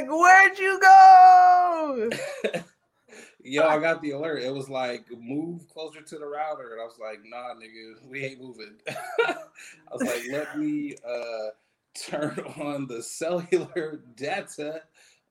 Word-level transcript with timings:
like, 0.00 0.10
"Where'd 0.10 0.58
you 0.58 0.80
go?" 0.80 2.10
Yo, 3.42 3.66
I 3.66 3.78
got 3.78 4.02
the 4.02 4.10
alert. 4.10 4.42
It 4.42 4.52
was 4.52 4.68
like 4.68 5.06
move 5.18 5.68
closer 5.68 6.02
to 6.02 6.18
the 6.18 6.26
router, 6.26 6.72
and 6.72 6.80
I 6.80 6.84
was 6.84 6.98
like, 7.00 7.20
"Nah, 7.24 7.54
nigga, 7.54 8.08
we 8.08 8.24
ain't 8.24 8.40
moving." 8.40 8.74
I 8.88 9.36
was 9.92 10.02
like, 10.02 10.24
"Let 10.30 10.58
me 10.58 10.96
uh 11.06 11.50
turn 12.08 12.38
on 12.60 12.86
the 12.86 13.02
cellular 13.02 14.00
data 14.16 14.82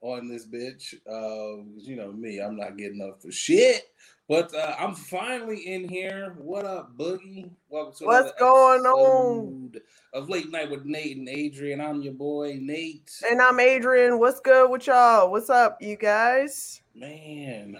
on 0.01 0.27
this 0.29 0.47
bitch." 0.47 0.93
Uh, 1.05 1.63
you 1.77 1.95
know 1.95 2.11
me, 2.11 2.39
I'm 2.39 2.55
not 2.55 2.77
getting 2.77 3.01
up 3.01 3.21
for 3.21 3.31
shit. 3.31 3.84
But 4.27 4.55
uh, 4.55 4.75
I'm 4.79 4.95
finally 4.95 5.67
in 5.67 5.88
here. 5.88 6.34
What 6.39 6.65
up, 6.65 6.97
Boogie? 6.97 7.52
Welcome 7.70 7.93
to 7.97 8.05
What's 8.05 8.31
going 8.39 8.81
on? 8.81 9.71
Of 10.13 10.29
late 10.29 10.49
night 10.49 10.71
with 10.71 10.84
Nate 10.84 11.17
and 11.17 11.29
Adrian. 11.29 11.79
I'm 11.79 12.01
your 12.01 12.13
boy 12.13 12.57
Nate. 12.59 13.11
And 13.29 13.39
I'm 13.39 13.59
Adrian. 13.59 14.17
What's 14.17 14.39
good 14.39 14.71
with 14.71 14.88
y'all? 14.88 15.29
What's 15.29 15.51
up, 15.51 15.79
you 15.79 15.95
guys? 15.95 16.81
Man, 16.95 17.79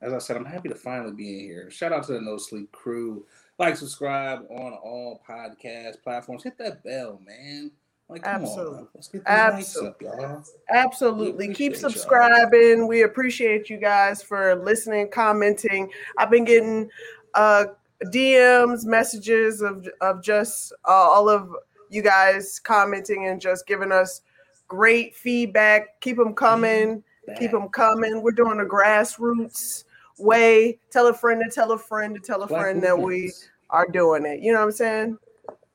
as 0.00 0.14
I 0.14 0.18
said, 0.18 0.38
I'm 0.38 0.46
happy 0.46 0.70
to 0.70 0.74
finally 0.74 1.12
be 1.12 1.34
in 1.34 1.40
here. 1.40 1.70
Shout 1.70 1.92
out 1.92 2.06
to 2.06 2.14
the 2.14 2.22
No 2.22 2.38
Sleep 2.38 2.72
crew. 2.72 3.26
Like, 3.58 3.76
subscribe 3.76 4.46
on 4.48 4.72
all 4.72 5.20
podcast 5.28 6.02
platforms. 6.02 6.42
Hit 6.42 6.56
that 6.56 6.82
bell, 6.82 7.20
man. 7.26 7.70
Like, 8.10 8.26
Absolutely. 8.26 8.78
on. 8.78 8.88
Let's 8.92 9.06
get 9.06 9.20
these 9.20 9.26
Absolutely. 9.28 10.08
up. 10.08 10.44
Absolutely. 10.68 11.54
Keep 11.54 11.72
appreciate 11.74 11.80
y'all. 11.80 11.90
subscribing. 11.90 12.88
We 12.88 13.02
appreciate 13.02 13.70
you 13.70 13.76
guys 13.76 14.20
for 14.20 14.56
listening, 14.56 15.10
commenting. 15.10 15.90
I've 16.18 16.30
been 16.30 16.44
getting 16.44 16.90
uh 17.34 17.66
DMs, 18.06 18.84
messages 18.84 19.62
of 19.62 19.88
of 20.00 20.22
just 20.22 20.72
uh, 20.88 20.90
all 20.90 21.28
of 21.28 21.54
you 21.88 22.02
guys 22.02 22.58
commenting 22.58 23.26
and 23.26 23.40
just 23.40 23.64
giving 23.66 23.92
us 23.92 24.22
great 24.66 25.14
feedback. 25.14 26.00
Keep 26.00 26.16
them 26.16 26.34
coming. 26.34 27.04
Keep 27.38 27.52
them 27.52 27.68
coming. 27.68 28.22
We're 28.22 28.32
doing 28.32 28.58
a 28.58 28.64
grassroots 28.64 29.84
way. 30.18 30.80
Tell 30.90 31.06
a 31.06 31.14
friend 31.14 31.40
to 31.44 31.54
tell 31.54 31.70
a 31.70 31.78
friend 31.78 32.14
to 32.16 32.20
tell 32.20 32.42
a 32.42 32.46
Black 32.48 32.60
friend 32.60 32.82
that 32.82 32.98
we 32.98 33.32
are 33.70 33.86
doing 33.86 34.26
it. 34.26 34.40
You 34.40 34.52
know 34.52 34.58
what 34.58 34.66
I'm 34.66 34.72
saying? 34.72 35.18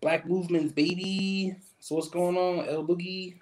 Black 0.01 0.27
movements, 0.27 0.73
baby. 0.73 1.55
So 1.85 1.93
what's 1.93 2.09
going 2.09 2.35
on, 2.35 2.67
El 2.67 2.83
Boogie? 2.83 3.37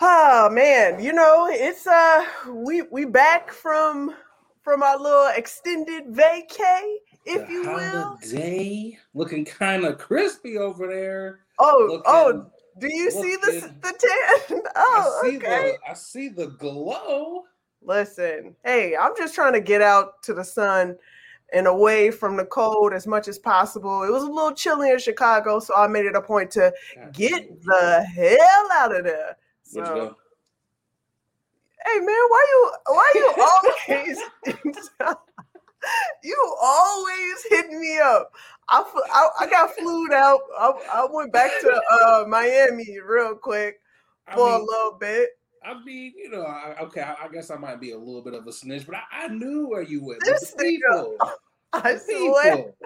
Oh 0.00 0.48
man, 0.50 1.04
you 1.04 1.12
know, 1.12 1.46
it's 1.50 1.86
uh 1.86 2.24
we 2.48 2.80
we 2.90 3.04
back 3.04 3.52
from 3.52 4.14
from 4.62 4.82
our 4.82 4.96
little 4.96 5.30
extended 5.36 6.04
vacay, 6.06 6.94
if 7.26 7.46
the 7.46 7.52
you 7.52 7.62
will. 7.64 8.16
holiday 8.22 8.98
looking 9.12 9.44
kind 9.44 9.84
of 9.84 9.98
crispy 9.98 10.56
over 10.56 10.86
there. 10.86 11.40
Oh, 11.58 11.86
Looking, 11.90 12.02
oh, 12.06 12.50
do 12.78 12.90
you 12.90 13.10
see 13.10 13.36
the 13.36 13.70
the 13.82 14.38
tan? 14.48 14.62
Oh, 14.74 15.20
I 15.22 15.28
okay. 15.28 15.38
the 15.38 15.90
I 15.90 15.92
see 15.92 16.30
the 16.30 16.46
glow. 16.46 17.42
Listen, 17.82 18.56
hey, 18.64 18.96
I'm 18.96 19.12
just 19.14 19.34
trying 19.34 19.52
to 19.52 19.60
get 19.60 19.82
out 19.82 20.22
to 20.22 20.32
the 20.32 20.42
sun 20.42 20.96
and 21.52 21.66
away 21.66 22.10
from 22.10 22.36
the 22.36 22.44
cold 22.44 22.92
as 22.92 23.06
much 23.06 23.28
as 23.28 23.38
possible. 23.38 24.02
It 24.02 24.10
was 24.10 24.24
a 24.24 24.30
little 24.30 24.52
chilly 24.52 24.90
in 24.90 24.98
Chicago, 24.98 25.60
so 25.60 25.74
I 25.76 25.86
made 25.86 26.06
it 26.06 26.16
a 26.16 26.22
point 26.22 26.50
to 26.52 26.72
get 27.12 27.62
the 27.62 28.04
hell 28.14 28.68
out 28.72 28.96
of 28.96 29.04
there. 29.04 29.36
Where'd 29.72 29.88
you 29.88 29.94
go? 29.94 30.16
hey 31.86 32.00
man, 32.00 32.08
why 32.08 32.46
you 32.50 32.72
why 32.86 33.12
you 33.14 33.34
always 33.86 34.18
you 36.22 36.56
always 36.60 37.44
hitting 37.48 37.80
me 37.80 37.98
up? 37.98 38.32
I, 38.68 38.82
I, 39.12 39.28
I 39.40 39.50
got 39.50 39.74
flued 39.76 40.12
out. 40.12 40.40
I, 40.58 40.72
I 40.92 41.06
went 41.10 41.32
back 41.32 41.50
to 41.60 41.82
uh, 41.92 42.24
Miami 42.26 42.98
real 43.00 43.36
quick 43.36 43.80
I 44.26 44.34
for 44.34 44.48
a 44.48 44.58
little 44.58 44.96
bit. 44.98 45.30
I 45.66 45.82
mean, 45.82 46.12
you 46.16 46.30
know, 46.30 46.42
I, 46.42 46.76
okay, 46.82 47.00
I, 47.00 47.24
I 47.24 47.28
guess 47.28 47.50
I 47.50 47.56
might 47.56 47.80
be 47.80 47.90
a 47.90 47.98
little 47.98 48.22
bit 48.22 48.34
of 48.34 48.46
a 48.46 48.52
snitch, 48.52 48.86
but 48.86 48.94
I, 48.94 49.24
I 49.24 49.28
knew 49.28 49.68
where 49.68 49.82
you 49.82 50.04
went. 50.04 50.20
This 50.24 50.52
the 50.52 50.62
people. 50.62 51.16
I 51.72 51.96
swear, 51.96 52.56
people. 52.56 52.76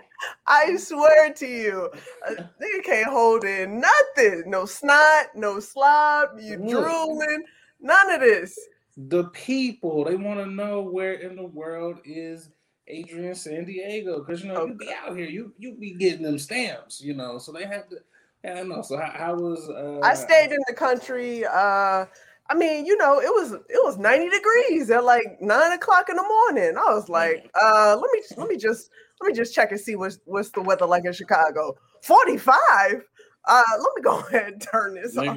I 0.46 0.76
swear 0.76 1.32
to 1.34 1.46
you, 1.46 1.90
a 2.26 2.32
nigga 2.32 2.84
can't 2.84 3.10
hold 3.10 3.44
in 3.44 3.80
nothing. 3.80 4.44
No 4.46 4.64
snot, 4.64 5.26
no 5.34 5.60
slob. 5.60 6.30
You 6.40 6.56
Look. 6.56 6.70
drooling, 6.70 7.44
none 7.80 8.10
of 8.10 8.20
this. 8.20 8.58
The 8.96 9.24
people. 9.24 10.04
They 10.04 10.16
want 10.16 10.40
to 10.40 10.46
know 10.46 10.80
where 10.80 11.12
in 11.12 11.36
the 11.36 11.46
world 11.46 11.98
is 12.04 12.48
Adrian 12.88 13.34
San 13.34 13.66
Diego 13.66 14.24
because 14.24 14.42
you 14.42 14.52
know 14.52 14.66
you 14.66 14.74
be 14.74 14.90
out 14.92 15.16
here, 15.16 15.28
you 15.28 15.52
you 15.58 15.74
be 15.74 15.92
getting 15.92 16.22
them 16.22 16.38
stamps, 16.38 17.00
you 17.00 17.14
know. 17.14 17.38
So 17.38 17.52
they 17.52 17.64
have 17.64 17.88
to. 17.90 17.98
Yeah, 18.42 18.54
I 18.54 18.62
know. 18.62 18.80
So 18.80 18.96
how, 18.96 19.12
how 19.14 19.34
was? 19.34 19.68
Uh, 19.68 20.00
I 20.02 20.14
stayed 20.14 20.50
in 20.50 20.60
the 20.66 20.74
country. 20.74 21.44
Uh, 21.44 22.06
I 22.50 22.54
mean, 22.54 22.84
you 22.84 22.96
know, 22.96 23.20
it 23.20 23.28
was 23.30 23.52
it 23.52 23.80
was 23.84 23.96
ninety 23.96 24.28
degrees 24.28 24.90
at 24.90 25.04
like 25.04 25.38
nine 25.40 25.70
o'clock 25.72 26.08
in 26.10 26.16
the 26.16 26.22
morning. 26.22 26.74
I 26.76 26.92
was 26.92 27.08
like, 27.08 27.48
uh, 27.62 27.96
let 27.96 28.10
me 28.12 28.22
let 28.36 28.48
me 28.48 28.56
just 28.56 28.90
let 29.20 29.28
me 29.28 29.34
just 29.34 29.54
check 29.54 29.70
and 29.70 29.80
see 29.80 29.94
what's 29.94 30.18
what's 30.24 30.50
the 30.50 30.60
weather 30.60 30.84
like 30.86 31.04
in 31.04 31.12
Chicago. 31.12 31.76
Forty 32.02 32.36
five. 32.36 33.04
Uh, 33.46 33.62
let 33.78 33.90
me 33.96 34.02
go 34.02 34.18
ahead 34.28 34.52
and 34.54 34.60
turn 34.62 34.94
this 34.94 35.16
off. 35.16 35.36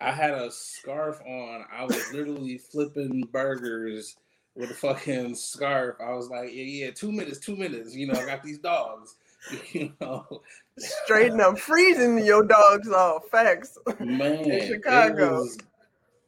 I 0.00 0.10
had 0.10 0.32
a 0.34 0.50
scarf 0.50 1.20
on. 1.26 1.64
I 1.72 1.84
was 1.84 2.12
literally 2.12 2.58
flipping 2.58 3.22
burgers 3.30 4.16
with 4.56 4.70
a 4.70 4.74
fucking 4.74 5.34
scarf. 5.34 5.96
I 6.00 6.12
was 6.14 6.28
like, 6.28 6.50
yeah, 6.52 6.62
yeah, 6.86 6.90
two 6.90 7.12
minutes, 7.12 7.38
two 7.38 7.56
minutes. 7.56 7.94
You 7.94 8.06
know, 8.08 8.18
I 8.18 8.24
got 8.26 8.42
these 8.42 8.58
dogs. 8.58 9.16
You 9.72 9.92
know, 10.00 10.40
Straighten 10.78 11.38
up, 11.38 11.58
freezing 11.58 12.24
your 12.24 12.44
dogs 12.44 12.88
off. 12.88 13.26
Facts. 13.30 13.76
man, 14.00 14.50
it 14.50 14.68
Chicago. 14.68 15.40
was 15.40 15.58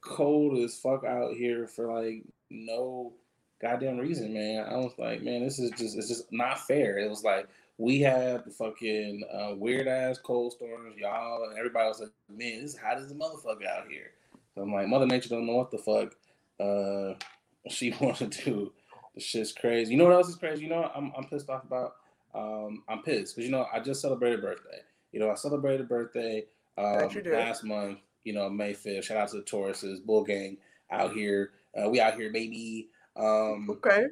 cold 0.06 0.58
as 0.58 0.78
fuck 0.78 1.04
out 1.04 1.34
here 1.34 1.66
for 1.66 1.92
like 1.92 2.24
no 2.50 3.12
goddamn 3.60 3.98
reason, 3.98 4.32
man. 4.32 4.66
I 4.68 4.76
was 4.76 4.92
like, 4.98 5.22
man, 5.22 5.42
this 5.42 5.58
is 5.58 5.70
just 5.72 5.96
it's 5.96 6.08
just 6.08 6.32
not 6.32 6.66
fair. 6.66 6.98
It 6.98 7.08
was 7.08 7.24
like 7.24 7.48
we 7.78 8.00
had 8.00 8.44
the 8.44 8.50
fucking 8.50 9.24
uh, 9.32 9.54
weird 9.54 9.86
ass 9.86 10.18
cold 10.18 10.52
storms, 10.52 10.96
y'all, 10.96 11.44
and 11.48 11.58
everybody 11.58 11.88
was 11.88 12.00
like, 12.00 12.10
man, 12.28 12.62
this 12.62 12.74
is 12.74 12.78
hot 12.78 12.98
as 12.98 13.10
a 13.10 13.14
motherfucker 13.14 13.66
out 13.66 13.88
here. 13.88 14.12
So 14.54 14.62
I'm 14.62 14.72
like, 14.72 14.88
Mother 14.88 15.06
Nature 15.06 15.30
don't 15.30 15.46
know 15.46 15.56
what 15.56 15.70
the 15.70 15.78
fuck 15.78 16.14
uh 16.58 17.14
she 17.68 17.94
wanted 18.00 18.32
to 18.32 18.44
do. 18.44 18.72
The 19.14 19.20
shit's 19.20 19.52
crazy. 19.52 19.92
You 19.92 19.98
know 19.98 20.04
what 20.04 20.14
else 20.14 20.28
is 20.28 20.36
crazy? 20.36 20.62
You 20.62 20.68
know 20.68 20.82
what 20.82 20.92
I'm 20.94 21.12
I'm 21.16 21.24
pissed 21.24 21.50
off 21.50 21.64
about? 21.64 21.94
Um, 22.34 22.82
I'm 22.88 23.02
pissed 23.02 23.34
because 23.34 23.46
you 23.46 23.50
know 23.50 23.66
I 23.72 23.80
just 23.80 24.00
celebrated 24.02 24.42
birthday. 24.42 24.80
You 25.12 25.20
know 25.20 25.30
I 25.30 25.34
celebrated 25.34 25.88
birthday 25.88 26.44
um, 26.78 26.98
Bet 26.98 27.14
you 27.14 27.22
did. 27.22 27.32
last 27.32 27.64
month. 27.64 27.98
You 28.26 28.32
know 28.32 28.50
May 28.50 28.74
5th. 28.74 29.04
Shout 29.04 29.16
out 29.16 29.28
to 29.30 29.36
the 29.36 29.42
Tauruses, 29.44 30.04
Bull 30.04 30.24
Gang 30.24 30.58
out 30.90 31.12
here. 31.12 31.52
Uh, 31.80 31.88
we 31.88 32.00
out 32.00 32.14
here, 32.16 32.32
baby. 32.32 32.88
Um, 33.16 33.68
Okay. 33.70 34.06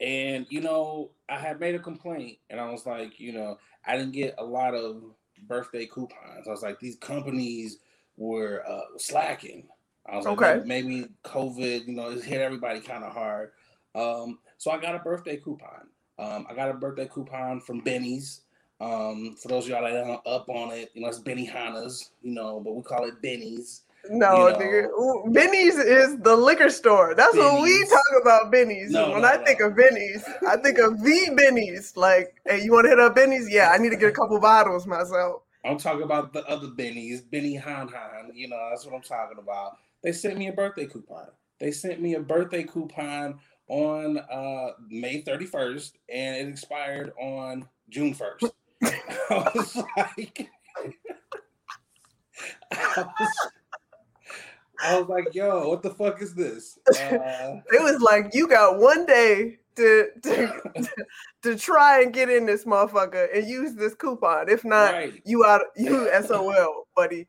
and 0.00 0.46
you 0.50 0.60
know, 0.60 1.10
I 1.28 1.38
had 1.38 1.58
made 1.58 1.74
a 1.74 1.78
complaint, 1.78 2.38
and 2.50 2.60
I 2.60 2.70
was 2.70 2.84
like, 2.86 3.18
you 3.18 3.32
know, 3.32 3.58
I 3.86 3.96
didn't 3.96 4.12
get 4.12 4.34
a 4.38 4.44
lot 4.44 4.74
of 4.74 5.02
birthday 5.48 5.86
coupons. 5.86 6.46
I 6.46 6.50
was 6.50 6.62
like, 6.62 6.78
these 6.80 6.96
companies 6.96 7.78
were 8.18 8.62
uh, 8.68 8.98
slacking. 8.98 9.68
I 10.06 10.16
was 10.16 10.26
Okay. 10.26 10.60
maybe, 10.64 10.88
maybe 10.98 11.08
COVID, 11.24 11.86
you 11.86 11.94
know, 11.94 12.10
it 12.10 12.24
hit 12.24 12.40
everybody 12.40 12.80
kind 12.80 13.04
of 13.04 13.12
hard. 13.12 13.52
Um, 13.94 14.38
so 14.58 14.70
I 14.70 14.78
got 14.78 14.94
a 14.94 14.98
birthday 15.00 15.36
coupon. 15.38 15.88
Um, 16.18 16.46
I 16.48 16.54
got 16.54 16.70
a 16.70 16.74
birthday 16.74 17.08
coupon 17.12 17.60
from 17.60 17.80
Benny's. 17.80 18.42
Um, 18.80 19.36
for 19.40 19.48
those 19.48 19.64
of 19.64 19.70
y'all 19.70 19.82
that 19.82 19.96
aren't 19.96 20.26
up 20.26 20.48
on 20.48 20.72
it, 20.72 20.90
you 20.94 21.02
know, 21.02 21.08
it's 21.08 21.20
Benihana's, 21.20 22.10
you 22.22 22.32
know, 22.32 22.60
but 22.60 22.74
we 22.74 22.82
call 22.82 23.04
it 23.04 23.22
Benny's. 23.22 23.82
No, 24.10 24.48
You 24.60 24.82
know. 24.82 25.32
Benny's 25.32 25.76
is 25.76 26.18
the 26.18 26.36
liquor 26.36 26.70
store. 26.70 27.14
That's 27.16 27.36
what 27.36 27.62
we 27.62 27.86
talk 27.86 28.22
about. 28.22 28.52
Benny's. 28.52 28.90
No, 28.90 29.12
when 29.12 29.22
no, 29.22 29.28
I 29.28 29.38
think 29.38 29.60
of 29.60 29.74
Benny's, 29.76 30.24
I 30.46 30.56
think 30.56 30.78
of 30.78 31.02
the 31.02 31.32
Benny's. 31.36 31.96
Like, 31.96 32.34
hey, 32.46 32.62
you 32.62 32.72
want 32.72 32.84
to 32.84 32.90
hit 32.90 33.00
up 33.00 33.14
Benny's? 33.14 33.50
Yeah, 33.50 33.70
I 33.70 33.78
need 33.78 33.90
to 33.90 33.96
get 33.96 34.08
a 34.08 34.12
couple 34.12 34.38
bottles 34.38 34.86
myself. 34.86 35.42
I'm 35.64 35.78
talking 35.78 36.02
about 36.02 36.32
the 36.32 36.46
other 36.46 36.68
Benny's, 36.68 37.20
Benny 37.22 37.56
Han 37.56 37.88
Han. 37.88 38.30
You 38.34 38.48
know, 38.48 38.68
that's 38.70 38.86
what 38.86 38.94
I'm 38.94 39.02
talking 39.02 39.38
about. 39.38 39.78
They 40.02 40.12
sent 40.12 40.38
me 40.38 40.48
a 40.48 40.52
birthday 40.52 40.86
coupon. 40.86 41.26
They 41.58 41.72
sent 41.72 42.00
me 42.00 42.14
a 42.14 42.20
birthday 42.20 42.62
coupon 42.62 43.40
on 43.68 44.18
uh, 44.18 44.72
May 44.88 45.22
31st, 45.22 45.92
and 46.12 46.36
it 46.36 46.48
expired 46.48 47.12
on 47.20 47.66
June 47.88 48.14
1st. 48.14 48.50
I 49.30 49.50
was 49.54 49.76
like, 49.96 50.48
I 52.72 53.04
was, 53.18 53.50
I 54.82 54.98
was 55.00 55.08
like, 55.08 55.34
yo, 55.34 55.68
what 55.68 55.82
the 55.82 55.90
fuck 55.90 56.20
is 56.20 56.34
this? 56.34 56.78
Uh, 56.88 57.60
It 57.72 57.82
was 57.82 58.00
like 58.00 58.34
you 58.34 58.48
got 58.48 58.78
one 58.78 59.06
day 59.06 59.58
to 59.76 60.08
to, 60.22 60.88
to 61.42 61.56
try 61.56 62.02
and 62.02 62.12
get 62.12 62.28
in 62.28 62.46
this 62.46 62.64
motherfucker 62.64 63.28
and 63.34 63.48
use 63.48 63.74
this 63.74 63.94
coupon. 63.94 64.48
If 64.48 64.64
not, 64.64 64.92
right. 64.92 65.22
you 65.24 65.44
out 65.44 65.62
you 65.76 66.10
SOL, 66.26 66.86
buddy. 66.94 67.26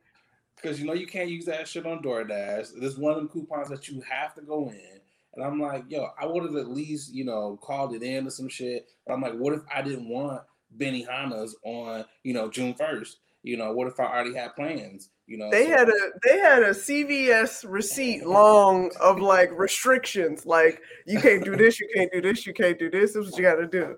because 0.56 0.80
you 0.80 0.86
know 0.86 0.94
you 0.94 1.06
can't 1.06 1.30
use 1.30 1.46
that 1.46 1.68
shit 1.68 1.86
on 1.86 2.02
DoorDash. 2.02 2.68
There's 2.78 2.98
one 2.98 3.12
of 3.12 3.18
them 3.18 3.28
coupons 3.28 3.68
that 3.70 3.88
you 3.88 4.02
have 4.02 4.34
to 4.34 4.42
go 4.42 4.68
in. 4.70 5.00
And 5.34 5.44
I'm 5.44 5.60
like, 5.60 5.84
yo, 5.88 6.08
I 6.20 6.26
would 6.26 6.42
have 6.44 6.56
at 6.56 6.68
least, 6.68 7.14
you 7.14 7.24
know, 7.24 7.58
called 7.62 7.94
it 7.94 8.02
in 8.02 8.26
or 8.26 8.30
some 8.30 8.48
shit. 8.48 8.88
But 9.06 9.12
I'm 9.12 9.20
like, 9.20 9.34
what 9.34 9.52
if 9.52 9.60
I 9.72 9.82
didn't 9.82 10.08
want 10.08 10.42
Benihana's 10.76 11.56
on, 11.64 12.04
you 12.22 12.34
know, 12.34 12.48
June 12.48 12.74
1st? 12.74 13.16
You 13.42 13.56
know, 13.56 13.72
what 13.72 13.86
if 13.86 13.98
I 14.00 14.04
already 14.04 14.34
had 14.34 14.54
plans? 14.56 15.10
You 15.26 15.38
know, 15.38 15.50
they 15.50 15.66
so- 15.66 15.70
had 15.70 15.88
a 15.88 16.10
they 16.26 16.38
had 16.38 16.62
a 16.62 16.70
CVS 16.70 17.64
receipt 17.68 18.26
long 18.26 18.90
of 19.00 19.20
like 19.20 19.50
restrictions, 19.52 20.44
like 20.44 20.80
you 21.06 21.20
can't 21.20 21.44
do 21.44 21.54
this, 21.56 21.78
you 21.78 21.88
can't 21.94 22.10
do 22.12 22.20
this, 22.20 22.46
you 22.46 22.54
can't 22.54 22.78
do 22.78 22.90
this. 22.90 23.12
This 23.12 23.26
is 23.26 23.30
what 23.30 23.38
you 23.38 23.44
got 23.44 23.56
to 23.56 23.66
do. 23.66 23.96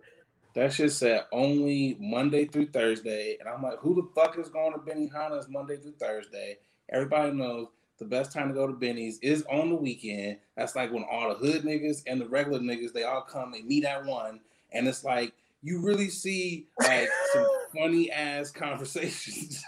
That 0.54 0.72
shit 0.72 0.92
said 0.92 1.26
only 1.32 1.96
Monday 2.00 2.44
through 2.44 2.66
Thursday. 2.66 3.36
And 3.38 3.48
I'm 3.48 3.62
like, 3.62 3.78
who 3.78 3.94
the 3.94 4.08
fuck 4.14 4.38
is 4.38 4.48
going 4.48 4.72
to 4.72 4.78
Benny 4.78 5.08
Benihana's 5.08 5.48
Monday 5.48 5.76
through 5.76 5.94
Thursday? 6.00 6.58
Everybody 6.92 7.32
knows 7.32 7.68
the 8.00 8.04
best 8.04 8.32
time 8.32 8.48
to 8.48 8.54
go 8.54 8.66
to 8.66 8.72
Benny's 8.72 9.18
is 9.20 9.44
on 9.50 9.68
the 9.68 9.76
weekend. 9.76 10.38
That's 10.56 10.74
like 10.74 10.92
when 10.92 11.04
all 11.04 11.28
the 11.28 11.34
hood 11.36 11.62
niggas 11.62 12.02
and 12.06 12.20
the 12.20 12.28
regular 12.28 12.58
niggas, 12.58 12.92
they 12.92 13.04
all 13.04 13.22
come, 13.22 13.52
they 13.52 13.62
meet 13.62 13.84
at 13.84 14.04
one. 14.04 14.40
And 14.72 14.88
it's 14.88 15.04
like, 15.04 15.32
you 15.62 15.80
really 15.80 16.08
see 16.08 16.66
like 16.78 17.08
some 17.32 17.46
funny 17.76 18.10
ass 18.10 18.50
conversations. 18.50 19.62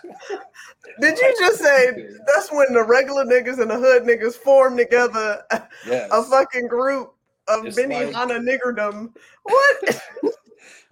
Did 1.00 1.18
you 1.18 1.36
just 1.38 1.60
say 1.60 2.08
that's 2.26 2.50
when 2.50 2.72
the 2.72 2.84
regular 2.84 3.24
niggas 3.24 3.60
and 3.60 3.70
the 3.70 3.78
hood 3.78 4.04
niggas 4.04 4.34
form 4.34 4.76
together 4.76 5.42
yes. 5.86 6.10
a 6.12 6.22
fucking 6.24 6.68
group 6.68 7.14
of 7.48 7.66
It's 7.66 7.78
Benihana 7.78 8.40
niggerdom? 8.40 9.12
What? 9.44 10.02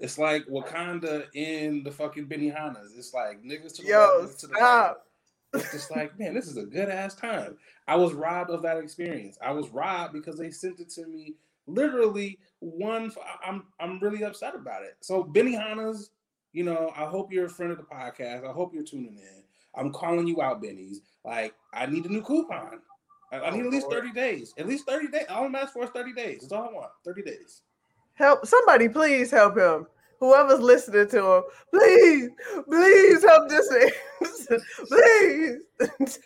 It's 0.00 0.16
like 0.16 0.46
Wakanda 0.46 1.26
in 1.34 1.82
the 1.82 1.90
fucking 1.90 2.26
Benihanas. 2.26 2.96
It's 2.96 3.12
like 3.12 3.42
niggas 3.42 3.76
to 3.76 3.82
the 3.82 3.88
Yo, 3.88 4.18
left, 4.22 4.40
to 4.40 4.46
the 4.46 4.54
right. 4.54 4.94
It's 5.52 5.72
just 5.72 5.90
like, 5.90 6.18
man, 6.18 6.32
this 6.32 6.46
is 6.46 6.56
a 6.56 6.64
good 6.64 6.88
ass 6.88 7.14
time. 7.14 7.58
I 7.86 7.96
was 7.96 8.14
robbed 8.14 8.48
of 8.48 8.62
that 8.62 8.78
experience. 8.78 9.36
I 9.42 9.52
was 9.52 9.68
robbed 9.68 10.14
because 10.14 10.38
they 10.38 10.50
sent 10.50 10.80
it 10.80 10.88
to 10.90 11.06
me 11.06 11.34
literally 11.66 12.38
one. 12.60 13.12
I'm 13.44 13.64
I'm 13.80 13.98
really 13.98 14.22
upset 14.22 14.54
about 14.54 14.82
it. 14.82 14.96
So 15.00 15.24
Benihana's, 15.24 16.10
you 16.52 16.64
know, 16.64 16.92
I 16.96 17.04
hope 17.04 17.32
you're 17.32 17.46
a 17.46 17.50
friend 17.50 17.72
of 17.72 17.78
the 17.78 17.84
podcast. 17.84 18.48
I 18.48 18.52
hope 18.52 18.72
you're 18.74 18.84
tuning 18.84 19.16
in. 19.16 19.42
I'm 19.74 19.92
calling 19.92 20.26
you 20.26 20.42
out, 20.42 20.62
Benny's. 20.62 21.02
Like, 21.24 21.54
I 21.72 21.86
need 21.86 22.04
a 22.06 22.08
new 22.08 22.22
coupon. 22.22 22.80
I, 23.32 23.40
I 23.40 23.50
need 23.50 23.62
oh, 23.62 23.66
at 23.66 23.72
least 23.72 23.90
30 23.90 24.12
days. 24.12 24.52
At 24.58 24.66
least 24.66 24.86
30 24.86 25.08
days. 25.08 25.26
All 25.28 25.44
I'm 25.44 25.54
asking 25.54 25.82
for 25.82 25.84
is 25.84 25.90
30 25.90 26.12
days. 26.14 26.40
That's 26.40 26.52
all 26.52 26.68
I 26.68 26.72
want. 26.72 26.90
30 27.04 27.22
days. 27.22 27.62
Help 28.14 28.44
somebody, 28.46 28.88
please 28.88 29.30
help 29.30 29.56
him. 29.56 29.86
Whoever's 30.18 30.60
listening 30.60 31.08
to 31.08 31.32
him, 31.32 31.42
please, 31.72 32.28
please 32.68 33.24
help 33.24 33.48
this 33.48 33.70
man. 33.70 34.60
please. 35.88 36.18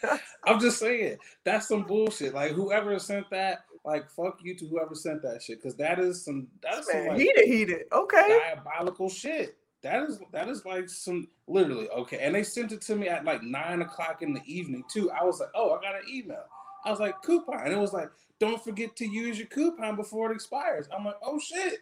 I'm 0.45 0.59
just 0.59 0.81
saying 0.81 1.19
that's 1.45 1.69
some 1.69 1.85
bullshit. 1.85 2.35
Like 2.35 2.51
whoever 2.53 2.99
sent 2.99 3.31
that, 3.31 3.67
like 3.85 4.11
fuck 4.11 4.39
you 4.43 4.57
to 4.57 4.67
whoever 4.67 4.95
sent 4.95 5.23
that 5.23 5.43
shit, 5.43 5.63
because 5.63 5.77
that 5.77 5.99
is 5.99 6.25
some 6.25 6.49
that's 6.63 6.91
some 6.91 7.01
man, 7.01 7.09
like 7.09 7.21
heated, 7.21 7.45
heated. 7.45 7.83
Okay. 7.93 8.41
diabolical 8.55 9.09
shit. 9.09 9.57
That 9.83 10.03
is 10.09 10.19
that 10.33 10.49
is 10.49 10.65
like 10.65 10.89
some 10.89 11.29
literally 11.47 11.89
okay. 11.91 12.19
And 12.23 12.35
they 12.35 12.43
sent 12.43 12.73
it 12.73 12.81
to 12.83 12.97
me 12.97 13.09
at 13.09 13.25
like 13.25 13.43
nine 13.43 13.83
o'clock 13.83 14.23
in 14.23 14.33
the 14.33 14.41
evening 14.47 14.85
too. 14.91 15.11
I 15.11 15.23
was 15.25 15.41
like, 15.41 15.51
oh, 15.55 15.73
I 15.73 15.83
got 15.83 15.95
an 15.95 16.09
email. 16.09 16.45
I 16.87 16.91
was 16.91 17.01
like, 17.01 17.21
coupon. 17.23 17.61
And 17.65 17.73
it 17.73 17.79
was 17.79 17.93
like, 17.93 18.11
don't 18.41 18.63
forget 18.63 18.97
to 18.97 19.07
use 19.07 19.39
your 19.39 19.49
coupon 19.49 19.97
before 19.97 20.33
it 20.33 20.35
expires. 20.35 20.89
I'm 20.97 21.05
like, 21.05 21.17
oh 21.23 21.39
shit. 21.39 21.81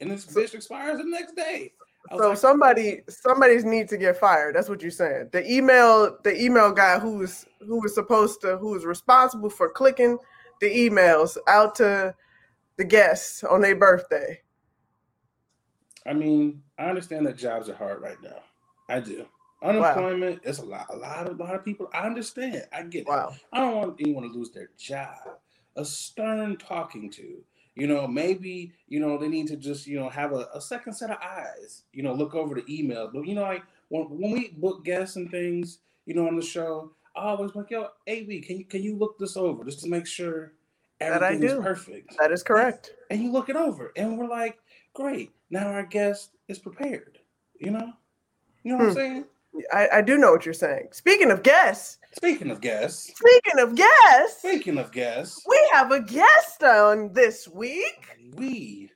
And 0.00 0.10
this 0.10 0.26
bitch 0.26 0.54
expires 0.54 0.98
the 0.98 1.04
next 1.04 1.36
day. 1.36 1.72
So 2.10 2.30
like, 2.30 2.38
somebody 2.38 3.02
somebody's 3.08 3.64
need 3.64 3.88
to 3.88 3.96
get 3.96 4.18
fired. 4.18 4.56
That's 4.56 4.68
what 4.68 4.82
you're 4.82 4.90
saying. 4.90 5.28
The 5.32 5.48
email 5.50 6.18
the 6.24 6.40
email 6.40 6.72
guy 6.72 6.98
who's 6.98 7.18
was 7.18 7.46
who 7.60 7.80
was 7.80 7.94
supposed 7.94 8.40
to 8.40 8.56
who 8.56 8.72
was 8.72 8.84
responsible 8.84 9.50
for 9.50 9.68
clicking 9.68 10.18
the 10.60 10.68
emails 10.68 11.36
out 11.48 11.74
to 11.76 12.14
the 12.76 12.84
guests 12.84 13.44
on 13.44 13.60
their 13.60 13.76
birthday. 13.76 14.40
I 16.06 16.12
mean, 16.12 16.62
I 16.78 16.84
understand 16.84 17.26
that 17.26 17.36
jobs 17.36 17.68
are 17.68 17.74
hard 17.74 18.00
right 18.00 18.22
now. 18.22 18.38
I 18.88 19.00
do. 19.00 19.26
Unemployment 19.62 20.40
is 20.44 20.58
a 20.58 20.64
lot, 20.64 20.86
a 20.90 20.96
lot 20.96 21.26
of, 21.26 21.40
a 21.40 21.42
lot 21.42 21.54
of 21.54 21.64
people. 21.64 21.88
I 21.92 22.06
understand. 22.06 22.64
I 22.72 22.82
get 22.82 23.00
it. 23.00 23.08
Wow. 23.08 23.34
I 23.52 23.60
don't 23.60 23.76
want 23.76 24.00
anyone 24.00 24.22
to 24.22 24.28
lose 24.28 24.50
their 24.50 24.70
job. 24.78 25.16
A 25.76 25.84
stern 25.84 26.56
talking 26.58 27.10
to, 27.12 27.42
you 27.74 27.86
know, 27.86 28.06
maybe, 28.06 28.72
you 28.86 29.00
know, 29.00 29.18
they 29.18 29.28
need 29.28 29.48
to 29.48 29.56
just, 29.56 29.86
you 29.86 29.98
know, 29.98 30.08
have 30.08 30.32
a, 30.32 30.48
a 30.54 30.60
second 30.60 30.92
set 30.92 31.10
of 31.10 31.18
eyes, 31.22 31.82
you 31.92 32.02
know, 32.02 32.12
look 32.12 32.34
over 32.34 32.54
the 32.54 32.62
emails. 32.62 33.12
But, 33.12 33.26
you 33.26 33.34
know, 33.34 33.42
like 33.42 33.64
when, 33.88 34.04
when 34.04 34.30
we 34.30 34.48
book 34.56 34.84
guests 34.84 35.16
and 35.16 35.30
things, 35.30 35.78
you 36.04 36.14
know, 36.14 36.28
on 36.28 36.36
the 36.36 36.42
show, 36.42 36.92
I 37.16 37.30
always 37.30 37.54
like, 37.54 37.70
yo, 37.70 37.88
AB, 38.06 38.40
can 38.42 38.58
you, 38.58 38.64
can 38.64 38.82
you 38.82 38.96
look 38.96 39.18
this 39.18 39.36
over 39.36 39.64
just 39.64 39.80
to 39.80 39.88
make 39.88 40.06
sure 40.06 40.52
everything 41.00 41.42
is 41.42 41.54
perfect? 41.54 42.16
That 42.18 42.30
is 42.32 42.42
correct. 42.42 42.90
And 43.10 43.22
you 43.22 43.32
look 43.32 43.48
it 43.48 43.56
over 43.56 43.92
and 43.96 44.18
we're 44.18 44.28
like, 44.28 44.58
great. 44.94 45.32
Now 45.50 45.68
our 45.68 45.84
guest 45.84 46.30
is 46.48 46.58
prepared, 46.58 47.18
you 47.58 47.70
know? 47.70 47.92
You 48.64 48.72
know 48.72 48.78
what 48.78 48.84
I'm 48.84 48.90
Hmm. 48.90 48.94
saying? 48.94 49.24
I, 49.72 49.88
I 49.94 50.02
do 50.02 50.18
know 50.18 50.32
what 50.32 50.44
you're 50.44 50.52
saying. 50.52 50.88
Speaking 50.92 51.30
of 51.30 51.42
guests, 51.42 51.98
Speaking 52.16 52.50
of 52.50 52.60
guests, 52.62 53.12
speaking 53.14 53.60
of 53.60 53.74
guests, 53.74 54.38
speaking 54.38 54.78
of 54.78 54.90
guests, 54.90 55.42
we 55.46 55.68
have 55.72 55.92
a 55.92 56.00
guest 56.00 56.62
on 56.62 57.12
this 57.12 57.46
week. 57.46 58.06
we 58.36 58.90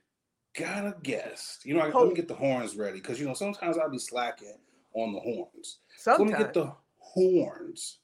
got 0.58 0.87
a 0.87 0.94
guest. 1.02 1.64
You 1.67 1.75
know, 1.75 1.81
I, 1.81 1.87
let 1.87 1.94
Oh. 1.96 2.06
me 2.08 2.14
get 2.14 2.28
the 2.28 2.34
horns 2.34 2.76
ready 2.76 2.99
because 2.99 3.20
you 3.20 3.26
know 3.26 3.34
sometimes 3.34 3.76
I'll 3.78 3.90
be 3.90 3.99
slacking 3.99 4.56
on 4.94 5.12
the 5.12 5.20
horns. 5.20 5.78
So 5.99 6.12
let 6.12 6.26
me 6.26 6.32
get 6.32 6.55
the 6.55 6.72
horns 6.99 7.99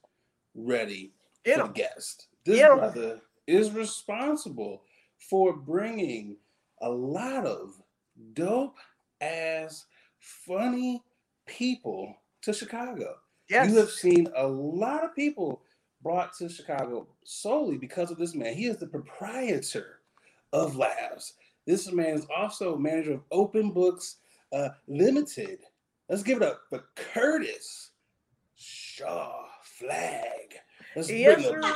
ready 0.57 1.13
Get 1.45 1.61
for 1.61 1.67
the 1.67 1.73
guest. 1.73 2.29
This 2.45 2.59
Get 2.59 2.75
brother 2.75 3.21
is 3.47 3.71
responsible 3.73 4.83
for 5.19 5.53
bringing 5.53 6.37
a 6.81 6.91
lot 6.91 7.47
of 7.47 7.81
dope 8.33 8.77
ass 9.21 9.87
funny 10.19 11.03
people 11.47 12.17
to 12.43 12.53
Chicago. 12.53 13.17
Yes. 13.49 13.71
You 13.71 13.77
have 13.77 13.91
seen 13.91 14.29
a 14.35 14.47
lot 14.47 15.05
of 15.05 15.15
people 15.15 15.63
brought 16.03 16.37
to 16.39 16.49
Chicago 16.49 17.07
solely 17.25 17.77
because 17.79 18.11
of 18.11 18.19
this 18.19 18.35
man. 18.35 18.55
He 18.55 18.67
is 18.67 18.77
the 18.77 18.87
proprietor 18.87 20.01
of 20.53 20.77
Labs. 20.77 21.35
This 21.67 21.91
man 21.93 22.15
is 22.15 22.27
also 22.37 22.77
manager 22.77 23.15
of 23.15 23.23
Open 23.31 23.71
Books 23.71 24.17
uh, 24.53 24.71
Limited. 24.87 25.59
Let's 26.09 26.23
give 26.23 26.39
it 26.39 26.49
up 26.49 26.63
for 26.71 26.85
Curtis 26.95 27.91
Shaw 28.57 29.47
Flag. 29.63 30.46
Let's 30.97 31.11
Yes, 31.11 31.43
bring 31.43 31.63
sir. 31.63 31.75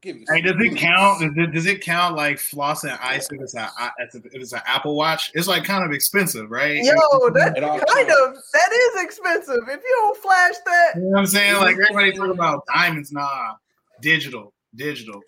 give 0.00 0.16
you 0.18 0.26
Hey, 0.28 0.40
does 0.40 0.54
it 0.60 0.76
count? 0.76 1.20
Does 1.20 1.32
it, 1.36 1.52
does 1.52 1.66
it 1.66 1.80
count 1.80 2.14
like 2.14 2.38
floss 2.38 2.84
and 2.84 2.92
ice 3.02 3.26
if 3.32 3.40
it's 3.40 3.56
a 3.56 3.68
if 3.98 4.34
it's 4.34 4.52
an 4.52 4.60
Apple 4.66 4.96
Watch? 4.96 5.32
It's 5.34 5.48
like 5.48 5.64
kind 5.64 5.84
of 5.84 5.90
expensive, 5.90 6.48
right? 6.48 6.76
Yo, 6.76 7.30
that 7.30 7.56
It 7.56 7.64
all 7.64 7.80
kind 7.80 8.08
of 8.08 8.36
that 8.52 8.72
is 8.72 9.02
expensive. 9.02 9.64
If 9.68 9.82
you 9.82 9.96
don't 10.02 10.16
flash 10.18 10.54
that, 10.64 10.92
You 10.94 11.00
know 11.02 11.08
what 11.08 11.18
I'm 11.18 11.26
saying? 11.26 11.56
Like 11.56 11.76
everybody 11.90 12.12
talk 12.12 12.28
about 12.28 12.64
diamonds, 12.72 13.10
nah, 13.10 13.54
digital, 14.00 14.52
digital. 14.76 15.20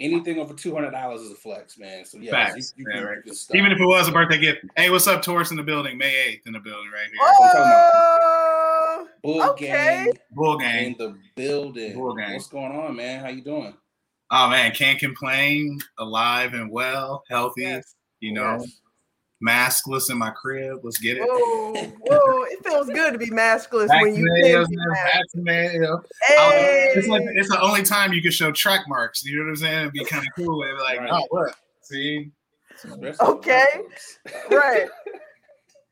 Anything 0.00 0.38
over 0.38 0.54
two 0.54 0.72
hundred 0.74 0.92
dollars 0.92 1.22
is 1.22 1.32
a 1.32 1.34
flex, 1.34 1.76
man. 1.76 2.04
So 2.04 2.18
yeah, 2.18 2.30
Facts, 2.30 2.72
you, 2.76 2.84
you, 2.86 2.94
man, 2.94 3.04
right. 3.04 3.18
you. 3.24 3.32
Even 3.54 3.72
if 3.72 3.80
it 3.80 3.84
was 3.86 4.06
a 4.06 4.12
birthday 4.12 4.38
gift. 4.38 4.64
Hey, 4.76 4.90
what's 4.90 5.08
up, 5.08 5.22
Taurus 5.22 5.50
in 5.50 5.56
the 5.56 5.62
building? 5.64 5.98
May 5.98 6.38
8th 6.38 6.46
in 6.46 6.52
the 6.52 6.60
building 6.60 6.90
right 6.92 7.06
here. 7.06 7.18
oh, 7.20 9.08
Bull 9.22 9.42
okay. 9.50 9.66
gang 9.66 10.12
Bull 10.30 10.58
in 10.60 10.94
the 10.98 11.16
building. 11.34 11.94
Bull 11.94 12.14
gang. 12.14 12.34
What's 12.34 12.46
going 12.46 12.70
on, 12.72 12.94
man? 12.94 13.20
How 13.24 13.28
you 13.30 13.42
doing? 13.42 13.74
Oh 14.30 14.48
man, 14.48 14.72
can't 14.72 14.98
complain. 15.00 15.78
Alive 15.98 16.54
and 16.54 16.70
well, 16.70 17.24
healthy. 17.28 17.62
yes. 17.62 17.94
You 18.20 18.32
know, 18.34 18.58
Yes. 18.60 18.80
Maskless 19.46 20.10
in 20.10 20.18
my 20.18 20.30
crib. 20.30 20.80
Let's 20.82 20.98
get 20.98 21.16
it. 21.18 21.22
Whoa, 21.26 21.74
whoa! 21.74 22.42
It 22.44 22.64
feels 22.64 22.88
good 22.88 23.12
to 23.12 23.18
be 23.18 23.30
maskless 23.30 23.88
when 24.02 24.14
you 24.14 24.24
Vaccinated, 24.36 24.66
can 24.66 24.70
be 24.70 24.76
maskless. 24.76 25.12
vaccinated, 25.12 25.72
you. 25.82 26.00
Hey, 26.26 26.92
It's 26.96 27.08
like 27.08 27.22
it's 27.34 27.48
the 27.48 27.60
only 27.60 27.82
time 27.82 28.12
you 28.12 28.22
can 28.22 28.30
show 28.32 28.50
track 28.52 28.82
marks. 28.88 29.24
You 29.24 29.38
know 29.38 29.44
what 29.44 29.48
I'm 29.50 29.56
saying? 29.56 29.78
It'd 29.80 29.92
be 29.92 30.04
kind 30.04 30.26
of 30.26 30.32
cool. 30.36 30.62
It'd 30.62 30.76
be 30.76 30.82
like, 30.82 31.00
Right. 31.00 31.10
oh, 31.12 31.26
what? 31.30 31.54
See, 31.82 32.30
Okay. 33.20 33.66
right. 34.50 34.86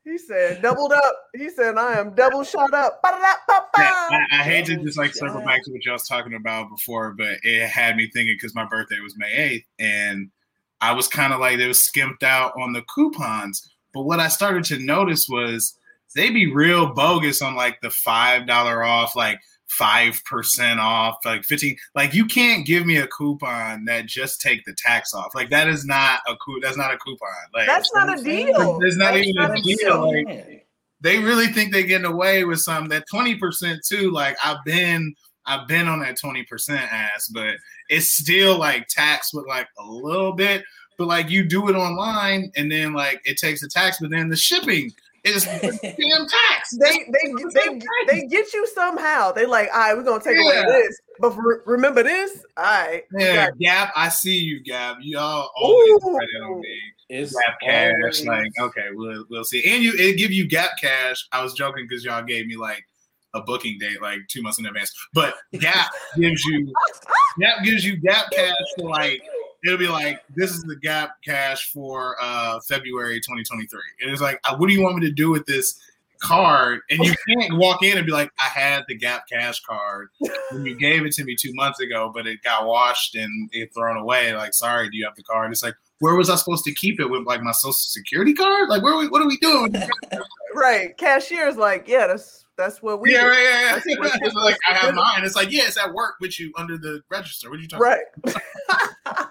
He 0.05 0.19
said 0.19 0.62
doubled 0.62 0.93
up. 0.93 1.15
He 1.37 1.50
said 1.50 1.76
I 1.76 1.99
am 1.99 2.15
double 2.15 2.45
shot 2.45 2.73
up. 2.73 3.03
Ba-da-da-ba-ba. 3.03 3.79
I, 3.83 4.19
I 4.31 4.43
hate 4.45 4.67
to 4.67 4.76
just 4.76 4.97
like 4.97 5.12
circle 5.12 5.41
back 5.41 5.65
to 5.65 5.73
what 5.73 5.85
y'all 5.85 5.95
was 5.95 6.07
talking 6.07 6.35
about 6.35 6.69
before, 6.71 7.12
but 7.19 7.38
it 7.43 7.67
had 7.69 7.97
me 7.97 8.09
thinking 8.12 8.37
because 8.37 8.55
my 8.55 8.65
birthday 8.67 9.00
was 9.00 9.17
May 9.19 9.65
8th, 9.81 9.85
and 9.85 10.31
I 10.80 10.92
was 10.92 11.09
kind 11.09 11.33
of 11.33 11.40
like 11.40 11.59
they 11.59 11.66
was 11.68 11.80
skimped 11.80 12.23
out 12.23 12.52
on 12.61 12.73
the 12.73 12.83
coupons. 12.95 13.68
But 13.95 14.02
what 14.02 14.21
I 14.21 14.28
started 14.28 14.64
to 14.64 14.78
notice 14.78 15.28
was 15.28 15.78
they'd 16.14 16.30
be 16.35 16.52
real 16.52 16.92
bogus 16.92 17.42
on 17.42 17.54
like 17.54 17.80
the 17.80 17.90
five 17.90 18.47
dollar 18.47 18.83
off, 18.85 19.16
like 19.16 19.38
five 19.68 20.23
percent 20.25 20.78
off, 20.80 21.16
like 21.25 21.45
fifteen. 21.45 21.76
Like 21.95 22.12
you 22.14 22.26
can't 22.26 22.66
give 22.66 22.85
me 22.87 22.99
a 22.99 23.06
coupon 23.09 23.85
that 23.87 24.06
just 24.06 24.40
take 24.40 24.64
the 24.64 24.75
tax 24.75 25.14
off. 25.14 25.35
Like 25.35 25.50
that 25.50 25.68
is 25.68 25.85
not 25.85 26.21
a 26.28 26.37
coup. 26.37 26.61
That's 26.61 26.76
not 26.76 26.92
a 26.92 26.99
coupon. 26.99 27.28
Like 27.54 27.66
That's 27.66 27.92
not 27.95 28.18
a 28.18 28.23
deal. 28.23 28.78
There's 28.78 28.97
not 28.97 29.14
That's 29.14 29.26
even 29.26 29.42
a 29.42 29.49
not 29.49 29.62
deal, 29.62 30.12
like- 30.12 30.62
they 31.02 31.18
really 31.18 31.49
think 31.49 31.73
they're 31.73 31.83
getting 31.83 32.06
away 32.06 32.45
with 32.45 32.61
some 32.61 32.88
that 32.88 33.04
20% 33.12 33.87
too. 33.87 34.11
Like 34.11 34.37
I've 34.45 34.64
been 34.64 35.14
I've 35.47 35.68
been 35.68 35.87
on 35.88 36.00
that 36.00 36.18
20% 36.18 36.45
ass, 36.71 37.28
but 37.28 37.54
it's 37.88 38.14
still 38.14 38.59
like 38.59 38.87
taxed 38.88 39.33
with 39.35 39.47
like 39.47 39.69
a 39.78 39.85
little 39.85 40.33
bit. 40.33 40.62
but 40.99 41.07
like 41.07 41.28
you 41.31 41.45
do 41.45 41.69
it 41.69 41.75
online 41.76 42.50
and 42.57 42.71
then 42.73 42.93
like 42.95 43.21
it 43.25 43.37
takes 43.38 43.61
the 43.61 43.69
tax, 43.69 43.99
but 44.00 44.11
then 44.11 44.28
the 44.28 44.37
shipping 44.37 44.90
is 45.25 45.45
damn 45.45 46.26
tax. 46.28 46.71
They 46.81 46.99
they 47.12 47.33
they, 47.52 47.81
they 48.07 48.26
get 48.28 48.52
you 48.55 48.66
somehow. 48.69 49.33
They 49.33 49.45
like, 49.45 49.69
all 49.75 49.81
right, 49.81 49.97
we're 49.97 50.05
gonna 50.05 50.23
take 50.23 50.38
away 50.38 50.62
this, 50.66 51.00
but 51.21 51.31
re- 51.37 51.59
remember 51.66 52.02
this. 52.02 52.45
All 52.57 52.62
right, 52.64 53.02
Yeah, 53.12 53.49
Gap, 53.61 53.93
I 53.97 54.09
see 54.09 54.38
you, 54.38 54.62
Gap. 54.62 54.99
Y'all 55.00 55.50
always 55.57 55.88
Ooh. 56.05 56.16
credit 56.16 56.43
on 56.45 56.61
me. 56.61 56.78
It's 57.09 57.33
Gap 57.33 57.59
cash, 57.62 57.93
always- 58.00 58.26
like 58.26 58.52
okay, 58.61 58.87
we'll 58.93 59.25
we'll 59.28 59.45
see. 59.45 59.62
And 59.71 59.83
you 59.83 59.93
it 59.99 60.16
give 60.16 60.31
you 60.33 60.47
Gap 60.49 60.71
cash. 60.81 61.26
I 61.33 61.43
was 61.43 61.52
joking 61.55 61.87
because 61.88 62.05
y'all 62.05 62.23
gave 62.25 62.47
me 62.47 62.57
like 62.57 62.85
a 63.37 63.43
booking 63.43 63.78
date 63.78 64.00
like 64.02 64.21
two 64.28 64.43
months 64.43 64.59
in 64.59 64.66
advance. 64.66 64.93
But 65.12 65.35
Gap 65.59 65.90
gives 66.19 66.45
you 66.45 66.73
Gap 67.38 67.64
gives 67.64 67.85
you 67.85 67.97
Gap 67.97 68.31
cash 68.31 68.55
for 68.76 68.88
like 68.88 69.23
it'll 69.64 69.78
be 69.78 69.88
like 69.88 70.23
this 70.35 70.50
is 70.50 70.62
the 70.62 70.76
Gap 70.76 71.16
cash 71.25 71.71
for 71.73 72.16
uh 72.21 72.61
February 72.69 73.21
2023. 73.21 73.81
And 74.02 74.11
it's 74.11 74.23
like, 74.23 74.40
uh, 74.45 74.57
what 74.57 74.69
do 74.69 74.75
you 74.75 74.83
want 74.83 74.97
me 74.97 75.07
to 75.07 75.12
do 75.12 75.31
with 75.31 75.47
this 75.47 75.78
card? 76.21 76.81
And 76.90 77.00
you 77.00 77.14
can't 77.28 77.57
walk 77.57 77.83
in 77.83 77.97
and 77.97 78.07
be 78.07 78.12
like, 78.12 78.31
I 78.38 78.45
had 78.45 78.85
the 78.88 78.97
Gap 78.97 79.28
cash 79.31 79.61
card 79.61 80.09
when 80.50 80.64
you 80.64 80.75
gave 80.75 81.05
it 81.05 81.12
to 81.12 81.25
me 81.25 81.37
two 81.38 81.52
months 81.55 81.81
ago, 81.81 82.11
but 82.14 82.26
it 82.26 82.43
got 82.43 82.66
washed 82.66 83.14
and 83.14 83.50
it 83.52 83.73
thrown 83.75 83.97
away. 83.97 84.35
Like, 84.35 84.55
sorry, 84.55 84.88
do 84.88 84.97
you 84.97 85.05
have 85.05 85.16
the 85.16 85.23
card? 85.23 85.50
It's 85.52 85.62
like, 85.62 85.75
where 86.00 86.15
was 86.15 86.29
I 86.29 86.37
supposed 86.37 86.65
to 86.65 86.75
keep 86.75 87.00
it 87.00 87.09
with 87.09 87.26
like 87.26 87.43
my 87.43 87.53
social 87.53 87.73
security 87.73 88.35
card? 88.35 88.69
Like, 88.69 88.83
where 88.83 88.93
are 88.95 88.99
we, 88.99 89.09
what 89.09 89.23
are 89.23 89.29
we 89.29 89.38
doing? 89.38 89.75
right. 90.55 90.97
Cashier's 90.97 91.57
like, 91.57 91.88
yeah, 91.88 92.07
that's 92.07 92.45
that's 92.57 92.83
what 92.83 93.00
we 93.00 93.12
yeah, 93.12 93.23
do. 93.23 93.29
right, 93.29 93.43
yeah, 93.43 93.81
yeah. 93.87 94.11
It's 94.23 94.35
like 94.35 94.57
I 94.69 94.75
have 94.75 94.95
mine. 94.95 95.25
It's 95.25 95.37
like, 95.37 95.50
yeah, 95.50 95.65
it's 95.67 95.79
at 95.79 95.93
work 95.93 96.15
with 96.21 96.41
you 96.41 96.53
under 96.57 96.79
the 96.79 97.03
register. 97.11 97.50
What 97.50 97.59
are 97.59 97.62
you 97.62 97.69
talking 97.69 97.87
about? 98.25 99.31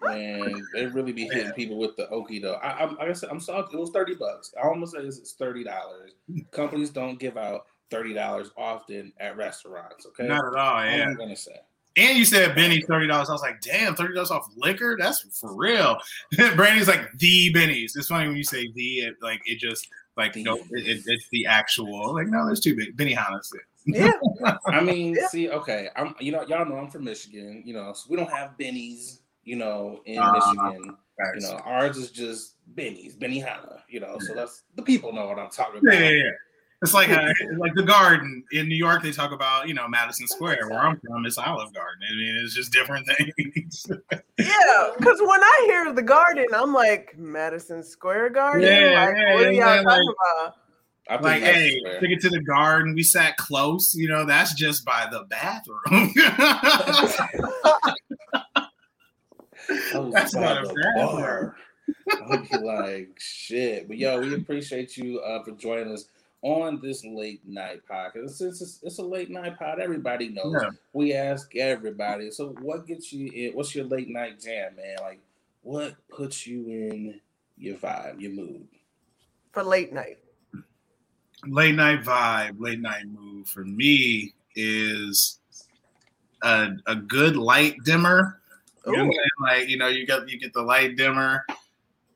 right. 0.00 0.18
Man, 0.44 0.66
they 0.74 0.86
really 0.86 1.12
be 1.12 1.24
hitting 1.24 1.52
people 1.52 1.78
with 1.78 1.96
the 1.96 2.06
okie 2.06 2.40
though. 2.40 2.54
I, 2.54 2.68
I, 2.68 2.84
like 2.84 3.08
I 3.08 3.12
said, 3.12 3.30
I'm 3.30 3.40
sorry, 3.40 3.64
it 3.72 3.76
was 3.76 3.90
thirty 3.90 4.14
bucks. 4.14 4.54
I 4.56 4.66
almost 4.66 4.92
said 4.92 5.04
it's 5.04 5.32
thirty 5.32 5.64
dollars. 5.64 6.12
Companies 6.50 6.90
don't 6.90 7.18
give 7.18 7.36
out 7.36 7.66
thirty 7.90 8.14
dollars 8.14 8.50
often 8.56 9.12
at 9.18 9.36
restaurants. 9.36 10.06
Okay, 10.06 10.28
Not 10.28 10.44
at 10.46 10.58
all, 10.58 10.76
All 10.76 10.84
yeah. 10.84 11.04
I'm 11.04 11.16
gonna 11.16 11.36
say. 11.36 11.58
And 11.98 12.16
you 12.16 12.24
said 12.24 12.54
Benny's 12.54 12.86
thirty 12.86 13.06
dollars. 13.08 13.28
I 13.28 13.32
was 13.32 13.42
like, 13.42 13.60
damn, 13.60 13.94
thirty 13.94 14.14
dollars 14.14 14.30
off 14.30 14.48
liquor? 14.56 14.96
That's 14.98 15.20
for 15.38 15.54
real. 15.54 15.98
Brandy's 16.56 16.88
like 16.88 17.10
the 17.18 17.52
Benny's. 17.52 17.96
It's 17.96 18.06
funny 18.08 18.28
when 18.28 18.36
you 18.36 18.44
say 18.44 18.70
the, 18.74 18.98
it, 19.00 19.14
like 19.20 19.42
it 19.46 19.58
just 19.58 19.88
like 20.16 20.32
The. 20.32 20.44
no, 20.44 20.56
it, 20.70 20.86
it- 20.86 21.02
it's 21.06 21.28
the 21.30 21.44
actual. 21.46 22.14
Like 22.14 22.28
no, 22.28 22.46
there's 22.46 22.60
two 22.60 22.76
big 22.76 22.96
Benihana's. 22.96 23.52
Yeah. 23.84 24.12
I 24.66 24.80
mean, 24.80 25.14
Yeah. 25.18 25.28
see, 25.28 25.50
okay, 25.50 25.88
I'm 25.96 26.14
you 26.20 26.30
know 26.32 26.42
y'all 26.46 26.64
know 26.66 26.76
I'm 26.76 26.90
from 26.90 27.04
Michigan. 27.04 27.62
You 27.66 27.74
know, 27.74 27.92
so 27.94 28.06
we 28.08 28.16
don't 28.16 28.30
have 28.30 28.56
Benny's. 28.56 29.20
You 29.44 29.56
know, 29.56 30.02
in 30.04 30.18
Uh, 30.18 30.32
Michigan. 30.32 30.96
You 31.34 31.40
know, 31.40 31.60
ours 31.64 31.96
is 31.96 32.10
just 32.12 32.54
Benny's, 32.76 33.16
Benihana. 33.16 33.80
You 33.88 33.98
know, 34.00 34.18
so 34.20 34.34
that's 34.34 34.62
the 34.76 34.82
people 34.82 35.12
know 35.12 35.26
what 35.26 35.38
I'm 35.38 35.50
talking 35.50 35.80
Yeah, 35.82 35.92
about. 35.94 36.04
yeah, 36.04 36.10
yeah. 36.10 36.30
It's 36.80 36.94
like 36.94 37.08
uh, 37.10 37.32
like 37.58 37.74
the 37.74 37.82
garden 37.82 38.44
in 38.52 38.68
New 38.68 38.76
York. 38.76 39.02
They 39.02 39.10
talk 39.10 39.32
about 39.32 39.66
you 39.68 39.74
know 39.74 39.88
Madison 39.88 40.28
Square. 40.28 40.68
Where 40.68 40.78
I'm 40.78 41.00
from, 41.00 41.26
it's 41.26 41.38
Olive 41.38 41.72
Garden. 41.72 42.02
I 42.08 42.12
mean, 42.14 42.40
it's 42.44 42.54
just 42.54 42.72
different 42.72 43.06
things. 43.06 43.86
Yeah, 44.40 44.90
because 44.96 45.18
when 45.20 45.42
I 45.42 45.62
hear 45.66 45.92
the 45.92 46.02
garden, 46.02 46.46
I'm 46.54 46.72
like 46.72 47.18
Madison 47.18 47.82
Square 47.82 48.30
Garden. 48.30 48.62
Yeah, 48.62 49.04
like, 49.06 49.16
yeah, 49.16 49.34
what 49.34 49.46
are 49.46 49.50
y'all 49.50 49.66
like- 49.76 49.84
talking 49.84 50.14
about? 50.36 50.54
I'm 51.10 51.22
like, 51.22 51.42
hey, 51.42 51.80
fair. 51.84 52.00
take 52.00 52.10
it 52.10 52.20
to 52.20 52.28
the 52.28 52.40
garden. 52.42 52.94
We 52.94 53.02
sat 53.02 53.36
close. 53.36 53.96
You 53.96 54.08
know, 54.08 54.24
that's 54.24 54.54
just 54.54 54.84
by 54.84 55.08
the 55.10 55.24
bathroom. 55.24 56.12
I 59.94 59.98
was 59.98 60.12
That's 60.12 60.34
not 60.34 60.64
a 60.64 60.68
the 60.68 60.74
bad 60.74 60.94
bar. 60.96 61.56
I'd 62.30 62.48
be 62.50 62.58
like, 62.58 63.10
shit. 63.18 63.88
But 63.88 63.98
yo, 63.98 64.20
we 64.20 64.34
appreciate 64.34 64.96
you 64.96 65.18
uh, 65.20 65.42
for 65.42 65.52
joining 65.52 65.92
us 65.92 66.04
on 66.42 66.80
this 66.80 67.04
late 67.04 67.40
night 67.46 67.80
podcast. 67.90 68.30
Since 68.30 68.62
it's, 68.62 68.80
it's 68.82 68.98
a 68.98 69.02
late 69.02 69.30
night 69.30 69.58
pod, 69.58 69.80
everybody 69.80 70.28
knows. 70.28 70.56
Yeah. 70.62 70.70
We 70.92 71.14
ask 71.14 71.54
everybody. 71.56 72.30
So, 72.30 72.54
what 72.60 72.86
gets 72.86 73.12
you 73.12 73.30
in? 73.32 73.56
What's 73.56 73.74
your 73.74 73.86
late 73.86 74.08
night 74.08 74.40
jam, 74.40 74.76
man? 74.76 74.96
Like, 75.00 75.20
what 75.62 75.96
puts 76.08 76.46
you 76.46 76.66
in 76.68 77.20
your 77.56 77.76
vibe, 77.76 78.20
your 78.20 78.32
mood? 78.32 78.66
For 79.52 79.62
late 79.64 79.92
night. 79.92 80.18
late 81.46 81.74
night 81.74 82.02
vibe, 82.02 82.60
late 82.60 82.80
night 82.80 83.06
mood 83.08 83.48
for 83.48 83.64
me 83.64 84.32
is 84.54 85.40
a, 86.42 86.70
a 86.86 86.94
good 86.94 87.36
light 87.36 87.76
dimmer. 87.84 88.40
You 88.86 88.92
know 88.92 88.98
what 88.98 89.02
I'm 89.02 89.08
Ooh. 89.08 89.12
saying? 89.12 89.28
Like, 89.60 89.68
you 89.68 89.76
know, 89.76 89.88
you 89.88 90.06
got 90.06 90.28
you 90.28 90.38
get 90.38 90.52
the 90.52 90.62
light 90.62 90.96
dimmer, 90.96 91.44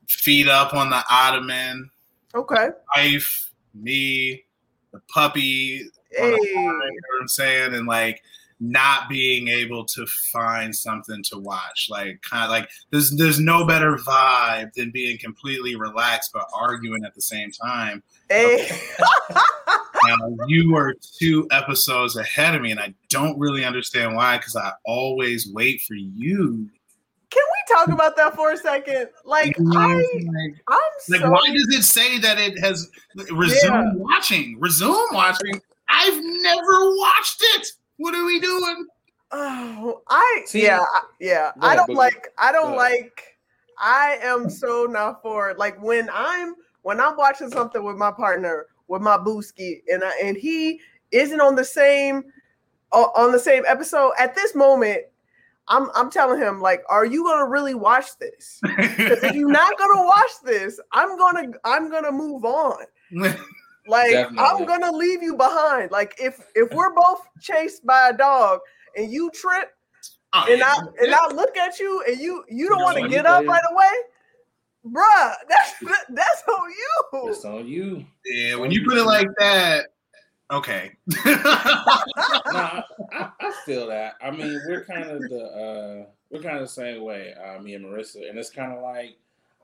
feet 0.07 0.47
up 0.47 0.73
on 0.73 0.89
the 0.89 1.03
ottoman, 1.09 1.89
Okay. 2.33 2.69
wife, 2.95 3.51
me, 3.73 4.43
the 4.91 5.01
puppy, 5.13 5.89
Hey. 6.11 6.29
you 6.31 6.55
know 6.55 6.73
what 6.73 7.21
I'm 7.21 7.27
saying? 7.27 7.73
And 7.73 7.87
like 7.87 8.21
not 8.59 9.09
being 9.09 9.49
able 9.49 9.83
to 9.83 10.05
find 10.31 10.75
something 10.75 11.21
to 11.23 11.37
watch. 11.37 11.87
Like 11.89 12.21
kind 12.21 12.43
of 12.43 12.49
like 12.49 12.69
there's 12.91 13.11
there's 13.11 13.39
no 13.39 13.65
better 13.65 13.97
vibe 13.97 14.73
than 14.73 14.91
being 14.91 15.17
completely 15.17 15.75
relaxed 15.75 16.31
but 16.33 16.47
arguing 16.53 17.03
at 17.03 17.13
the 17.15 17.21
same 17.21 17.51
time. 17.51 18.03
Hey. 18.29 18.69
Now 20.05 20.35
you 20.47 20.75
are 20.75 20.93
two 21.17 21.47
episodes 21.51 22.17
ahead 22.17 22.55
of 22.55 22.61
me, 22.61 22.71
and 22.71 22.79
I 22.79 22.93
don't 23.09 23.39
really 23.39 23.63
understand 23.63 24.15
why 24.15 24.37
because 24.37 24.55
I 24.55 24.73
always 24.85 25.49
wait 25.53 25.81
for 25.87 25.95
you. 25.95 26.69
Can 27.33 27.43
we 27.43 27.75
talk 27.75 27.87
about 27.89 28.15
that 28.17 28.35
for 28.35 28.51
a 28.51 28.57
second? 28.57 29.09
Like, 29.25 29.55
I, 29.59 29.63
like, 29.95 30.55
I'm 30.67 30.79
like, 31.09 31.21
so. 31.21 31.29
why 31.31 31.41
does 31.51 31.67
it 31.75 31.83
say 31.83 32.19
that 32.19 32.37
it 32.37 32.59
has 32.59 32.89
resumed 33.31 33.63
Yeah. 33.63 33.91
watching? 33.95 34.59
Resume 34.59 34.95
watching. 35.11 35.59
I've 35.89 36.19
never 36.23 36.95
watched 36.95 37.41
it. 37.55 37.67
What 37.97 38.13
are 38.13 38.23
we 38.25 38.39
doing? 38.39 38.85
Oh, 39.31 40.01
I 40.09 40.43
See? 40.45 40.63
yeah, 40.63 40.81
I- 40.81 41.01
yeah. 41.19 41.51
Go 41.59 41.67
I 41.67 41.75
don't 41.75 41.89
Boogie. 41.89 41.95
like. 41.95 42.27
I 42.37 42.51
don't 42.51 42.71
Go 42.71 42.77
like. 42.77 43.23
I 43.79 44.19
am 44.21 44.47
so 44.49 44.85
not 44.87 45.23
for 45.23 45.49
it. 45.49 45.57
Like 45.57 45.81
when 45.81 46.07
I'm 46.13 46.53
when 46.83 47.01
I'm 47.01 47.17
watching 47.17 47.49
something 47.49 47.83
with 47.83 47.95
my 47.97 48.11
partner, 48.11 48.67
with 48.87 49.01
my 49.01 49.17
booski, 49.17 49.81
and 49.91 50.03
I, 50.03 50.11
and 50.21 50.37
he 50.37 50.79
isn't 51.11 51.41
on 51.41 51.55
the 51.55 51.65
same 51.65 52.23
on 52.91 53.31
the 53.31 53.39
same 53.39 53.63
episode 53.67 54.11
at 54.19 54.35
this 54.35 54.53
moment. 54.53 55.01
I'm 55.67 55.89
I'm 55.95 56.09
telling 56.11 56.39
him 56.39 56.59
like, 56.59 56.83
are 56.89 57.05
you 57.05 57.23
gonna 57.23 57.47
really 57.47 57.73
watch 57.75 58.17
this? 58.19 58.59
'Cause 58.63 59.23
if 59.23 59.33
you're 59.35 59.49
not 59.51 59.77
gonna 59.77 60.03
watch 60.03 60.31
this, 60.43 60.79
I'm 60.91 61.17
gonna 61.17 61.51
I'm 61.63 61.89
gonna 61.89 62.11
move 62.11 62.45
on. 62.45 62.83
Like 63.85 64.13
I'm 64.37 64.65
gonna 64.65 64.91
leave 64.93 65.21
you 65.21 65.35
behind. 65.35 65.91
Like 65.91 66.15
if 66.17 66.39
if 66.55 66.71
we're 66.73 66.93
both 66.93 67.27
chased 67.41 67.85
by 67.85 68.09
a 68.09 68.13
dog 68.17 68.59
and 68.95 69.11
you 69.11 69.29
trip 69.31 69.71
Oh, 70.35 70.45
and 70.49 70.59
yeah. 70.59 70.73
I 70.73 71.03
and 71.03 71.13
I 71.13 71.27
look 71.33 71.55
at 71.57 71.77
you 71.79 72.01
and 72.07 72.17
you 72.19 72.43
you 72.49 72.69
don't 72.69 72.79
You 72.79 72.85
want 72.85 72.97
to 72.97 73.07
get 73.09 73.25
up 73.25 73.43
play- 73.43 73.47
right 73.47 73.61
away, 73.71 73.91
bruh. 74.87 75.33
That's 75.49 75.73
that's 76.09 76.43
on 76.47 76.69
you. 76.71 77.29
It's 77.29 77.45
on 77.45 77.67
you. 77.67 78.05
yeah, 78.25 78.55
when 78.55 78.71
you 78.71 78.83
put 78.85 78.97
it 78.97 79.03
like 79.03 79.27
that, 79.37 79.92
okay. 80.53 80.91
nah, 81.25 82.81
I, 83.11 83.29
I 83.39 83.51
feel 83.65 83.87
that. 83.87 84.15
I 84.21 84.31
mean, 84.31 84.61
we're 84.65 84.83
kind 84.85 85.09
of 85.09 85.29
the 85.29 85.43
uh, 85.43 86.05
we're 86.29 86.41
kind 86.41 86.57
of 86.57 86.63
the 86.63 86.67
same 86.67 87.03
way, 87.03 87.33
uh, 87.33 87.59
me 87.61 87.75
and 87.75 87.85
Marissa, 87.85 88.29
and 88.29 88.37
it's 88.39 88.49
kind 88.49 88.71
of 88.73 88.81
like, 88.81 89.17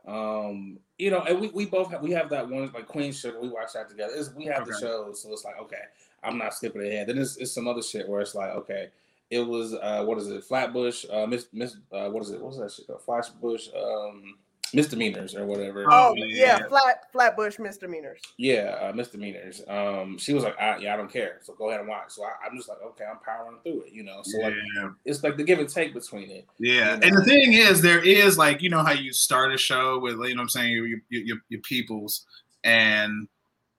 um, 0.07 0.79
you 0.97 1.11
know, 1.11 1.21
and 1.23 1.39
we, 1.39 1.49
we 1.49 1.65
both 1.65 1.91
have 1.91 2.01
we 2.01 2.11
have 2.11 2.29
that 2.29 2.49
one 2.49 2.71
like 2.73 2.87
Queen 2.87 3.11
Sugar. 3.11 3.39
We 3.39 3.49
watch 3.49 3.73
that 3.73 3.89
together. 3.89 4.13
It's, 4.15 4.33
we 4.33 4.45
have 4.45 4.65
the 4.65 4.71
Okay. 4.71 4.79
shows, 4.81 5.21
so 5.23 5.31
it's 5.31 5.45
like 5.45 5.59
okay, 5.61 5.83
I'm 6.23 6.37
not 6.37 6.53
skipping 6.53 6.81
ahead. 6.81 7.07
Then 7.07 7.17
it's, 7.17 7.37
it's 7.37 7.51
some 7.51 7.67
other 7.67 7.81
shit 7.83 8.07
where 8.07 8.21
it's 8.21 8.35
like 8.35 8.51
okay, 8.51 8.89
it 9.29 9.39
was 9.41 9.73
uh, 9.73 10.03
what 10.05 10.17
is 10.17 10.27
it, 10.27 10.43
Flatbush, 10.43 11.05
uh, 11.11 11.25
Miss 11.27 11.47
Miss, 11.53 11.75
uh, 11.91 12.09
what 12.09 12.23
is 12.23 12.31
it, 12.31 12.41
what's 12.41 12.57
that 12.57 12.71
shit 12.71 12.87
called, 12.87 13.01
Flatbush, 13.03 13.67
um, 13.75 14.37
misdemeanors 14.73 15.35
or 15.35 15.45
whatever. 15.45 15.85
Oh 15.89 16.13
yeah. 16.15 16.25
yeah, 16.59 16.67
flat 16.67 17.11
flatbush 17.11 17.59
misdemeanors. 17.59 18.21
Yeah, 18.37 18.77
uh, 18.81 18.93
misdemeanors. 18.93 19.61
Um, 19.67 20.17
she 20.17 20.33
was 20.33 20.43
like, 20.43 20.59
I, 20.59 20.77
"Yeah, 20.77 20.93
I 20.93 20.97
don't 20.97 21.11
care." 21.11 21.39
So 21.41 21.53
go 21.53 21.69
ahead 21.69 21.79
and 21.79 21.89
watch. 21.89 22.11
So 22.11 22.23
I, 22.23 22.31
I'm 22.45 22.55
just 22.57 22.69
like, 22.69 22.79
"Okay, 22.83 23.05
I'm 23.05 23.19
powering 23.19 23.57
through 23.63 23.83
it," 23.83 23.93
you 23.93 24.03
know. 24.03 24.21
So 24.23 24.39
like, 24.39 24.53
yeah. 24.75 24.89
it's 25.05 25.23
like 25.23 25.37
the 25.37 25.43
give 25.43 25.59
and 25.59 25.69
take 25.69 25.93
between 25.93 26.29
it. 26.29 26.45
Yeah, 26.59 26.95
You 26.95 26.99
know? 26.99 27.07
and 27.07 27.17
the 27.17 27.23
thing 27.25 27.53
is, 27.53 27.81
there 27.81 28.03
is 28.03 28.37
like 28.37 28.61
you 28.61 28.69
know 28.69 28.83
how 28.83 28.93
you 28.93 29.11
start 29.13 29.53
a 29.53 29.57
show 29.57 29.99
with 29.99 30.13
you 30.13 30.19
know 30.19 30.25
what 30.35 30.41
I'm 30.41 30.49
saying 30.49 30.71
your 30.71 30.87
your, 30.87 31.01
your, 31.09 31.37
your 31.49 31.61
peoples, 31.61 32.25
and 32.63 33.27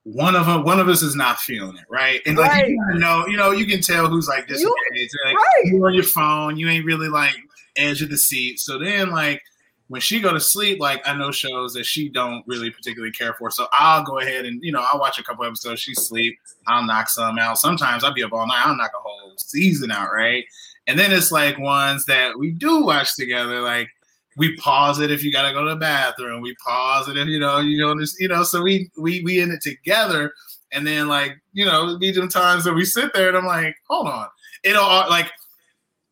one 0.04 0.35
of 0.35 0.47
them 0.47 0.64
one 0.64 0.80
of 0.80 0.88
us 0.88 1.02
is 1.02 1.14
not 1.14 1.38
feeling 1.40 1.76
it 1.76 1.85
right, 1.90 2.20
and 2.26 2.37
like 2.38 2.66
you 2.68 2.80
Right. 2.80 2.92
kinda 2.92 2.99
know 2.99 3.26
you 3.26 3.37
know 3.37 3.50
you 3.50 3.66
can 3.66 3.80
tell 3.82 4.09
who's 4.09 4.28
like 4.28 4.49
You- 4.49 4.54
disengaged, 4.56 5.14
like 5.26 5.37
Right. 5.37 5.64
you 5.64 5.85
on 5.85 5.94
your 5.94 6.04
phone, 6.04 6.56
you 6.56 6.68
ain't 6.68 6.85
really 6.87 7.09
like 7.09 7.37
edge 7.76 8.02
of 8.02 8.09
the 8.11 8.16
seat. 8.18 8.59
So 8.59 8.78
then 8.78 9.11
like 9.11 9.42
when 9.90 10.00
she 10.00 10.20
go 10.20 10.32
to 10.32 10.38
sleep, 10.38 10.78
like 10.78 11.02
I 11.04 11.16
know 11.16 11.32
shows 11.32 11.75
that 11.75 11.85
she 11.85 12.09
don't 12.09 12.44
really 12.47 12.70
particularly 12.70 13.11
care 13.11 13.35
for, 13.35 13.50
so 13.50 13.66
I'll 13.73 14.04
go 14.04 14.20
ahead 14.20 14.44
and 14.44 14.62
you 14.62 14.70
know 14.70 14.87
I'll 14.88 15.00
watch 15.00 15.18
a 15.18 15.25
couple 15.25 15.44
episodes. 15.44 15.80
She 15.80 15.94
sleep, 15.94 16.38
I'll 16.68 16.85
knock 16.85 17.09
some 17.09 17.40
out. 17.40 17.59
Sometimes 17.59 18.04
I'll 18.04 18.14
be 18.14 18.23
up 18.23 18.32
all 18.32 18.47
night, 18.47 18.62
I'll 18.64 18.76
knock 18.76 18.92
a 18.94 19.00
whole 19.00 19.35
season 19.37 19.90
out, 19.90 20.12
right? 20.12 20.44
And 20.87 20.97
then 20.97 21.11
it's 21.11 21.32
like 21.32 21.59
ones 21.59 22.04
that 22.06 22.38
we 22.38 22.52
do 22.52 22.85
watch 22.85 23.16
together, 23.16 23.62
like 23.62 23.88
we 24.37 24.54
pause 24.59 25.00
it 25.00 25.11
if 25.11 25.25
you 25.25 25.32
gotta 25.32 25.52
go 25.52 25.64
to 25.64 25.70
the 25.70 25.76
bathroom. 25.76 26.40
We 26.40 26.54
pause 26.64 27.09
it 27.09 27.16
if 27.16 27.26
you 27.26 27.40
know 27.40 27.59
you 27.59 27.76
know 27.76 28.00
you 28.20 28.28
know. 28.28 28.44
So 28.44 28.62
we 28.62 28.92
we 28.97 29.25
we 29.25 29.40
in 29.40 29.50
it 29.50 29.61
together, 29.61 30.32
and 30.70 30.87
then 30.87 31.09
like 31.09 31.37
you 31.52 31.64
know, 31.66 31.99
be 31.99 32.12
them 32.12 32.28
times 32.28 32.62
that 32.62 32.75
we 32.75 32.85
sit 32.85 33.12
there 33.12 33.26
and 33.26 33.37
I'm 33.37 33.44
like, 33.44 33.75
hold 33.88 34.06
on, 34.06 34.28
it'll 34.62 34.87
like 34.87 35.32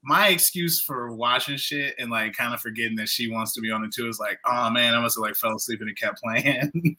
my 0.09 0.29
excuse 0.29 0.81
for 0.81 1.13
watching 1.15 1.59
shit 1.59 1.95
and 1.99 2.11
like 2.11 2.33
kind 2.33 2.55
of 2.55 2.61
forgetting 2.61 2.97
that 2.97 3.11
she 3.11 3.31
wants 3.31 3.53
to 3.53 3.61
be 3.61 3.71
on 3.71 3.85
it 3.85 3.93
too 3.93 4.09
is 4.09 4.19
like, 4.19 4.39
oh 4.47 4.71
man, 4.71 4.95
I 4.95 5.01
must 5.01 5.19
have 5.19 5.23
like 5.23 5.37
fell 5.37 5.55
asleep 5.55 5.83
and 5.83 5.91
it 5.91 5.99
kept 5.99 6.23
playing. 6.23 6.97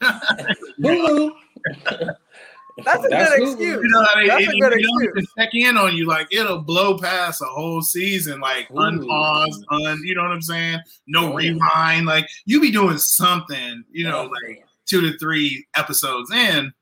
That's 2.84 3.04
a 3.04 3.08
That's 3.08 3.08
good 3.08 3.42
excuse. 3.42 3.82
You 3.82 3.88
know, 3.88 4.06
That's 4.14 4.44
it, 4.44 4.54
a 4.54 4.60
good 4.60 4.72
excuse. 4.74 5.26
check 5.36 5.48
in 5.54 5.76
on 5.76 5.96
you, 5.96 6.06
like 6.06 6.32
it'll 6.32 6.60
blow 6.60 6.96
past 6.96 7.42
a 7.42 7.46
whole 7.46 7.82
season, 7.82 8.40
like 8.40 8.70
Ooh. 8.70 8.74
unpause, 8.74 9.60
un, 9.70 10.00
you 10.04 10.14
know 10.14 10.22
what 10.22 10.30
I'm 10.30 10.40
saying? 10.40 10.78
No 11.08 11.32
oh. 11.32 11.34
rewind. 11.34 12.06
Like 12.06 12.28
you 12.46 12.60
be 12.60 12.70
doing 12.70 12.98
something, 12.98 13.82
you 13.90 14.04
know, 14.04 14.30
oh. 14.30 14.46
like 14.46 14.64
two 14.86 15.00
to 15.00 15.18
three 15.18 15.66
episodes 15.74 16.30
in. 16.30 16.72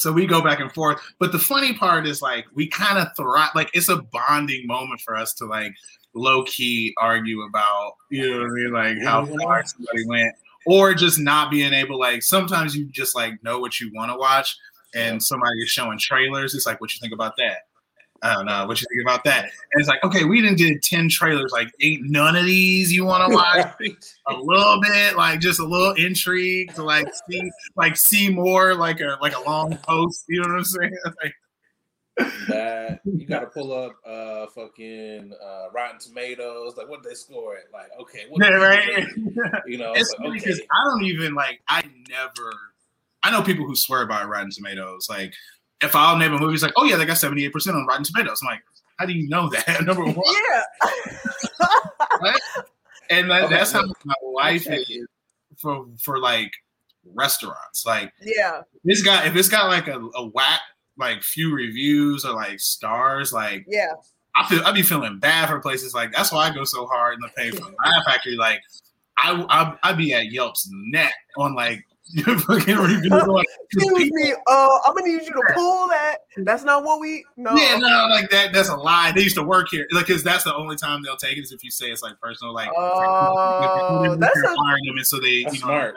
So 0.00 0.12
we 0.12 0.26
go 0.26 0.40
back 0.40 0.60
and 0.60 0.72
forth. 0.72 1.00
But 1.18 1.32
the 1.32 1.38
funny 1.38 1.74
part 1.74 2.06
is 2.06 2.22
like 2.22 2.46
we 2.54 2.66
kind 2.66 2.98
of 2.98 3.08
thrive, 3.16 3.50
like 3.54 3.70
it's 3.74 3.88
a 3.88 3.96
bonding 3.96 4.66
moment 4.66 5.00
for 5.00 5.14
us 5.14 5.34
to 5.34 5.44
like 5.44 5.74
low 6.14 6.42
key 6.44 6.94
argue 6.98 7.42
about, 7.42 7.92
you 8.10 8.30
know 8.30 8.38
what 8.38 8.46
I 8.46 8.50
mean? 8.50 8.72
Like 8.72 9.02
how 9.02 9.24
mm-hmm. 9.24 9.40
far 9.42 9.64
somebody 9.66 10.06
went. 10.06 10.34
Or 10.66 10.92
just 10.92 11.18
not 11.18 11.50
being 11.50 11.72
able, 11.72 11.98
like 11.98 12.22
sometimes 12.22 12.76
you 12.76 12.84
just 12.86 13.16
like 13.16 13.42
know 13.42 13.58
what 13.58 13.80
you 13.80 13.90
want 13.94 14.12
to 14.12 14.16
watch, 14.18 14.54
and 14.94 15.22
somebody 15.22 15.58
is 15.62 15.70
showing 15.70 15.98
trailers. 15.98 16.54
It's 16.54 16.66
like, 16.66 16.80
what 16.82 16.92
you 16.92 17.00
think 17.00 17.14
about 17.14 17.32
that? 17.38 17.60
I 18.22 18.34
don't 18.34 18.46
know. 18.46 18.66
What 18.66 18.80
you 18.80 18.86
think 18.90 19.02
about 19.02 19.24
that? 19.24 19.44
And 19.44 19.80
it's 19.80 19.88
like, 19.88 20.04
okay, 20.04 20.24
we 20.24 20.42
didn't 20.42 20.58
did 20.58 20.82
10 20.82 21.08
trailers. 21.08 21.52
Like, 21.52 21.68
ain't 21.80 22.10
none 22.10 22.36
of 22.36 22.44
these 22.44 22.92
you 22.92 23.04
want 23.04 23.28
to 23.30 23.34
watch? 23.34 23.98
a 24.26 24.34
little 24.34 24.80
bit, 24.80 25.16
like 25.16 25.40
just 25.40 25.58
a 25.58 25.64
little 25.64 25.92
intrigue 25.94 26.74
to 26.74 26.82
like 26.82 27.06
see 27.28 27.50
like 27.76 27.96
see 27.96 28.28
more 28.28 28.74
like 28.74 29.00
a 29.00 29.18
like 29.22 29.36
a 29.36 29.40
long 29.40 29.76
post. 29.78 30.24
You 30.28 30.42
know 30.42 30.48
what 30.48 30.58
I'm 30.58 30.64
saying? 30.64 30.96
Like, 31.22 31.34
that 32.48 33.00
you 33.04 33.24
got 33.24 33.40
to 33.40 33.46
pull 33.46 33.72
up 33.72 33.96
uh 34.04 34.46
fucking 34.48 35.32
uh 35.42 35.70
Rotten 35.72 35.98
Tomatoes. 35.98 36.76
Like, 36.76 36.88
what 36.88 37.02
they 37.02 37.14
score 37.14 37.56
it, 37.56 37.68
Like, 37.72 37.88
okay, 37.98 38.24
what 38.28 38.42
yeah, 38.42 38.50
right. 38.56 39.06
You 39.66 39.78
know, 39.78 39.92
it's 39.94 40.14
like, 40.18 40.28
okay. 40.28 40.38
because 40.38 40.60
I 40.60 40.84
don't 40.84 41.04
even 41.04 41.34
like. 41.34 41.62
I 41.68 41.82
never 42.10 42.52
I 43.22 43.30
know 43.30 43.42
people 43.42 43.66
who 43.66 43.76
swear 43.76 44.06
by 44.06 44.24
Rotten 44.24 44.50
Tomatoes. 44.50 45.08
Like, 45.08 45.34
if 45.82 45.96
I'll 45.96 46.16
name 46.16 46.34
a 46.34 46.38
movie, 46.38 46.54
it's 46.54 46.62
like, 46.62 46.72
oh 46.76 46.84
yeah, 46.84 46.96
they 46.96 47.04
got 47.04 47.18
seventy 47.18 47.44
eight 47.44 47.52
percent 47.52 47.76
on 47.76 47.86
Rotten 47.86 48.04
Tomatoes. 48.04 48.40
I'm 48.42 48.46
like, 48.46 48.62
how 48.98 49.06
do 49.06 49.12
you 49.12 49.28
know 49.28 49.48
that? 49.48 49.82
Number 49.84 50.04
one, 50.04 50.14
yeah. 50.16 50.88
right? 52.22 52.40
And 53.08 53.30
that, 53.30 53.44
okay. 53.44 53.54
that's 53.54 53.72
how 53.72 53.82
my 54.04 54.14
life 54.34 54.66
is 54.68 55.06
for 55.58 55.86
for 55.98 56.18
like 56.18 56.52
restaurants. 57.14 57.86
Like, 57.86 58.12
yeah, 58.22 58.62
this 58.84 59.02
guy 59.02 59.26
if 59.26 59.36
it's 59.36 59.48
got 59.48 59.68
like 59.68 59.88
a, 59.88 59.98
a 60.14 60.26
whack 60.26 60.60
like 60.98 61.22
few 61.22 61.54
reviews 61.54 62.24
or 62.24 62.34
like 62.34 62.60
stars, 62.60 63.32
like 63.32 63.64
yeah. 63.68 63.92
I 64.36 64.46
feel 64.48 64.62
I'd 64.64 64.74
be 64.74 64.82
feeling 64.82 65.18
bad 65.18 65.48
for 65.48 65.58
places 65.58 65.92
like 65.94 66.12
that's 66.12 66.30
why 66.30 66.48
I 66.48 66.54
go 66.54 66.62
so 66.64 66.86
hard 66.86 67.14
in 67.14 67.20
the 67.20 67.28
pay 67.36 67.50
for 67.50 67.64
Laugh 67.64 68.04
Factory. 68.06 68.36
Like 68.36 68.60
I, 69.18 69.44
I 69.48 69.76
I'd 69.82 69.98
be 69.98 70.12
at 70.14 70.30
Yelp's 70.30 70.68
neck 70.70 71.14
on 71.36 71.54
like 71.54 71.84
fucking 72.40 72.76
review. 72.76 73.10
Excuse 73.72 74.10
me, 74.12 74.32
uh, 74.46 74.78
I'm 74.84 74.94
gonna 74.94 75.06
need 75.06 75.22
you 75.22 75.32
to 75.32 75.42
pull 75.54 75.88
that. 75.88 76.18
That's 76.38 76.64
not 76.64 76.84
what 76.84 77.00
we. 77.00 77.24
No. 77.36 77.54
Yeah, 77.54 77.76
no, 77.76 78.06
like 78.10 78.30
that. 78.30 78.52
That's 78.52 78.68
a 78.68 78.76
lie. 78.76 79.12
They 79.14 79.22
used 79.22 79.36
to 79.36 79.42
work 79.42 79.68
here, 79.70 79.86
like, 79.92 80.06
cause 80.06 80.24
that's 80.24 80.44
the 80.44 80.54
only 80.54 80.76
time 80.76 81.02
they'll 81.02 81.16
take 81.16 81.36
it 81.36 81.42
is 81.42 81.52
if 81.52 81.62
you 81.62 81.70
say 81.70 81.90
it's 81.90 82.02
like 82.02 82.20
personal, 82.20 82.52
like. 82.52 82.70
Oh, 82.76 83.36
uh, 83.36 84.16
that's 84.16 84.40
firing 84.40 84.84
them, 84.86 84.96
and 84.96 85.06
so 85.06 85.20
they, 85.20 85.28
you 85.28 85.44
know, 85.44 85.52
smart. 85.52 85.94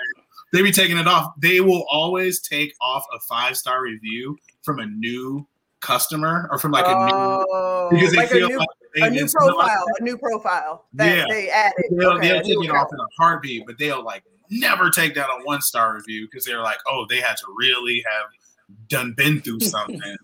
they 0.52 0.62
be 0.62 0.72
taking 0.72 0.98
it 0.98 1.08
off. 1.08 1.34
They 1.40 1.62
will 1.62 1.86
always 1.90 2.40
take 2.40 2.76
off 2.80 3.06
a 3.14 3.20
five 3.20 3.58
star 3.58 3.82
review 3.82 4.38
from 4.62 4.80
a 4.80 4.86
new 4.86 5.48
customer 5.80 6.48
or 6.52 6.58
from 6.58 6.72
like 6.72 6.86
a 6.86 7.06
new 7.06 7.12
oh, 7.14 7.90
because 7.92 8.12
they 8.12 8.18
like 8.18 8.30
feel 8.30 8.48
new, 8.48 8.58
like 8.58 8.68
a 8.96 9.10
new 9.10 9.28
profile, 9.28 9.86
a 10.00 10.04
new 10.04 10.18
profile 10.18 10.86
that 10.94 11.18
yeah. 11.18 11.26
they 11.28 11.50
added. 11.50 11.86
They'll, 11.92 12.12
okay, 12.12 12.30
they'll 12.30 12.42
take 12.42 12.70
it 12.70 12.72
off 12.72 12.88
in 12.92 13.00
a 13.00 13.08
heartbeat, 13.20 13.66
but 13.66 13.78
they'll 13.78 14.04
like 14.04 14.24
never 14.50 14.90
take 14.90 15.16
down 15.16 15.30
a 15.30 15.44
one 15.44 15.62
star 15.62 15.96
review 15.96 16.28
because 16.30 16.46
they're 16.46 16.62
like, 16.62 16.80
oh, 16.88 17.06
they 17.10 17.20
had 17.20 17.36
to 17.38 17.46
really 17.56 18.04
have 18.10 18.28
done 18.88 19.14
been 19.16 19.42
through 19.42 19.60
something 19.62 20.18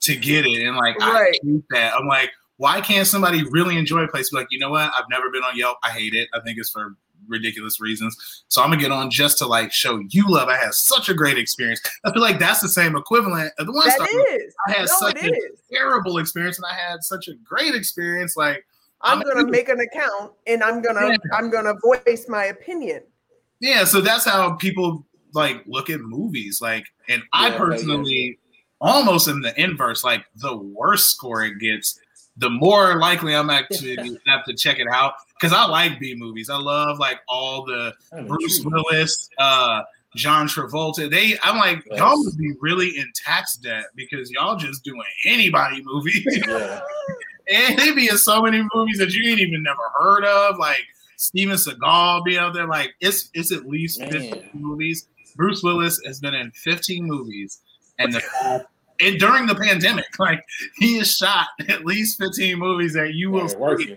to 0.00 0.16
get 0.16 0.46
it. 0.46 0.66
And 0.66 0.76
like, 0.76 0.98
right. 0.98 1.38
I 1.42 1.46
hate 1.46 1.64
that. 1.70 1.94
I'm 1.94 2.06
like, 2.06 2.30
why 2.56 2.80
can't 2.80 3.06
somebody 3.06 3.42
really 3.50 3.76
enjoy 3.76 4.00
a 4.00 4.08
place? 4.08 4.30
Be 4.30 4.36
like, 4.36 4.48
you 4.50 4.58
know 4.58 4.70
what? 4.70 4.92
I've 4.96 5.08
never 5.10 5.30
been 5.30 5.42
on 5.42 5.56
Yelp. 5.56 5.78
I 5.82 5.90
hate 5.90 6.14
it. 6.14 6.28
I 6.32 6.40
think 6.40 6.58
it's 6.58 6.70
for 6.70 6.96
ridiculous 7.28 7.80
reasons. 7.80 8.44
So 8.48 8.62
I'm 8.62 8.70
gonna 8.70 8.80
get 8.80 8.92
on 8.92 9.10
just 9.10 9.38
to 9.38 9.46
like 9.46 9.72
show 9.72 10.02
you 10.10 10.28
love. 10.28 10.48
I 10.48 10.56
had 10.56 10.74
such 10.74 11.08
a 11.08 11.14
great 11.14 11.38
experience. 11.38 11.80
I 12.04 12.12
feel 12.12 12.22
like 12.22 12.38
that's 12.38 12.60
the 12.60 12.68
same 12.68 12.96
equivalent 12.96 13.52
of 13.58 13.66
the 13.66 13.72
one 13.72 13.86
that 13.86 13.94
star. 13.94 14.08
Is. 14.36 14.54
I 14.68 14.72
had 14.72 14.80
no, 14.80 14.94
such 14.98 15.22
a 15.22 15.26
is. 15.26 15.60
terrible 15.72 16.18
experience 16.18 16.58
and 16.58 16.66
I 16.66 16.74
had 16.74 17.02
such 17.02 17.28
a 17.28 17.34
great 17.34 17.74
experience. 17.74 18.36
Like 18.36 18.64
I'm, 19.00 19.18
I'm 19.18 19.24
gonna 19.24 19.50
make 19.50 19.68
an 19.68 19.80
account 19.80 20.32
and 20.46 20.62
I'm 20.62 20.82
gonna 20.82 21.08
yeah. 21.08 21.16
I'm 21.32 21.50
gonna 21.50 21.74
voice 21.82 22.26
my 22.28 22.46
opinion. 22.46 23.02
Yeah, 23.60 23.84
so 23.84 24.00
that's 24.00 24.24
how 24.24 24.54
people 24.54 25.06
like 25.32 25.62
look 25.66 25.90
at 25.90 26.00
movies. 26.00 26.60
Like, 26.60 26.86
and 27.08 27.22
yeah, 27.22 27.40
I 27.40 27.50
personally 27.50 28.38
yeah. 28.50 28.66
almost 28.80 29.28
in 29.28 29.40
the 29.40 29.58
inverse. 29.60 30.04
Like, 30.04 30.24
the 30.36 30.56
worse 30.56 31.06
score 31.06 31.44
it 31.44 31.58
gets, 31.58 31.98
the 32.36 32.50
more 32.50 32.98
likely 32.98 33.34
I'm 33.34 33.50
actually 33.50 33.96
have 34.26 34.44
to 34.46 34.54
check 34.54 34.78
it 34.78 34.88
out 34.90 35.14
because 35.40 35.52
I 35.52 35.66
like 35.66 35.98
B 36.00 36.14
movies. 36.16 36.50
I 36.50 36.56
love 36.56 36.98
like 36.98 37.20
all 37.28 37.64
the 37.64 37.94
Bruce 38.26 38.64
Willis, 38.64 39.28
uh, 39.38 39.82
John 40.16 40.46
Travolta. 40.46 41.10
They, 41.10 41.36
I'm 41.42 41.58
like, 41.58 41.84
yes. 41.90 41.98
y'all 41.98 42.22
would 42.24 42.36
be 42.36 42.52
really 42.60 42.96
in 42.98 43.10
tax 43.14 43.56
debt 43.56 43.86
because 43.94 44.30
y'all 44.30 44.56
just 44.56 44.84
doing 44.84 45.02
anybody 45.24 45.82
movie. 45.84 46.24
Yeah. 46.26 46.80
and 47.52 47.78
they 47.78 47.92
be 47.92 48.08
in 48.08 48.18
so 48.18 48.42
many 48.42 48.62
movies 48.74 48.98
that 48.98 49.12
you 49.12 49.28
ain't 49.28 49.40
even 49.40 49.62
never 49.62 49.82
heard 49.98 50.24
of, 50.24 50.58
like 50.58 50.84
Steven 51.24 51.56
Seagal 51.56 52.24
be 52.24 52.38
out 52.38 52.52
there. 52.52 52.68
Like 52.68 52.94
it's 53.00 53.30
it's 53.32 53.52
at 53.52 53.66
least 53.66 53.98
Man. 53.98 54.10
15 54.10 54.50
movies. 54.52 55.08
Bruce 55.36 55.62
Willis 55.62 56.00
has 56.04 56.20
been 56.20 56.34
in 56.34 56.50
15 56.52 57.04
movies, 57.04 57.60
and 57.98 58.12
the 58.12 58.66
and 59.00 59.18
during 59.18 59.46
the 59.46 59.54
pandemic, 59.54 60.06
like 60.18 60.44
he 60.78 60.98
has 60.98 61.16
shot 61.16 61.48
at 61.68 61.84
least 61.84 62.18
15 62.18 62.58
movies 62.58 62.92
that 62.92 63.14
you 63.14 63.30
will 63.30 63.48
see 63.48 63.96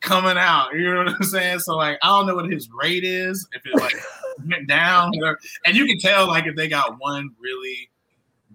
coming 0.00 0.36
out. 0.36 0.74
You 0.74 0.92
know 0.92 1.04
what 1.04 1.14
I'm 1.14 1.22
saying? 1.22 1.60
So 1.60 1.76
like 1.76 1.98
I 2.02 2.08
don't 2.08 2.26
know 2.26 2.34
what 2.34 2.50
his 2.50 2.68
rate 2.82 3.04
is, 3.04 3.46
if 3.52 3.64
it 3.64 3.80
like 3.80 3.94
went 4.48 4.66
down, 4.66 5.12
and 5.64 5.76
you 5.76 5.86
can 5.86 5.98
tell 5.98 6.26
like 6.26 6.46
if 6.46 6.56
they 6.56 6.68
got 6.68 6.96
one 6.98 7.30
really 7.38 7.88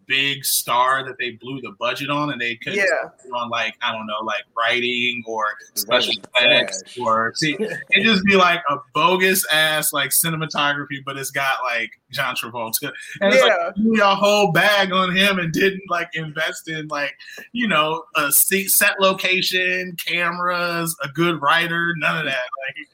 big 0.10 0.44
star 0.44 1.06
that 1.06 1.18
they 1.20 1.32
blew 1.32 1.62
the 1.62 1.72
budget 1.80 2.10
on 2.10 2.32
and 2.32 2.42
they 2.42 2.56
could 2.56 2.74
yeah. 2.74 2.84
on 3.32 3.50
like 3.50 3.76
I 3.82 3.94
don't 3.94 4.08
know 4.08 4.20
like 4.24 4.44
writing 4.58 5.24
or 5.26 5.46
special 5.76 6.16
effects 6.36 6.98
or 7.00 7.32
see 7.36 7.56
it 7.60 8.04
just 8.04 8.26
be 8.26 8.36
like 8.36 8.60
a 8.70 8.78
bogus 8.96 9.46
ass 9.54 9.94
like 9.94 10.10
cinematography 10.10 11.04
but 11.06 11.16
it's 11.16 11.30
got 11.30 11.64
like 11.64 11.92
John 12.10 12.36
Travolta 12.36 12.92
and 13.22 13.34
it's 13.34 13.46
yeah. 13.46 13.72
like 13.76 14.02
a 14.02 14.16
whole 14.16 14.52
bag 14.52 14.92
on 14.92 15.16
him 15.16 15.38
and 15.38 15.54
didn't 15.54 15.84
like 15.90 16.10
invest 16.16 16.68
in 16.68 16.88
like 16.88 17.14
you 17.52 17.68
know 17.68 18.04
a 18.16 18.32
set 18.32 19.00
location 19.00 19.96
cameras 20.04 20.98
a 21.04 21.08
good 21.10 21.40
writer 21.40 21.94
none 22.00 22.18
of 22.18 22.26
that 22.26 22.48
like 22.66 22.88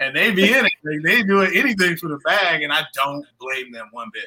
and 0.00 0.16
they 0.16 0.30
be 0.30 0.50
in 0.50 0.64
it 0.64 0.72
like, 0.82 1.02
they 1.02 1.22
do 1.22 1.42
anything 1.42 1.96
for 1.96 2.08
the 2.08 2.18
bag 2.24 2.62
and 2.62 2.72
I 2.72 2.82
don't 2.94 3.26
blame 3.38 3.70
them 3.70 3.88
one 3.92 4.10
bit. 4.12 4.24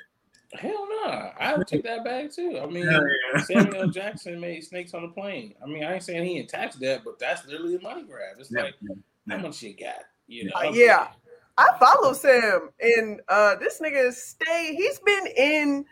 Hell 0.54 0.88
no, 0.90 1.12
nah. 1.12 1.32
I 1.40 1.56
would 1.56 1.68
take 1.68 1.84
that 1.84 2.04
bag 2.04 2.32
too. 2.32 2.60
I 2.62 2.66
mean, 2.68 2.86
yeah. 2.86 3.42
Samuel 3.44 3.90
Jackson 3.90 4.40
made 4.40 4.64
Snakes 4.64 4.94
on 4.94 5.02
the 5.02 5.10
Plane. 5.10 5.54
I 5.62 5.68
mean, 5.68 5.84
I 5.84 5.96
ain't 5.96 6.04
saying 6.04 6.24
he 6.26 6.38
in 6.38 6.48
tax 6.48 6.78
debt, 6.78 7.02
but 7.04 7.20
that's 7.20 7.46
literally 7.46 7.76
a 7.76 7.82
money 7.82 8.04
grab. 8.04 8.38
It's 8.40 8.52
yeah. 8.52 8.64
like 8.64 8.76
yeah. 8.82 9.36
how 9.36 9.42
much 9.42 9.62
you 9.62 9.76
got, 9.76 10.06
you 10.28 10.46
know? 10.46 10.52
Uh, 10.56 10.72
yeah, 10.72 11.10
I 11.58 11.68
follow 11.80 12.14
Sam, 12.14 12.70
and 12.80 13.20
uh, 13.28 13.56
this 13.56 13.82
nigga 13.82 14.14
stay. 14.14 14.74
He's 14.76 15.00
been 15.00 15.28
in, 15.36 15.86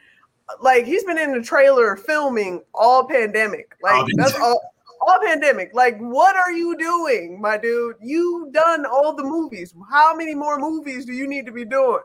like, 0.62 0.86
he's 0.86 1.04
been 1.04 1.18
in 1.18 1.34
the 1.34 1.42
trailer 1.42 1.98
filming 1.98 2.62
all 2.74 3.08
pandemic. 3.08 3.76
Like 3.84 3.94
all 3.94 4.08
that's 4.16 4.36
all. 4.36 4.62
All 5.08 5.20
pandemic. 5.24 5.72
Like, 5.76 6.00
what 6.00 6.36
are 6.36 6.52
you 6.52 6.76
doing, 6.78 7.40
my 7.40 7.58
dude? 7.58 7.98
You 8.02 8.50
done 8.52 8.86
all 8.88 9.14
the 9.14 9.24
movies. 9.24 9.76
How 9.92 10.16
many 10.16 10.34
more 10.34 10.58
movies 10.58 11.06
do 11.06 11.14
you 11.14 11.28
need 11.28 11.46
to 11.46 11.52
be 11.52 11.64
doing? 11.64 12.00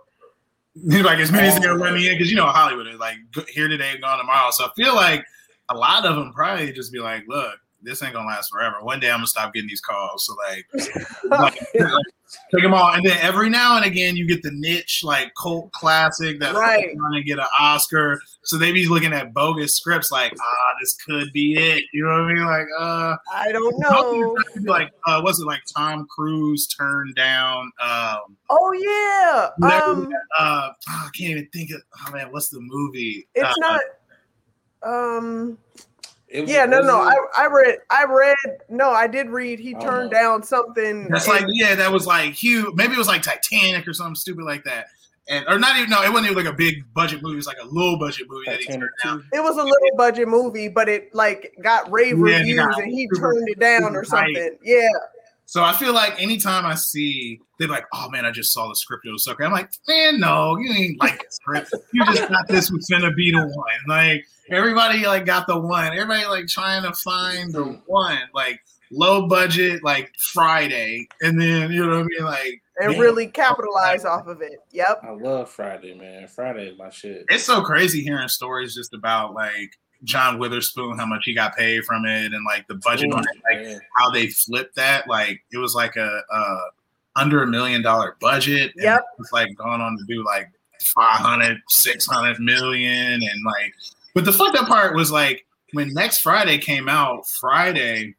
like 1.02 1.18
as 1.18 1.32
many 1.32 1.48
as 1.48 1.60
they'll 1.60 1.76
let 1.76 1.92
oh. 1.92 1.94
me 1.94 2.08
in 2.08 2.14
because 2.14 2.30
you 2.30 2.36
know 2.36 2.46
Hollywood 2.46 2.86
is 2.86 2.98
like 2.98 3.16
here 3.48 3.68
today, 3.68 3.92
and 3.92 4.02
gone 4.02 4.18
tomorrow. 4.18 4.50
So 4.50 4.64
I 4.64 4.70
feel 4.76 4.94
like 4.94 5.24
a 5.68 5.76
lot 5.76 6.04
of 6.04 6.16
them 6.16 6.32
probably 6.32 6.72
just 6.72 6.92
be 6.92 6.98
like, 6.98 7.24
look, 7.28 7.58
this 7.82 8.02
ain't 8.02 8.12
gonna 8.14 8.26
last 8.28 8.50
forever. 8.52 8.76
One 8.82 9.00
day 9.00 9.10
I'm 9.10 9.18
gonna 9.18 9.26
stop 9.26 9.52
getting 9.54 9.68
these 9.68 9.80
calls. 9.80 10.26
So 10.26 10.34
like, 10.48 10.66
like 11.38 11.54
take 12.54 12.62
them 12.62 12.74
all, 12.74 12.92
and 12.92 13.04
then 13.04 13.18
every 13.20 13.50
now 13.50 13.76
and 13.76 13.84
again 13.84 14.16
you 14.16 14.26
get 14.26 14.42
the 14.42 14.52
niche 14.52 15.00
like 15.02 15.32
cult 15.40 15.72
classic 15.72 16.38
that 16.40 16.54
Right. 16.54 16.96
trying 16.96 17.12
to 17.14 17.22
get 17.22 17.38
an 17.38 17.46
Oscar. 17.58 18.20
So 18.42 18.56
they 18.56 18.70
be 18.72 18.86
looking 18.88 19.12
at 19.12 19.34
bogus 19.34 19.76
scripts 19.76 20.10
like, 20.12 20.32
ah, 20.40 20.74
this 20.80 20.96
could 21.04 21.32
be 21.32 21.54
it. 21.54 21.84
You 21.92 22.04
know 22.04 22.10
what 22.10 22.20
I 22.22 22.34
mean? 22.34 22.44
Like, 22.44 22.66
uh, 22.78 23.16
I 23.34 23.52
don't 23.52 23.78
know. 23.78 24.36
like, 24.64 24.90
uh, 25.06 25.20
what's 25.22 25.40
it 25.40 25.46
like? 25.46 25.60
Tom 25.76 26.06
Cruise 26.08 26.66
turned 26.68 27.14
down. 27.14 27.70
Um, 27.80 28.36
Oh 28.48 28.72
yeah. 28.72 29.48
Um, 29.86 30.08
uh, 30.38 30.70
I 30.88 31.08
can't 31.16 31.30
even 31.30 31.48
think 31.52 31.70
of. 31.72 31.80
Oh 32.06 32.12
man, 32.12 32.32
what's 32.32 32.48
the 32.48 32.60
movie? 32.60 33.26
it's 33.34 33.48
Uh, 33.48 33.52
not. 33.58 33.80
Um. 34.82 35.58
It 36.30 36.42
was- 36.42 36.50
Yeah. 36.50 36.64
No. 36.66 36.78
was 36.78 36.86
No. 36.86 37.08
it- 37.08 37.14
I. 37.36 37.42
I 37.42 37.46
read. 37.46 37.78
I 37.90 38.04
read. 38.04 38.58
No. 38.68 38.90
I 38.90 39.06
did 39.06 39.28
read. 39.30 39.58
He 39.58 39.74
Oh, 39.74 39.80
turned 39.80 40.10
down 40.10 40.42
something. 40.42 41.08
That's 41.08 41.26
in- 41.26 41.32
like 41.32 41.44
yeah, 41.48 41.74
that 41.74 41.90
was 41.92 42.06
like 42.06 42.32
huge. 42.34 42.74
Maybe 42.74 42.94
it 42.94 42.98
was 42.98 43.08
like 43.08 43.22
Titanic 43.22 43.86
or 43.88 43.92
something 43.92 44.14
stupid 44.14 44.44
like 44.44 44.62
that, 44.64 44.86
and 45.28 45.44
or 45.48 45.58
not 45.58 45.76
even 45.76 45.90
no, 45.90 46.02
it 46.02 46.08
wasn't 46.12 46.30
even 46.32 46.44
like 46.44 46.52
a 46.52 46.56
big 46.56 46.84
budget 46.94 47.22
movie. 47.22 47.34
It 47.34 47.36
was 47.36 47.46
like 47.46 47.58
a 47.60 47.66
low 47.66 47.98
budget 47.98 48.26
movie 48.30 48.46
that 48.48 48.60
he 48.60 48.66
turned 48.66 48.88
down. 49.02 49.24
It 49.32 49.40
was 49.42 49.56
a 49.56 49.62
little 49.62 49.96
budget 49.96 50.28
movie, 50.28 50.68
but 50.68 50.88
it 50.88 51.12
like 51.14 51.52
got 51.62 51.90
rave 51.90 52.16
Yeah, 52.18 52.38
reviews, 52.38 52.56
got 52.58 52.80
and 52.82 52.90
he 52.92 53.08
turned 53.16 53.48
it 53.48 53.58
down 53.58 53.96
or 53.96 54.04
super 54.04 54.16
hype. 54.18 54.26
something. 54.36 54.58
Yeah. 54.62 54.88
So 55.50 55.64
I 55.64 55.72
feel 55.72 55.92
like 55.92 56.14
anytime 56.22 56.64
I 56.64 56.76
see 56.76 57.40
they're 57.58 57.66
like, 57.66 57.84
oh 57.92 58.08
man, 58.08 58.24
I 58.24 58.30
just 58.30 58.52
saw 58.52 58.68
the 58.68 58.76
script, 58.76 59.04
it 59.04 59.10
was 59.10 59.24
so 59.24 59.34
great. 59.34 59.46
I'm 59.46 59.52
like, 59.52 59.68
man, 59.88 60.20
no, 60.20 60.56
you 60.56 60.72
ain't 60.72 61.00
like 61.00 61.18
the 61.18 61.26
script. 61.28 61.74
You 61.92 62.04
just 62.06 62.28
got 62.28 62.46
this 62.46 62.70
was 62.70 62.86
finna 62.88 63.12
be 63.16 63.32
the 63.32 63.44
one. 63.44 63.80
Like 63.88 64.24
everybody 64.48 65.04
like 65.04 65.26
got 65.26 65.48
the 65.48 65.58
one. 65.58 65.86
Everybody 65.86 66.24
like 66.26 66.46
trying 66.46 66.84
to 66.84 66.92
find 66.92 67.52
the 67.52 67.64
one. 67.86 68.20
Like 68.32 68.60
low 68.92 69.26
budget, 69.26 69.82
like 69.82 70.12
Friday, 70.32 71.08
and 71.20 71.40
then 71.40 71.72
you 71.72 71.84
know 71.84 71.96
what 71.96 72.04
I 72.04 72.04
mean, 72.04 72.24
like. 72.24 72.62
And 72.76 72.92
Yeah. 72.94 73.00
really 73.00 73.26
capitalize 73.26 74.04
off 74.04 74.28
of 74.28 74.42
it. 74.42 74.60
Yep. 74.70 75.00
I 75.02 75.10
love 75.10 75.50
Friday, 75.50 75.94
man. 75.94 76.28
Friday 76.28 76.68
is 76.68 76.78
my 76.78 76.90
shit. 76.90 77.24
it's 77.28 77.42
so 77.42 77.60
crazy 77.60 78.02
hearing 78.04 78.28
stories 78.28 78.72
just 78.72 78.94
about 78.94 79.34
like 79.34 79.72
John 80.04 80.38
Witherspoon, 80.38 80.98
how 80.98 81.06
much 81.06 81.22
he 81.24 81.34
got 81.34 81.56
paid 81.56 81.84
from 81.84 82.06
it, 82.06 82.32
and 82.32 82.44
like 82.44 82.66
the 82.68 82.76
budget 82.76 83.12
on 83.12 83.20
it, 83.20 83.42
like 83.72 83.82
how 83.96 84.10
they 84.10 84.28
flipped 84.28 84.76
that. 84.76 85.08
Like 85.08 85.42
it 85.52 85.58
was 85.58 85.74
like 85.74 85.96
a, 85.96 86.22
a 86.30 86.60
under 87.16 87.42
a 87.42 87.46
million 87.46 87.82
dollar 87.82 88.16
budget. 88.20 88.72
and 88.76 88.84
Yep. 88.84 89.04
It's 89.18 89.32
like 89.32 89.56
going 89.56 89.80
on 89.80 89.96
to 89.98 90.04
do 90.08 90.24
like 90.24 90.50
500, 90.94 91.60
600 91.68 92.40
million. 92.40 93.22
And 93.22 93.44
like, 93.44 93.74
but 94.14 94.24
the 94.24 94.32
fucked 94.32 94.56
up 94.56 94.68
part 94.68 94.94
was 94.94 95.10
like 95.10 95.44
when 95.72 95.92
next 95.92 96.20
Friday 96.20 96.58
came 96.58 96.88
out, 96.88 97.28
Friday 97.28 98.14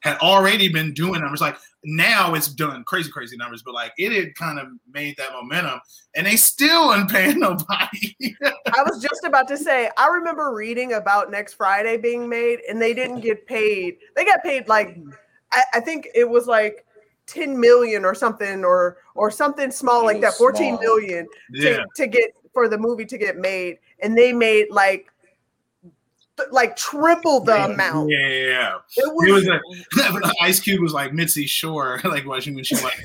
had 0.00 0.18
already 0.18 0.68
been 0.68 0.94
doing 0.94 1.20
numbers. 1.20 1.40
Like 1.40 1.56
now 1.84 2.34
it's 2.34 2.48
done 2.48 2.84
crazy, 2.84 3.10
crazy 3.10 3.36
numbers, 3.36 3.62
but 3.62 3.74
like 3.74 3.92
it 3.98 4.12
had 4.12 4.34
kind 4.34 4.58
of 4.58 4.68
made 4.92 5.16
that 5.16 5.32
momentum 5.32 5.80
and 6.14 6.26
they 6.26 6.36
still 6.36 6.94
ain't 6.94 7.10
paying 7.10 7.38
nobody. 7.40 8.14
I 8.72 8.82
was 8.82 9.02
just 9.02 9.24
about 9.24 9.48
to 9.48 9.56
say, 9.56 9.90
I 9.96 10.08
remember 10.08 10.52
reading 10.52 10.94
about 10.94 11.30
next 11.30 11.54
Friday 11.54 11.96
being 11.96 12.28
made, 12.28 12.60
and 12.68 12.80
they 12.80 12.94
didn't 12.94 13.20
get 13.20 13.46
paid. 13.46 13.98
They 14.16 14.24
got 14.24 14.42
paid 14.42 14.68
like 14.68 14.98
I, 15.52 15.62
I 15.74 15.80
think 15.80 16.08
it 16.14 16.28
was 16.28 16.46
like 16.46 16.84
10 17.26 17.58
million 17.58 18.04
or 18.04 18.14
something, 18.14 18.64
or 18.64 18.98
or 19.14 19.30
something 19.30 19.70
small 19.70 20.04
like 20.04 20.20
that, 20.20 20.28
was 20.28 20.38
14 20.38 20.76
small. 20.76 20.80
million 20.80 21.26
yeah. 21.52 21.76
to, 21.76 21.86
to 21.96 22.06
get 22.06 22.30
for 22.52 22.68
the 22.68 22.78
movie 22.78 23.04
to 23.04 23.18
get 23.18 23.36
made, 23.36 23.78
and 24.00 24.16
they 24.16 24.32
made 24.32 24.66
like 24.70 25.08
th- 25.08 25.17
like 26.50 26.76
triple 26.76 27.40
the 27.40 27.54
Yeah. 27.54 27.66
amount. 27.66 28.10
Yeah, 28.10 28.18
yeah, 28.18 28.28
yeah. 28.28 28.74
It 28.96 29.04
It 29.04 29.32
was, 29.32 29.46
was 29.46 30.28
a, 30.28 30.32
Ice 30.42 30.60
Cube 30.60 30.80
was 30.80 30.92
like 30.92 31.12
Mitzi 31.12 31.46
Shore, 31.46 32.00
like 32.04 32.26
watching 32.26 32.54
when 32.54 32.64
she 32.64 32.76
like, 32.76 33.02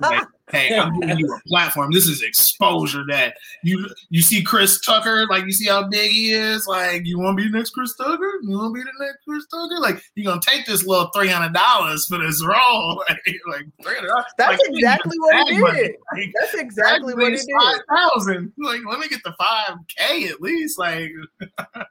like, 0.00 0.26
hey, 0.50 0.76
I'm 0.78 0.98
giving 1.00 1.18
you 1.18 1.32
a 1.32 1.40
platform. 1.48 1.92
This 1.92 2.06
is 2.06 2.22
exposure 2.22 3.04
that 3.08 3.34
you 3.62 3.88
you 4.10 4.22
see 4.22 4.42
Chris 4.42 4.80
Tucker, 4.80 5.26
like 5.30 5.44
you 5.44 5.52
see 5.52 5.68
how 5.68 5.88
big 5.88 6.10
he 6.10 6.32
is. 6.32 6.66
Like, 6.66 7.02
you 7.06 7.18
want 7.18 7.38
to 7.38 7.44
be 7.44 7.50
the 7.50 7.56
next 7.56 7.70
Chris 7.70 7.94
Tucker? 7.96 8.32
You 8.42 8.58
want 8.58 8.74
to 8.74 8.80
be 8.80 8.84
the 8.84 9.04
next 9.04 9.18
Chris 9.26 9.46
Tucker? 9.46 9.78
Like, 9.80 10.02
you're 10.14 10.30
gonna 10.30 10.40
take 10.44 10.66
this 10.66 10.84
little 10.84 11.10
three 11.14 11.28
hundred 11.28 11.54
dollars 11.54 12.06
for 12.06 12.18
this 12.18 12.44
role? 12.44 13.04
like, 13.08 13.64
three 13.82 13.94
hundred. 13.96 14.10
that's 14.36 14.62
exactly 14.68 15.18
what 15.18 15.48
he 15.48 15.56
did. 15.56 15.96
Like, 16.12 16.32
That's 16.40 16.54
exactly 16.54 17.14
what 17.14 17.32
he 17.32 17.38
Five 17.58 17.76
did. 17.76 17.82
thousand. 17.88 18.52
Like, 18.58 18.80
let 18.88 18.98
me 18.98 19.08
get 19.08 19.22
the 19.24 19.34
five 19.38 19.76
k 19.96 20.28
at 20.28 20.40
least. 20.40 20.78
Like, 20.78 21.10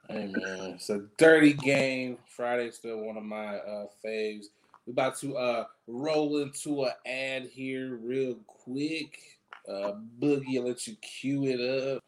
Hey 0.08 0.26
man, 0.26 0.74
it's 0.74 0.90
a 0.90 1.04
dirty 1.18 1.54
game. 1.54 2.18
Friday's 2.26 2.76
still 2.76 2.98
one 3.00 3.16
of 3.16 3.24
my 3.24 3.56
uh 3.56 3.86
faves. 4.04 4.46
We're 4.86 4.92
about 4.92 5.18
to 5.20 5.36
uh 5.36 5.64
roll 5.86 6.38
into 6.38 6.84
an 6.84 6.92
ad 7.06 7.48
here 7.52 7.96
real 7.96 8.36
quick. 8.46 9.18
Uh 9.68 9.92
Boogie, 10.18 10.58
I'll 10.58 10.66
let 10.66 10.86
you 10.86 10.96
cue 10.96 11.44
it 11.46 11.60
up. 11.60 12.02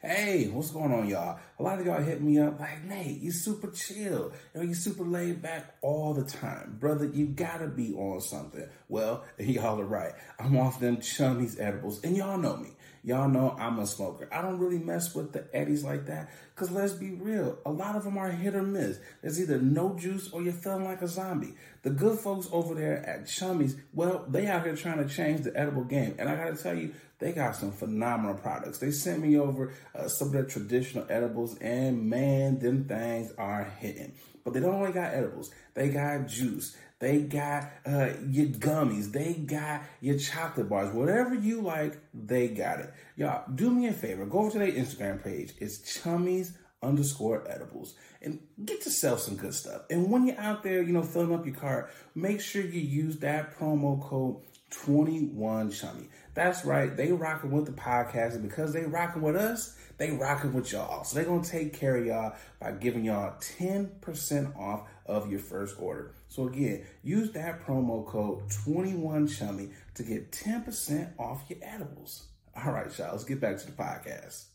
Hey, 0.00 0.48
what's 0.48 0.70
going 0.70 0.92
on, 0.92 1.08
y'all? 1.08 1.38
A 1.58 1.62
lot 1.62 1.78
of 1.78 1.86
y'all 1.86 2.02
hit 2.02 2.20
me 2.20 2.38
up 2.40 2.58
like, 2.58 2.84
Nate, 2.84 3.20
you 3.20 3.30
super 3.30 3.70
chill. 3.70 4.32
You 4.54 4.60
know, 4.60 4.62
you 4.62 4.74
super 4.74 5.04
laid 5.04 5.40
back 5.40 5.76
all 5.80 6.12
the 6.12 6.24
time. 6.24 6.76
Brother, 6.80 7.06
you 7.06 7.26
gotta 7.26 7.68
be 7.68 7.94
on 7.94 8.20
something. 8.20 8.66
Well, 8.88 9.24
y'all 9.38 9.80
are 9.80 9.84
right. 9.84 10.12
I'm 10.40 10.56
off 10.58 10.80
them 10.80 10.96
chummies 10.96 11.60
edibles, 11.60 12.02
and 12.02 12.16
y'all 12.16 12.36
know 12.36 12.56
me. 12.56 12.70
Y'all 13.04 13.28
know 13.28 13.56
I'm 13.58 13.80
a 13.80 13.86
smoker. 13.86 14.28
I 14.30 14.42
don't 14.42 14.60
really 14.60 14.78
mess 14.78 15.12
with 15.12 15.32
the 15.32 15.44
eddies 15.52 15.82
like 15.82 16.06
that, 16.06 16.30
because 16.54 16.70
let's 16.70 16.92
be 16.92 17.10
real, 17.10 17.58
a 17.66 17.70
lot 17.70 17.96
of 17.96 18.04
them 18.04 18.16
are 18.16 18.30
hit 18.30 18.54
or 18.54 18.62
miss. 18.62 18.98
There's 19.22 19.40
either 19.40 19.58
no 19.60 19.96
juice 19.96 20.30
or 20.32 20.40
you're 20.40 20.52
feeling 20.52 20.84
like 20.84 21.02
a 21.02 21.08
zombie. 21.08 21.54
The 21.82 21.90
good 21.90 22.20
folks 22.20 22.48
over 22.52 22.76
there 22.76 23.04
at 23.04 23.24
Chummies, 23.24 23.76
well, 23.92 24.24
they 24.28 24.46
out 24.46 24.64
here 24.64 24.76
trying 24.76 24.98
to 24.98 25.12
change 25.12 25.42
the 25.42 25.56
edible 25.58 25.82
game. 25.82 26.14
And 26.18 26.28
I 26.28 26.36
gotta 26.36 26.62
tell 26.62 26.76
you, 26.76 26.94
they 27.22 27.32
got 27.32 27.54
some 27.54 27.70
phenomenal 27.70 28.34
products. 28.34 28.78
They 28.78 28.90
sent 28.90 29.22
me 29.22 29.38
over 29.38 29.72
uh, 29.94 30.08
some 30.08 30.28
of 30.28 30.32
their 30.32 30.44
traditional 30.44 31.06
edibles, 31.08 31.56
and 31.58 32.10
man, 32.10 32.58
them 32.58 32.84
things 32.84 33.32
are 33.38 33.64
hitting. 33.78 34.14
But 34.44 34.54
they 34.54 34.60
don't 34.60 34.74
only 34.74 34.90
got 34.90 35.14
edibles, 35.14 35.52
they 35.74 35.88
got 35.88 36.26
juice. 36.26 36.76
They 36.98 37.22
got 37.22 37.64
uh, 37.84 38.10
your 38.28 38.46
gummies. 38.46 39.10
They 39.10 39.34
got 39.34 39.82
your 40.00 40.16
chocolate 40.20 40.68
bars. 40.68 40.94
Whatever 40.94 41.34
you 41.34 41.60
like, 41.60 41.98
they 42.14 42.46
got 42.46 42.78
it. 42.78 42.94
Y'all, 43.16 43.42
do 43.52 43.70
me 43.70 43.88
a 43.88 43.92
favor. 43.92 44.24
Go 44.24 44.38
over 44.38 44.52
to 44.52 44.58
their 44.60 44.70
Instagram 44.70 45.20
page. 45.22 45.52
It's 45.58 45.78
chummies 45.80 46.52
underscore 46.80 47.44
edibles 47.48 47.94
and 48.20 48.38
get 48.64 48.84
yourself 48.84 49.18
some 49.18 49.36
good 49.36 49.52
stuff. 49.52 49.82
And 49.90 50.12
when 50.12 50.28
you're 50.28 50.38
out 50.38 50.62
there, 50.62 50.80
you 50.80 50.92
know, 50.92 51.02
filling 51.02 51.34
up 51.34 51.44
your 51.44 51.56
cart, 51.56 51.90
make 52.14 52.40
sure 52.40 52.62
you 52.62 52.80
use 52.80 53.18
that 53.18 53.58
promo 53.58 54.00
code 54.00 54.36
21chummy. 54.70 56.08
That's 56.34 56.64
right. 56.64 56.96
They 56.96 57.12
rocking 57.12 57.50
with 57.50 57.66
the 57.66 57.72
podcast 57.72 58.34
and 58.34 58.42
because 58.42 58.72
they 58.72 58.84
rocking 58.84 59.20
with 59.20 59.36
us, 59.36 59.76
they 59.98 60.12
rocking 60.12 60.54
with 60.54 60.72
y'all. 60.72 61.04
So 61.04 61.16
they're 61.16 61.26
going 61.26 61.42
to 61.42 61.50
take 61.50 61.74
care 61.74 61.96
of 61.96 62.06
y'all 62.06 62.34
by 62.58 62.72
giving 62.72 63.04
y'all 63.04 63.34
10% 63.58 64.58
off 64.58 64.88
of 65.04 65.30
your 65.30 65.40
first 65.40 65.76
order. 65.78 66.14
So 66.28 66.46
again, 66.48 66.84
use 67.02 67.32
that 67.32 67.64
promo 67.64 68.06
code 68.06 68.48
21chummy 68.48 69.72
to 69.94 70.02
get 70.02 70.32
10% 70.32 71.10
off 71.18 71.44
your 71.48 71.58
edibles. 71.62 72.28
All 72.56 72.72
right, 72.72 72.96
y'all, 72.98 73.12
let's 73.12 73.24
get 73.24 73.40
back 73.40 73.58
to 73.58 73.66
the 73.66 73.72
podcast. 73.72 74.46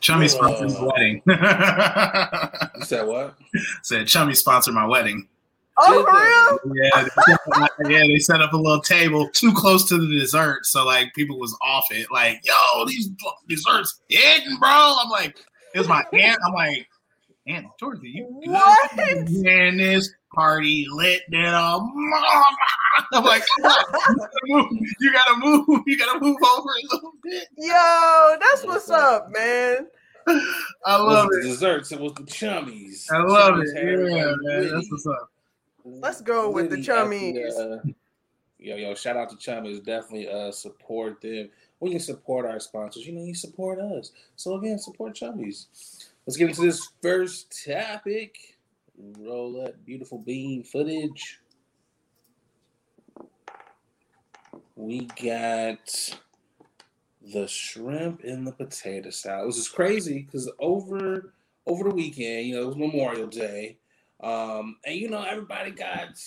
Chummy 0.00 0.28
sponsored 0.28 0.72
my 0.72 0.82
wedding. 0.84 1.22
You 2.76 2.84
said 2.84 3.06
what? 3.06 3.36
Said 3.82 4.06
Chummy 4.06 4.34
sponsored 4.34 4.74
my 4.74 4.84
wedding. 4.86 5.28
Oh, 5.78 5.98
Did 5.98 6.06
for 6.62 6.70
real? 6.70 6.76
Yeah, 6.82 7.02
they 7.02 7.10
set 7.26 7.62
up, 7.62 7.70
yeah, 7.88 8.02
they 8.06 8.18
set 8.18 8.40
up 8.40 8.52
a 8.52 8.56
little 8.56 8.80
table 8.80 9.28
too 9.28 9.52
close 9.52 9.86
to 9.88 9.98
the 9.98 10.06
dessert, 10.18 10.64
so 10.66 10.84
like 10.84 11.12
people 11.14 11.38
was 11.38 11.56
off 11.62 11.86
it. 11.90 12.10
Like, 12.10 12.40
yo, 12.44 12.84
these 12.86 13.10
desserts 13.48 14.00
hitting, 14.08 14.56
bro. 14.58 14.70
I'm 14.70 15.10
like, 15.10 15.36
it 15.74 15.78
was 15.78 15.88
my 15.88 16.02
aunt. 16.12 16.38
I'm 16.46 16.54
like, 16.54 16.88
Aunt 17.46 17.66
Dorothy, 17.78 18.08
you 18.08 18.40
good? 18.44 18.50
What? 18.52 19.30
Man, 19.30 19.76
this 19.76 20.10
party 20.34 20.86
lit 20.90 21.22
it 21.30 21.44
up. 21.46 21.82
I'm 23.12 23.24
like, 23.24 23.42
come 23.62 23.70
on, 24.52 24.78
you 25.00 25.12
gotta 25.12 25.36
move. 25.36 25.82
You 25.86 25.96
gotta 25.98 26.18
move 26.20 26.36
over 26.42 26.68
a 26.70 26.94
little 26.94 27.12
bit. 27.22 27.48
Yo, 27.58 28.36
that's 28.40 28.64
what's 28.64 28.90
up, 28.90 29.30
man. 29.30 29.86
I 30.84 30.96
love 30.96 31.28
was 31.28 31.36
it. 31.36 31.42
the 31.42 31.48
desserts. 31.50 31.92
It 31.92 32.00
was 32.00 32.14
the 32.14 32.24
chummies. 32.24 33.04
I 33.12 33.18
love 33.18 33.60
it. 33.60 33.68
Chummies 33.76 34.10
had 34.10 34.16
Yeah, 34.16 34.34
man, 34.40 34.74
that's 34.74 34.90
what's 34.90 35.06
up. 35.06 35.30
Let's 35.86 36.20
go 36.20 36.50
with 36.50 36.70
the 36.70 36.76
chummies. 36.76 37.56
uh, 37.58 37.78
yo, 38.58 38.74
yo, 38.74 38.94
shout 38.94 39.16
out 39.16 39.30
to 39.30 39.36
chummies. 39.36 39.84
Definitely 39.84 40.28
uh 40.28 40.50
support 40.50 41.20
them. 41.20 41.48
We 41.78 41.90
can 41.90 42.00
support 42.00 42.46
our 42.46 42.58
sponsors, 42.58 43.06
you 43.06 43.12
know 43.12 43.22
you 43.22 43.34
support 43.34 43.78
us. 43.78 44.10
So 44.34 44.56
again, 44.56 44.78
support 44.78 45.14
chummies. 45.14 45.66
Let's 46.26 46.36
get 46.36 46.48
into 46.48 46.62
this 46.62 46.88
first 47.02 47.64
topic. 47.64 48.56
Roll 48.98 49.62
that 49.62 49.84
beautiful 49.84 50.18
bean 50.18 50.64
footage. 50.64 51.40
We 54.74 55.08
got 55.22 56.14
the 57.22 57.46
shrimp 57.46 58.24
in 58.24 58.44
the 58.44 58.52
potato 58.52 59.10
salad. 59.10 59.48
This 59.48 59.58
is 59.58 59.68
crazy 59.68 60.22
because 60.22 60.50
over 60.58 61.32
over 61.66 61.84
the 61.84 61.94
weekend, 61.94 62.46
you 62.46 62.56
know, 62.56 62.62
it 62.62 62.66
was 62.66 62.76
Memorial 62.76 63.26
Day, 63.26 63.76
um, 64.22 64.76
and 64.84 64.96
you 64.96 65.08
know 65.08 65.22
everybody 65.22 65.70
got 65.70 66.18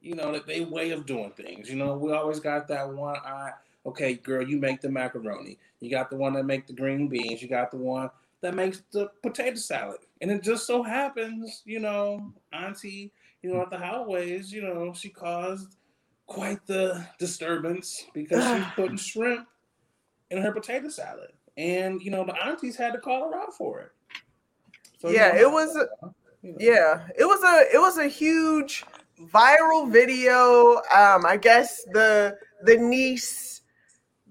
you 0.00 0.14
know 0.14 0.32
that 0.32 0.46
they 0.46 0.60
way 0.64 0.90
of 0.90 1.06
doing 1.06 1.30
things. 1.30 1.68
You 1.68 1.76
know, 1.76 1.96
we 1.96 2.12
always 2.12 2.40
got 2.40 2.68
that 2.68 2.88
one 2.88 3.16
eye. 3.16 3.52
Okay, 3.84 4.14
girl, 4.14 4.46
you 4.46 4.58
make 4.58 4.80
the 4.80 4.90
macaroni. 4.90 5.58
You 5.80 5.90
got 5.90 6.10
the 6.10 6.16
one 6.16 6.32
that 6.34 6.44
make 6.44 6.66
the 6.66 6.72
green 6.72 7.08
beans. 7.08 7.42
You 7.42 7.48
got 7.48 7.70
the 7.70 7.76
one 7.76 8.10
that 8.40 8.54
makes 8.54 8.82
the 8.92 9.10
potato 9.22 9.56
salad. 9.56 9.98
And 10.20 10.30
it 10.30 10.42
just 10.42 10.66
so 10.66 10.82
happens, 10.82 11.62
you 11.64 11.80
know, 11.80 12.32
Auntie, 12.52 13.12
you 13.42 13.52
know, 13.52 13.62
at 13.62 13.70
the 13.70 13.78
highways, 13.78 14.52
you 14.52 14.62
know, 14.62 14.92
she 14.94 15.08
caused 15.08 15.76
quite 16.26 16.64
the 16.66 17.06
disturbance 17.18 18.04
because 18.14 18.44
she's 18.44 18.72
putting 18.74 18.96
shrimp 18.96 19.46
in 20.30 20.42
her 20.42 20.52
potato 20.52 20.88
salad. 20.88 21.32
And, 21.56 22.02
you 22.02 22.10
know, 22.10 22.24
the 22.24 22.34
aunties 22.44 22.76
had 22.76 22.92
to 22.92 22.98
call 22.98 23.30
her 23.30 23.38
out 23.38 23.54
for 23.54 23.80
it. 23.80 23.92
So, 24.98 25.10
yeah, 25.10 25.34
you 25.36 25.42
know, 25.42 25.48
it 25.48 25.52
was 25.52 25.76
a, 25.76 26.08
you 26.46 26.52
know. 26.52 26.58
yeah, 26.60 27.06
it 27.18 27.24
was 27.24 27.42
a 27.42 27.74
it 27.74 27.78
was 27.78 27.98
a 27.98 28.06
huge 28.06 28.84
viral 29.20 29.90
video. 29.90 30.76
Um, 30.94 31.26
I 31.26 31.38
guess 31.40 31.84
the 31.92 32.38
the 32.62 32.76
niece, 32.76 33.62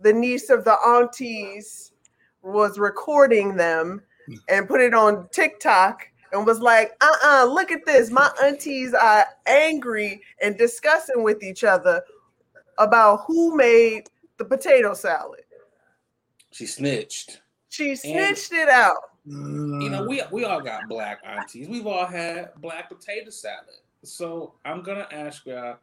the 0.02 0.14
niece 0.14 0.50
of 0.50 0.64
the 0.64 0.78
aunties 0.86 1.92
was 2.42 2.80
recording 2.80 3.56
them 3.56 4.02
and 4.50 4.68
put 4.68 4.82
it 4.82 4.94
on 4.94 5.28
TikTok 5.32 6.08
and 6.32 6.46
was 6.46 6.60
like, 6.60 6.92
uh-uh, 7.02 7.46
look 7.46 7.72
at 7.72 7.86
this. 7.86 8.12
My 8.12 8.32
aunties 8.44 8.94
are 8.94 9.26
angry 9.46 10.22
and 10.42 10.58
discussing 10.58 11.24
with 11.24 11.44
each 11.44 11.64
other 11.64 12.02
about 12.78 13.24
who 13.28 13.56
made 13.56 14.10
the 14.38 14.46
potato 14.46 14.94
salad. 14.94 15.42
She 16.52 16.66
snitched. 16.66 17.42
She 17.70 17.96
snitched 17.96 18.52
and, 18.52 18.62
it 18.62 18.70
out. 18.70 18.98
You 19.28 19.90
know, 19.90 20.04
mm. 20.04 20.08
we 20.08 20.22
we 20.32 20.46
all 20.46 20.62
got 20.62 20.88
black 20.88 21.20
aunties. 21.26 21.68
We've 21.68 21.88
all 21.88 22.06
had 22.06 22.50
black 22.62 22.90
potato 22.90 23.32
salad. 23.32 23.82
So 24.04 24.54
I'm 24.64 24.84
gonna 24.84 25.08
ask 25.12 25.46
y'all: 25.46 25.78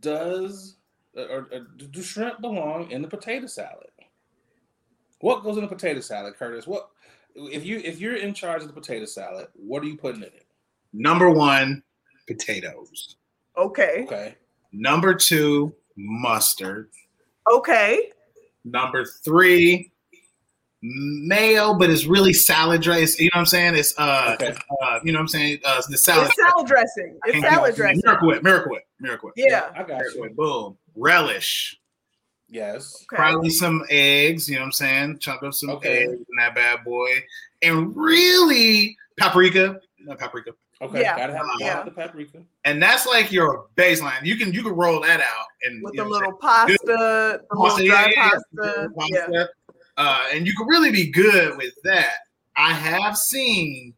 Does 0.00 0.76
or, 1.16 1.48
or 1.52 1.60
do 1.76 2.02
shrimp 2.02 2.40
belong 2.40 2.90
in 2.90 3.02
the 3.02 3.08
potato 3.08 3.46
salad? 3.46 3.90
What 5.20 5.42
goes 5.42 5.56
in 5.56 5.64
a 5.64 5.68
potato 5.68 6.00
salad, 6.00 6.34
Curtis? 6.34 6.66
What 6.66 6.90
if 7.34 7.64
you 7.64 7.80
if 7.84 8.00
you're 8.00 8.16
in 8.16 8.34
charge 8.34 8.62
of 8.62 8.68
the 8.68 8.74
potato 8.74 9.04
salad? 9.04 9.48
What 9.54 9.82
are 9.82 9.86
you 9.86 9.96
putting 9.96 10.22
in 10.22 10.28
it? 10.28 10.46
Number 10.92 11.30
one, 11.30 11.82
potatoes. 12.28 13.16
Okay. 13.56 14.04
Okay. 14.04 14.36
Number 14.72 15.14
two, 15.14 15.74
mustard. 15.96 16.90
Okay. 17.52 18.10
Number 18.64 19.04
three, 19.24 19.92
mayo, 20.84 21.74
but 21.74 21.88
it's 21.88 22.04
really 22.04 22.32
salad 22.32 22.82
dressing. 22.82 23.24
You 23.24 23.30
know 23.34 23.38
what 23.38 23.40
I'm 23.40 23.46
saying? 23.46 23.74
It's 23.74 23.94
uh, 23.98 24.36
okay. 24.40 24.54
uh 24.82 25.00
you 25.02 25.12
know 25.12 25.18
what 25.18 25.22
I'm 25.22 25.28
saying? 25.28 25.58
Uh, 25.64 25.82
the 25.88 25.96
salad. 25.96 26.28
It's 26.28 26.36
salad 26.36 26.66
dressing. 26.66 27.18
It's 27.24 27.40
salad 27.40 27.74
dressing. 27.74 28.02
Miracle 28.04 28.28
Whip, 28.28 28.42
Miracle 28.42 28.70
Whip, 28.72 28.82
Miracle 29.00 29.26
Whip. 29.28 29.34
Yeah, 29.36 29.70
yeah 29.74 29.80
I 29.80 29.82
got 29.82 30.02
you. 30.14 30.30
Boom. 30.36 30.76
Relish. 30.94 31.80
Yes. 32.48 33.04
Okay. 33.12 33.16
Probably 33.16 33.50
some 33.50 33.84
eggs, 33.90 34.48
you 34.48 34.56
know 34.56 34.60
what 34.60 34.66
I'm 34.66 34.72
saying? 34.72 35.18
Chunk 35.18 35.42
up 35.42 35.54
some 35.54 35.70
okay. 35.70 36.04
eggs 36.04 36.12
in 36.12 36.36
that 36.38 36.54
bad 36.54 36.84
boy. 36.84 37.08
And 37.62 37.96
really 37.96 38.96
paprika. 39.18 39.80
Not 40.00 40.18
paprika. 40.18 40.52
Okay, 40.82 41.00
yeah. 41.00 41.16
gotta 41.16 41.32
have, 41.32 41.46
yeah. 41.58 41.82
the 41.82 41.90
paprika. 41.90 42.42
And 42.64 42.82
that's 42.82 43.06
like 43.06 43.32
your 43.32 43.66
baseline. 43.76 44.24
You 44.24 44.36
can 44.36 44.52
you 44.52 44.62
can 44.62 44.72
roll 44.72 45.00
that 45.00 45.20
out 45.20 45.46
and 45.62 45.82
with 45.82 45.98
a 45.98 46.04
little 46.04 46.32
pasta, 46.32 46.76
the 46.86 47.40
little 47.52 47.86
dry 47.86 48.12
yeah, 48.14 48.30
pasta. 48.30 48.90
pasta. 48.94 49.26
Yeah. 49.30 49.44
Uh, 49.96 50.26
and 50.32 50.46
you 50.46 50.54
can 50.56 50.66
really 50.66 50.90
be 50.90 51.10
good 51.10 51.56
with 51.56 51.74
that. 51.84 52.14
I 52.56 52.72
have 52.72 53.16
seen 53.16 53.94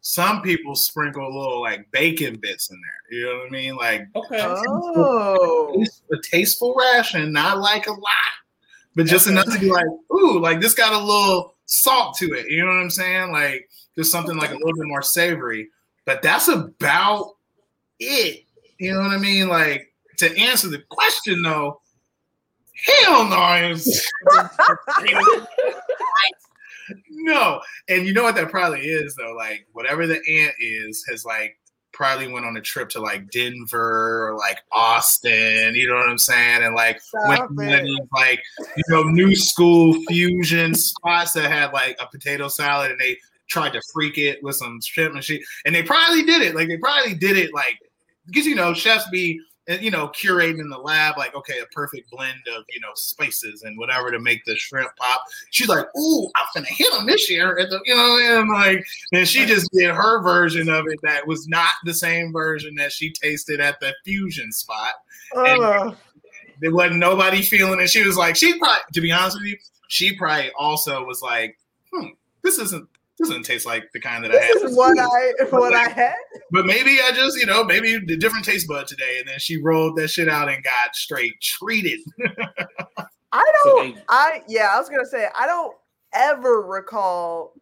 some 0.00 0.42
people 0.42 0.74
sprinkle 0.74 1.26
a 1.26 1.32
little 1.36 1.60
like 1.60 1.90
bacon 1.92 2.38
bits 2.40 2.70
in 2.70 2.80
there. 2.80 3.18
You 3.18 3.26
know 3.26 3.38
what 3.38 3.46
I 3.46 3.50
mean? 3.50 3.76
Like 3.76 4.08
okay, 4.16 4.40
oh. 4.42 5.84
a 6.12 6.16
tasteful 6.30 6.74
ration, 6.74 7.32
not 7.32 7.58
like 7.58 7.86
a 7.86 7.92
lot, 7.92 8.00
but 8.96 9.06
just 9.06 9.26
okay. 9.26 9.34
enough 9.34 9.52
to 9.52 9.60
be 9.60 9.70
like, 9.70 9.86
ooh, 10.12 10.40
like 10.40 10.60
this 10.60 10.74
got 10.74 10.92
a 10.92 10.98
little 10.98 11.54
salt 11.66 12.16
to 12.18 12.32
it. 12.34 12.50
You 12.50 12.64
know 12.64 12.68
what 12.68 12.80
I'm 12.80 12.90
saying? 12.90 13.30
Like 13.32 13.68
just 13.96 14.10
something 14.10 14.36
like 14.36 14.50
a 14.50 14.56
little 14.56 14.74
bit 14.74 14.86
more 14.86 15.02
savory. 15.02 15.68
But 16.06 16.22
that's 16.22 16.48
about 16.48 17.36
it. 17.98 18.44
You 18.78 18.92
know 18.92 19.00
what 19.00 19.10
I 19.10 19.18
mean? 19.18 19.48
Like 19.48 19.92
to 20.18 20.36
answer 20.36 20.68
the 20.68 20.82
question 20.88 21.42
though, 21.42 21.80
hell 22.86 23.24
no. 23.28 23.74
no. 27.10 27.60
And 27.88 28.06
you 28.06 28.12
know 28.12 28.22
what 28.22 28.34
that 28.36 28.50
probably 28.50 28.80
is 28.80 29.14
though? 29.14 29.34
Like 29.36 29.66
whatever 29.72 30.06
the 30.06 30.16
aunt 30.16 30.54
is 30.58 31.04
has 31.08 31.24
like 31.24 31.56
probably 31.92 32.28
went 32.28 32.46
on 32.46 32.56
a 32.56 32.60
trip 32.60 32.88
to 32.88 33.00
like 33.00 33.30
Denver 33.30 34.28
or 34.28 34.36
like 34.36 34.62
Austin, 34.72 35.74
you 35.74 35.88
know 35.88 35.96
what 35.96 36.08
I'm 36.08 36.18
saying? 36.18 36.62
And 36.62 36.74
like 36.74 37.00
went 37.26 37.56
to 37.56 38.06
like 38.12 38.42
you 38.76 38.84
know 38.88 39.02
new 39.02 39.34
school 39.34 39.94
fusion 40.08 40.74
spots 40.74 41.32
that 41.32 41.50
had 41.50 41.72
like 41.72 41.96
a 42.00 42.06
potato 42.06 42.48
salad 42.48 42.90
and 42.90 43.00
they 43.00 43.18
tried 43.48 43.72
to 43.72 43.82
freak 43.92 44.16
it 44.16 44.42
with 44.42 44.56
some 44.56 44.80
shrimp 44.80 45.14
and 45.14 45.24
shit. 45.24 45.42
And 45.64 45.74
they 45.74 45.82
probably 45.82 46.22
did 46.22 46.42
it. 46.42 46.54
Like 46.54 46.68
they 46.68 46.78
probably 46.78 47.14
did 47.14 47.36
it 47.36 47.52
like 47.52 47.78
because 48.26 48.46
you 48.46 48.54
know 48.54 48.72
chefs 48.72 49.08
be 49.10 49.40
you 49.78 49.90
know, 49.90 50.08
curating 50.08 50.60
in 50.60 50.68
the 50.68 50.78
lab, 50.78 51.16
like, 51.16 51.34
okay, 51.34 51.60
a 51.60 51.66
perfect 51.66 52.10
blend 52.10 52.40
of, 52.56 52.64
you 52.72 52.80
know, 52.80 52.90
spices 52.94 53.62
and 53.62 53.78
whatever 53.78 54.10
to 54.10 54.18
make 54.18 54.44
the 54.44 54.56
shrimp 54.56 54.94
pop. 54.96 55.22
She's 55.50 55.68
like, 55.68 55.86
ooh, 55.96 56.28
I'm 56.36 56.46
gonna 56.54 56.66
hit 56.68 56.92
them 56.92 57.06
this 57.06 57.30
year 57.30 57.58
at 57.58 57.70
the, 57.70 57.80
you 57.84 57.94
know, 57.94 58.18
and 58.40 58.50
like, 58.50 58.84
and 59.12 59.26
she 59.28 59.46
just 59.46 59.70
did 59.72 59.90
her 59.90 60.22
version 60.22 60.68
of 60.68 60.86
it 60.88 60.98
that 61.02 61.26
was 61.26 61.46
not 61.48 61.70
the 61.84 61.94
same 61.94 62.32
version 62.32 62.74
that 62.76 62.92
she 62.92 63.12
tasted 63.12 63.60
at 63.60 63.78
the 63.80 63.94
fusion 64.04 64.50
spot. 64.52 64.94
Uh. 65.36 65.94
there 66.60 66.74
wasn't 66.74 66.98
nobody 66.98 67.42
feeling 67.42 67.80
it. 67.80 67.88
She 67.88 68.04
was 68.04 68.16
like, 68.16 68.36
she 68.36 68.58
probably, 68.58 68.80
to 68.94 69.00
be 69.00 69.12
honest 69.12 69.38
with 69.38 69.48
you, 69.48 69.56
she 69.88 70.16
probably 70.16 70.50
also 70.58 71.04
was 71.04 71.22
like, 71.22 71.58
hmm, 71.92 72.08
this 72.42 72.58
isn't 72.58 72.88
doesn't 73.28 73.44
taste 73.44 73.66
like 73.66 73.84
the 73.92 74.00
kind 74.00 74.24
that 74.24 74.32
this 74.32 74.40
I 74.40 74.44
had. 74.44 74.54
This 74.56 74.70
is 74.70 74.76
what 74.76 74.98
I 74.98 75.56
what 75.56 75.74
I 75.74 75.88
had. 75.88 76.14
But 76.50 76.66
maybe 76.66 76.98
I 77.02 77.12
just, 77.12 77.38
you 77.38 77.46
know, 77.46 77.64
maybe 77.64 77.98
the 77.98 78.16
different 78.16 78.44
taste 78.44 78.66
bud 78.66 78.86
today, 78.86 79.18
and 79.20 79.28
then 79.28 79.38
she 79.38 79.56
rolled 79.56 79.96
that 79.96 80.08
shit 80.08 80.28
out 80.28 80.48
and 80.48 80.62
got 80.64 80.94
straight 80.94 81.40
treated. 81.40 82.00
I 83.32 83.52
don't. 83.64 83.98
I 84.08 84.42
yeah, 84.48 84.70
I 84.72 84.78
was 84.78 84.88
gonna 84.88 85.06
say 85.06 85.28
I 85.38 85.46
don't 85.46 85.76
ever 86.12 86.62
recall 86.62 87.54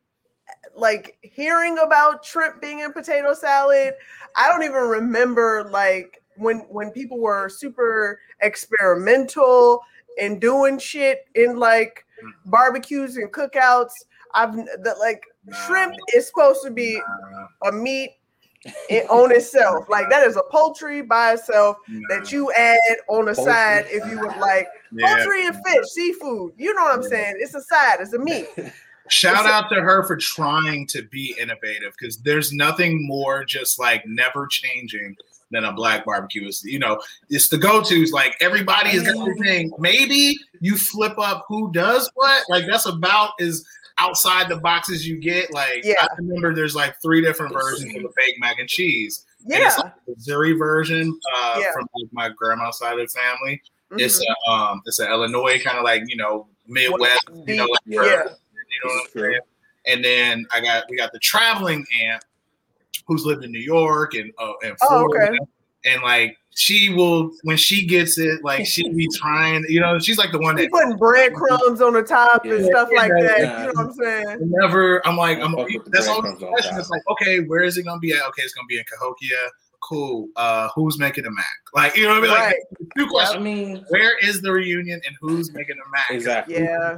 like 0.74 1.18
hearing 1.22 1.78
about 1.78 2.24
shrimp 2.24 2.60
being 2.60 2.80
in 2.80 2.92
potato 2.92 3.34
salad. 3.34 3.94
I 4.36 4.48
don't 4.48 4.62
even 4.62 4.88
remember 4.88 5.68
like 5.70 6.22
when 6.36 6.60
when 6.70 6.90
people 6.90 7.18
were 7.18 7.48
super 7.48 8.20
experimental 8.40 9.82
and 10.20 10.40
doing 10.40 10.78
shit 10.78 11.26
in 11.34 11.58
like 11.58 12.04
barbecues 12.46 13.16
and 13.16 13.32
cookouts. 13.32 13.92
I've 14.34 14.54
that 14.54 14.96
like 14.98 15.22
shrimp 15.66 15.94
is 16.14 16.26
supposed 16.26 16.62
to 16.64 16.70
be 16.70 17.00
a 17.64 17.72
meat 17.72 18.12
on 19.10 19.32
itself. 19.32 19.88
Like 19.88 20.10
that 20.10 20.26
is 20.26 20.36
a 20.36 20.42
poultry 20.50 21.02
by 21.02 21.34
itself 21.34 21.76
that 22.08 22.32
you 22.32 22.52
add 22.52 22.78
on 23.08 23.26
the 23.26 23.34
poultry. 23.34 23.52
side 23.52 23.86
if 23.88 24.10
you 24.10 24.18
would 24.20 24.36
like 24.36 24.68
yeah. 24.92 25.16
poultry 25.16 25.46
and 25.46 25.56
fish, 25.66 25.86
seafood. 25.86 26.52
You 26.56 26.74
know 26.74 26.82
what 26.82 26.94
I'm 26.94 27.02
saying? 27.02 27.36
It's 27.38 27.54
a 27.54 27.62
side, 27.62 27.98
it's 28.00 28.12
a 28.12 28.18
meat. 28.18 28.48
Shout 29.10 29.46
it's 29.46 29.46
out 29.46 29.72
a- 29.72 29.76
to 29.76 29.80
her 29.80 30.04
for 30.06 30.16
trying 30.16 30.86
to 30.88 31.02
be 31.02 31.34
innovative 31.40 31.94
because 31.98 32.18
there's 32.18 32.52
nothing 32.52 33.06
more 33.06 33.44
just 33.44 33.78
like 33.78 34.06
never 34.06 34.46
changing 34.46 35.16
than 35.50 35.64
a 35.64 35.72
black 35.72 36.04
barbecue. 36.04 36.46
It's, 36.46 36.62
you 36.62 36.78
know, 36.78 37.00
it's 37.30 37.48
the 37.48 37.56
go-tos. 37.56 38.12
Like 38.12 38.36
everybody 38.40 38.90
is 38.90 39.04
got 39.04 39.24
their 39.24 39.34
thing. 39.36 39.72
Maybe 39.78 40.36
you 40.60 40.76
flip 40.76 41.18
up 41.18 41.46
who 41.48 41.72
does 41.72 42.10
what. 42.14 42.44
Like 42.50 42.66
that's 42.66 42.84
about 42.84 43.30
as 43.40 43.64
outside 43.98 44.48
the 44.48 44.56
boxes 44.56 45.06
you 45.06 45.18
get. 45.18 45.52
Like 45.52 45.84
yeah. 45.84 45.94
I 46.00 46.06
remember 46.18 46.54
there's 46.54 46.74
like 46.74 47.00
three 47.02 47.20
different 47.20 47.52
versions 47.52 47.94
of 47.94 48.02
the 48.02 48.10
baked 48.16 48.40
mac 48.40 48.58
and 48.58 48.68
cheese. 48.68 49.24
Yeah. 49.46 49.56
And 49.56 49.66
it's 49.66 49.78
like 49.78 49.92
the 50.06 50.14
Missouri 50.14 50.52
version 50.52 51.18
uh, 51.36 51.58
yeah. 51.60 51.72
from 51.72 51.88
like, 51.94 52.12
my 52.12 52.28
grandma's 52.30 52.78
side 52.78 52.98
of 52.98 53.08
the 53.08 53.18
family. 53.18 53.62
Mm-hmm. 53.90 54.00
It's 54.00 54.20
a 54.20 54.50
um 54.50 54.82
it's 54.84 54.98
an 54.98 55.10
Illinois 55.10 55.62
kind 55.62 55.78
of 55.78 55.84
like, 55.84 56.02
you 56.06 56.16
know, 56.16 56.46
Midwest, 56.66 57.20
you 57.46 57.56
know, 57.56 57.64
like 57.64 57.80
yeah. 57.86 58.00
you 58.00 58.08
know 58.08 58.24
what 58.84 59.04
I'm 59.04 59.20
saying? 59.20 59.40
And 59.86 60.04
then 60.04 60.46
I 60.52 60.60
got 60.60 60.84
we 60.90 60.96
got 60.96 61.12
the 61.12 61.18
traveling 61.18 61.84
aunt 62.02 62.24
who's 63.06 63.24
lived 63.24 63.44
in 63.44 63.52
New 63.52 63.60
York 63.60 64.14
and 64.14 64.32
uh, 64.38 64.52
and 64.64 64.76
Florida. 64.78 65.28
Oh, 65.30 65.34
okay. 65.34 65.38
And 65.86 66.02
like 66.02 66.37
she 66.58 66.92
will 66.92 67.30
when 67.44 67.56
she 67.56 67.86
gets 67.86 68.18
it, 68.18 68.42
like 68.42 68.66
she 68.66 68.88
be 68.90 69.08
trying, 69.14 69.64
you 69.68 69.80
know, 69.80 69.98
she's 69.98 70.18
like 70.18 70.32
the 70.32 70.38
one 70.38 70.56
that 70.56 70.70
putting 70.70 70.96
breadcrumbs 70.96 71.80
on 71.80 71.92
the 71.92 72.02
top 72.02 72.44
yeah, 72.44 72.54
and 72.54 72.66
stuff 72.66 72.88
yeah, 72.92 72.98
like 72.98 73.12
that. 73.12 73.38
Yeah. 73.38 73.60
You 73.60 73.66
know 73.66 73.72
what 73.74 73.86
I'm 73.86 73.92
saying? 73.92 74.38
Never, 74.40 75.06
I'm 75.06 75.16
like, 75.16 75.38
I'm 75.38 75.54
that's 75.86 76.08
all 76.08 76.20
the 76.20 76.34
question. 76.34 76.76
It's 76.76 76.90
like, 76.90 77.02
okay, 77.10 77.40
where 77.40 77.62
is 77.62 77.78
it 77.78 77.84
gonna 77.84 78.00
be 78.00 78.12
at? 78.12 78.26
Okay, 78.28 78.42
it's 78.42 78.54
gonna 78.54 78.66
be 78.66 78.78
in 78.78 78.84
Cahokia. 78.84 79.36
Cool. 79.80 80.28
Uh, 80.34 80.68
who's 80.74 80.98
making 80.98 81.24
a 81.24 81.30
Mac? 81.30 81.46
Like, 81.72 81.96
you 81.96 82.02
know 82.02 82.08
what 82.08 82.18
I 82.18 82.20
mean? 82.22 82.30
Like, 82.30 82.40
right. 82.40 82.56
two 82.96 83.06
questions. 83.06 83.36
I 83.36 83.40
mean, 83.40 83.84
where 83.90 84.18
is 84.18 84.42
the 84.42 84.50
reunion 84.50 85.00
and 85.06 85.16
who's 85.20 85.52
making 85.52 85.76
a 85.76 85.90
Mac? 85.90 86.10
Exactly. 86.10 86.56
Yeah. 86.56 86.96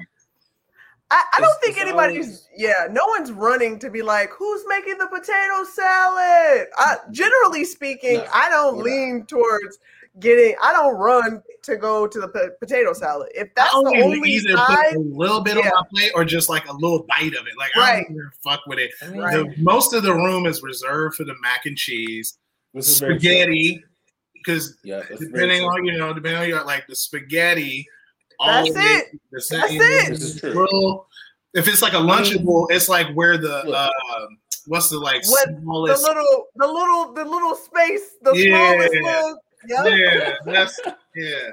I, 1.12 1.25
I 1.37 1.40
don't 1.40 1.61
think 1.62 1.79
anybody's 1.81 2.25
always- 2.27 2.49
yeah, 2.57 2.87
no 2.90 3.05
one's 3.07 3.33
running 3.33 3.79
to 3.81 3.90
be 3.90 4.03
like, 4.03 4.31
who's 4.31 4.62
making 4.68 4.99
the 4.99 5.07
potato 5.07 5.64
salad? 5.64 6.68
I, 6.77 6.96
generally 7.11 7.64
speaking, 7.64 8.18
No, 8.18 8.27
I 8.33 8.49
don't 8.49 8.77
we're 8.77 8.83
not. 8.83 8.85
lean 8.85 9.27
towards 9.27 9.79
getting 10.18 10.55
I 10.62 10.73
don't 10.73 10.96
run 10.96 11.42
to 11.62 11.77
go 11.77 12.07
to 12.07 12.20
the 12.20 12.29
po- 12.29 12.51
potato 12.61 12.92
salad. 12.92 13.29
If 13.35 13.49
that's 13.55 13.75
I 13.75 13.79
the 13.81 13.87
only, 13.88 14.03
only 14.03 14.31
either 14.31 14.57
side, 14.57 14.92
put 14.92 14.96
a 14.96 15.01
little 15.01 15.40
bit 15.40 15.57
Yeah. 15.57 15.62
on 15.62 15.73
my 15.75 15.83
plate 15.92 16.12
or 16.14 16.25
just 16.25 16.49
like 16.49 16.66
a 16.68 16.73
little 16.73 17.05
bite 17.09 17.35
of 17.35 17.46
it. 17.46 17.55
Like 17.59 17.70
I 17.77 17.92
don't 18.03 18.11
even 18.11 18.31
fuck 18.42 18.61
with 18.66 18.79
it. 18.79 18.90
Right. 19.14 19.37
The, 19.37 19.55
most 19.62 19.92
of 19.94 20.03
the 20.03 20.14
room 20.14 20.46
is 20.46 20.62
reserved 20.62 21.16
for 21.16 21.25
the 21.25 21.35
mac 21.42 21.66
and 21.66 21.77
cheese, 21.77 22.38
this 22.75 22.88
is 22.88 22.99
very 23.01 23.14
true. 23.18 23.20
spaghetti, 23.20 23.85
because 24.35 24.77
Yeah, 24.85 25.03
depending 25.18 25.62
on 25.64 25.85
you 25.85 25.99
know, 25.99 26.12
depending 26.12 26.42
on 26.42 26.49
your 26.49 26.64
like 26.64 26.87
the 26.87 26.94
spaghetti. 26.96 27.87
That's 28.44 28.68
always- 28.70 28.76
it. 28.76 29.12
the 29.12 29.18
That's 29.33 29.53
it. 29.53 30.09
This 30.11 30.22
is 30.22 30.40
true. 30.40 30.50
little- 30.55 31.07
if 31.55 31.66
it's 31.68 31.83
like 31.83 31.94
a 31.94 31.96
lunchable, 31.96 32.66
it's 32.70 32.88
like 32.88 33.12
where 33.14 33.37
the 33.37 33.57
uh, 33.68 33.90
what's 34.66 34.88
the 34.88 34.98
like 34.98 35.22
What- 35.29 35.48
the 35.48 35.61
smallest? 35.61 36.03
little 36.05 36.46
the 36.57 36.66
little 36.66 37.12
the 37.12 37.24
little 37.24 37.55
space, 37.57 38.11
the 38.22 38.33
Yeah. 38.35 38.72
smallest 38.72 38.94
little 38.94 39.38
yeah. 39.68 39.85
yeah, 39.87 40.35
that's 40.46 40.81
yeah. 41.16 41.50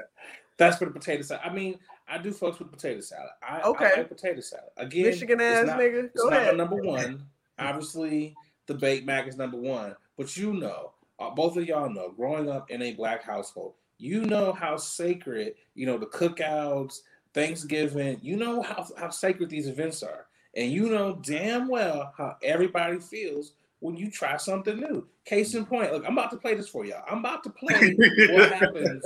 That's 0.56 0.78
for 0.78 0.86
the 0.86 0.90
potato 0.92 1.22
salad. 1.22 1.42
I 1.44 1.52
mean, 1.52 1.78
I 2.08 2.18
do 2.18 2.30
fucks 2.32 2.58
with 2.58 2.70
potato 2.70 3.00
salad. 3.00 3.30
I, 3.46 3.60
Okay. 3.62 3.92
I 3.94 3.98
like 3.98 4.08
potato 4.08 4.40
salad. 4.40 4.70
Again, 4.76 5.02
Michigan 5.04 5.40
ass 5.40 5.66
not- 5.66 5.78
nigga. 5.78 6.04
It's 6.06 6.20
Go 6.22 6.28
not 6.30 6.40
ahead. 6.40 6.52
my 6.56 6.64
number 6.64 6.76
one. 6.76 7.26
Obviously, 7.58 8.34
the 8.66 8.74
baked 8.74 9.04
mac 9.06 9.26
is 9.28 9.36
number 9.36 9.56
one. 9.58 9.94
But 10.16 10.36
you 10.36 10.52
know, 10.54 10.92
uh, 11.18 11.30
both 11.30 11.56
of 11.56 11.66
y'all 11.66 11.90
know, 11.90 12.10
growing 12.10 12.48
up 12.48 12.70
in 12.70 12.82
a 12.82 12.92
black 12.92 13.22
household, 13.24 13.74
you 13.98 14.24
know 14.24 14.52
how 14.52 14.76
sacred, 14.76 15.54
you 15.74 15.86
know, 15.86 15.98
the 15.98 16.06
cookouts, 16.06 17.00
Thanksgiving, 17.34 18.18
you 18.22 18.36
know 18.36 18.62
how, 18.62 18.86
how 18.96 19.10
sacred 19.10 19.50
these 19.50 19.66
events 19.66 20.02
are. 20.02 20.26
And 20.56 20.72
you 20.72 20.88
know 20.88 21.20
damn 21.22 21.68
well 21.68 22.12
how 22.16 22.36
everybody 22.42 22.98
feels 22.98 23.52
when 23.80 23.96
you 23.96 24.10
try 24.10 24.36
something 24.36 24.78
new. 24.78 25.06
Case 25.24 25.54
in 25.54 25.66
point, 25.66 25.92
look, 25.92 26.04
I'm 26.06 26.16
about 26.16 26.30
to 26.32 26.36
play 26.36 26.54
this 26.54 26.68
for 26.68 26.84
y'all. 26.84 27.04
I'm 27.08 27.18
about 27.18 27.44
to 27.44 27.50
play 27.50 27.94
what 28.30 28.52
happens 28.52 29.04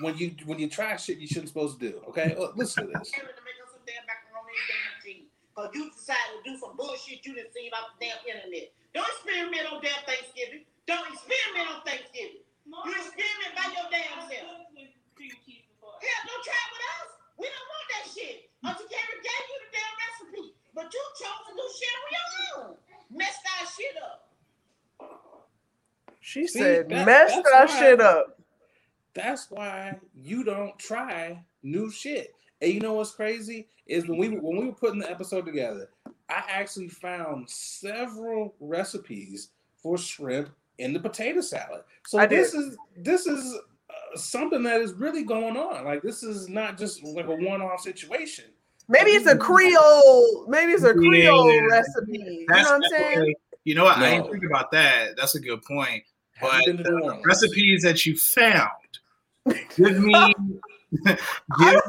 when 0.00 0.16
you 0.16 0.34
when 0.44 0.58
you 0.58 0.68
try 0.68 0.96
shit 0.96 1.18
you 1.18 1.26
shouldn't 1.26 1.48
supposed 1.48 1.80
to 1.80 1.90
do. 1.90 2.00
Okay, 2.08 2.36
Look, 2.38 2.56
listen 2.56 2.86
to 2.86 2.98
this. 2.98 3.10
to 3.10 3.18
make 3.18 3.58
us 3.64 3.72
some 3.72 3.82
damn 3.86 4.04
macaroni 4.06 4.54
and 4.54 4.68
damn 4.70 4.94
cheese. 5.02 5.26
Cause 5.56 5.70
you 5.74 5.90
decided 5.90 6.44
to 6.44 6.50
do 6.52 6.58
some 6.58 6.76
bullshit 6.76 7.24
you 7.26 7.34
didn't 7.34 7.52
see 7.52 7.66
about 7.66 7.98
the 7.98 8.06
damn 8.06 8.22
internet. 8.22 8.70
Don't 8.94 9.08
experiment 9.08 9.66
on 9.72 9.82
damn 9.82 9.98
Thanksgiving. 10.06 10.62
Don't 10.86 11.06
experiment 11.10 11.66
on 11.74 11.82
Thanksgiving. 11.82 12.46
You 12.68 12.92
experiment 12.92 13.52
by 13.56 13.66
your 13.72 13.88
damn 13.90 14.20
self. 14.28 14.60
Hell, 14.68 16.22
don't 16.28 16.44
try 16.44 16.60
it 16.60 16.70
with 16.72 16.84
us. 17.00 17.10
We 17.38 17.46
don't 17.48 17.68
want 17.72 17.86
that 17.96 18.04
shit. 18.12 18.50
Until 18.62 18.86
Gary 18.88 19.18
gave 19.24 19.44
you 19.48 19.58
the 19.64 19.70
damn 19.72 19.94
recipe. 19.98 20.54
But 20.74 20.92
you 20.92 21.02
chose 21.18 21.42
to 21.48 21.52
do 21.56 21.64
shit 21.74 21.94
on 21.98 22.08
your 22.12 22.28
own. 22.68 22.76
Messed 23.10 23.40
our 23.58 23.66
shit 23.66 23.96
up. 24.02 24.28
She 26.20 26.46
See, 26.46 26.58
said, 26.58 26.88
that- 26.90 27.06
mess 27.06 27.34
that's 27.34 27.50
that 27.50 27.68
why- 27.68 27.78
shit 27.80 28.00
up. 28.00 28.40
That's 29.14 29.50
why 29.50 29.98
you 30.14 30.44
don't 30.44 30.78
try 30.78 31.42
new 31.62 31.90
shit. 31.90 32.34
And 32.60 32.72
you 32.72 32.80
know 32.80 32.92
what's 32.94 33.12
crazy 33.12 33.66
is 33.86 34.06
when 34.06 34.18
we 34.18 34.28
when 34.28 34.56
we 34.58 34.66
were 34.66 34.72
putting 34.74 34.98
the 35.00 35.10
episode 35.10 35.46
together, 35.46 35.88
I 36.28 36.44
actually 36.48 36.88
found 36.88 37.48
several 37.48 38.54
recipes 38.60 39.48
for 39.82 39.96
shrimp 39.98 40.50
in 40.78 40.92
the 40.92 41.00
potato 41.00 41.40
salad. 41.40 41.82
So 42.06 42.18
I 42.18 42.26
did. 42.26 42.38
this 42.38 42.54
is 42.54 42.76
this 42.96 43.26
is 43.26 43.54
uh, 43.90 44.16
something 44.16 44.62
that 44.62 44.80
is 44.80 44.94
really 44.94 45.22
going 45.24 45.56
on. 45.56 45.84
Like 45.84 46.02
this 46.02 46.22
is 46.22 46.48
not 46.48 46.78
just 46.78 47.02
like 47.04 47.26
a 47.26 47.34
one-off 47.34 47.80
situation. 47.80 48.44
Maybe 48.88 49.10
it's 49.10 49.26
a 49.26 49.36
Creole. 49.36 50.46
Maybe 50.48 50.72
it's 50.72 50.84
a 50.84 50.94
Creole 50.94 51.52
Yeah. 51.52 51.60
recipe. 51.70 52.18
You 52.18 52.46
know 52.48 52.56
what 52.62 52.72
I'm 52.72 52.82
saying? 52.90 53.34
You 53.64 53.74
know 53.74 53.84
what? 53.84 53.98
I 53.98 54.16
didn't 54.16 54.30
think 54.30 54.44
about 54.44 54.70
that. 54.72 55.16
That's 55.16 55.34
a 55.34 55.40
good 55.40 55.62
point. 55.62 56.04
But 56.40 56.64
you 56.66 56.72
been 56.74 56.84
to 56.84 56.90
New 56.92 57.02
Orleans? 57.02 57.22
recipes 57.26 57.82
that 57.82 58.06
you 58.06 58.16
found. 58.16 58.70
Give 59.76 59.98
me, 60.02 60.34
give 61.04 61.16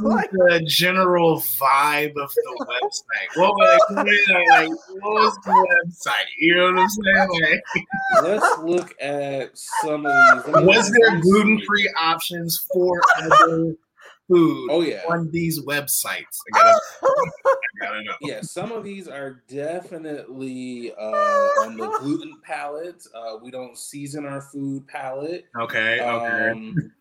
me 0.01 0.09
like- 0.09 0.29
the 0.31 0.61
general 0.67 1.41
vibe 1.59 2.15
of 2.17 2.29
the 2.33 2.65
website. 2.67 3.39
What 3.39 3.53
was, 3.53 3.81
like, 4.49 4.69
what 5.01 5.13
was 5.13 5.35
the 5.45 5.51
website? 5.85 6.25
You 6.37 6.55
know 6.55 6.71
what 6.73 6.79
I'm 6.79 6.89
saying? 6.89 7.29
Like, 7.41 8.23
Let's 8.23 8.59
look 8.63 8.95
at 9.01 9.57
some 9.57 10.05
of 10.05 10.43
these. 10.45 10.53
Was 10.65 10.91
there 10.91 11.19
gluten-free 11.21 11.93
options 11.99 12.65
for 12.73 13.01
other 13.21 13.75
food 14.27 14.67
Oh 14.69 14.81
yeah. 14.81 15.01
on 15.09 15.31
these 15.31 15.63
websites? 15.65 16.37
I 16.53 16.59
gotta, 16.59 16.79
I 17.03 17.55
gotta 17.81 18.03
know. 18.03 18.13
Yeah, 18.21 18.41
some 18.41 18.71
of 18.71 18.83
these 18.83 19.07
are 19.07 19.41
definitely 19.47 20.93
uh, 20.99 21.15
on 21.63 21.77
the 21.77 21.87
gluten 21.99 22.33
palette. 22.43 23.03
Uh, 23.15 23.37
we 23.41 23.49
don't 23.49 23.77
season 23.77 24.25
our 24.25 24.41
food 24.41 24.87
palette. 24.87 25.45
Okay, 25.59 25.99
okay. 26.01 26.49
Um, 26.51 26.91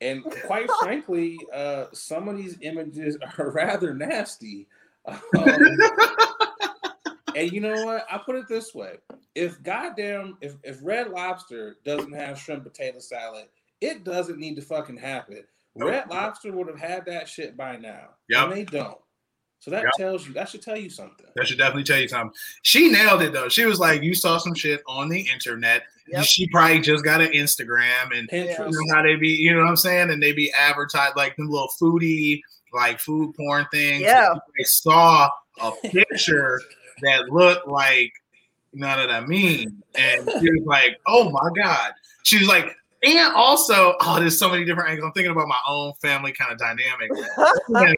and 0.00 0.22
quite 0.46 0.68
frankly, 0.82 1.38
uh, 1.52 1.86
some 1.92 2.28
of 2.28 2.36
these 2.36 2.58
images 2.60 3.16
are 3.38 3.50
rather 3.54 3.94
nasty. 3.94 4.66
Um, 5.06 5.78
and 7.36 7.52
you 7.52 7.60
know 7.60 7.84
what? 7.84 8.06
I 8.10 8.18
put 8.18 8.34
it 8.36 8.48
this 8.48 8.74
way: 8.74 8.94
if 9.34 9.62
goddamn, 9.62 10.38
if 10.40 10.54
if 10.64 10.78
Red 10.82 11.10
Lobster 11.10 11.76
doesn't 11.84 12.12
have 12.12 12.38
shrimp 12.38 12.64
potato 12.64 12.98
salad, 12.98 13.46
it 13.80 14.04
doesn't 14.04 14.38
need 14.38 14.56
to 14.56 14.62
fucking 14.62 14.96
happen. 14.96 15.44
Nope. 15.76 15.90
Red 15.90 16.10
Lobster 16.10 16.52
would 16.52 16.66
have 16.68 16.78
had 16.80 17.04
that 17.06 17.28
shit 17.28 17.56
by 17.56 17.76
now, 17.76 18.08
Yep. 18.30 18.44
and 18.44 18.52
they 18.52 18.64
don't. 18.64 18.98
So 19.66 19.72
that 19.72 19.82
Yep. 19.82 19.92
tells 19.98 20.28
you 20.28 20.32
that 20.34 20.48
should 20.48 20.62
tell 20.62 20.76
you 20.76 20.88
something. 20.88 21.26
That 21.34 21.48
should 21.48 21.58
definitely 21.58 21.82
tell 21.82 21.98
you 21.98 22.06
something. 22.06 22.30
She 22.62 22.88
nailed 22.88 23.20
it 23.22 23.32
though. 23.32 23.48
She 23.48 23.64
was 23.64 23.80
like, 23.80 24.00
"You 24.00 24.14
saw 24.14 24.38
some 24.38 24.54
shit 24.54 24.80
on 24.86 25.08
the 25.08 25.20
internet. 25.28 25.82
Yep. 26.06 26.24
She 26.24 26.46
probably 26.50 26.78
just 26.78 27.02
got 27.02 27.20
an 27.20 27.32
Instagram 27.32 28.16
and 28.16 28.28
Pinterest. 28.30 28.70
you 28.70 28.86
know 28.86 28.94
how 28.94 29.02
they 29.02 29.16
be, 29.16 29.26
you 29.30 29.52
know 29.52 29.62
what 29.62 29.68
I'm 29.68 29.76
saying? 29.76 30.10
And 30.10 30.22
they 30.22 30.30
be 30.30 30.52
advertised 30.56 31.16
like 31.16 31.34
them 31.34 31.48
little 31.50 31.68
foodie, 31.82 32.42
like 32.72 33.00
food 33.00 33.34
porn 33.34 33.66
things. 33.72 34.02
Yeah. 34.02 34.34
They 34.56 34.62
saw 34.62 35.28
a 35.60 35.72
picture 35.82 36.62
that 37.02 37.28
looked 37.30 37.66
like 37.66 38.12
you 38.72 38.82
know 38.82 38.86
what 38.96 39.10
I 39.10 39.26
mean, 39.26 39.82
and 39.96 40.30
she 40.38 40.48
was 40.52 40.62
like, 40.64 41.00
"Oh 41.08 41.28
my 41.30 41.50
god." 41.60 41.90
She 42.22 42.38
was 42.38 42.46
like, 42.46 42.76
and 43.02 43.32
also, 43.34 43.94
oh, 44.00 44.20
there's 44.20 44.38
so 44.38 44.48
many 44.48 44.64
different 44.64 44.90
angles. 44.90 45.06
I'm 45.08 45.12
thinking 45.12 45.32
about 45.32 45.48
my 45.48 45.58
own 45.68 45.92
family 46.00 46.30
kind 46.32 46.52
of 46.52 46.58
dynamic. 46.58 47.10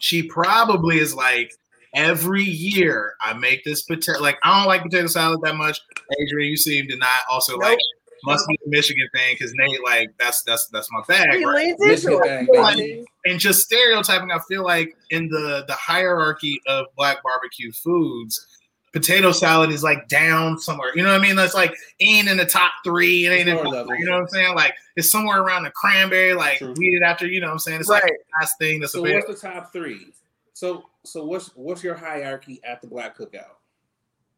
she 0.00 0.24
probably 0.24 0.98
is 0.98 1.14
like 1.14 1.52
every 1.94 2.42
year 2.42 3.14
I 3.20 3.32
make 3.34 3.62
this 3.64 3.82
potato. 3.82 4.20
Like 4.20 4.38
I 4.44 4.58
don't 4.58 4.66
like 4.68 4.82
potato 4.82 5.06
salad 5.06 5.40
that 5.44 5.54
much. 5.56 5.80
Adrian, 6.20 6.50
you 6.50 6.56
seem 6.56 6.88
to 6.88 6.96
not 6.96 7.20
also 7.30 7.52
Nope. 7.52 7.62
like. 7.62 7.78
Must 8.22 8.46
be 8.48 8.58
a 8.66 8.68
Michigan 8.68 9.08
thing 9.14 9.34
because 9.34 9.50
Nate 9.54 9.82
like 9.82 10.10
that's 10.18 10.42
that's 10.42 10.68
that's 10.74 10.90
my 10.92 11.00
bag. 11.08 11.38
he 11.38 11.42
right? 11.42 11.74
Michigan 11.78 12.12
into 12.12 12.22
bang, 12.22 12.46
it. 12.50 12.76
baby. 12.76 13.04
And 13.24 13.40
just 13.40 13.62
stereotyping, 13.62 14.30
I 14.30 14.38
feel 14.46 14.62
like 14.62 14.94
in 15.08 15.26
the 15.30 15.64
the 15.66 15.72
hierarchy 15.72 16.60
of 16.66 16.84
black 16.98 17.22
barbecue 17.22 17.72
foods, 17.72 18.46
potato 18.92 19.30
salad 19.32 19.70
is 19.70 19.82
like 19.82 20.08
down 20.08 20.58
somewhere. 20.58 20.90
You 20.96 21.02
know 21.02 21.10
what 21.12 21.20
I 21.20 21.22
mean? 21.22 21.36
That's 21.36 21.54
like 21.54 21.74
ain't 22.00 22.28
in 22.28 22.36
the 22.36 22.44
top 22.44 22.72
three. 22.84 23.26
It 23.26 23.30
ain't 23.30 23.48
in 23.48 23.54
Lower 23.56 23.64
the, 23.64 23.70
level. 23.70 23.94
you 23.96 24.04
know 24.04 24.12
what 24.14 24.22
I'm 24.22 24.28
saying? 24.28 24.54
Like 24.54 24.74
it's 24.96 25.10
somewhere 25.10 25.40
around 25.42 25.62
the 25.64 25.70
cranberry, 25.70 26.34
like 26.34 26.58
True. 26.58 26.74
weed 26.76 27.02
after. 27.02 27.26
You 27.26 27.40
know 27.40 27.46
what 27.46 27.52
I'm 27.54 27.58
saying? 27.60 27.80
It's 27.80 27.88
Right. 27.88 28.02
like 28.02 28.12
the 28.12 28.40
last 28.40 28.58
thing 28.58 28.80
that's 28.80 28.92
So 28.92 29.00
a 29.00 29.02
bit. 29.04 29.14
what's 29.26 29.40
the 29.40 29.48
top 29.48 29.72
three? 29.72 30.12
So 30.54 30.84
so 31.04 31.24
what's 31.24 31.48
what's 31.56 31.82
your 31.84 31.94
hierarchy 31.94 32.60
at 32.64 32.80
the 32.82 32.88
Black 32.88 33.16
Cookout? 33.16 33.56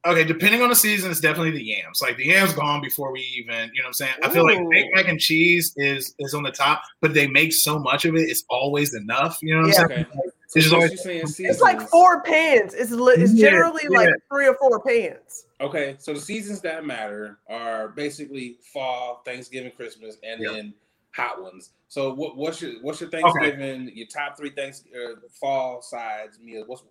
Okay, 0.04 0.24
depending 0.24 0.62
on 0.62 0.68
the 0.68 0.74
season, 0.74 1.10
it's 1.12 1.20
definitely 1.20 1.52
the 1.52 1.62
yams. 1.62 2.02
Like 2.02 2.16
the 2.16 2.26
yams 2.26 2.52
gone 2.54 2.80
before 2.80 3.12
we 3.12 3.20
even, 3.36 3.70
you 3.72 3.82
know 3.82 3.84
what 3.84 3.86
I'm 3.88 3.92
saying? 3.92 4.14
I 4.22 4.28
feel 4.30 4.44
like 4.44 4.58
Ooh. 4.58 4.68
baked 4.68 4.94
mac 4.96 5.06
and 5.08 5.20
cheese 5.20 5.72
is 5.76 6.14
is 6.18 6.34
on 6.34 6.42
the 6.42 6.50
top, 6.50 6.82
but 7.00 7.14
they 7.14 7.28
make 7.28 7.52
so 7.52 7.78
much 7.78 8.04
of 8.04 8.16
it, 8.16 8.22
it's 8.22 8.44
always 8.50 8.94
enough. 8.94 9.38
You 9.42 9.54
know 9.54 9.62
what 9.62 9.74
Yeah. 9.74 9.82
I'm 9.82 9.88
saying? 9.88 10.06
Okay. 10.06 10.18
So 10.48 10.58
It's 10.58 10.64
just 10.66 10.72
what 10.72 10.82
always- 11.14 11.38
you 11.38 11.46
It's 11.48 11.60
like 11.60 11.80
four 11.88 12.20
pans. 12.22 12.74
It's 12.74 12.90
li- 12.90 13.14
it's 13.16 13.32
generally 13.32 13.84
yeah. 13.90 13.96
like 13.98 14.10
three 14.28 14.48
or 14.48 14.54
four 14.54 14.80
pans. 14.80 15.46
Okay, 15.60 15.94
so 15.98 16.12
the 16.12 16.20
seasons 16.20 16.60
that 16.62 16.85
matter 16.85 17.38
are 17.48 17.88
basically 17.88 18.56
fall, 18.72 19.22
Thanksgiving, 19.24 19.70
Christmas, 19.70 20.16
and 20.24 20.42
Yeah. 20.42 20.52
then 20.52 20.74
hot 21.14 21.40
ones. 21.40 21.70
So 21.88 22.12
what 22.12 22.37
what's 22.37 22.60
your 22.60 22.72
what's 22.83 23.00
your 23.00 23.08
Thanksgiving, 23.08 23.92
your 23.94 24.08
top 24.08 24.37
three 24.37 24.50
thanks 24.50 24.83
uh, 24.94 25.14
fall 25.40 25.81
sides 25.81 26.38
meals? 26.40 26.66
What's 26.66 26.83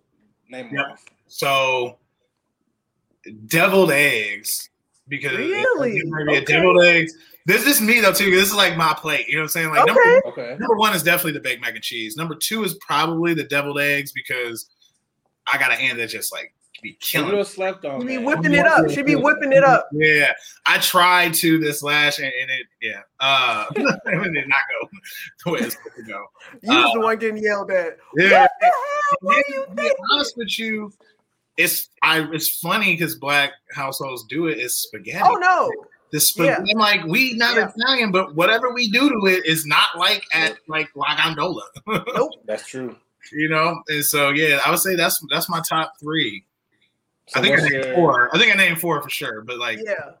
name 0.48 0.68
them 0.68 0.76
Yep. 0.78 0.86
off? 0.92 1.04
So 1.28 1.98
deviled 3.46 3.90
eggs. 3.90 4.68
Because 5.08 5.36
Really? 5.36 6.00
maybe 6.04 6.34
a 6.34 6.36
Okay. 6.42 6.44
deviled 6.44 6.84
eggs. 6.84 7.12
This 7.44 7.66
is 7.66 7.80
me 7.80 8.00
though 8.00 8.12
too. 8.12 8.30
This 8.30 8.48
is 8.48 8.54
like 8.54 8.76
my 8.76 8.94
plate. 8.94 9.26
You 9.26 9.34
know 9.34 9.40
what 9.40 9.44
I'm 9.44 9.48
saying? 9.48 9.68
Like 9.70 9.86
number 9.86 10.00
Okay. 10.00 10.20
Okay. 10.28 10.56
Number 10.58 10.76
one 10.76 10.94
is 10.94 11.02
definitely 11.02 11.32
the 11.32 11.40
baked 11.40 11.60
mac 11.60 11.74
and 11.74 11.82
cheese. 11.82 12.16
Number 12.16 12.34
two 12.36 12.62
is 12.64 12.74
probably 12.74 13.34
the 13.34 13.44
deviled 13.44 13.80
eggs 13.80 14.12
because 14.12 14.70
I 15.52 15.58
got 15.58 15.72
an 15.72 15.78
aunt 15.80 15.98
that 15.98 16.08
just 16.08 16.32
like 16.32 16.54
be 16.82 16.96
killing. 17.00 17.30
real 17.32 17.44
slept 17.44 17.84
on. 17.84 18.00
She 18.00 18.06
be 18.06 18.18
whipping 18.18 18.54
it 18.54 18.66
up. 18.66 18.88
She 18.90 19.02
be 19.02 19.14
whipping 19.16 19.52
it 19.52 19.62
up. 19.64 19.88
Yeah, 19.92 20.32
I 20.66 20.78
tried 20.78 21.34
to 21.34 21.58
this 21.58 21.82
last 21.82 22.18
and, 22.18 22.26
and 22.26 22.50
it 22.50 22.66
yeah, 22.80 23.00
uh, 23.20 23.66
it 23.76 24.32
did 24.32 24.48
not 24.48 24.60
go 24.80 24.88
the 25.44 25.50
way 25.52 25.58
it's 25.60 25.74
supposed 25.76 25.96
to 25.96 26.02
go. 26.04 26.24
You 26.62 26.76
was 26.76 26.90
the 26.94 27.00
one 27.00 27.18
getting 27.18 27.42
yelled 27.42 27.70
at. 27.72 27.98
Yeah, 28.16 28.42
What 28.42 28.50
the 28.60 28.66
hell? 28.66 29.16
What 29.20 29.36
are 29.36 29.44
you 29.50 29.64
thinking? 29.76 29.96
honest 30.12 30.36
with 30.36 30.58
you, 30.58 30.92
it's 31.56 31.88
I 32.02 32.26
it's 32.32 32.58
funny 32.60 32.94
because 32.94 33.16
black 33.16 33.52
households 33.72 34.24
do 34.28 34.46
it. 34.46 34.58
It's 34.58 34.74
spaghetti. 34.74 35.24
Oh 35.24 35.34
no. 35.34 35.70
The 36.12 36.20
spaghetti, 36.20 36.72
I'm 36.72 36.78
like 36.78 37.04
we 37.04 37.34
not 37.34 37.56
Yeah. 37.56 37.70
Italian, 37.76 38.12
but 38.12 38.34
whatever 38.34 38.72
we 38.72 38.90
do 38.90 39.08
to 39.08 39.26
it 39.26 39.46
is 39.46 39.64
not 39.66 39.96
like 39.98 40.24
at 40.32 40.56
like 40.68 40.88
La 40.94 41.16
Gondola, 41.16 41.62
nope. 42.16 42.32
That's 42.46 42.66
true. 42.66 42.96
you 43.32 43.48
know. 43.48 43.80
And 43.88 44.04
so 44.04 44.30
yeah, 44.30 44.60
I 44.66 44.70
would 44.70 44.78
say 44.80 44.94
that's 44.94 45.24
that's 45.30 45.48
my 45.48 45.62
top 45.68 45.92
three. 46.00 46.44
So 47.28 47.38
I 47.40 47.42
think 47.42 47.58
I 47.58 47.62
named 47.68 47.84
your- 47.86 47.94
four. 47.94 48.34
I 48.34 48.38
think 48.38 48.52
I 48.54 48.58
named 48.58 48.80
four 48.80 49.00
for 49.00 49.08
sure, 49.10 49.42
but 49.42 49.58
like 49.58 49.78
Yeah. 49.82 50.12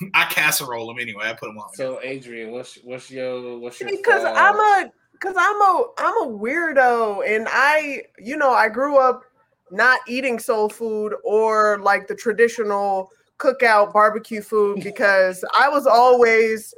I 0.14 0.24
casserole 0.26 0.86
them 0.88 0.98
anyway. 0.98 1.24
I 1.26 1.32
put 1.34 1.46
them 1.46 1.58
on. 1.58 1.72
So 1.74 2.00
Adrian, 2.02 2.50
what's 2.50 2.76
what's 2.84 3.10
your 3.10 3.58
what's 3.58 3.80
your 3.80 3.90
because 3.90 4.22
fall? 4.22 4.36
I'm 4.36 4.56
a 4.86 4.90
because 5.12 5.34
I'm 5.38 5.60
a 5.60 5.84
I'm 5.98 6.22
a 6.24 6.26
weirdo 6.38 7.26
and 7.28 7.46
I 7.50 8.02
you 8.18 8.36
know 8.36 8.50
I 8.50 8.68
grew 8.68 8.98
up 8.98 9.22
not 9.70 10.00
eating 10.08 10.38
soul 10.38 10.68
food 10.68 11.14
or 11.24 11.78
like 11.82 12.06
the 12.06 12.14
traditional 12.14 13.10
cookout 13.38 13.92
barbecue 13.92 14.42
food 14.42 14.80
because 14.84 15.44
I 15.58 15.68
was 15.68 15.86
always 15.86 16.74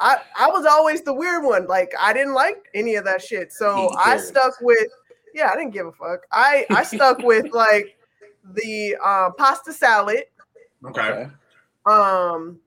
I 0.00 0.16
I 0.38 0.48
was 0.48 0.66
always 0.66 1.02
the 1.02 1.14
weird 1.14 1.44
one. 1.44 1.66
Like 1.66 1.92
I 1.98 2.12
didn't 2.12 2.34
like 2.34 2.68
any 2.74 2.96
of 2.96 3.04
that 3.04 3.22
shit. 3.22 3.52
So 3.52 3.90
I 3.98 4.16
stuck 4.16 4.54
with 4.60 4.88
yeah 5.34 5.50
I 5.52 5.56
didn't 5.56 5.72
give 5.72 5.86
a 5.86 5.92
fuck. 5.92 6.20
I 6.32 6.66
I 6.70 6.82
stuck 6.82 7.18
with 7.22 7.52
like 7.52 7.96
the 8.54 8.96
uh, 9.04 9.30
pasta 9.30 9.72
salad. 9.72 10.24
Okay. 10.84 11.00
okay. 11.00 11.30
um 11.86 12.58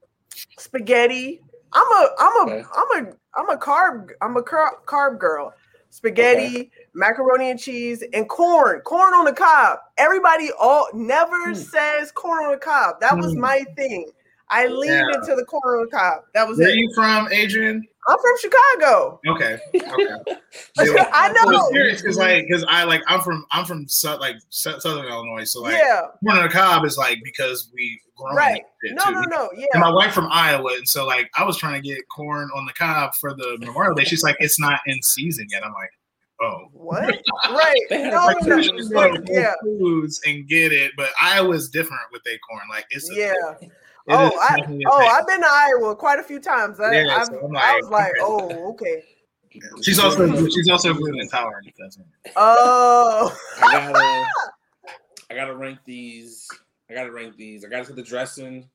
spaghetti. 0.57 1.41
I'm 1.73 1.91
a 1.91 2.09
i'm 2.19 2.47
a 2.47 2.51
Okay. 2.51 2.63
am 2.77 3.05
a 3.07 3.13
i'm 3.35 3.49
a 3.49 3.57
carb 3.57 4.09
i'm 4.21 4.37
a 4.37 4.43
car- 4.43 4.77
carb 4.85 5.19
girl. 5.19 5.53
Spaghetti 5.89 6.71
macaroni 6.95 7.49
and 7.51 7.59
cheese 7.59 8.03
and 8.13 8.29
corn 8.29 8.79
corn 8.81 9.13
on 9.13 9.25
the 9.25 9.33
cob 9.33 9.79
everybody 9.97 10.49
all 10.59 10.87
never 10.93 11.47
Hmm. 11.49 11.53
says 11.55 12.11
corn 12.11 12.45
on 12.45 12.51
the 12.51 12.57
cob 12.57 12.99
that 13.01 13.15
was 13.17 13.33
Hmm. 13.33 13.39
my 13.41 13.63
thing 13.75 14.11
i 14.49 14.67
leaned 14.67 15.07
Yeah. 15.09 15.15
into 15.19 15.35
the 15.35 15.45
corn 15.45 15.79
on 15.79 15.85
the 15.85 15.91
cob 15.91 16.21
that 16.33 16.47
was 16.47 16.59
it. 16.59 16.63
Where 16.63 16.69
are 16.69 16.73
it 16.73 16.77
you 16.77 16.91
from, 16.93 17.27
Adrian? 17.31 17.87
i'm 18.07 18.17
from 18.19 18.37
chicago 18.41 19.19
Okay. 19.27 19.57
Okay. 19.75 20.35
i 20.79 21.05
I 21.13 21.31
know 21.31 21.69
serious 21.71 22.01
because 22.01 22.17
like 22.17 22.45
because 22.47 22.65
I 22.67 22.83
like 22.83 23.01
I'm 23.07 23.21
from 23.21 23.45
I'm 23.51 23.63
from 23.65 23.85
like 24.19 24.35
Sou- 24.49 24.79
Southern 24.79 25.05
Illinois, 25.05 25.45
so 25.45 25.61
like 25.61 25.73
yeah 25.73 26.01
corn 26.23 26.37
on 26.37 26.43
the 26.43 26.49
cob 26.49 26.83
is 26.85 26.97
like 26.97 27.19
because 27.23 27.69
we 27.73 27.99
grown 28.17 28.35
right 28.35 28.61
no 28.83 29.05
too. 29.05 29.11
no 29.13 29.21
no 29.21 29.49
And 29.51 29.59
yeah 29.73 29.79
my 29.79 29.89
wife 29.91 30.13
from 30.13 30.27
Iowa, 30.31 30.73
and 30.75 30.87
so 30.87 31.05
like 31.07 31.29
I 31.37 31.43
was 31.45 31.57
trying 31.57 31.81
to 31.81 31.87
get 31.87 31.99
corn 32.13 32.49
on 32.55 32.65
the 32.65 32.73
cob 32.73 33.11
for 33.21 33.33
the 33.33 33.57
Memorial 33.59 33.95
Day. 33.95 34.03
She's 34.03 34.23
like, 34.23 34.35
it's 34.39 34.59
not 34.59 34.79
in 34.85 35.01
season 35.01 35.47
yet. 35.49 35.65
I'm 35.65 35.73
like, 35.73 35.89
oh. 36.43 36.69
what 36.73 37.03
right 37.49 37.75
They 37.89 38.01
had 38.01 38.13
no, 38.13 38.27
a 38.27 38.33
no, 38.45 38.55
no. 38.57 38.89
Go 38.89 39.15
to 39.15 39.23
yeah 39.31 39.53
Foods 39.61 40.21
and 40.25 40.47
get 40.47 40.71
it, 40.71 40.91
but 40.97 41.09
Iowa's 41.21 41.69
different 41.69 42.03
with 42.11 42.21
acorn. 42.27 42.63
Like 42.69 42.85
it's 42.89 43.09
a, 43.09 43.15
yeah 43.15 43.33
it 43.61 43.71
oh, 44.09 44.37
I, 44.39 44.57
oh, 44.61 44.65
thing. 44.65 44.83
I've 44.87 45.27
been 45.27 45.41
to 45.41 45.47
Iowa 45.49 45.95
quite 45.95 46.19
a 46.19 46.23
few 46.23 46.39
times. 46.39 46.79
I, 46.79 46.91
Yeah, 46.93 47.17
I've, 47.17 47.27
so 47.27 47.39
I'm 47.45 47.55
I 47.55 47.79
was 47.81 47.89
like, 47.89 48.13
oh, 48.19 48.71
okay. 48.71 49.03
She's 49.83 49.99
also 49.99 50.49
she's 50.49 50.69
also 50.69 50.93
gluten 50.93 51.19
intolerant. 51.19 51.67
if 51.67 51.75
that's. 51.77 51.99
Oh, 52.35 53.37
I 53.61 53.71
gotta 53.71 54.27
I 55.29 55.35
gotta 55.35 55.55
rank 55.55 55.79
these. 55.85 56.47
I 56.89 56.93
gotta 56.93 57.11
rank 57.11 57.37
these. 57.37 57.63
I 57.63 57.69
gotta 57.69 57.85
put 57.85 57.95
the 57.95 58.03
dressing. 58.03 58.67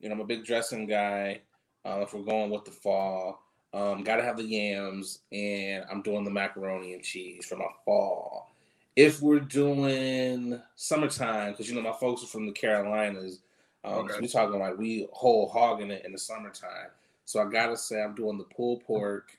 You 0.00 0.08
know, 0.08 0.14
I'm 0.14 0.20
a 0.20 0.24
big 0.24 0.44
dressing 0.44 0.86
guy. 0.86 1.42
Uh, 1.84 2.00
if 2.00 2.14
we're 2.14 2.22
going 2.22 2.50
with 2.50 2.64
the 2.64 2.70
fall, 2.70 3.42
um, 3.74 4.02
gotta 4.04 4.22
have 4.22 4.36
the 4.36 4.44
yams, 4.44 5.20
and 5.32 5.84
I'm 5.90 6.02
doing 6.02 6.24
the 6.24 6.30
macaroni 6.30 6.94
and 6.94 7.02
cheese 7.02 7.46
for 7.46 7.56
my 7.56 7.68
fall. 7.84 8.50
If 8.96 9.22
we're 9.22 9.40
doing 9.40 10.60
summertime, 10.76 11.52
because 11.52 11.68
you 11.68 11.74
know 11.74 11.80
my 11.82 11.96
folks 11.98 12.22
are 12.22 12.26
from 12.26 12.46
the 12.46 12.52
Carolinas, 12.52 13.40
um, 13.84 13.94
so 13.94 14.00
Okay. 14.00 14.20
we 14.20 14.28
talking 14.28 14.60
like 14.60 14.76
we 14.78 15.08
whole 15.12 15.48
hogging 15.48 15.90
it 15.90 16.04
in 16.04 16.12
the 16.12 16.18
summertime. 16.18 16.90
So 17.24 17.40
I 17.40 17.50
gotta 17.50 17.76
say 17.76 18.02
I'm 18.02 18.14
doing 18.14 18.36
the 18.38 18.44
pulled 18.44 18.84
pork, 18.84 19.38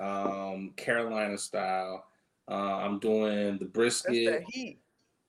um, 0.00 0.70
Carolina 0.76 1.36
style. 1.36 2.06
Uh, 2.48 2.76
I'm 2.76 3.00
doing 3.00 3.58
the 3.58 3.64
brisket 3.64 4.44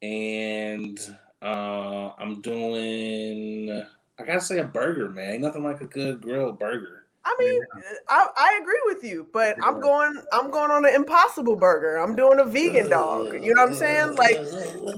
and 0.03 0.99
uh, 1.41 2.11
I'm 2.19 2.41
doing. 2.41 3.83
I 4.19 4.23
gotta 4.23 4.41
say 4.41 4.59
a 4.59 4.63
burger, 4.63 5.09
man. 5.09 5.33
Ain't 5.33 5.41
nothing 5.41 5.63
like 5.63 5.81
a 5.81 5.85
good 5.87 6.21
grilled 6.21 6.59
burger. 6.59 7.06
I 7.27 7.35
mean, 7.39 7.61
I, 8.07 8.27
I 8.37 8.59
agree 8.61 8.81
with 8.85 9.03
you, 9.03 9.27
but 9.33 9.57
I'm 9.61 9.81
going 9.81 10.21
I'm 10.31 10.49
going 10.49 10.71
on 10.71 10.85
an 10.85 10.95
impossible 10.95 11.57
burger. 11.57 11.97
I'm 11.97 12.15
doing 12.15 12.39
a 12.39 12.45
vegan 12.45 12.89
dog. 12.89 13.33
You 13.33 13.53
know 13.53 13.63
what 13.63 13.71
I'm 13.71 13.75
saying? 13.75 14.15
Like, 14.15 14.37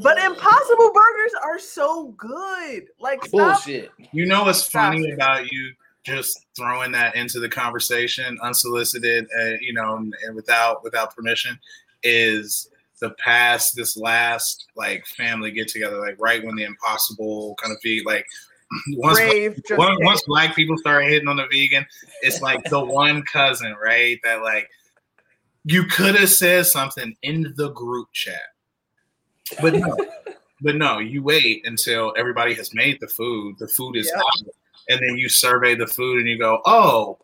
but 0.03 0.17
impossible 0.19 0.91
burgers 0.93 1.33
are 1.43 1.57
so 1.57 2.09
good. 2.17 2.87
Like, 2.99 3.25
stop. 3.25 3.31
bullshit. 3.31 3.91
You 4.11 4.27
know 4.27 4.43
what's 4.43 4.67
funny 4.67 5.01
Gotcha. 5.01 5.13
about 5.15 5.51
you 5.51 5.73
just 6.03 6.45
throwing 6.55 6.91
that 6.91 7.15
into 7.15 7.39
the 7.39 7.49
conversation 7.49 8.37
unsolicited, 8.43 9.27
uh, 9.41 9.55
you 9.59 9.73
know, 9.73 9.95
and, 9.95 10.13
and 10.25 10.35
without 10.35 10.83
without 10.83 11.15
permission, 11.15 11.57
is 12.03 12.69
the 13.01 13.09
past 13.11 13.75
this 13.75 13.97
last 13.97 14.67
like 14.75 15.03
family 15.07 15.51
get 15.51 15.67
together, 15.67 15.97
like 15.97 16.17
right 16.19 16.45
when 16.45 16.55
the 16.55 16.63
impossible 16.63 17.55
kind 17.59 17.73
of 17.73 17.79
feed, 17.81 18.05
like 18.05 18.27
once 18.89 19.17
Brave. 19.17 19.61
Once, 19.71 19.99
once 20.01 20.21
black 20.23 20.55
people 20.55 20.77
start 20.77 21.05
hitting 21.05 21.27
on 21.27 21.37
the 21.37 21.47
vegan, 21.51 21.85
it's 22.21 22.41
like 22.41 22.63
the 22.69 22.83
one 22.85 23.23
cousin, 23.23 23.75
right? 23.81 24.19
That 24.23 24.41
like 24.41 24.69
you 25.65 25.85
could 25.85 26.15
have 26.15 26.29
said 26.29 26.65
something 26.65 27.15
in 27.21 27.53
the 27.57 27.69
group 27.71 28.11
chat, 28.13 28.41
but 29.61 29.73
no, 29.73 29.97
but 30.61 30.75
no, 30.75 30.99
you 30.99 31.23
wait 31.23 31.65
until 31.65 32.13
everybody 32.17 32.53
has 32.53 32.73
made 32.73 32.99
the 32.99 33.07
food. 33.07 33.57
The 33.59 33.67
food 33.67 33.95
is 33.95 34.11
out, 34.15 34.49
and 34.89 34.99
then 34.99 35.17
you 35.17 35.29
survey 35.29 35.75
the 35.75 35.87
food, 35.87 36.19
and 36.19 36.27
you 36.27 36.37
go, 36.37 36.61
"Oh, 36.65 37.17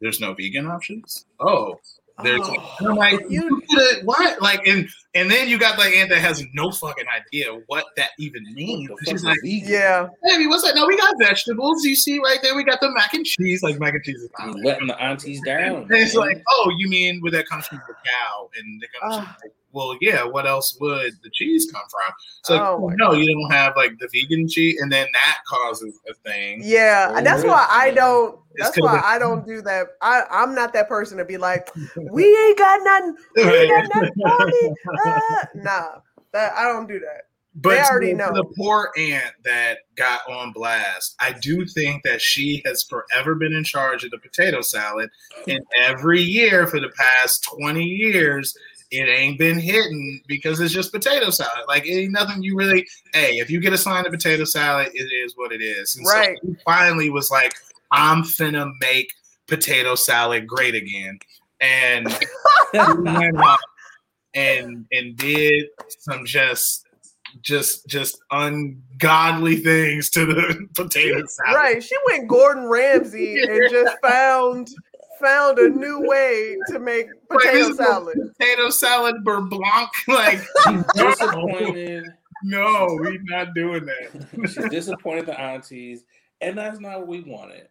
there's 0.00 0.20
no 0.20 0.34
vegan 0.34 0.66
options." 0.66 1.26
Oh, 1.40 1.80
there's. 2.22 2.40
Oh, 2.42 2.74
and 2.80 2.88
I'm 2.88 2.96
like, 2.96 3.20
you- 3.28 3.42
you 3.42 3.62
coulda- 3.70 4.04
what? 4.04 4.40
Like, 4.40 4.66
and 4.66 4.88
and 5.14 5.30
then 5.30 5.48
you 5.48 5.58
got 5.58 5.78
like 5.78 5.92
aunt 5.94 6.10
that 6.10 6.18
has 6.20 6.42
no 6.54 6.70
fucking 6.70 7.04
idea 7.08 7.58
what 7.66 7.84
that 7.96 8.10
even 8.18 8.42
means. 8.54 8.90
She's 9.06 9.24
like, 9.24 9.38
vegan? 9.42 9.68
yeah. 9.68 10.06
Baby, 10.24 10.46
what's 10.46 10.62
that? 10.64 10.74
No, 10.76 10.86
we 10.86 10.96
got 10.96 11.14
vegetables. 11.18 11.84
You 11.84 11.96
see 11.96 12.18
right 12.18 12.38
there, 12.42 12.54
we 12.54 12.64
got 12.64 12.80
the 12.80 12.90
mac 12.92 13.12
and 13.14 13.24
cheese. 13.24 13.62
Like 13.62 13.78
mac 13.78 13.94
and 13.94 14.02
cheese 14.04 14.16
is 14.22 14.30
You 14.44 14.52
letting 14.64 14.86
the 14.88 15.00
aunties 15.02 15.40
down. 15.44 15.82
And 15.82 15.92
it's 15.92 16.14
man. 16.16 16.26
like, 16.26 16.42
oh, 16.50 16.72
you 16.78 16.88
mean 16.88 17.20
where 17.20 17.32
that 17.32 17.46
comes 17.48 17.66
from 17.66 17.80
the 17.88 17.94
cow? 17.94 18.48
And 18.58 18.82
it 18.82 18.88
comes 19.00 19.14
from, 19.16 19.24
Ah. 19.26 19.36
like, 19.42 19.52
well, 19.76 19.94
yeah. 20.00 20.24
What 20.24 20.46
else 20.46 20.78
would 20.80 21.12
the 21.22 21.28
cheese 21.30 21.70
come 21.70 21.82
from? 21.90 22.14
So 22.44 22.58
Oh 22.58 22.92
no, 22.96 23.12
you 23.12 23.30
don't 23.30 23.52
have 23.52 23.74
like 23.76 23.98
the 23.98 24.08
vegan 24.10 24.48
cheese, 24.48 24.80
and 24.80 24.90
then 24.90 25.06
that 25.12 25.38
causes 25.46 26.00
a 26.08 26.14
thing. 26.28 26.62
Yeah, 26.64 27.12
Oh, 27.14 27.22
that's 27.22 27.44
why 27.44 27.66
I 27.70 27.90
don't. 27.90 28.40
That's 28.56 28.76
why 28.78 29.02
I 29.04 29.18
don't 29.18 29.46
do 29.46 29.60
that. 29.62 29.88
I 30.00 30.22
I'm 30.30 30.54
not 30.54 30.72
that 30.72 30.88
person 30.88 31.18
to 31.18 31.26
be 31.26 31.36
like, 31.36 31.68
we 32.10 32.24
ain't 32.24 32.58
got 32.58 32.80
nothing. 32.82 33.16
We 33.36 33.42
ain't 33.42 33.92
got 33.92 34.10
nothing. 34.16 34.74
Uh, 35.06 35.46
nah, 35.56 35.88
that 36.32 36.54
I 36.54 36.62
don't 36.64 36.88
do 36.88 36.98
that. 37.00 37.24
But 37.58 37.70
They 37.70 37.80
already 37.80 38.14
know. 38.14 38.32
the 38.34 38.44
poor 38.56 38.92
aunt 38.98 39.32
that 39.44 39.78
got 39.96 40.20
on 40.28 40.52
blast, 40.52 41.16
I 41.20 41.32
do 41.32 41.64
think 41.64 42.02
that 42.02 42.20
she 42.20 42.62
has 42.66 42.82
forever 42.82 43.34
been 43.34 43.54
in 43.54 43.64
charge 43.64 44.04
of 44.04 44.10
the 44.10 44.18
potato 44.18 44.60
salad. 44.60 45.08
And 45.48 45.60
every 45.80 46.20
year 46.20 46.66
for 46.66 46.80
the 46.80 46.90
past 46.90 47.48
20 47.58 47.82
years, 47.82 48.54
it 48.96 49.08
ain't 49.08 49.38
been 49.38 49.58
hitting 49.58 50.20
because 50.26 50.60
it's 50.60 50.72
just 50.72 50.92
potato 50.92 51.30
salad. 51.30 51.64
Like 51.68 51.86
it 51.86 51.92
ain't 51.92 52.12
nothing 52.12 52.42
you 52.42 52.56
really 52.56 52.86
hey, 53.12 53.38
if 53.38 53.50
you 53.50 53.60
get 53.60 53.72
assigned 53.72 54.06
a 54.06 54.10
potato 54.10 54.44
salad, 54.44 54.88
it 54.94 54.98
is 55.24 55.34
what 55.36 55.52
it 55.52 55.60
is. 55.62 55.96
And 55.96 56.06
Right. 56.06 56.36
so 56.42 56.48
she 56.48 56.56
finally 56.64 57.10
was 57.10 57.30
like, 57.30 57.54
I'm 57.92 58.22
finna 58.22 58.70
make 58.80 59.12
potato 59.46 59.94
salad 59.94 60.46
great 60.46 60.74
again. 60.74 61.18
And 61.60 62.06
and 64.34 64.86
and 64.92 65.16
did 65.16 65.66
some 66.00 66.24
just 66.26 66.84
just 67.42 67.86
just 67.86 68.18
ungodly 68.30 69.56
things 69.56 70.10
to 70.10 70.26
the 70.26 70.66
potato 70.74 71.22
salad. 71.26 71.54
Right? 71.56 71.82
She 71.82 71.94
went 72.06 72.28
Gordon 72.28 72.66
Ramsay 72.68 73.42
and 73.42 73.70
just 73.70 73.96
found 74.02 74.68
found 75.20 75.58
a 75.58 75.68
new 75.68 76.00
way 76.06 76.56
to 76.68 76.78
make 76.78 77.06
potato 77.30 77.70
is 77.70 77.76
salad. 77.76 78.18
potato 78.38 78.70
salad 78.70 79.16
beurre 79.24 79.48
blanc. 79.48 79.90
Like 80.08 80.40
disappointed. 80.94 82.04
no, 82.44 82.86
we're 82.90 83.20
not 83.22 83.54
doing 83.54 83.86
that. 83.86 84.48
She's 84.48 84.68
disappointed 84.68 85.26
the 85.26 85.40
aunties, 85.40 86.04
and 86.40 86.56
that's 86.56 86.80
not 86.80 87.00
what 87.00 87.08
we 87.08 87.20
wanted. 87.22 87.68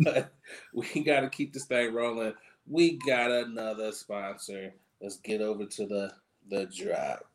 But 0.00 0.32
we 0.72 1.02
got 1.02 1.20
to 1.20 1.28
keep 1.28 1.52
this 1.52 1.64
thing 1.64 1.92
rolling. 1.92 2.34
We 2.66 2.98
got 3.06 3.30
another 3.30 3.92
sponsor. 3.92 4.72
Let's 5.00 5.16
get 5.16 5.40
over 5.40 5.66
to 5.66 5.86
the 5.86 6.12
the 6.48 6.66
drop. 6.66 7.26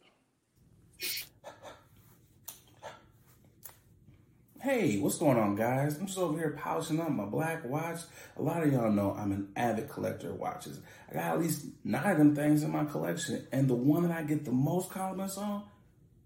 Hey, 4.62 5.00
what's 5.00 5.18
going 5.18 5.38
on, 5.38 5.56
guys? 5.56 5.98
I'm 5.98 6.08
just 6.08 6.18
over 6.18 6.38
here 6.38 6.50
polishing 6.50 7.00
up 7.00 7.10
my 7.12 7.24
black 7.24 7.64
watch. 7.64 8.02
A 8.36 8.42
lot 8.42 8.62
of 8.62 8.74
y'all 8.74 8.92
know 8.92 9.16
I'm 9.18 9.32
an 9.32 9.48
avid 9.56 9.88
collector 9.88 10.32
of 10.32 10.36
watches. 10.36 10.82
I 11.10 11.14
got 11.14 11.36
at 11.36 11.40
least 11.40 11.68
nine 11.86 12.12
of 12.12 12.18
them 12.18 12.36
things 12.36 12.62
in 12.62 12.72
my 12.72 12.84
collection, 12.84 13.48
and 13.54 13.70
the 13.70 13.76
one 13.76 14.04
that 14.04 14.12
I 14.12 14.24
get 14.24 14.44
the 14.44 14.52
most 14.52 14.90
compliments 14.90 15.38
on 15.38 15.64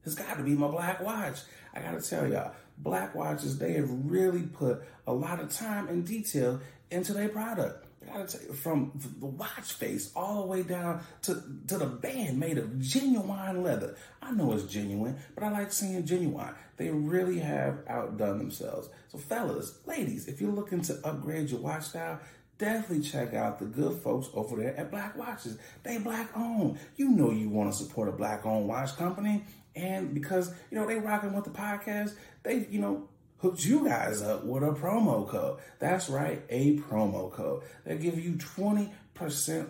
has 0.04 0.16
got 0.16 0.38
to 0.38 0.44
be 0.44 0.56
my 0.56 0.68
black 0.68 1.00
watch. 1.04 1.42
I 1.76 1.82
gotta 1.82 2.02
tell 2.02 2.28
y'all, 2.28 2.54
black 2.80 3.14
watches, 3.14 3.60
they 3.60 3.74
have 3.74 3.88
really 3.88 4.42
put 4.42 4.82
a 5.06 5.14
lot 5.14 5.40
of 5.40 5.52
time 5.52 5.88
and 5.88 6.04
detail 6.04 6.60
into 6.90 7.14
their 7.14 7.30
product. 7.30 7.83
Gotta 8.06 8.26
tell 8.26 8.48
you, 8.48 8.54
from 8.54 8.92
the 9.20 9.26
watch 9.26 9.74
face 9.74 10.12
all 10.16 10.42
the 10.42 10.48
way 10.48 10.64
down 10.64 11.02
to, 11.24 11.42
to 11.68 11.78
the 11.78 11.86
band 11.86 12.40
made 12.40 12.58
of 12.58 12.80
genuine 12.80 13.64
leather. 13.64 13.96
I 14.22 14.32
know 14.32 14.54
it's 14.54 14.64
genuine, 14.64 15.18
but 15.36 15.44
I 15.44 15.52
like 15.52 15.72
seeing 15.72 16.06
genuine. 16.06 16.54
They 16.78 16.90
really 16.90 17.40
have 17.40 17.80
outdone 17.88 18.40
themselves. 18.40 18.90
So, 19.12 19.18
fellas, 19.18 19.80
ladies, 19.86 20.28
if 20.28 20.42
you're 20.42 20.52
looking 20.52 20.82
to 20.84 21.00
upgrade 21.06 21.50
your 21.50 21.60
watch 21.60 21.84
style, 21.84 22.20
definitely 22.58 23.04
check 23.04 23.34
out 23.34 23.60
the 23.60 23.66
good 23.66 24.02
folks 24.02 24.30
over 24.34 24.56
there 24.56 24.76
at 24.78 24.92
Black 24.92 25.18
Watches. 25.18 25.58
They 25.84 25.98
black 25.98 26.30
owned. 26.36 26.80
You 26.96 27.10
know 27.10 27.32
you 27.32 27.50
want 27.50 27.72
to 27.72 27.78
support 27.78 28.10
a 28.10 28.12
black 28.12 28.46
owned 28.46 28.68
watch 28.68 28.96
company. 28.96 29.44
And 29.76 30.14
because, 30.14 30.54
you 30.70 30.78
know, 30.78 30.86
they 30.86 31.00
rocking 31.00 31.34
with 31.34 31.46
the 31.46 31.50
podcast, 31.50 32.14
they, 32.44 32.68
you 32.70 32.80
know, 32.80 33.08
hooked 33.44 33.66
you 33.66 33.84
guys 33.84 34.22
up 34.22 34.46
with 34.46 34.64
a 34.64 34.68
promo 34.68 35.28
code. 35.28 35.60
That's 35.78 36.08
right, 36.08 36.42
a 36.50 36.78
promo 36.78 37.30
code. 37.30 37.64
They 37.84 37.98
give 37.98 38.18
you 38.18 38.36
20% 38.36 38.90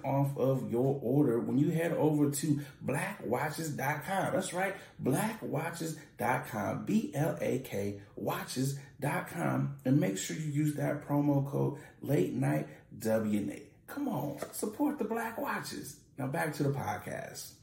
off 0.06 0.38
of 0.38 0.72
your 0.72 1.00
order 1.02 1.40
when 1.40 1.58
you 1.58 1.72
head 1.72 1.92
over 1.94 2.30
to 2.30 2.60
blackwatches.com. 2.86 4.34
That's 4.34 4.54
right, 4.54 4.76
blackwatches.com. 5.04 6.86
B 6.86 7.12
L 7.16 7.36
A 7.42 7.60
K 7.60 8.00
watches.com. 8.16 9.78
And 9.84 10.00
make 10.00 10.20
sure 10.20 10.38
you 10.38 10.52
use 10.52 10.76
that 10.76 11.08
promo 11.08 11.50
code 11.50 11.80
late 12.04 12.32
night 12.32 12.68
WNA. 13.00 13.64
Come 13.88 14.08
on, 14.08 14.38
support 14.52 15.00
the 15.00 15.06
Black 15.06 15.40
Watches. 15.40 15.98
Now 16.20 16.28
back 16.28 16.54
to 16.54 16.64
the 16.64 16.70
podcast. 16.70 17.54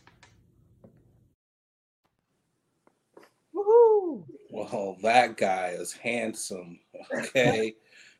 Woohoo! 3.55 4.25
Well, 4.51 4.97
that 5.03 5.37
guy 5.37 5.69
is 5.79 5.93
handsome. 5.93 6.79
Okay. 7.15 7.75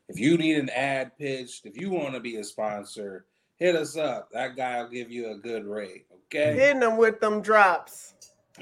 if 0.09 0.19
you 0.19 0.37
need 0.37 0.57
an 0.57 0.69
ad 0.69 1.17
pitched, 1.17 1.65
if 1.65 1.77
you 1.79 1.89
want 1.91 2.13
to 2.13 2.19
be 2.19 2.37
a 2.37 2.43
sponsor, 2.43 3.25
hit 3.57 3.75
us 3.75 3.95
up. 3.97 4.29
That 4.31 4.55
guy 4.55 4.81
will 4.81 4.89
give 4.89 5.09
you 5.11 5.31
a 5.31 5.37
good 5.37 5.65
rate. 5.65 6.05
Okay. 6.25 6.53
Hitting 6.55 6.79
them 6.81 6.97
with 6.97 7.19
them 7.19 7.41
drops. 7.41 8.13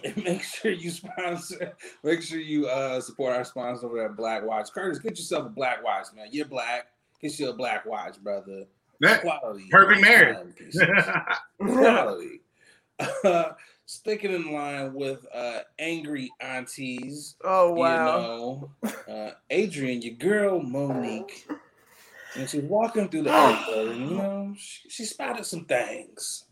And 0.03 0.15
make 0.23 0.43
sure 0.43 0.71
you 0.71 0.91
sponsor, 0.91 1.73
make 2.03 2.21
sure 2.21 2.39
you 2.39 2.67
uh 2.67 3.01
support 3.01 3.35
our 3.35 3.43
sponsor 3.45 3.87
over 3.87 4.05
at 4.05 4.15
Black 4.15 4.43
Watch. 4.45 4.69
Curtis, 4.71 4.99
get 4.99 5.17
yourself 5.17 5.45
a 5.47 5.49
black 5.49 5.83
watch, 5.83 6.07
man. 6.15 6.27
You're 6.31 6.45
black. 6.45 6.87
Get 7.21 7.37
you 7.39 7.49
a 7.49 7.53
black 7.53 7.85
watch, 7.85 8.19
brother. 8.21 8.65
That- 9.01 9.21
Quality. 9.21 9.67
perfect 9.71 10.01
marriage. 10.01 10.55
Quality. 11.59 12.41
Uh, 13.23 13.53
sticking 13.89 14.31
in 14.31 14.53
line 14.53 14.93
with 14.93 15.25
uh 15.33 15.61
angry 15.79 16.29
aunties. 16.39 17.35
oh 17.43 17.73
wow. 17.73 18.69
You 18.83 18.89
know, 18.91 19.05
uh, 19.13 19.31
Adrian, 19.49 20.03
your 20.03 20.13
girl 20.13 20.61
Mo'Nique, 20.61 21.47
and 22.35 22.47
she's 22.47 22.61
walking 22.61 23.09
through 23.09 23.23
the 23.23 23.31
airport, 23.33 23.87
and 23.87 24.09
you 24.11 24.17
know, 24.17 24.53
she, 24.57 24.89
she 24.89 25.05
spotted 25.05 25.43
some 25.43 25.65
things. 25.65 26.45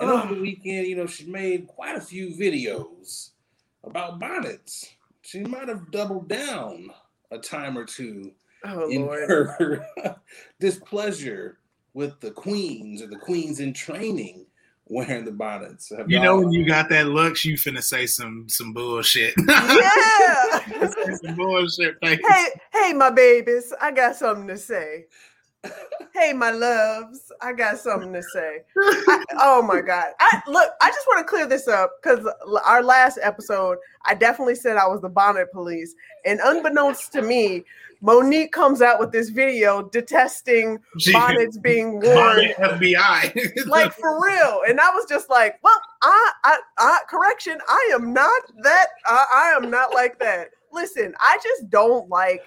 And 0.00 0.08
over 0.08 0.34
the 0.34 0.40
weekend, 0.40 0.86
you 0.86 0.96
know, 0.96 1.06
she 1.06 1.26
made 1.26 1.66
quite 1.66 1.98
a 1.98 2.00
few 2.00 2.30
videos 2.30 3.32
about 3.84 4.18
bonnets. 4.18 4.88
She 5.20 5.40
might 5.40 5.68
have 5.68 5.90
doubled 5.90 6.28
down 6.28 6.88
a 7.30 7.36
time 7.36 7.76
or 7.76 7.84
two 7.84 8.32
oh 8.64 8.88
in 8.88 9.04
lord. 9.04 9.28
her 9.28 9.86
displeasure 10.58 11.58
with 11.92 12.18
the 12.20 12.30
queens 12.30 13.02
or 13.02 13.08
the 13.08 13.18
queens 13.18 13.60
in 13.60 13.74
training 13.74 14.46
wearing 14.88 15.24
the 15.24 15.32
bonnets. 15.32 15.90
Have 15.96 16.10
You 16.10 16.20
know 16.20 16.38
when 16.38 16.52
you 16.52 16.66
got 16.66 16.88
that 16.90 17.06
look, 17.08 17.44
you 17.44 17.54
finna 17.54 17.82
say 17.82 18.06
some 18.06 18.48
some 18.48 18.72
bullshit. 18.72 19.34
Yeah. 19.48 20.90
Some 21.22 21.36
bullshit. 21.36 21.96
Like, 22.02 22.20
hey, 22.28 22.46
hey, 22.72 22.92
my 22.92 23.10
babies, 23.10 23.72
I 23.80 23.90
got 23.90 24.16
something 24.16 24.46
to 24.48 24.56
say. 24.56 25.06
Hey, 26.14 26.32
my 26.32 26.50
loves, 26.50 27.32
I 27.40 27.52
got 27.52 27.78
something 27.78 28.12
to 28.12 28.22
say. 28.22 28.58
I- 28.76 29.24
oh 29.40 29.62
my 29.62 29.80
god! 29.80 30.12
I 30.20 30.40
look. 30.46 30.70
I 30.80 30.88
just 30.90 31.06
want 31.08 31.18
to 31.20 31.28
clear 31.28 31.46
this 31.46 31.66
up 31.68 31.92
because 32.02 32.26
our 32.64 32.82
last 32.82 33.18
episode, 33.22 33.78
I 34.04 34.14
definitely 34.14 34.54
said 34.54 34.76
I 34.76 34.86
was 34.86 35.00
the 35.00 35.08
bonnet 35.08 35.50
police, 35.52 35.94
and 36.24 36.40
unbeknownst 36.42 37.12
to 37.14 37.22
me, 37.22 37.64
Mo'Nique 38.00 38.52
comes 38.52 38.80
out 38.80 39.00
with 39.00 39.10
this 39.12 39.28
video 39.28 39.82
detesting 39.82 40.78
she- 40.98 41.12
bonnets 41.12 41.58
being 41.62 42.00
worn. 42.00 42.46
FBI. 42.58 43.66
like 43.66 43.92
for 43.92 44.22
real. 44.24 44.62
And 44.68 44.80
i 44.80 44.90
was 44.90 45.06
just 45.08 45.28
like 45.30 45.58
well 45.62 45.80
i 46.02 46.32
i, 46.44 46.58
I 46.78 46.98
correction 47.08 47.58
i 47.68 47.90
am 47.92 48.12
not 48.12 48.42
that 48.62 48.86
I, 49.06 49.24
I 49.34 49.56
am 49.56 49.70
not 49.70 49.92
like 49.94 50.18
that. 50.20 50.48
Listen 50.72 51.14
i 51.20 51.38
just 51.42 51.70
don't 51.70 52.08
like 52.08 52.42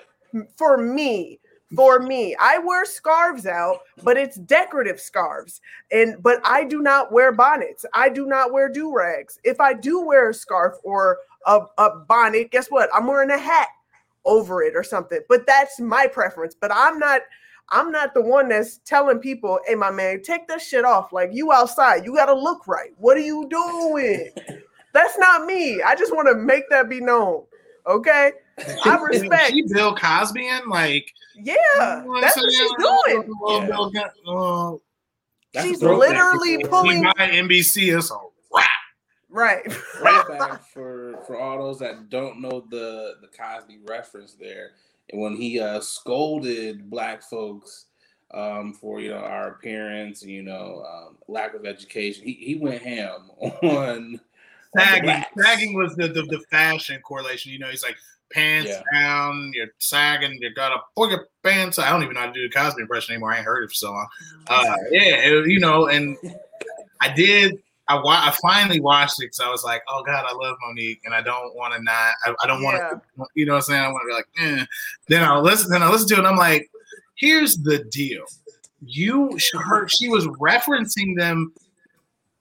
for 0.56 0.78
me 0.78 1.40
for 1.76 2.00
me 2.00 2.36
i 2.40 2.58
wear 2.58 2.84
scarves 2.86 3.46
out 3.46 3.80
but 4.04 4.18
it's 4.18 4.38
decorative 4.38 5.00
scarves. 5.00 5.62
And 5.92 6.22
but 6.22 6.40
i 6.46 6.64
do 6.64 6.82
not 6.82 7.12
wear 7.12 7.32
bonnets. 7.32 7.86
I 7.94 8.10
do 8.10 8.26
not 8.26 8.54
wear 8.54 8.70
do-rags. 8.70 9.40
If 9.44 9.60
i 9.60 9.74
do 9.74 10.00
wear 10.02 10.30
a 10.30 10.34
scarf 10.34 10.76
or 10.84 11.18
a, 11.46 11.62
a 11.78 11.90
bonnet 12.08 12.52
guess 12.52 12.68
what? 12.68 12.90
I'm 12.94 13.08
wearing 13.08 13.32
a 13.32 13.38
hat 13.38 13.68
over 14.26 14.62
it 14.64 14.76
or 14.76 14.84
something 14.84 15.20
but 15.28 15.46
that's 15.48 15.80
my 15.80 16.08
preference 16.08 16.56
but 16.60 16.72
i'm 16.74 17.00
not 17.00 17.22
I'm 17.74 17.90
not 17.90 18.14
the 18.14 18.22
one 18.22 18.50
that's 18.50 18.80
telling 18.80 19.20
people, 19.20 19.58
hey, 19.66 19.76
my 19.76 19.92
man, 19.92 20.22
take 20.24 20.46
that 20.50 20.62
shit 20.62 20.84
off. 20.84 21.14
Like, 21.14 21.30
you 21.32 21.54
outside, 21.54 22.04
you 22.04 22.14
got 22.14 22.26
to 22.26 22.34
look 22.34 22.68
right. 22.68 22.90
What 22.98 23.16
are 23.16 23.22
you 23.22 23.48
doing? 23.50 24.30
that's 24.94 25.18
not 25.18 25.46
me. 25.46 25.82
I 25.82 25.96
just 25.96 26.14
want 26.14 26.28
to 26.28 26.36
make 26.36 26.70
that 26.70 26.90
be 26.90 27.00
known. 27.00 27.44
Okay. 27.88 28.34
I 28.86 28.96
respect. 29.02 29.52
She 29.52 29.64
Bill 29.74 29.96
Cosby 29.96 30.46
in 30.50 30.68
like. 30.68 31.10
Yeah. 31.38 31.56
you 32.04 32.08
know 32.14 32.20
That's 32.20 32.36
what 32.36 32.52
saying? 32.52 32.68
she's 32.68 32.86
doing. 33.16 33.30
Little 33.42 33.62
Yeah. 33.62 33.68
Bill 33.68 33.92
Co- 34.26 34.82
uh, 35.56 35.62
She's 35.64 35.82
literally 35.82 36.64
pulling. 36.66 37.04
buy 37.04 37.14
NBC. 37.18 37.98
It's 37.98 38.12
a 38.12 38.16
wrap. 38.54 38.68
Right. 39.32 39.72
throwback 39.72 40.64
for 40.74 41.24
for 41.26 41.40
all 41.40 41.58
those 41.58 41.80
that 41.80 42.10
don't 42.10 42.42
know 42.42 42.66
the 42.70 43.16
the 43.22 43.28
Cosby 43.28 43.80
reference 43.88 44.34
there, 44.34 44.72
and 45.12 45.22
when 45.22 45.36
he 45.36 45.60
uh, 45.60 45.80
scolded 45.80 46.90
black 46.90 47.24
folks 47.24 47.86
um, 48.34 48.74
for 48.74 49.00
you 49.00 49.10
know 49.10 49.18
our 49.18 49.50
appearance 49.54 50.22
and 50.22 50.32
you 50.32 50.44
know 50.44 50.84
um, 50.88 51.18
lack 51.28 51.54
of 51.54 51.66
education, 51.66 52.26
he, 52.26 52.34
he 52.34 52.56
went 52.56 52.82
ham 52.82 53.32
on 53.64 54.20
Sagging, 54.78 55.24
sagging 55.38 55.74
was 55.74 55.96
the, 55.96 56.08
the 56.08 56.24
the 56.24 56.40
fashion 56.50 57.02
correlation. 57.02 57.52
You 57.52 57.60
know, 57.60 57.68
he's 57.68 57.84
like 57.84 57.98
pants 58.32 58.72
Yeah. 58.72 59.00
down, 59.02 59.52
you're 59.54 59.68
sagging, 59.80 60.38
you 60.42 60.54
got 60.54 60.70
to 60.70 60.78
pull 60.96 61.10
your 61.10 61.28
pants. 61.44 61.78
I 61.78 61.90
don't 61.90 62.04
even 62.04 62.14
know 62.14 62.22
how 62.22 62.28
to 62.28 62.34
do 62.34 62.48
the 62.48 62.54
Cosby 62.54 62.82
impression 62.82 63.14
anymore. 63.16 63.34
I 63.34 63.38
ain't 63.38 63.46
heard 63.46 63.64
it 63.64 63.68
for 63.68 63.74
so 63.74 63.92
long. 63.92 64.08
Uh, 64.48 64.64
yeah, 64.92 65.16
it- 65.16 65.48
you 65.48 65.60
know, 65.60 65.88
and 65.88 66.18
I 67.02 67.14
did. 67.14 67.62
I 67.92 67.96
wa- 67.96 68.22
I 68.24 68.36
finally 68.42 68.80
watched 68.80 69.20
it 69.20 69.26
because 69.26 69.40
I 69.40 69.50
was 69.50 69.64
like, 69.64 69.82
oh 69.90 70.04
god, 70.04 70.26
I 70.28 70.34
love 70.34 70.56
Mo'Nique, 70.64 71.00
and 71.06 71.14
I 71.14 71.22
don't 71.22 71.56
want 71.56 71.74
to 71.74 71.82
not. 71.84 72.14
I, 72.26 72.34
I 72.44 72.48
don't 72.48 72.64
want 72.64 72.78
to. 72.78 73.02
You 73.36 73.46
know 73.46 73.54
what 73.54 73.58
I'm 73.58 73.64
saying? 73.64 73.82
I 73.84 73.92
want 73.92 74.04
to 74.04 74.08
be 74.08 74.14
like, 74.14 74.60
eh. 74.62 74.66
Then 75.08 75.24
I 75.24 75.38
listen. 75.40 75.72
Then 75.72 75.84
I 75.84 75.90
listen 75.90 76.08
to 76.10 76.14
it, 76.16 76.20
and 76.20 76.28
I'm 76.28 76.38
like, 76.38 76.70
here's 77.16 77.58
the 77.58 77.84
deal. 77.92 78.24
You, 78.86 79.38
her, 79.64 79.88
she 79.88 80.10
was 80.10 80.26
referencing 80.28 81.16
them 81.18 81.54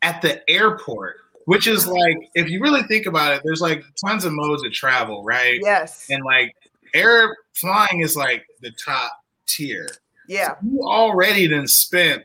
at 0.02 0.22
the 0.22 0.42
airport, 0.50 1.16
which 1.44 1.66
is 1.66 1.86
like, 1.86 2.16
if 2.34 2.48
you 2.48 2.62
really 2.62 2.82
think 2.84 3.06
about 3.06 3.34
it, 3.34 3.42
there's 3.44 3.60
like 3.60 3.84
tons 4.04 4.24
of 4.24 4.32
modes 4.32 4.64
of 4.64 4.72
travel, 4.72 5.22
right? 5.22 5.58
Yes. 5.62 6.06
And 6.10 6.24
like 6.24 6.54
air 6.94 7.36
flying 7.54 8.00
is 8.00 8.16
like 8.16 8.46
the 8.62 8.70
top 8.72 9.12
tier. 9.46 9.86
Yeah. 10.28 10.54
You 10.62 10.80
already 10.82 11.46
done 11.48 11.66
spent, 11.66 12.24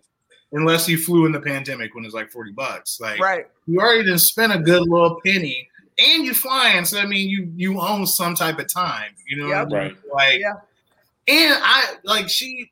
unless 0.56 0.88
you 0.88 0.98
flew 0.98 1.26
in 1.26 1.32
the 1.32 1.40
pandemic 1.40 1.94
when 1.94 2.06
it's 2.06 2.14
like 2.14 2.32
40 2.32 2.52
bucks. 2.54 3.00
Like 3.00 3.20
Right. 3.20 3.46
you 3.68 3.80
already 3.80 4.06
done 4.10 4.18
spent 4.18 4.54
a 4.54 4.58
good 4.60 4.82
little 4.84 5.20
penny 5.26 5.70
and 6.00 6.26
you 6.26 6.34
flying. 6.34 6.86
So 6.86 7.00
I 7.00 7.06
mean 7.06 7.30
you 7.30 7.52
you 7.56 7.80
own 7.80 8.08
some 8.08 8.36
type 8.36 8.58
of 8.60 8.72
time. 8.72 9.12
You 9.28 9.38
know 9.38 9.48
what 9.48 9.74
I 9.74 9.84
Yep. 9.84 9.92
mean? 9.94 9.98
Like 10.14 10.40
Yeah. 10.40 10.54
and 11.28 11.56
I 11.62 11.96
like 12.04 12.30
she 12.30 12.72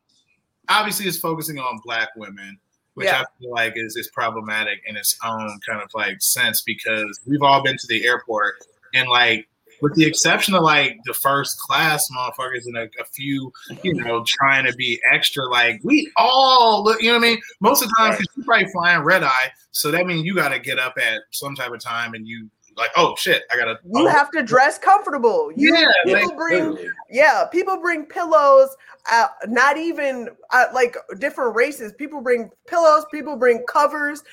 obviously 0.69 1.07
is 1.07 1.19
focusing 1.19 1.59
on 1.59 1.79
black 1.83 2.09
women, 2.15 2.57
which 2.93 3.05
Yeah. 3.07 3.21
I 3.21 3.25
feel 3.39 3.51
like 3.51 3.73
is 3.75 3.95
is 3.97 4.07
problematic 4.09 4.81
in 4.87 4.95
its 4.95 5.17
own 5.23 5.59
kind 5.67 5.81
of 5.81 5.89
like 5.93 6.21
sense 6.21 6.61
because 6.61 7.19
we've 7.25 7.43
all 7.43 7.61
been 7.63 7.77
to 7.77 7.87
the 7.87 8.05
airport 8.05 8.55
and 8.93 9.09
like 9.09 9.47
with 9.81 9.93
the 9.95 10.05
exception 10.05 10.55
of 10.55 10.63
like 10.63 10.97
the 11.05 11.13
first 11.13 11.59
class 11.59 12.09
motherfuckers 12.15 12.65
and 12.65 12.77
a, 12.77 12.83
a 12.99 13.05
few, 13.11 13.51
you 13.83 13.93
know, 13.93 14.23
trying 14.27 14.65
to 14.65 14.73
be 14.73 14.99
extra, 15.11 15.45
like 15.49 15.79
we 15.83 16.11
all 16.17 16.83
look, 16.83 17.01
you 17.01 17.09
know 17.11 17.17
what 17.17 17.25
I 17.25 17.29
mean? 17.29 17.41
Most 17.59 17.81
of 17.81 17.89
the 17.89 17.95
time, 17.97 18.11
because 18.11 18.27
you're 18.35 18.45
probably 18.45 18.67
flying 18.71 19.01
red 19.01 19.23
eye, 19.23 19.51
so 19.71 19.91
that 19.91 20.05
means 20.05 20.25
you 20.25 20.35
got 20.35 20.49
to 20.49 20.59
get 20.59 20.79
up 20.79 20.97
at 20.97 21.21
some 21.31 21.55
type 21.55 21.71
of 21.71 21.79
time 21.79 22.13
and 22.13 22.27
you 22.27 22.49
like, 22.77 22.91
oh 22.95 23.15
shit, 23.17 23.43
I 23.51 23.57
gotta. 23.57 23.79
You 23.83 24.07
oh, 24.07 24.07
have 24.07 24.31
to 24.31 24.43
dress 24.43 24.77
comfortable. 24.77 25.51
You 25.55 25.75
Yeah, 25.75 25.87
people 26.05 26.27
like, 26.27 26.37
bring 26.37 26.69
Literally. 26.71 26.89
yeah, 27.09 27.45
people 27.51 27.77
bring 27.77 28.05
pillows. 28.05 28.75
Uh, 29.11 29.27
not 29.47 29.77
even 29.77 30.29
uh, 30.51 30.65
like 30.73 30.95
different 31.19 31.55
races. 31.55 31.93
People 31.93 32.21
bring 32.21 32.49
pillows. 32.67 33.05
People 33.11 33.35
bring 33.35 33.63
covers. 33.67 34.23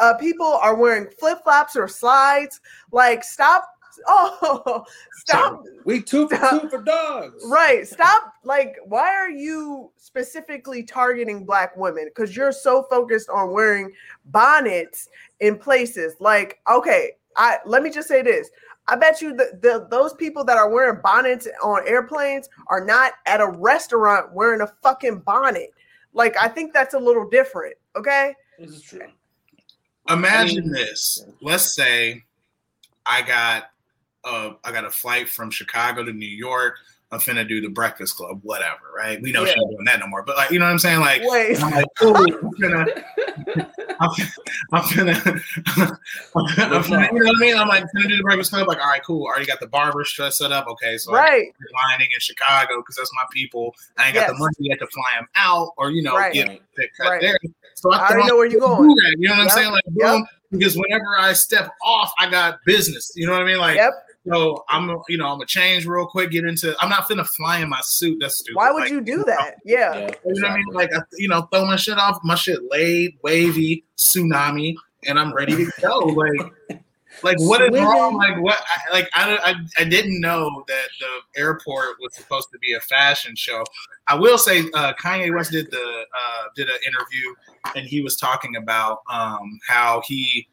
Uh, 0.00 0.14
people 0.14 0.46
are 0.46 0.74
wearing 0.74 1.08
flip 1.18 1.38
flops 1.44 1.76
or 1.76 1.88
slides. 1.88 2.60
Like 2.90 3.22
stop. 3.22 3.68
Oh, 4.06 4.84
stop. 5.12 5.62
We 5.84 6.00
two 6.02 6.28
for 6.28 6.36
two 6.36 6.68
for 6.68 6.82
dogs. 6.82 7.44
Right. 7.48 7.86
Stop. 7.86 8.34
Like, 8.44 8.76
why 8.84 9.08
are 9.14 9.30
you 9.30 9.90
specifically 9.96 10.82
targeting 10.82 11.44
black 11.44 11.76
women? 11.76 12.06
Because 12.06 12.36
you're 12.36 12.52
so 12.52 12.84
focused 12.84 13.28
on 13.28 13.50
wearing 13.52 13.92
bonnets 14.26 15.08
in 15.40 15.58
places. 15.58 16.14
Like, 16.20 16.60
okay, 16.70 17.12
I 17.36 17.58
let 17.66 17.82
me 17.82 17.90
just 17.90 18.08
say 18.08 18.22
this. 18.22 18.50
I 18.86 18.96
bet 18.96 19.22
you 19.22 19.34
the, 19.34 19.58
the 19.62 19.86
those 19.90 20.12
people 20.14 20.44
that 20.44 20.56
are 20.58 20.68
wearing 20.70 21.00
bonnets 21.02 21.48
on 21.62 21.86
airplanes 21.88 22.48
are 22.66 22.84
not 22.84 23.12
at 23.26 23.40
a 23.40 23.46
restaurant 23.48 24.32
wearing 24.32 24.60
a 24.60 24.72
fucking 24.82 25.20
bonnet. 25.20 25.70
Like, 26.12 26.36
I 26.36 26.48
think 26.48 26.72
that's 26.72 26.94
a 26.94 26.98
little 26.98 27.28
different. 27.28 27.76
Okay. 27.96 28.34
This 28.58 28.70
is 28.70 28.82
true. 28.82 29.08
Imagine 30.10 30.58
I 30.58 30.60
mean- 30.62 30.72
this. 30.72 31.24
Let's 31.40 31.74
say 31.74 32.22
I 33.06 33.22
got 33.22 33.70
uh 34.24 34.52
I 34.64 34.72
got 34.72 34.84
a 34.84 34.90
flight 34.90 35.28
from 35.28 35.50
Chicago 35.50 36.04
to 36.04 36.12
New 36.12 36.28
York. 36.28 36.76
I'm 37.12 37.20
finna 37.20 37.46
do 37.46 37.60
the 37.60 37.68
Breakfast 37.68 38.16
Club, 38.16 38.40
whatever, 38.42 38.90
right? 38.96 39.20
We 39.22 39.30
know 39.30 39.42
Yeah. 39.42 39.48
she's 39.48 39.56
not 39.62 39.70
doing 39.70 39.84
that 39.84 40.00
no 40.00 40.06
more. 40.08 40.22
But 40.24 40.36
like, 40.36 40.50
you 40.50 40.58
know 40.58 40.64
what 40.64 40.72
I'm 40.72 40.78
saying? 40.80 41.00
Like, 41.00 41.22
Wait. 41.24 41.62
I'm 41.62 41.70
like, 41.70 41.86
cool. 41.98 42.16
I'm 42.16 42.50
finna, 42.60 43.02
I'm, 44.00 44.10
I'm 44.72 44.82
finna, 44.82 45.44
I'm 46.26 46.82
finna, 46.82 47.08
you 47.12 47.18
know 47.20 47.26
what 47.26 47.36
I 47.36 47.40
mean? 47.40 47.56
I'm 47.56 47.68
like, 47.68 47.84
finna 47.94 48.08
do 48.08 48.16
the 48.16 48.22
Breakfast 48.22 48.50
Club. 48.50 48.66
Like, 48.66 48.78
all 48.80 48.88
right, 48.88 49.02
cool. 49.04 49.24
Already 49.26 49.46
got 49.46 49.60
the 49.60 49.68
barber 49.68 50.04
stress 50.04 50.38
set 50.38 50.50
up. 50.50 50.66
Okay, 50.66 50.98
so 50.98 51.10
I'm 51.12 51.16
Right. 51.22 51.54
lining 51.88 52.08
in 52.12 52.18
Chicago 52.20 52.78
because 52.78 52.96
that's 52.96 53.10
my 53.14 53.24
people. 53.32 53.74
I 53.96 54.06
ain't 54.06 54.14
got 54.14 54.26
the 54.26 54.34
money 54.34 54.54
yet 54.58 54.78
to 54.80 54.86
fly 54.88 55.02
them 55.16 55.28
out 55.36 55.72
or 55.76 55.90
you 55.90 56.02
know 56.02 56.16
Right. 56.16 56.32
get 56.32 56.48
Right. 56.48 56.62
the 56.76 56.88
cut 56.98 57.10
Right. 57.10 57.20
there. 57.20 57.38
So 57.74 57.92
I, 57.92 57.98
I 57.98 58.08
already 58.10 58.28
know 58.28 58.36
where 58.36 58.46
you're 58.46 58.60
going. 58.60 58.88
that, 58.88 59.16
You 59.18 59.28
know 59.28 59.34
what 59.36 59.42
I'm 59.44 59.50
saying? 59.50 59.70
Like, 59.70 59.84
Yep. 59.94 60.20
because 60.50 60.76
whenever 60.76 61.16
I 61.18 61.32
step 61.32 61.70
off, 61.84 62.12
I 62.18 62.28
got 62.30 62.58
business. 62.64 63.12
You 63.14 63.26
know 63.26 63.32
what 63.32 63.42
I 63.42 63.44
mean? 63.44 63.58
Like, 63.58 63.76
Yep. 63.76 63.92
So 64.26 64.64
I'm, 64.68 64.88
you 65.08 65.18
know, 65.18 65.26
I'm 65.26 65.34
gonna 65.36 65.46
change 65.46 65.86
real 65.86 66.06
quick, 66.06 66.30
get 66.30 66.44
into. 66.44 66.74
I'm 66.80 66.88
not 66.88 67.08
finna 67.08 67.26
fly 67.26 67.58
in 67.58 67.68
my 67.68 67.80
suit. 67.82 68.18
That's 68.20 68.38
stupid. 68.38 68.56
Why 68.56 68.70
would 68.70 68.84
Like, 68.84 68.90
you 68.90 69.00
do 69.00 69.22
that? 69.24 69.56
Yeah. 69.64 69.94
Yeah, 69.94 70.10
You 70.26 70.40
know 70.40 70.48
what 70.48 70.50
I 70.50 70.56
mean? 70.56 70.66
Like, 70.72 70.94
I, 70.94 71.00
you 71.18 71.28
know, 71.28 71.42
throw 71.52 71.66
my 71.66 71.76
shit 71.76 71.98
off, 71.98 72.18
my 72.24 72.34
shit 72.34 72.60
laid, 72.70 73.18
wavy, 73.22 73.84
tsunami, 73.96 74.74
and 75.06 75.18
I'm 75.18 75.32
ready 75.34 75.56
to 75.56 75.70
go. 75.80 76.14
Like, 77.22 77.36
like 77.38 77.48
what 77.48 77.62
is 77.62 77.80
wrong? 77.80 78.16
Like, 78.16 78.42
what? 78.42 78.58
I, 78.58 78.92
like, 78.92 79.08
I, 79.14 79.36
I, 79.36 79.54
I 79.78 79.84
didn't 79.84 80.20
know 80.20 80.64
that 80.66 80.86
the 80.98 81.40
airport 81.40 81.96
was 82.00 82.12
supposed 82.16 82.48
to 82.52 82.58
be 82.58 82.72
a 82.72 82.80
fashion 82.80 83.36
show. 83.36 83.62
I 84.08 84.16
will 84.16 84.36
say, 84.36 84.64
uh, 84.74 84.94
Kanye 84.94 85.32
West 85.32 85.52
did 85.52 85.70
the 85.70 85.78
uh, 85.78 86.42
did 86.56 86.68
an 86.68 86.74
interview, 86.84 87.34
and 87.76 87.86
he 87.86 88.00
was 88.00 88.16
talking 88.16 88.56
about 88.56 89.02
um, 89.08 89.60
how 89.68 90.02
he, 90.04 90.48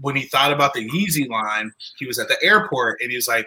when 0.00 0.16
he 0.16 0.22
thought 0.26 0.52
about 0.52 0.74
the 0.74 0.88
Yeezy 0.88 1.28
line, 1.28 1.72
he 1.98 2.06
was 2.06 2.18
at 2.18 2.28
the 2.28 2.36
airport, 2.42 3.00
and 3.00 3.10
he 3.10 3.16
was 3.16 3.28
like, 3.28 3.46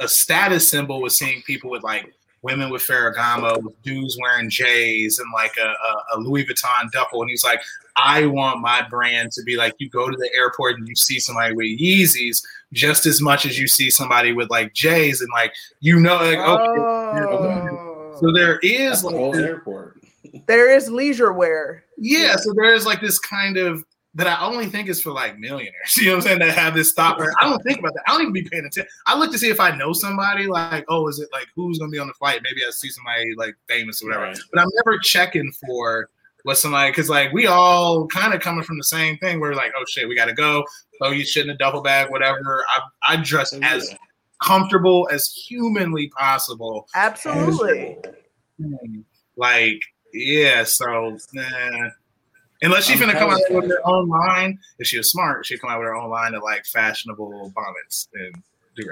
a 0.00 0.08
status 0.08 0.68
symbol 0.68 1.02
was 1.02 1.18
seeing 1.18 1.42
people 1.42 1.70
with 1.70 1.82
like 1.82 2.12
women 2.42 2.70
with 2.70 2.82
Ferragamo, 2.82 3.62
with 3.62 3.82
dudes 3.82 4.16
wearing 4.20 4.48
J's 4.48 5.18
and 5.18 5.26
like 5.34 5.52
a, 5.58 5.66
a, 5.66 6.16
a 6.16 6.20
Louis 6.20 6.44
Vuitton 6.46 6.90
duffel. 6.92 7.22
And 7.22 7.30
he's 7.30 7.42
like, 7.44 7.60
I 7.96 8.26
want 8.26 8.60
my 8.60 8.86
brand 8.88 9.32
to 9.32 9.42
be 9.42 9.56
like 9.56 9.74
you 9.78 9.88
go 9.90 10.08
to 10.10 10.16
the 10.16 10.30
airport 10.34 10.78
and 10.78 10.86
you 10.88 10.94
see 10.94 11.18
somebody 11.18 11.54
with 11.54 11.66
Yeezys 11.78 12.42
just 12.72 13.04
as 13.06 13.20
much 13.20 13.46
as 13.46 13.58
you 13.58 13.66
see 13.66 13.90
somebody 13.90 14.32
with 14.32 14.48
like 14.50 14.72
J's 14.74 15.20
and 15.20 15.30
like 15.34 15.52
you 15.80 15.98
know 16.00 16.16
like 16.16 16.38
okay. 16.38 16.80
Oh. 16.80 18.16
So 18.20 18.32
there 18.32 18.60
That's 18.62 18.74
is 18.74 19.00
the 19.02 19.06
like 19.08 19.16
whole 19.16 19.32
this- 19.32 19.42
airport. 19.42 20.00
there 20.46 20.74
is 20.74 20.88
leisure 20.90 21.32
wear. 21.32 21.84
yeah, 21.98 22.36
so 22.36 22.52
there 22.54 22.74
is 22.74 22.86
like 22.86 23.00
this 23.00 23.18
kind 23.18 23.56
of 23.56 23.84
that 24.14 24.26
I 24.26 24.44
only 24.46 24.66
think 24.66 24.88
is 24.88 25.02
for 25.02 25.10
like 25.10 25.38
millionaires. 25.38 25.74
You 25.96 26.06
know 26.06 26.12
what 26.12 26.16
I'm 26.16 26.22
saying? 26.22 26.38
That 26.40 26.56
have 26.56 26.74
this 26.74 26.90
stop. 26.90 27.18
I 27.40 27.48
don't 27.48 27.62
think 27.62 27.78
about 27.78 27.94
that. 27.94 28.02
I 28.06 28.12
don't 28.12 28.22
even 28.22 28.32
be 28.32 28.42
paying 28.42 28.64
attention. 28.64 28.90
I 29.06 29.18
look 29.18 29.32
to 29.32 29.38
see 29.38 29.48
if 29.50 29.60
I 29.60 29.76
know 29.76 29.92
somebody. 29.92 30.46
Like, 30.46 30.84
oh, 30.88 31.08
is 31.08 31.18
it 31.18 31.28
like 31.32 31.48
who's 31.54 31.78
gonna 31.78 31.90
be 31.90 31.98
on 31.98 32.06
the 32.06 32.14
flight? 32.14 32.40
Maybe 32.42 32.60
I 32.66 32.70
see 32.70 32.88
somebody 32.90 33.34
like 33.36 33.56
famous 33.68 34.02
or 34.02 34.06
whatever. 34.06 34.26
Right. 34.26 34.38
But 34.52 34.60
I'm 34.60 34.68
never 34.84 34.98
checking 34.98 35.52
for 35.66 36.10
what 36.44 36.58
somebody 36.58 36.90
because 36.90 37.08
like 37.08 37.32
we 37.32 37.46
all 37.46 38.06
kind 38.08 38.34
of 38.34 38.40
coming 38.40 38.64
from 38.64 38.76
the 38.76 38.84
same 38.84 39.18
thing. 39.18 39.40
We're 39.40 39.54
like, 39.54 39.72
oh 39.76 39.84
shit, 39.88 40.08
we 40.08 40.14
gotta 40.14 40.34
go. 40.34 40.64
Oh, 41.00 41.10
you 41.10 41.24
shit 41.24 41.44
in 41.44 41.50
a 41.50 41.56
duffel 41.56 41.82
bag, 41.82 42.10
whatever. 42.10 42.64
I 42.68 43.14
I 43.14 43.16
dress 43.16 43.50
So, 43.50 43.60
as 43.62 43.94
comfortable 44.42 45.08
as 45.10 45.26
humanly 45.48 46.08
possible. 46.08 46.86
Absolutely. 46.94 47.96
Like, 49.36 49.80
yeah, 50.12 50.64
so 50.64 51.16
nah. 51.32 51.88
Unless 52.64 52.86
she's 52.86 52.98
gonna 52.98 53.12
come 53.12 53.30
out 53.30 53.40
with 53.50 53.68
her 53.68 53.80
own 53.84 54.08
line, 54.08 54.58
if 54.78 54.86
she 54.86 54.96
was 54.96 55.10
smart, 55.10 55.44
she'd 55.44 55.60
come 55.60 55.70
out 55.70 55.78
with 55.78 55.86
her 55.86 55.94
own 55.94 56.10
line 56.10 56.34
of 56.34 56.42
like 56.42 56.64
fashionable 56.66 57.52
bonnets 57.54 58.08
and 58.14 58.42
do 58.74 58.90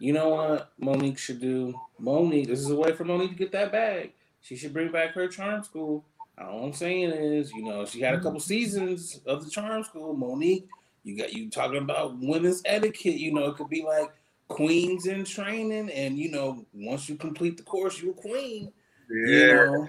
You 0.00 0.12
know 0.12 0.30
what 0.30 0.72
Mo'Nique 0.80 1.18
should 1.18 1.40
do? 1.40 1.74
Mo'Nique, 2.00 2.48
this 2.48 2.60
is 2.60 2.70
a 2.70 2.74
way 2.74 2.92
for 2.92 3.04
Mo'Nique 3.04 3.30
to 3.30 3.34
get 3.36 3.52
that 3.52 3.72
bag. 3.72 4.12
She 4.40 4.56
should 4.56 4.72
bring 4.72 4.90
back 4.90 5.12
her 5.14 5.28
charm 5.28 5.62
school. 5.62 6.04
All 6.38 6.64
I'm 6.64 6.72
saying 6.72 7.10
is, 7.10 7.52
you 7.52 7.62
know, 7.62 7.84
she 7.84 8.00
had 8.00 8.14
a 8.14 8.20
couple 8.20 8.40
seasons 8.40 9.20
of 9.26 9.44
the 9.44 9.50
charm 9.50 9.84
school. 9.84 10.16
Mo'Nique, 10.16 10.66
you 11.04 11.16
got 11.16 11.32
you 11.32 11.50
talking 11.50 11.78
about 11.78 12.18
women's 12.18 12.62
etiquette. 12.64 13.18
You 13.18 13.32
know, 13.32 13.46
it 13.46 13.56
could 13.56 13.68
be 13.68 13.82
like 13.82 14.10
queens 14.48 15.06
in 15.06 15.24
training, 15.24 15.90
and 15.90 16.18
you 16.18 16.30
know, 16.30 16.64
once 16.72 17.08
you 17.08 17.16
complete 17.16 17.56
the 17.56 17.62
course, 17.62 18.00
you're 18.00 18.12
a 18.12 18.14
queen. 18.14 18.72
You 19.10 19.54
know, 19.54 19.88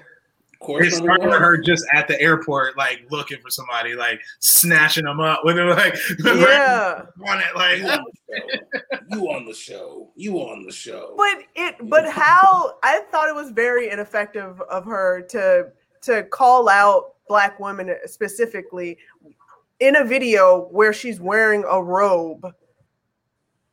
course 0.62 0.88
It 0.88 1.04
number 1.04 1.24
started 1.24 1.40
her 1.40 1.58
just 1.58 1.86
at 1.94 2.08
the 2.08 2.20
airport, 2.22 2.78
like 2.78 3.06
looking 3.10 3.40
for 3.42 3.50
somebody, 3.50 3.96
like 3.96 4.22
snatching 4.40 5.04
them 5.04 5.20
up 5.20 5.42
with 5.44 5.58
her, 5.58 5.70
like 5.74 5.96
Yeah. 6.24 7.04
on 7.28 7.40
it, 7.40 7.56
like 7.56 7.80
You 7.80 7.88
on. 7.88 8.06
You 9.10 9.32
on 9.32 9.46
the 9.46 9.54
show. 9.54 10.10
You 10.16 10.38
on 10.38 10.66
the 10.66 10.72
show. 10.72 11.16
But 11.18 11.44
it 11.56 11.76
but 11.90 12.10
how 12.10 12.78
I 12.84 13.02
thought 13.12 13.28
it 13.28 13.36
was 13.36 13.52
very 13.52 13.90
ineffective 13.90 14.62
of 14.62 14.86
her 14.86 15.22
to 15.30 15.68
to 16.04 16.24
call 16.24 16.70
out 16.70 17.16
black 17.28 17.60
women 17.60 17.94
specifically 18.06 18.98
in 19.80 19.98
a 19.98 20.06
video 20.06 20.68
where 20.72 20.94
she's 20.94 21.20
wearing 21.20 21.64
a 21.70 21.82
robe. 21.82 22.54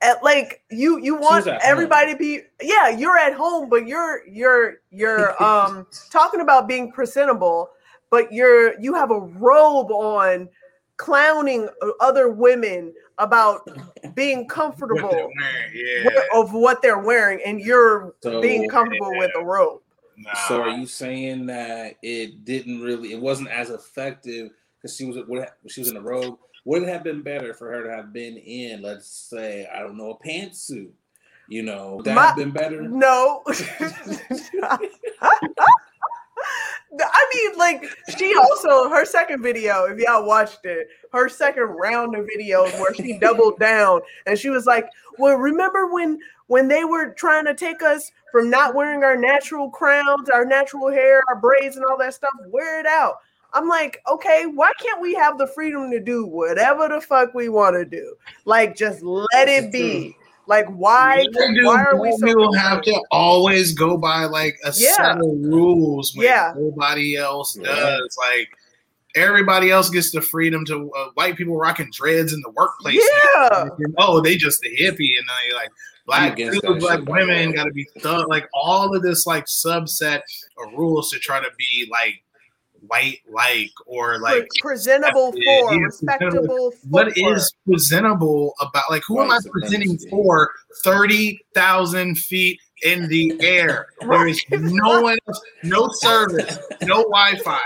At, 0.00 0.22
like 0.22 0.62
you 0.70 1.00
you 1.00 1.16
want 1.16 1.48
at 1.48 1.60
everybody 1.62 2.12
to 2.12 2.18
be 2.18 2.42
yeah 2.62 2.88
you're 2.88 3.18
at 3.18 3.34
home 3.34 3.68
but 3.68 3.86
you're 3.88 4.20
you're 4.28 4.76
you're 4.90 5.42
um 5.42 5.86
talking 6.10 6.40
about 6.40 6.68
being 6.68 6.92
presentable 6.92 7.70
but 8.10 8.32
you're 8.32 8.78
you 8.80 8.94
have 8.94 9.10
a 9.10 9.18
robe 9.18 9.90
on 9.90 10.48
clowning 10.98 11.68
other 12.00 12.28
women 12.28 12.92
about 13.18 13.68
being 14.14 14.46
comfortable 14.46 15.10
they're 15.10 15.28
wearing, 15.40 15.72
yeah. 15.74 16.04
what- 16.04 16.44
of 16.44 16.52
what 16.52 16.82
they're 16.82 16.98
wearing 17.00 17.40
and 17.44 17.60
you're 17.60 18.14
So- 18.22 18.40
being 18.40 18.68
comfortable 18.68 19.10
with 19.16 19.30
a 19.36 19.44
robe. 19.44 19.80
Nah. 20.16 20.34
So 20.48 20.62
are 20.62 20.70
you 20.70 20.86
saying 20.86 21.46
that 21.46 21.96
it 22.02 22.44
didn't 22.44 22.82
really, 22.82 23.12
it 23.12 23.20
wasn't 23.20 23.50
as 23.50 23.70
effective 23.70 24.50
because 24.76 24.96
she 24.96 25.04
was 25.04 25.16
what 25.28 25.56
she 25.68 25.80
was 25.80 25.90
in 25.90 25.96
a 25.96 26.00
robe? 26.00 26.36
Would 26.68 26.82
it 26.82 26.88
have 26.90 27.02
been 27.02 27.22
better 27.22 27.54
for 27.54 27.70
her 27.70 27.82
to 27.82 27.90
have 27.90 28.12
been 28.12 28.36
in, 28.36 28.82
let's 28.82 29.08
say, 29.08 29.66
I 29.74 29.80
don't 29.80 29.96
know, 29.96 30.10
a 30.10 30.18
pantsuit? 30.22 30.90
You 31.48 31.62
know, 31.62 31.94
would 31.96 32.04
that 32.04 32.14
My- 32.14 32.26
have 32.26 32.36
been 32.36 32.50
better? 32.50 32.82
No. 32.82 33.42
I 37.00 37.26
mean, 37.34 37.58
like 37.58 37.86
she 38.18 38.34
also 38.36 38.90
her 38.90 39.06
second 39.06 39.42
video, 39.42 39.84
if 39.84 39.98
y'all 39.98 40.26
watched 40.26 40.66
it, 40.66 40.88
her 41.14 41.30
second 41.30 41.62
round 41.64 42.14
of 42.14 42.26
videos 42.26 42.78
where 42.78 42.92
she 42.92 43.16
doubled 43.20 43.58
down 43.58 44.02
and 44.26 44.38
she 44.38 44.50
was 44.50 44.66
like, 44.66 44.90
"Well, 45.16 45.36
remember 45.36 45.86
when 45.90 46.18
when 46.48 46.68
they 46.68 46.84
were 46.84 47.14
trying 47.14 47.46
to 47.46 47.54
take 47.54 47.82
us 47.82 48.12
from 48.30 48.50
not 48.50 48.74
wearing 48.74 49.04
our 49.04 49.16
natural 49.16 49.70
crowns, 49.70 50.28
our 50.28 50.44
natural 50.44 50.90
hair, 50.90 51.22
our 51.28 51.36
braids, 51.36 51.76
and 51.76 51.86
all 51.86 51.96
that 51.96 52.12
stuff? 52.12 52.34
Wear 52.48 52.78
it 52.78 52.86
out." 52.86 53.14
I'm 53.52 53.68
like, 53.68 54.00
okay, 54.10 54.44
why 54.46 54.72
can't 54.80 55.00
we 55.00 55.14
have 55.14 55.38
the 55.38 55.46
freedom 55.46 55.90
to 55.90 56.00
do 56.00 56.26
whatever 56.26 56.88
the 56.88 57.00
fuck 57.00 57.34
we 57.34 57.48
want 57.48 57.76
to 57.76 57.84
do? 57.84 58.14
Like, 58.44 58.76
just 58.76 59.02
let 59.02 59.48
it 59.48 59.72
be. 59.72 60.16
Like, 60.46 60.66
why? 60.68 61.26
Why 61.32 61.52
do 61.54 61.66
Why 61.66 61.84
are 61.84 62.00
we 62.00 62.10
so? 62.12 62.26
people 62.26 62.52
have 62.54 62.82
to 62.82 63.02
always 63.10 63.74
go 63.74 63.96
by 63.98 64.24
like 64.24 64.56
a 64.64 64.72
Yeah. 64.74 64.96
set 64.96 65.16
of 65.16 65.20
rules 65.20 66.14
when 66.14 66.24
Yeah. 66.24 66.54
nobody 66.56 67.16
else 67.16 67.56
Yeah. 67.56 67.74
does? 67.74 68.16
Like 68.16 68.48
everybody 69.14 69.70
else 69.70 69.90
gets 69.90 70.10
the 70.10 70.22
freedom 70.22 70.64
to 70.66 70.90
uh, 70.92 71.08
white 71.14 71.36
people 71.36 71.56
rocking 71.56 71.90
dreads 71.92 72.32
in 72.32 72.40
the 72.40 72.50
workplace. 72.50 72.98
Yeah. 73.34 73.68
And, 73.78 73.94
oh, 73.98 74.20
they 74.20 74.36
just 74.36 74.64
a 74.64 74.68
hippie, 74.68 75.18
and 75.18 75.26
then 75.28 75.36
they 75.48 75.54
like 75.54 75.70
black 76.06 76.32
against 76.32 76.62
dudes, 76.62 76.80
black 76.80 76.98
shit, 77.00 77.06
by 77.06 77.24
the 77.24 77.26
women 77.26 77.52
got 77.52 77.64
to 77.64 77.72
be 77.72 77.86
thug. 78.00 78.28
Like 78.28 78.48
all 78.54 78.94
of 78.94 79.02
this 79.02 79.26
like 79.26 79.44
subset 79.46 80.20
of 80.58 80.72
rules 80.72 81.10
to 81.10 81.18
try 81.18 81.40
to 81.40 81.50
be 81.58 81.86
like 81.90 82.14
white 82.88 83.20
like 83.32 83.70
or 83.86 84.14
Pre- 84.16 84.18
like 84.22 84.48
presentable 84.60 85.32
for 85.32 85.38
yeah, 85.38 85.78
respectable. 85.78 86.72
what 86.88 87.12
footwork. 87.14 87.36
is 87.36 87.54
presentable 87.66 88.54
about 88.60 88.84
like 88.90 89.02
who 89.06 89.20
am 89.22 89.30
I 89.30 89.38
presenting 89.50 89.98
supremacy. 89.98 90.10
for 90.10 90.50
thirty 90.82 91.40
thousand 91.54 92.16
feet 92.18 92.58
in 92.82 93.08
the 93.08 93.36
air? 93.40 93.86
There 94.00 94.26
is 94.26 94.42
no 94.50 95.02
one, 95.02 95.18
else, 95.28 95.40
no 95.62 95.88
service, 95.92 96.58
no 96.82 97.02
Wi-Fi. 97.04 97.60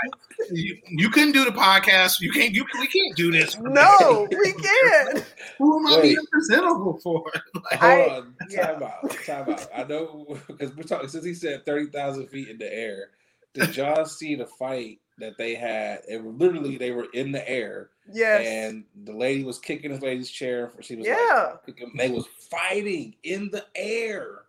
You, 0.51 0.77
you 0.89 1.09
couldn't 1.09 1.31
do 1.31 1.45
the 1.45 1.51
podcast. 1.51 2.19
You 2.19 2.29
can't. 2.31 2.53
You 2.53 2.65
we 2.79 2.87
can't 2.87 3.15
do 3.15 3.31
this. 3.31 3.57
No, 3.59 4.27
we 4.29 4.51
can't. 4.53 5.25
Who 5.57 5.79
am 5.79 5.87
I 5.87 5.95
Wait. 5.97 6.01
being 6.01 6.25
presentable 6.31 6.99
for? 7.01 7.23
Like, 7.71 7.79
Hold 7.79 7.93
I- 7.93 8.15
on, 8.17 8.35
yeah. 8.49 8.65
time 8.73 8.83
out, 8.83 9.11
time 9.25 9.49
out. 9.49 9.67
I 9.73 9.83
know 9.83 10.37
because 10.47 10.75
we're 10.75 10.83
talking 10.83 11.07
since 11.07 11.23
he 11.23 11.33
said 11.33 11.65
thirty 11.65 11.85
thousand 11.91 12.27
feet 12.27 12.49
in 12.49 12.57
the 12.57 12.73
air. 12.73 13.09
Did 13.53 13.77
y'all 13.77 14.05
see 14.05 14.35
the 14.35 14.47
fight 14.47 14.99
that 15.19 15.37
they 15.37 15.55
had? 15.55 16.01
It 16.07 16.23
literally 16.25 16.77
they 16.77 16.91
were 16.91 17.07
in 17.13 17.31
the 17.31 17.47
air, 17.49 17.89
Yes. 18.11 18.45
and 18.45 18.83
the 19.03 19.13
lady 19.13 19.43
was 19.43 19.59
kicking 19.59 19.91
this 19.91 20.01
lady's 20.01 20.29
chair. 20.29 20.69
For 20.69 20.81
she 20.81 20.95
was 20.95 21.05
Yeah. 21.07 21.51
like, 21.65 21.65
kicking- 21.65 21.95
they 21.97 22.09
was 22.09 22.25
fighting 22.49 23.15
in 23.23 23.49
the 23.51 23.65
air. 23.75 24.41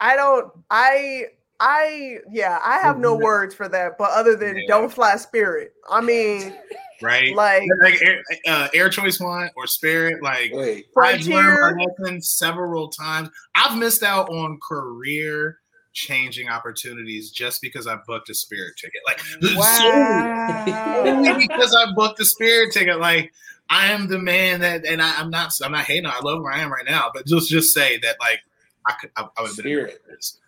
I 0.00 0.16
don't. 0.16 0.52
I. 0.70 1.24
I. 1.58 2.18
Yeah. 2.30 2.58
I 2.62 2.78
have 2.80 2.98
no 2.98 3.14
words 3.16 3.54
for 3.54 3.66
that, 3.68 3.96
but 3.98 4.10
other 4.10 4.36
than 4.36 4.56
Yeah. 4.58 4.64
don't 4.68 4.92
fly 4.92 5.16
spirit. 5.16 5.72
I 5.88 6.02
mean, 6.02 6.54
right? 7.02 7.34
like 7.34 7.62
Like 7.80 8.02
air, 8.02 8.22
uh, 8.46 8.68
air 8.74 8.90
choice 8.90 9.18
one 9.18 9.48
or 9.56 9.66
spirit. 9.66 10.22
Like 10.22 10.50
Wait, 10.52 10.86
I've 10.98 11.26
learned 11.26 11.58
Frontier. 11.58 11.76
my 11.76 11.84
lesson 12.02 12.20
several 12.20 12.88
times. 12.90 13.30
I've 13.54 13.78
missed 13.78 14.02
out 14.02 14.28
on 14.28 14.58
career 14.68 15.58
changing 15.96 16.48
opportunities 16.50 17.30
just 17.30 17.62
because 17.62 17.86
I 17.86 17.96
booked 18.06 18.28
a 18.28 18.34
spirit 18.34 18.74
ticket. 18.76 19.00
Like 19.06 19.18
Wow. 19.56 21.04
only 21.06 21.48
because 21.48 21.74
I 21.74 21.90
booked 21.94 22.20
a 22.20 22.24
spirit 22.26 22.72
ticket. 22.72 23.00
Like 23.00 23.32
I 23.70 23.86
am 23.92 24.06
the 24.06 24.18
man 24.18 24.60
that, 24.60 24.84
and 24.84 25.00
I, 25.02 25.18
I'm 25.18 25.30
not. 25.30 25.50
I'm 25.64 25.72
not 25.72 25.84
hating. 25.86 26.06
I 26.06 26.20
love 26.22 26.42
where 26.42 26.52
I 26.52 26.60
am 26.60 26.70
right 26.70 26.84
now, 26.86 27.10
but 27.12 27.26
just 27.26 27.48
just 27.48 27.72
say 27.74 27.98
that 27.98 28.16
like 28.20 28.40
I 28.86 28.92
could. 29.00 29.10
I, 29.16 29.22
I 29.22 29.40
would 29.42 29.48
have 29.48 29.56
been. 29.56 29.62
Spirit. 29.64 30.02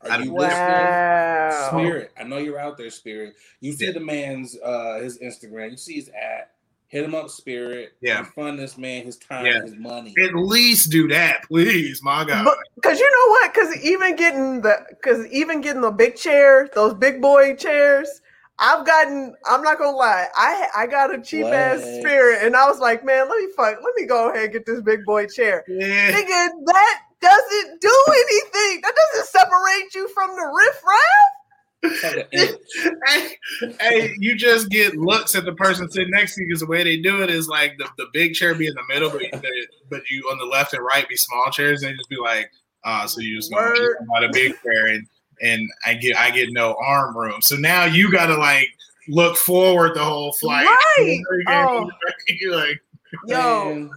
I 0.05 0.09
Are 0.09 0.18
you 0.20 0.26
don't- 0.26 0.34
Wow. 0.34 1.68
Spirit. 1.70 2.12
I 2.20 2.24
know 2.24 2.36
you're 2.38 2.61
out 2.61 2.76
there, 2.76 2.90
Spirit. 2.90 3.34
You 3.61 3.72
see 3.72 3.86
Yeah. 3.86 3.92
the 3.92 4.01
man's 4.01 4.57
uh 4.62 5.01
his 5.01 5.18
Instagram. 5.18 5.70
You 5.72 5.76
see 5.78 5.94
his 5.94 6.11
ad. 6.11 6.46
Hit 6.89 7.05
him 7.05 7.14
up, 7.14 7.28
Spirit. 7.28 7.93
Yeah. 8.01 8.20
You 8.20 8.24
fund 8.24 8.59
this 8.59 8.78
man 8.78 9.05
his 9.05 9.16
time, 9.18 9.45
Yeah. 9.45 9.61
his 9.62 9.76
money. 9.76 10.14
At 10.24 10.34
least 10.34 10.91
do 10.91 11.07
that, 11.09 11.43
please, 11.45 12.03
my 12.03 12.24
God. 12.24 12.49
Because 12.76 12.99
you 12.99 13.11
know 13.11 13.30
what? 13.32 13.53
Because 13.53 13.76
even 13.84 14.16
getting 14.16 14.62
the 14.62 14.74
because 14.89 15.26
even 15.26 15.61
getting 15.61 15.82
the 15.82 15.91
big 15.91 16.16
chair, 16.16 16.68
those 16.74 16.95
big 16.95 17.20
boy 17.20 17.55
chairs, 17.57 18.22
I've 18.59 18.86
gotten. 18.86 19.34
I'm 19.47 19.62
not 19.62 19.78
gonna 19.78 19.97
lie. 19.97 20.28
I 20.34 20.68
I 20.74 20.86
got 20.86 21.14
a 21.14 21.20
cheap 21.20 21.45
ass 21.45 21.80
spirit, 22.01 22.43
and 22.43 22.57
I 22.57 22.66
was 22.66 22.78
like, 22.80 23.05
man, 23.05 23.28
let 23.28 23.39
me 23.39 23.49
fuck. 23.55 23.76
Let 23.84 23.95
me 23.95 24.07
go 24.07 24.30
ahead 24.30 24.45
and 24.45 24.53
get 24.55 24.64
this 24.64 24.80
big 24.80 25.05
boy 25.05 25.26
chair. 25.26 25.64
yeah. 25.68 26.11
Nigga, 26.11 26.49
that 26.64 27.01
doesn't 27.20 27.80
do 27.82 28.05
anything. 28.09 28.80
That 28.82 28.95
doesn't 28.97 29.26
separate 29.28 29.95
you 29.95 30.09
from 30.09 30.30
the 30.30 30.53
riff 30.57 30.82
raff. 30.84 31.38
It's 31.83 32.03
like 33.09 33.39
hey, 33.64 33.76
hey, 33.81 34.14
you 34.18 34.35
just 34.35 34.68
get 34.68 34.97
looks 34.97 35.35
at 35.35 35.45
the 35.45 35.53
person 35.53 35.91
sitting 35.91 36.11
next 36.11 36.35
to 36.35 36.43
you 36.43 36.49
because 36.49 36.61
the 36.61 36.66
way 36.66 36.83
they 36.83 36.99
do 36.99 37.22
it 37.22 37.31
is 37.31 37.49
like 37.49 37.76
the, 37.79 37.89
the 37.97 38.07
big 38.12 38.35
chair 38.35 38.55
be 38.55 38.66
in 38.66 38.74
the 38.74 38.83
middle, 38.93 39.11
but 39.11 39.22
you, 39.22 39.66
but 39.89 40.11
you 40.11 40.22
on 40.31 40.39
the 40.39 40.45
left 40.45 40.74
and 40.74 40.85
right 40.85 41.09
be 41.09 41.16
small 41.16 41.51
chairs, 41.51 41.83
and 41.83 41.93
they 41.93 41.97
just 41.97 42.11
be 42.11 42.16
like, 42.16 42.51
uh, 42.85 43.07
so 43.07 43.20
you 43.20 43.37
just 43.37 43.53
gonna 43.53 43.74
about 44.01 44.24
a 44.24 44.31
big 44.33 44.55
chair, 44.62 44.87
and 44.87 45.07
and 45.43 45.68
I 45.87 45.95
get 45.95 46.16
I 46.16 46.31
get 46.31 46.51
no 46.51 46.76
arm 46.83 47.16
room, 47.16 47.41
so 47.43 47.57
now 47.57 47.85
you 47.85 48.11
got 48.11 48.26
to 48.26 48.37
like 48.37 48.68
look 49.09 49.37
forward 49.37 49.95
the 49.95 50.05
whole 50.05 50.33
flight. 50.33 50.66
Right. 50.66 51.20
Oh. 51.49 51.89
You're 52.29 52.57
like, 52.57 52.83
Yo, 53.26 53.74
Man, 53.74 53.91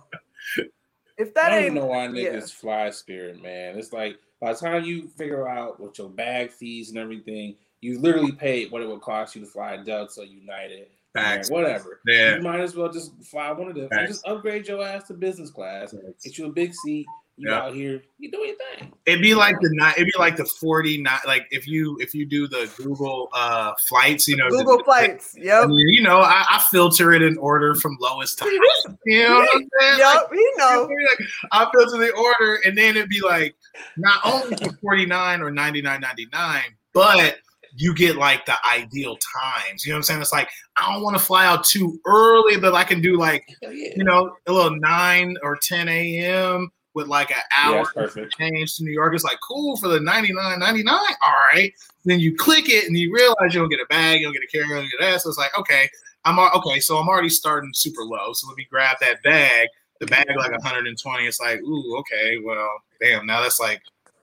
if 1.18 1.30
I 1.30 1.32
that 1.36 1.50
don't 1.50 1.64
ain't 1.64 1.74
know 1.74 1.86
why 1.86 2.06
yeah. 2.06 2.30
niggas 2.30 2.54
fly 2.54 2.90
Spirit, 2.92 3.42
man. 3.42 3.78
It's 3.78 3.92
like 3.92 4.18
by 4.40 4.54
the 4.54 4.60
time 4.60 4.84
you 4.86 5.08
figure 5.08 5.48
out 5.48 5.80
what 5.80 5.98
your 5.98 6.10
bag 6.10 6.52
fees 6.52 6.90
and 6.90 6.98
everything, 6.98 7.56
you 7.82 8.00
literally 8.00 8.32
paid 8.32 8.72
what 8.72 8.82
it 8.82 8.88
would 8.88 9.02
cost 9.02 9.36
you 9.36 9.42
to 9.42 9.48
fly 9.48 9.76
Delta, 9.78 10.26
United, 10.28 10.88
Facts. 11.14 11.50
whatever. 11.52 12.00
Yeah. 12.08 12.36
You 12.38 12.42
might 12.42 12.60
as 12.62 12.76
well 12.76 12.92
just 12.92 13.12
fly 13.24 13.52
one 13.52 13.68
of 13.70 13.76
them. 13.76 13.88
and 13.92 14.08
Just 14.08 14.26
upgrade 14.28 14.68
your 14.68 14.84
ass 14.84 15.08
to 15.08 15.14
business 15.14 15.50
class. 15.50 15.94
Get 16.24 16.38
you 16.38 16.46
a 16.46 16.52
big 16.52 16.74
seat. 16.74 17.06
You 17.38 17.50
Yeah. 17.50 17.60
out 17.62 17.74
here, 17.74 18.04
you 18.20 18.30
do 18.30 18.38
your 18.40 18.56
thing. 18.78 18.92
It'd 19.08 19.22
be 19.22 19.34
like 19.34 19.56
the 19.62 19.70
ni- 19.72 19.94
it'd 19.96 20.06
be 20.06 20.20
like 20.20 20.36
the 20.36 20.46
forty 20.46 21.02
nine. 21.02 21.22
Like 21.26 21.48
if 21.50 21.66
you 21.66 21.98
if 22.00 22.14
you 22.14 22.26
do 22.26 22.48
the 22.48 22.70
Google 22.78 23.30
uh 23.34 23.72
flights, 23.90 24.28
you 24.28 24.36
know, 24.36 24.46
the- 24.50 24.58
Google 24.58 24.78
the- 24.78 24.84
flights. 24.84 25.34
I 25.40 25.44
Yep. 25.46 25.70
mean, 25.70 25.88
you 25.88 26.04
know, 26.04 26.18
I, 26.20 26.46
I 26.50 26.64
filter 26.70 27.14
it 27.14 27.22
in 27.24 27.38
order 27.38 27.74
from 27.74 27.98
lowest 28.00 28.38
to 28.40 28.44
highest. 28.48 29.00
You 29.06 29.24
know 29.24 29.36
what 29.40 29.50
I'm 29.56 29.70
saying? 29.80 30.00
Yep. 30.00 30.30
You 30.34 30.54
know. 30.58 30.90
Like, 31.20 31.28
I 31.52 31.72
filter 31.74 31.98
the 31.98 32.12
order, 32.12 32.60
and 32.66 32.78
then 32.78 32.96
it'd 32.98 33.10
be 33.10 33.22
like 33.22 33.56
not 33.98 34.20
only 34.24 34.56
for 34.58 34.74
forty 34.82 35.06
nine 35.08 35.42
or 35.42 35.50
ninety 35.50 35.82
nine 35.82 36.02
ninety 36.02 36.28
nine, 36.32 36.76
but 36.94 37.38
you 37.76 37.94
get 37.94 38.18
like 38.18 38.46
the 38.46 38.56
ideal 38.70 39.18
times. 39.18 39.86
You 39.86 39.92
know 39.92 39.96
what 39.96 40.00
I'm 40.00 40.04
saying? 40.04 40.22
It's 40.22 40.32
like 40.32 40.50
I 40.78 40.92
don't 40.92 41.04
want 41.04 41.18
to 41.18 41.24
fly 41.24 41.46
out 41.46 41.64
too 41.64 42.00
early, 42.06 42.58
but 42.58 42.74
I 42.74 42.84
can 42.84 43.02
do 43.02 43.18
like 43.18 43.46
oh, 43.64 43.70
yeah. 43.70 43.94
you 43.96 44.04
know 44.04 44.36
a 44.48 44.52
little 44.52 44.76
nine 44.80 45.36
or 45.44 45.58
ten 45.62 45.88
a.m. 45.88 46.72
with 46.94 47.08
like 47.08 47.32
an 47.32 47.38
hour 47.56 47.84
that's 47.84 47.92
perfect. 47.94 48.38
change 48.38 48.76
to 48.78 48.84
New 48.84 48.92
York. 48.92 49.14
It's 49.14 49.24
like 49.24 49.40
cool 49.48 49.78
for 49.78 49.88
the 49.88 50.00
99.99. 50.00 50.88
All 50.90 51.08
right. 51.54 51.74
Then 52.04 52.20
you 52.20 52.36
click 52.36 52.68
it 52.68 52.86
and 52.86 52.98
you 52.98 53.14
realize 53.14 53.54
you 53.54 53.62
don't 53.62 53.70
get 53.70 53.80
a 53.80 53.86
bag, 53.90 54.20
you 54.20 54.26
don't 54.26 54.34
get 54.34 54.44
a 54.44 54.48
carry 54.48 54.78
on, 54.78 54.84
you 54.84 54.90
get 54.90 55.02
that. 55.02 55.22
So 55.22 55.30
it's 55.30 55.38
like, 55.38 55.58
okay, 55.58 55.90
I'm 56.26 56.40
okay. 56.40 56.80
So 56.80 56.98
I'm 56.98 57.08
already 57.08 57.30
starting 57.30 57.72
super 57.74 58.04
low. 58.04 58.34
So 58.34 58.48
let 58.48 58.58
me 58.58 58.68
grab 58.70 58.98
that 59.02 59.24
bag. 59.24 59.68
The 60.00 60.08
bag 60.08 60.26
like 60.36 60.52
120. 60.52 61.26
It's 61.26 61.40
like, 61.40 61.60
ooh, 61.62 61.98
okay, 62.00 62.38
well, 62.44 62.70
damn. 63.00 63.26
Now 63.26 63.42
that's 63.42 63.60
like 63.60 63.82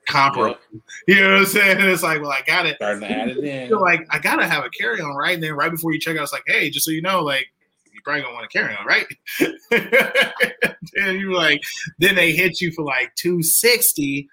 comparable. 0.09 0.59
You 1.07 1.21
know 1.21 1.31
what 1.31 1.39
I'm 1.41 1.47
saying? 1.47 1.77
It's 1.81 2.03
like, 2.03 2.21
well, 2.21 2.31
I 2.31 2.43
got 2.47 2.67
it. 2.67 2.77
Starting 2.77 3.03
to 3.03 3.11
add 3.11 3.29
it 3.29 3.39
in. 3.45 3.69
Feel 3.69 3.81
like 3.81 4.07
I 4.11 4.19
gotta 4.19 4.47
have 4.47 4.65
a 4.65 4.71
carry 4.71 5.01
on, 5.01 5.15
right? 5.17 5.35
And 5.35 5.43
then 5.43 5.53
right 5.55 5.71
before 5.71 5.93
you 5.93 6.01
check 6.01 6.17
out, 6.17 6.23
it's 6.25 6.33
like, 6.33 6.45
hey, 6.47 6.71
just 6.71 6.85
so 6.87 6.91
you 6.91 7.03
know, 7.03 7.23
like 7.23 7.47
you 7.93 8.01
probably 8.03 8.23
gonna 8.23 8.35
want 8.35 8.51
to 8.51 8.59
carry 8.59 8.75
on, 8.75 8.87
right? 8.87 9.07
and 10.97 11.21
you're 11.21 11.33
like, 11.33 11.61
then 11.99 12.15
they 12.15 12.33
hit 12.33 12.61
you 12.61 12.73
for 12.73 12.85
like 12.85 13.15
260. 13.17 14.29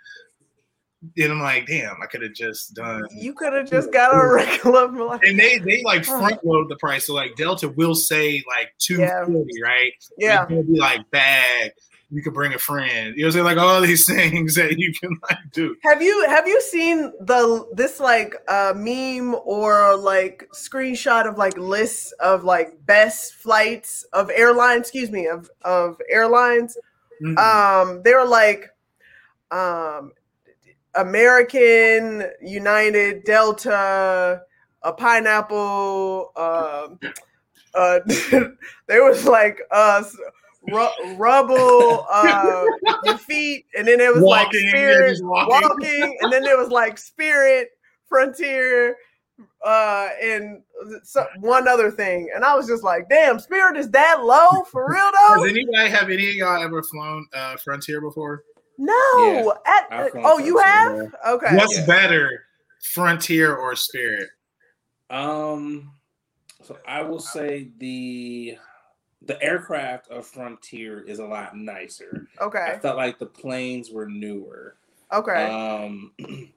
And 1.17 1.31
I'm 1.33 1.39
like, 1.39 1.67
damn, 1.67 1.95
I 2.01 2.07
could 2.07 2.23
have 2.23 2.33
just 2.33 2.73
done. 2.73 3.03
You 3.11 3.33
could 3.33 3.53
have 3.53 3.69
just 3.69 3.91
got 3.91 4.15
a 4.15 4.27
regular. 4.33 4.87
Like, 4.87 5.23
And 5.23 5.37
they 5.39 5.59
they 5.59 5.83
like 5.83 6.03
front 6.03 6.43
load 6.43 6.67
the 6.69 6.77
price. 6.77 7.05
So 7.05 7.13
like 7.13 7.35
Delta 7.35 7.69
will 7.69 7.93
say 7.93 8.43
like 8.47 8.73
240, 8.79 9.61
right? 9.61 9.91
yeah. 10.17 10.43
It's 10.43 10.49
gonna 10.49 10.63
be 10.63 10.79
like 10.79 11.09
bag. 11.11 11.71
You 12.15 12.21
could 12.21 12.33
bring 12.33 12.53
a 12.53 12.57
friend. 12.57 13.13
You 13.13 13.23
know 13.23 13.27
what 13.27 13.27
I'm 13.27 13.31
saying? 13.33 13.45
Like 13.45 13.57
all 13.57 13.81
these 13.81 14.05
things 14.15 14.55
that 14.55 14.77
you 14.79 14.93
can 14.93 15.19
like 15.29 15.51
do. 15.51 15.75
Have 15.83 16.01
you 16.01 16.25
have 16.29 16.47
you 16.47 16.61
seen 16.61 17.11
the 17.19 17.67
this 17.73 17.99
like 17.99 18.33
uh 18.47 18.73
meme 18.73 19.35
or 19.43 19.97
like 19.97 20.47
screenshot 20.53 21.27
of 21.27 21.37
like 21.37 21.57
lists 21.57 22.13
of 22.13 22.45
like 22.45 22.73
best 22.85 23.33
flights 23.33 24.03
of 24.13 24.29
airlines, 24.29 24.83
excuse 24.83 25.11
me, 25.11 25.27
of 25.27 25.51
of 25.63 25.99
airlines? 26.09 26.77
Mm. 27.21 27.37
Um 27.37 28.01
they 28.03 28.13
were 28.13 28.25
like 28.25 28.69
um 29.51 30.13
American, 30.95 32.23
United, 32.41 33.25
Delta, 33.25 34.41
a 34.83 34.93
pineapple, 34.93 36.31
um 36.37 36.97
uh 37.73 37.99
there 38.87 39.03
was 39.03 39.25
like 39.25 39.59
uh 39.69 40.01
ru- 40.67 41.15
rubble 41.17 42.05
uh 42.11 42.65
your 43.03 43.17
feet 43.17 43.65
and 43.77 43.87
then 43.87 43.99
it 43.99 44.13
was 44.13 44.23
like 44.23 44.47
Walking, 44.47 44.61
yeah, 44.65 44.71
spirit 44.71 45.09
just 45.09 45.23
walking. 45.25 45.61
walking. 45.61 46.17
and 46.21 46.31
then 46.31 46.43
there 46.43 46.57
was 46.57 46.69
like 46.69 46.97
spirit 46.97 47.69
frontier 48.07 48.95
uh 49.65 50.09
and 50.21 50.61
so, 51.03 51.25
one 51.39 51.67
other 51.67 51.91
thing 51.91 52.29
and 52.35 52.43
i 52.45 52.55
was 52.55 52.67
just 52.67 52.83
like 52.83 53.07
damn 53.09 53.39
spirit 53.39 53.77
is 53.77 53.89
that 53.91 54.23
low 54.23 54.63
for 54.71 54.89
real 54.91 55.11
though? 55.11 55.43
Does 55.43 55.51
anybody 55.51 55.89
have 55.89 56.09
any 56.09 56.29
of 56.29 56.35
y'all 56.35 56.63
ever 56.63 56.81
flown 56.83 57.25
uh, 57.33 57.55
Frontier 57.63 58.01
before? 58.01 58.43
no 58.77 59.53
At- 59.65 59.87
I've 59.91 60.11
flown 60.11 60.23
oh 60.25 60.37
you 60.39 60.57
Frontier, 60.57 61.11
have 61.23 61.33
okay 61.41 61.55
What's 61.55 61.77
Yeah. 61.77 61.85
better, 61.85 62.45
Frontier 62.93 63.55
or 63.55 63.75
Spirit? 63.75 64.29
Um, 65.09 65.91
so 66.63 66.77
I 66.87 67.01
will 67.03 67.19
say 67.19 67.69
the 67.77 68.57
the 69.25 69.41
aircraft 69.41 70.09
of 70.09 70.25
Frontier 70.25 71.01
is 71.01 71.19
a 71.19 71.25
lot 71.25 71.57
nicer. 71.57 72.27
Okay. 72.39 72.73
I 72.75 72.79
felt 72.79 72.97
like 72.97 73.19
the 73.19 73.25
planes 73.25 73.91
were 73.91 74.07
newer. 74.07 74.75
okay 75.11 75.49
Um, 75.49 76.11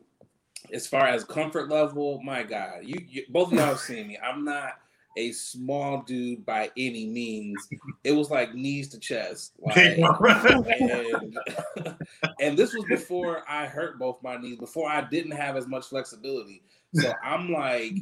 as 0.73 0.87
far 0.87 1.07
as 1.07 1.25
comfort 1.25 1.69
level, 1.69 2.21
my 2.23 2.43
God, 2.43 2.81
you, 2.83 3.01
you 3.09 3.25
both 3.31 3.49
of 3.49 3.55
y'all 3.55 3.67
have 3.67 3.81
seen 3.81 4.09
me. 4.09 4.19
I'm 4.23 4.45
not 4.45 4.75
a 5.17 5.33
small 5.33 6.03
dude 6.03 6.47
by 6.47 6.71
any 6.77 7.07
means. 7.07 7.69
It 8.05 8.13
was 8.13 8.31
like 8.31 8.55
knees 8.55 8.89
to 8.91 9.01
chest. 9.01 9.53
Like, 9.59 9.77
and, 9.99 11.39
and 12.41 12.57
this 12.57 12.73
was 12.75 12.85
before 12.89 13.43
I 13.49 13.67
hurt 13.67 13.99
both 13.99 14.23
my 14.23 14.37
knees, 14.37 14.59
before 14.59 14.89
I 14.89 15.01
didn't 15.01 15.33
have 15.33 15.57
as 15.57 15.67
much 15.67 15.87
flexibility. 15.87 16.63
So 16.95 17.13
I'm 17.23 17.53
like, 17.53 17.95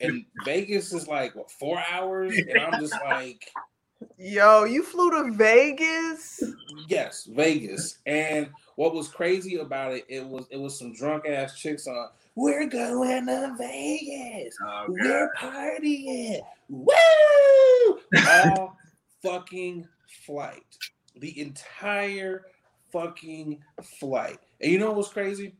and 0.00 0.24
Vegas 0.44 0.92
is 0.92 1.08
like 1.08 1.34
what 1.34 1.50
four 1.50 1.82
hours, 1.90 2.36
and 2.36 2.58
I'm 2.58 2.80
just 2.80 2.94
like, 3.04 3.50
Yo, 4.18 4.64
you 4.64 4.82
flew 4.82 5.10
to 5.10 5.32
Vegas? 5.32 6.42
yes, 6.88 7.24
Vegas. 7.24 7.98
And 8.06 8.50
what 8.76 8.94
was 8.94 9.08
crazy 9.08 9.56
about 9.56 9.92
it, 9.92 10.04
it 10.08 10.24
was 10.24 10.46
it 10.50 10.56
was 10.56 10.78
some 10.78 10.92
drunk 10.94 11.26
ass 11.26 11.58
chicks 11.58 11.86
on. 11.86 12.08
We're 12.36 12.66
going 12.66 13.26
to 13.26 13.54
Vegas. 13.56 14.56
Oh, 14.64 14.86
We're 14.88 15.30
partying. 15.38 16.40
Woo! 16.68 17.98
All 18.28 18.76
fucking 19.22 19.86
flight. 20.26 20.64
The 21.16 21.40
entire 21.40 22.46
fucking 22.92 23.60
flight. 24.00 24.38
And 24.60 24.72
you 24.72 24.78
know 24.78 24.88
what 24.88 24.96
was 24.96 25.08
crazy? 25.08 25.54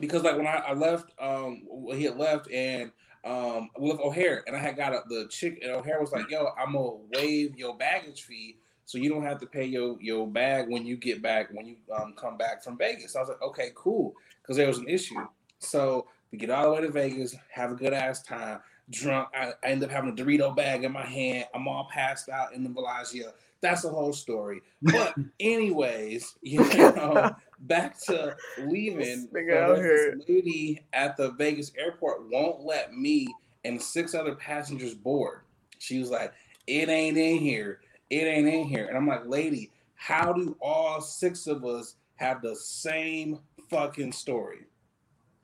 Because 0.00 0.22
like 0.22 0.36
when 0.36 0.46
I, 0.46 0.56
I 0.56 0.72
left, 0.74 1.10
um, 1.18 1.62
he 1.92 2.04
had 2.04 2.16
left 2.16 2.50
and 2.50 2.90
um 3.24 3.70
with 3.78 3.98
O'Hare, 4.00 4.44
and 4.46 4.56
I 4.56 4.58
had 4.58 4.76
got 4.76 4.92
a, 4.92 5.02
the 5.08 5.26
chick, 5.28 5.58
and 5.62 5.72
O'Hare 5.72 6.00
was 6.00 6.12
like, 6.12 6.30
"Yo, 6.30 6.48
I'm 6.58 6.72
gonna 6.72 6.96
waive 7.14 7.56
your 7.56 7.76
baggage 7.76 8.22
fee, 8.22 8.58
so 8.84 8.98
you 8.98 9.08
don't 9.08 9.24
have 9.24 9.40
to 9.40 9.46
pay 9.46 9.64
your 9.64 10.00
your 10.00 10.26
bag 10.26 10.68
when 10.68 10.84
you 10.84 10.96
get 10.96 11.22
back 11.22 11.48
when 11.52 11.66
you 11.66 11.76
um 11.96 12.14
come 12.16 12.36
back 12.36 12.62
from 12.62 12.76
Vegas." 12.78 13.16
I 13.16 13.20
was 13.20 13.28
like, 13.30 13.42
"Okay, 13.42 13.70
cool," 13.74 14.14
because 14.42 14.56
there 14.56 14.68
was 14.68 14.78
an 14.78 14.88
issue. 14.88 15.26
So 15.58 16.06
we 16.30 16.38
get 16.38 16.50
all 16.50 16.64
the 16.64 16.70
way 16.72 16.80
to 16.82 16.90
Vegas, 16.90 17.36
have 17.50 17.70
a 17.70 17.76
good 17.76 17.92
ass 17.92 18.22
time. 18.22 18.60
Drunk, 18.90 19.28
I, 19.34 19.52
I 19.62 19.68
end 19.68 19.82
up 19.82 19.90
having 19.90 20.10
a 20.10 20.14
Dorito 20.14 20.54
bag 20.54 20.84
in 20.84 20.92
my 20.92 21.06
hand. 21.06 21.46
I'm 21.54 21.68
all 21.68 21.88
passed 21.90 22.28
out 22.28 22.52
in 22.52 22.62
the 22.62 22.68
Bellagio. 22.68 23.32
That's 23.60 23.82
the 23.82 23.88
whole 23.88 24.12
story. 24.12 24.60
But 24.82 25.14
anyways, 25.40 26.34
you 26.42 26.58
know, 26.58 27.34
back 27.66 27.98
to 28.04 28.36
leaving. 28.58 28.98
This 28.98 29.26
this 29.28 30.28
lady 30.28 30.84
at 30.92 31.16
the 31.16 31.32
Vegas 31.32 31.72
airport 31.78 32.30
won't 32.30 32.64
let 32.64 32.94
me 32.94 33.32
and 33.64 33.80
six 33.80 34.14
other 34.14 34.34
passengers 34.34 34.94
board. 34.94 35.40
She 35.78 35.98
was 35.98 36.10
like, 36.10 36.32
"It 36.66 36.88
ain't 36.88 37.16
in 37.16 37.38
here. 37.38 37.80
It 38.10 38.24
ain't 38.24 38.48
in 38.48 38.64
here." 38.64 38.86
And 38.86 38.96
I'm 38.96 39.06
like, 39.06 39.26
"Lady, 39.26 39.70
how 39.94 40.32
do 40.32 40.56
all 40.60 41.00
six 41.00 41.46
of 41.46 41.64
us 41.64 41.96
have 42.16 42.42
the 42.42 42.54
same 42.54 43.40
fucking 43.70 44.12
story?" 44.12 44.66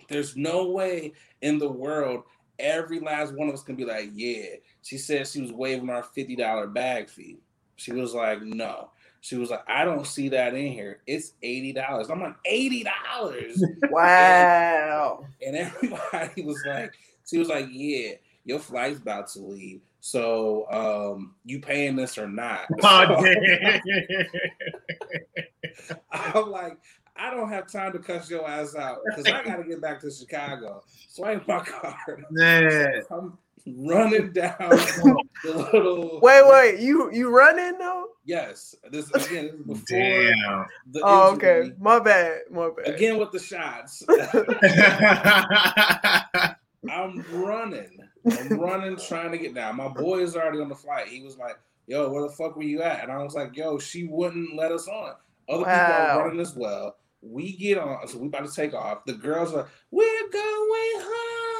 There's 0.08 0.36
no 0.36 0.70
way 0.70 1.12
in 1.40 1.58
the 1.58 1.70
world 1.70 2.24
every 2.60 3.00
last 3.00 3.32
one 3.34 3.48
of 3.48 3.54
us 3.54 3.62
can 3.62 3.74
be 3.74 3.84
like, 3.84 4.10
yeah. 4.12 4.56
She 4.82 4.98
said 4.98 5.26
she 5.26 5.40
was 5.40 5.52
waiving 5.52 5.90
our 5.90 6.02
fifty 6.02 6.36
dollar 6.36 6.66
bag 6.66 7.08
fee. 7.08 7.38
She 7.76 7.92
was 7.92 8.14
like, 8.14 8.42
no. 8.42 8.90
She 9.22 9.36
was 9.36 9.50
like, 9.50 9.62
I 9.68 9.84
don't 9.84 10.06
see 10.06 10.30
that 10.30 10.54
in 10.54 10.72
here. 10.72 11.00
It's 11.06 11.34
eighty 11.42 11.72
dollars. 11.72 12.08
I'm 12.10 12.20
like, 12.20 12.36
eighty 12.44 12.84
dollars. 12.84 13.62
Wow. 13.90 15.24
and 15.44 15.56
everybody 15.56 16.42
was 16.44 16.62
like, 16.66 16.94
she 17.28 17.38
was 17.38 17.48
like, 17.48 17.66
yeah, 17.70 18.12
your 18.44 18.58
flight's 18.58 18.98
about 18.98 19.28
to 19.32 19.40
leave. 19.40 19.80
So 20.00 20.66
um, 20.70 21.34
you 21.44 21.60
paying 21.60 21.96
this 21.96 22.16
or 22.16 22.28
not? 22.28 22.66
Oh, 22.82 23.22
damn. 23.22 23.80
I'm 26.12 26.50
like, 26.50 26.78
I 27.16 27.30
don't 27.30 27.50
have 27.50 27.70
time 27.70 27.92
to 27.92 27.98
cuss 27.98 28.30
your 28.30 28.48
ass 28.48 28.74
out 28.74 28.98
because 29.04 29.26
I 29.26 29.44
got 29.44 29.56
to 29.56 29.64
get 29.64 29.80
back 29.80 30.00
to 30.00 30.10
Chicago. 30.10 30.82
Swipe 31.08 31.46
my 31.46 31.60
card. 31.60 32.24
Man. 32.30 33.02
I'm 33.10 33.36
running 33.66 34.32
down 34.32 34.56
the 34.60 35.68
little. 35.72 36.20
Wait, 36.22 36.46
wait, 36.46 36.80
you 36.80 37.10
you 37.12 37.34
running 37.34 37.78
though? 37.78 38.06
Yes, 38.24 38.74
this 38.90 39.10
again. 39.14 39.46
This 39.46 39.54
is 39.54 39.62
before 39.66 39.98
Damn. 39.98 40.66
the 40.92 41.00
Oh, 41.04 41.32
okay. 41.34 41.72
My 41.78 41.98
bad. 41.98 42.42
My 42.50 42.70
bad. 42.76 42.94
Again 42.94 43.18
with 43.18 43.32
the 43.32 43.38
shots. 43.38 44.02
I'm 46.90 47.24
running. 47.32 47.98
I'm 48.30 48.60
running, 48.60 48.96
trying 48.96 49.32
to 49.32 49.38
get 49.38 49.54
down. 49.54 49.76
My 49.76 49.88
boy 49.88 50.20
is 50.20 50.36
already 50.36 50.60
on 50.60 50.68
the 50.68 50.74
flight. 50.74 51.08
He 51.08 51.22
was 51.22 51.36
like, 51.38 51.58
"Yo, 51.86 52.10
where 52.10 52.22
the 52.22 52.30
fuck 52.30 52.56
were 52.56 52.62
you 52.62 52.82
at?" 52.82 53.02
And 53.02 53.12
I 53.12 53.22
was 53.22 53.34
like, 53.34 53.56
"Yo, 53.56 53.78
she 53.78 54.04
wouldn't 54.04 54.54
let 54.56 54.72
us 54.72 54.86
on." 54.88 55.14
Other 55.48 55.64
people 55.64 55.74
are 55.74 56.24
running 56.24 56.40
as 56.40 56.54
well. 56.54 56.96
We 57.22 57.56
get 57.56 57.76
on, 57.78 58.06
so 58.08 58.18
we 58.18 58.28
about 58.28 58.46
to 58.46 58.54
take 58.54 58.72
off. 58.74 59.04
The 59.04 59.12
girls 59.14 59.52
are, 59.54 59.68
"We're 59.90 60.28
going 60.30 61.00
home." 61.00 61.59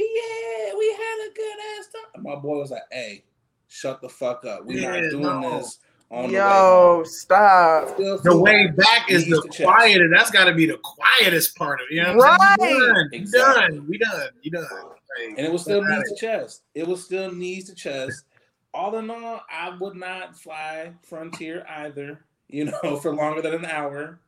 Yeah, 0.00 0.74
we 0.78 0.86
had 0.92 1.28
a 1.28 1.34
good 1.34 1.56
ass 1.78 1.86
time. 1.92 2.10
And 2.14 2.22
my 2.22 2.36
boy 2.36 2.58
was 2.58 2.70
like, 2.70 2.82
"Hey, 2.90 3.24
shut 3.68 4.00
the 4.00 4.08
fuck 4.08 4.44
up. 4.44 4.64
We're 4.64 4.80
not 4.90 5.10
doing 5.10 5.22
no. 5.22 5.58
this 5.58 5.78
on 6.10 6.22
the 6.22 6.28
way 6.28 6.34
Yo, 6.34 7.02
stop. 7.06 7.88
Still 7.94 8.18
the 8.18 8.36
way 8.36 8.66
back. 8.68 8.76
back 8.76 9.10
is 9.10 9.26
the 9.26 9.40
to 9.42 9.48
chest. 9.48 9.62
quietest. 9.64 10.10
That's 10.14 10.30
got 10.30 10.44
to 10.46 10.54
be 10.54 10.66
the 10.66 10.78
quietest 10.78 11.56
part 11.56 11.80
of 11.80 11.86
it. 11.90 11.94
You 11.94 12.02
know 12.02 12.16
what 12.16 12.38
I'm 12.40 12.58
saying? 12.58 12.80
Right. 12.80 12.94
Done. 12.94 13.08
We 13.12 13.18
Exactly. 13.18 13.76
done. 13.76 13.86
We 13.88 13.98
done. 13.98 14.28
We 14.44 14.50
done. 14.50 14.62
Like, 14.72 15.28
and 15.38 15.46
it 15.46 15.52
was 15.52 15.62
still 15.62 15.82
Got 15.82 15.98
knees 15.98 16.08
to 16.10 16.16
chest. 16.16 16.62
It 16.74 16.86
was 16.86 17.04
still 17.04 17.32
knees 17.32 17.68
to 17.68 17.74
chest. 17.74 18.24
All 18.72 18.96
in 18.98 19.10
all, 19.10 19.40
I 19.50 19.76
would 19.80 19.96
not 19.96 20.36
fly 20.38 20.92
Frontier 21.02 21.64
either. 21.68 22.20
You 22.48 22.66
know, 22.66 22.96
for 23.02 23.14
longer 23.14 23.42
than 23.42 23.54
an 23.54 23.64
hour. 23.66 24.18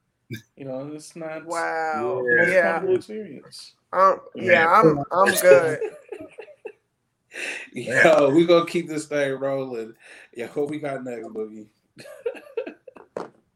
You 0.56 0.64
know, 0.64 0.90
it's 0.94 1.14
not 1.16 1.44
Wow. 1.46 2.22
the 2.24 2.36
most 2.36 2.48
Yeah. 2.52 2.82
experience. 2.94 3.74
Um, 3.92 4.20
yeah, 4.34 4.68
I'm 4.68 5.04
I'm 5.12 5.34
good. 5.34 5.78
Yo, 7.72 8.30
we 8.30 8.46
gonna 8.46 8.66
keep 8.66 8.88
this 8.88 9.06
thing 9.06 9.32
rolling. 9.38 9.94
Yo, 10.34 10.46
what 10.48 10.70
we 10.70 10.78
got 10.78 11.04
next, 11.04 11.26
Boogie? 11.28 11.66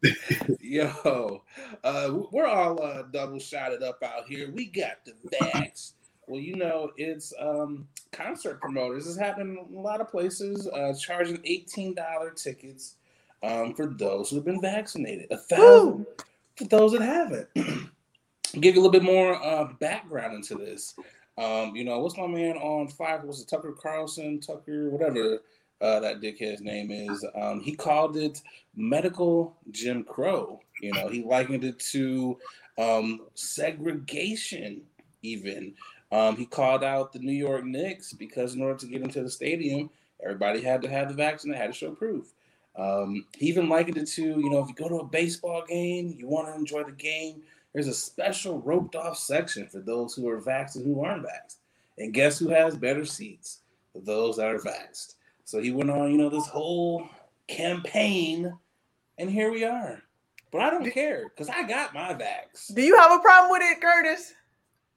Yo, 0.61 1.43
uh, 1.85 2.19
we're 2.31 2.47
all 2.47 2.83
uh, 2.83 3.03
double 3.13 3.39
shotted 3.39 3.83
up 3.83 4.03
out 4.03 4.27
here. 4.27 4.51
We 4.51 4.67
got 4.67 5.05
the 5.05 5.15
vax. 5.31 5.93
Well, 6.27 6.41
you 6.41 6.57
know, 6.57 6.91
it's 6.97 7.33
um, 7.39 7.87
concert 8.13 8.61
promoters. 8.61 9.07
It's 9.07 9.15
is 9.15 9.19
happening 9.19 9.57
in 9.71 9.77
a 9.77 9.81
lot 9.81 10.01
of 10.01 10.11
places, 10.11 10.69
uh, 10.69 10.95
charging 10.99 11.41
eighteen 11.45 11.95
dollar 11.95 12.31
tickets 12.31 12.97
um, 13.43 13.75
for 13.75 13.87
those 13.87 14.31
who 14.31 14.37
have 14.37 14.45
been 14.45 14.61
vaccinated. 14.61 15.31
A 15.31 15.39
thousand 15.39 16.07
for 16.57 16.65
those 16.65 16.93
that 16.93 17.03
haven't. 17.03 17.49
Give 18.53 18.75
you 18.75 18.81
a 18.81 18.83
little 18.83 18.91
bit 18.91 19.03
more 19.03 19.43
uh, 19.43 19.73
background 19.81 20.35
into 20.35 20.55
this. 20.55 20.95
Um, 21.39 21.77
you 21.77 21.85
know, 21.85 21.99
what's 21.99 22.17
my 22.17 22.27
man 22.27 22.57
on 22.57 22.89
Fox? 22.89 23.25
Was 23.25 23.41
it 23.41 23.49
Tucker 23.49 23.73
Carlson, 23.73 24.41
Tucker, 24.41 24.91
whatever 24.91 25.41
uh, 25.81 26.01
that 26.01 26.21
dickhead's 26.21 26.63
name 26.63 26.91
is? 26.91 27.25
Um, 27.35 27.61
he 27.61 27.75
called 27.75 28.17
it 28.17 28.41
medical 28.75 29.57
Jim 29.71 30.05
Crow. 30.05 30.61
You 30.81 30.93
know, 30.93 31.09
he 31.09 31.23
likened 31.23 31.65
it 31.65 31.79
to 31.91 32.39
um, 32.79 33.23
segregation, 33.35 34.83
even. 35.23 35.75
Um, 36.13 36.37
he 36.37 36.47
called 36.47 36.85
out 36.85 37.13
the 37.13 37.19
New 37.19 37.33
York 37.33 37.65
Knicks 37.65 38.13
because 38.13 38.55
in 38.55 38.63
order 38.63 38.79
to 38.79 38.87
get 38.87 39.03
into 39.03 39.23
the 39.23 39.31
stadium, 39.31 39.91
everybody 40.23 40.63
had 40.63 40.81
to 40.83 40.89
have 40.89 41.09
the 41.09 41.15
vaccine, 41.15 41.53
they 41.53 41.59
had 41.59 41.67
to 41.67 41.73
show 41.73 41.91
proof. 41.91 42.33
Um, 42.77 43.25
he 43.37 43.47
even 43.47 43.69
likened 43.69 43.97
it 43.97 44.07
to, 44.09 44.23
you 44.23 44.51
know, 44.51 44.61
if 44.61 44.69
you 44.69 44.75
go 44.75 44.89
to 44.89 44.97
a 44.97 45.07
baseball 45.07 45.65
game, 45.67 46.15
you 46.17 46.29
want 46.29 46.49
to 46.49 46.55
enjoy 46.55 46.85
the 46.85 46.93
game, 46.93 47.43
there's 47.77 47.89
a 47.89 47.95
special 47.95 48.63
roped 48.63 48.97
off 48.97 49.19
section 49.19 49.67
for 49.67 49.81
those 49.81 50.15
who 50.15 50.27
are 50.31 50.41
vaxxed 50.41 50.77
and 50.77 50.87
who 50.87 51.05
aren't 51.05 51.27
vaxxed. 51.27 51.57
And 51.99 52.15
guess 52.15 52.39
who 52.39 52.49
has 52.49 52.75
better 52.75 53.05
seats? 53.05 53.59
Those 53.95 54.39
that 54.39 54.47
are 54.47 54.59
vaxxed. 54.59 55.17
So 55.45 55.61
he 55.61 55.73
went 55.73 55.91
on, 55.91 56.11
you 56.11 56.17
know, 56.17 56.31
this 56.31 56.47
whole 56.47 57.07
campaign, 57.49 58.51
and 59.19 59.31
here 59.31 59.53
we 59.53 59.65
are. 59.65 60.03
But 60.51 60.63
I 60.63 60.71
don't 60.71 60.91
care 60.91 61.29
because 61.29 61.51
I 61.51 61.65
got 61.65 61.93
my 61.93 62.15
vax. 62.15 62.75
Do 62.75 62.81
you 62.81 62.97
have 62.97 63.13
a 63.13 63.19
problem 63.19 63.51
with 63.51 63.61
it, 63.63 63.79
Curtis? 63.83 64.33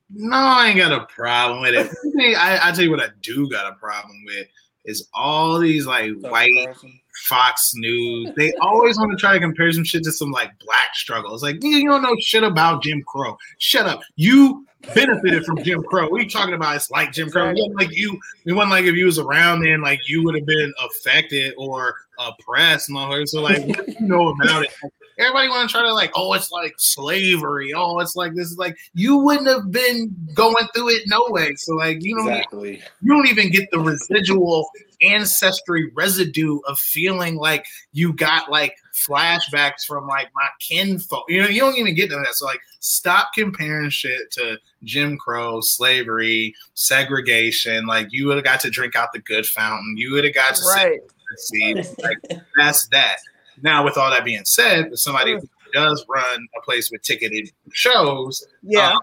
No, 0.09 0.37
I 0.37 0.69
ain't 0.69 0.77
got 0.77 0.93
a 0.93 1.05
problem 1.13 1.59
with 1.59 1.73
it. 1.73 1.91
I, 2.17 2.33
I, 2.61 2.69
I 2.69 2.71
tell 2.71 2.85
you 2.85 2.91
what 2.91 3.01
I 3.01 3.09
do 3.21 3.49
got 3.49 3.73
a 3.73 3.75
problem 3.75 4.23
with 4.25 4.47
is 4.85 5.07
all 5.13 5.59
these 5.59 5.85
like 5.85 6.13
Tucker 6.21 6.31
white 6.31 6.65
Carlson. 6.65 6.99
Fox 7.25 7.71
News. 7.75 8.31
They 8.35 8.53
always 8.61 8.97
want 8.97 9.11
to 9.11 9.17
try 9.17 9.33
to 9.33 9.39
compare 9.39 9.71
some 9.71 9.83
shit 9.83 10.03
to 10.03 10.11
some 10.11 10.31
like 10.31 10.51
black 10.59 10.95
struggle. 10.95 11.33
It's 11.33 11.43
like 11.43 11.63
you 11.63 11.87
don't 11.87 12.01
know 12.01 12.15
shit 12.19 12.43
about 12.43 12.83
Jim 12.83 13.03
Crow. 13.03 13.37
Shut 13.57 13.85
up. 13.85 14.01
You 14.15 14.65
benefited 14.93 15.43
from 15.45 15.61
Jim 15.63 15.83
Crow. 15.83 16.07
What 16.07 16.21
are 16.21 16.23
you 16.23 16.29
talking 16.29 16.53
about? 16.53 16.75
It's 16.75 16.89
like 16.89 17.11
Jim 17.11 17.29
Crow. 17.29 17.49
It 17.49 17.55
wasn't 17.55 17.77
like 17.77 17.91
you. 17.91 18.17
It 18.45 18.53
wasn't 18.53 18.71
like 18.71 18.85
if 18.85 18.95
you 18.95 19.05
was 19.05 19.19
around 19.19 19.61
then, 19.61 19.81
like 19.81 20.07
you 20.07 20.23
would 20.23 20.35
have 20.35 20.45
been 20.45 20.73
affected 20.81 21.53
or 21.57 21.95
oppressed. 22.17 22.87
That. 22.87 23.27
So 23.27 23.41
like, 23.41 23.67
what 23.67 23.85
do 23.85 23.91
you 23.91 24.07
know 24.07 24.29
about 24.29 24.63
it? 24.63 24.71
Everybody 25.19 25.49
want 25.49 25.69
to 25.69 25.73
try 25.73 25.81
to 25.83 25.93
like, 25.93 26.11
oh, 26.15 26.33
it's 26.33 26.51
like 26.51 26.73
slavery. 26.77 27.73
Oh, 27.73 27.99
it's 27.99 28.15
like 28.15 28.33
this 28.35 28.47
is 28.51 28.57
like 28.57 28.77
you 28.93 29.17
wouldn't 29.17 29.47
have 29.47 29.69
been 29.71 30.15
going 30.33 30.65
through 30.73 30.89
it 30.89 31.03
no 31.07 31.25
way. 31.29 31.55
So 31.55 31.75
like, 31.75 31.97
you 32.01 32.15
don't 32.15 32.27
Exactly. 32.29 32.81
you 33.01 33.13
don't 33.13 33.27
even 33.27 33.51
get 33.51 33.69
the 33.71 33.79
residual 33.79 34.69
ancestry 35.01 35.91
residue 35.95 36.59
of 36.67 36.77
feeling 36.79 37.35
like 37.35 37.65
you 37.93 38.13
got 38.13 38.49
like 38.51 38.75
flashbacks 39.07 39.85
from 39.85 40.07
like 40.07 40.29
my 40.35 40.47
kinfolk. 40.59 41.25
You 41.29 41.41
know, 41.43 41.47
you 41.49 41.59
don't 41.61 41.77
even 41.77 41.95
get 41.95 42.09
to 42.09 42.15
that. 42.17 42.33
So 42.35 42.45
like, 42.45 42.59
stop 42.79 43.29
comparing 43.33 43.89
shit 43.89 44.31
to 44.31 44.57
Jim 44.83 45.17
Crow, 45.17 45.61
slavery, 45.61 46.53
segregation. 46.73 47.85
Like, 47.85 48.07
you 48.11 48.27
would 48.27 48.35
have 48.37 48.43
got 48.45 48.59
to 48.61 48.69
drink 48.69 48.95
out 48.95 49.13
the 49.13 49.19
good 49.19 49.45
fountain. 49.45 49.95
You 49.97 50.11
would 50.13 50.23
have 50.23 50.33
got 50.33 50.55
to 50.55 50.63
Right. 50.65 50.99
see. 51.37 51.75
Like, 51.75 52.17
that's 52.57 52.87
that. 52.87 53.17
Now, 53.61 53.83
with 53.83 53.97
all 53.97 54.09
that 54.11 54.25
being 54.25 54.45
said, 54.45 54.87
if 54.91 54.99
somebody 54.99 55.35
Mm. 55.35 55.47
does 55.73 56.05
run 56.09 56.47
a 56.57 56.61
place 56.61 56.89
with 56.91 57.01
ticketed 57.03 57.51
shows, 57.73 58.45
Yeah. 58.63 58.91
um, 58.93 58.99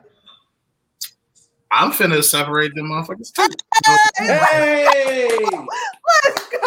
I'm 1.70 1.90
finna 1.92 2.22
separate 2.24 2.74
them 2.74 2.86
motherfuckers 2.90 3.32
too. 3.32 3.48
Hey, 4.18 5.28
Let's 6.24 6.48
go. 6.48 6.58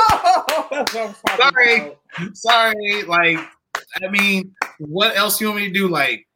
that's 0.71 0.93
what 0.93 0.95
I'm 0.95 1.13
talking 1.13 1.37
Sorry. 1.37 1.77
about. 1.79 2.37
Sorry, 2.37 3.03
like, 3.03 3.39
I 4.03 4.07
mean, 4.09 4.53
what 4.79 5.15
else 5.15 5.39
you 5.41 5.47
want 5.47 5.59
me 5.61 5.67
to 5.67 5.73
do? 5.73 5.87
Like, 5.87 6.27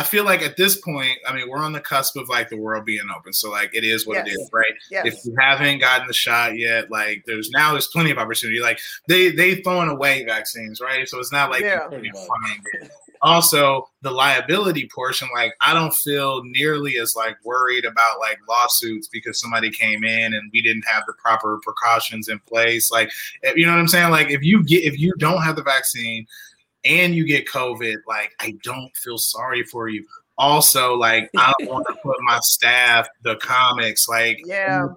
I 0.00 0.02
feel 0.02 0.24
like 0.24 0.40
at 0.40 0.56
this 0.56 0.80
point, 0.80 1.18
I 1.26 1.34
mean, 1.34 1.48
we're 1.48 1.58
on 1.58 1.72
the 1.74 1.80
cusp 1.80 2.16
of 2.16 2.28
like 2.30 2.48
the 2.48 2.56
world 2.56 2.86
being 2.86 3.04
open. 3.14 3.34
So 3.34 3.50
like, 3.50 3.70
it 3.74 3.84
is 3.84 4.06
what 4.06 4.16
it 4.16 4.26
Yes. 4.28 4.36
is, 4.36 4.50
right? 4.52 4.72
Yes. 4.90 5.06
If 5.06 5.24
you 5.26 5.34
haven't 5.38 5.80
gotten 5.80 6.06
the 6.06 6.14
shot 6.14 6.56
yet, 6.56 6.90
like, 6.90 7.22
there's 7.26 7.50
now 7.50 7.72
there's 7.72 7.88
plenty 7.88 8.10
of 8.10 8.16
opportunity. 8.18 8.60
Like, 8.60 8.80
they 9.08 9.30
they 9.30 9.56
throwing 9.56 9.90
away 9.90 10.24
vaccines, 10.24 10.80
right? 10.80 11.06
So 11.06 11.18
it's 11.18 11.32
not 11.32 11.50
like 11.50 11.62
Yeah. 11.62 11.90
you 11.90 12.00
can 12.00 12.14
find 12.14 12.62
it. 12.80 12.90
also 13.22 13.86
the 14.00 14.10
liability 14.10 14.88
portion 14.94 15.28
like 15.34 15.52
i 15.60 15.74
don't 15.74 15.92
feel 15.92 16.42
nearly 16.44 16.96
as 16.96 17.14
like 17.14 17.36
worried 17.44 17.84
about 17.84 18.18
like 18.18 18.38
lawsuits 18.48 19.08
because 19.08 19.38
somebody 19.38 19.70
came 19.70 20.02
in 20.04 20.32
and 20.32 20.50
we 20.54 20.62
didn't 20.62 20.86
have 20.86 21.02
the 21.06 21.12
proper 21.22 21.58
precautions 21.62 22.28
in 22.28 22.38
place 22.48 22.90
like 22.90 23.10
eh, 23.44 23.52
you 23.54 23.66
know 23.66 23.72
what 23.72 23.78
i'm 23.78 23.86
saying 23.88 24.10
like 24.10 24.30
if 24.30 24.42
you 24.42 24.64
get 24.64 24.82
if 24.84 24.98
you 24.98 25.12
don't 25.18 25.42
have 25.42 25.54
the 25.54 25.62
vaccine 25.62 26.26
and 26.84 27.14
you 27.14 27.24
get 27.26 27.46
covid 27.46 27.96
like 28.06 28.32
i 28.40 28.54
don't 28.62 28.94
feel 28.96 29.18
sorry 29.18 29.62
for 29.64 29.88
you 29.88 30.04
also 30.38 30.94
like 30.94 31.28
i 31.36 31.52
don't 31.58 31.70
want 31.70 31.86
to 31.86 31.94
put 32.02 32.16
my 32.22 32.38
staff 32.42 33.06
the 33.22 33.36
comics 33.36 34.08
like 34.08 34.40
Yeah. 34.44 34.88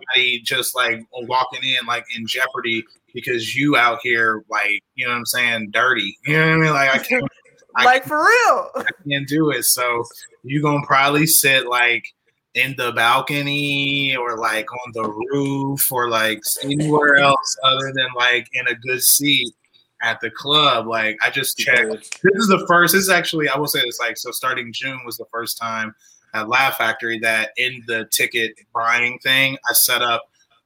just 0.43 0.75
like 0.75 1.01
walking 1.11 1.63
in 1.63 1.85
like 1.85 2.05
in 2.15 2.25
jeopardy 2.25 2.83
because 3.13 3.55
you 3.55 3.75
out 3.75 3.99
here 4.01 4.43
like 4.49 4.81
you 4.95 5.05
know 5.05 5.11
what 5.11 5.17
i'm 5.17 5.25
saying 5.25 5.69
dirty 5.71 6.17
you 6.25 6.37
know 6.37 6.47
what 6.47 6.53
i 6.53 6.57
mean 6.57 6.73
like 6.73 6.89
i 6.95 6.97
can't 6.99 7.27
I 7.75 7.85
like 7.85 8.03
for 8.05 8.19
real. 8.19 8.69
I 8.75 8.85
can't 9.09 9.27
do 9.27 9.49
it. 9.49 9.63
So 9.63 10.03
you 10.43 10.61
gonna 10.61 10.85
probably 10.85 11.25
sit 11.25 11.65
like 11.67 12.05
in 12.53 12.75
the 12.77 12.91
balcony 12.91 14.15
or 14.15 14.37
like 14.37 14.67
on 14.71 14.91
the 14.93 15.09
roof 15.09 15.91
or 15.91 16.07
like 16.09 16.39
anywhere 16.63 17.15
else 17.15 17.57
other 17.63 17.91
than 17.95 18.05
like 18.15 18.47
in 18.53 18.67
a 18.67 18.75
good 18.75 19.01
seat 19.01 19.55
at 20.03 20.19
the 20.21 20.29
club. 20.29 20.87
Like 20.87 21.17
I 21.21 21.29
just 21.31 21.57
checked. 21.57 21.89
This 22.21 22.35
is 22.35 22.47
the 22.47 22.63
first. 22.67 22.93
This 22.93 23.03
is 23.03 23.09
actually 23.09 23.49
I 23.49 23.57
will 23.57 23.67
say 23.67 23.81
this 23.81 23.99
like 23.99 24.17
so. 24.17 24.31
Starting 24.31 24.71
June 24.71 24.99
was 25.05 25.17
the 25.17 25.25
first 25.31 25.57
time 25.57 25.95
at 26.35 26.47
Laugh 26.49 26.77
Factory 26.77 27.19
that 27.19 27.51
in 27.57 27.83
the 27.87 28.05
ticket 28.11 28.55
buying 28.73 29.17
thing 29.19 29.57
I 29.69 29.73
set 29.73 30.01
up 30.01 30.23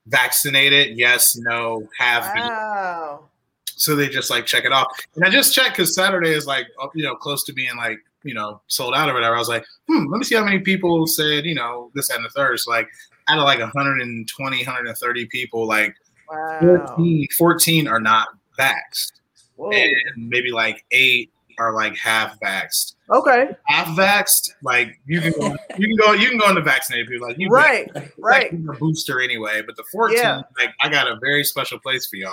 vaccinated, 0.08 0.98
yes, 0.98 1.36
no, 1.38 1.88
have 2.00 2.34
been 2.34 2.44
Wow. 2.44 3.26
so 3.66 3.96
they 3.96 4.08
just 4.08 4.30
like 4.30 4.46
check 4.46 4.64
it 4.66 4.72
off. 4.72 4.88
And 5.16 5.26
I 5.26 5.30
just 5.30 5.54
checked 5.54 5.72
because 5.72 5.94
Saturday 5.94 6.32
is 6.32 6.46
like 6.48 6.68
you 6.96 7.04
know 7.04 7.16
close 7.16 7.44
to 7.46 7.54
being 7.54 7.76
like 7.78 8.00
you 8.24 8.34
know 8.34 8.62
sold 8.68 8.94
out 8.96 9.10
or 9.10 9.14
whatever. 9.14 9.36
I 9.36 9.40
was 9.40 9.50
like, 9.50 9.66
hmm, 9.88 10.06
let 10.12 10.18
me 10.18 10.24
see 10.24 10.36
how 10.36 10.44
many 10.44 10.60
people 10.60 11.06
said 11.08 11.46
you 11.46 11.56
know 11.56 11.92
this 11.94 12.10
and 12.10 12.24
the 12.26 12.30
third. 12.30 12.60
So 12.60 12.72
like 12.72 12.88
out 13.30 13.38
of 13.40 13.44
like 13.44 13.60
120, 13.60 14.58
130 14.58 15.26
people, 15.28 15.68
like 15.68 15.94
Wow. 16.30 16.86
14, 16.98 17.26
14 17.38 17.88
are 17.88 18.02
not 18.02 18.28
vaxxed, 18.60 19.17
Whoa. 19.58 19.72
and 19.72 19.94
maybe 20.16 20.52
like 20.52 20.86
eight 20.92 21.32
are 21.60 21.74
like 21.74 21.98
half 21.98 22.40
vaxxed. 22.40 22.94
Okay. 23.12 23.50
Half 23.66 23.88
vaxxed, 23.98 24.52
like 24.62 25.00
you 25.08 25.20
can 25.20 25.32
go, 25.34 25.56
you 25.78 25.88
can 25.88 25.96
go 25.98 26.14
you 26.14 26.30
can 26.30 26.38
go 26.38 26.50
into 26.50 26.62
vaccinated 26.62 27.08
people 27.08 27.28
like 27.28 27.38
you 27.40 27.50
Right. 27.50 27.94
like 27.96 28.14
Right. 28.18 28.54
a 28.54 28.74
booster 28.78 29.20
anyway. 29.22 29.62
But 29.66 29.76
the 29.76 29.84
14, 29.92 30.18
Yeah. 30.18 30.42
like 30.60 30.74
I 30.82 30.90
got 30.90 31.08
a 31.08 31.18
very 31.20 31.44
special 31.44 31.80
place 31.80 32.06
for 32.08 32.18
y'all. 32.18 32.32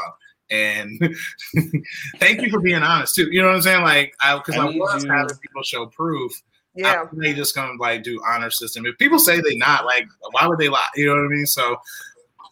And 0.51 1.01
thank 2.19 2.43
you 2.43 2.51
for 2.51 2.61
being 2.61 2.83
honest 2.83 3.15
too. 3.15 3.29
You 3.31 3.41
know 3.41 3.49
what 3.49 3.57
I'm 3.57 3.63
saying? 3.63 3.83
Like 3.83 4.15
I 4.23 4.37
because 4.37 4.57
I 4.57 4.67
I, 4.67 4.71
need 4.73 4.79
was 4.79 5.05
you- 5.05 5.11
having 5.11 5.37
people 5.39 5.63
show 5.63 5.87
proof. 5.87 6.33
Yeah. 6.77 7.05
They 7.13 7.33
just 7.33 7.55
gonna 7.55 7.79
like 7.81 8.03
do 8.03 8.21
honor 8.29 8.51
system. 8.51 8.85
If 8.85 8.99
people 8.99 9.19
say 9.21 9.41
they 9.41 9.57
not, 9.57 9.85
like, 9.87 10.07
why 10.33 10.47
would 10.49 10.59
they 10.59 10.69
lie? 10.69 10.87
You 10.97 11.07
know 11.07 11.15
what 11.15 11.25
I 11.25 11.29
mean? 11.29 11.47
So 11.47 11.77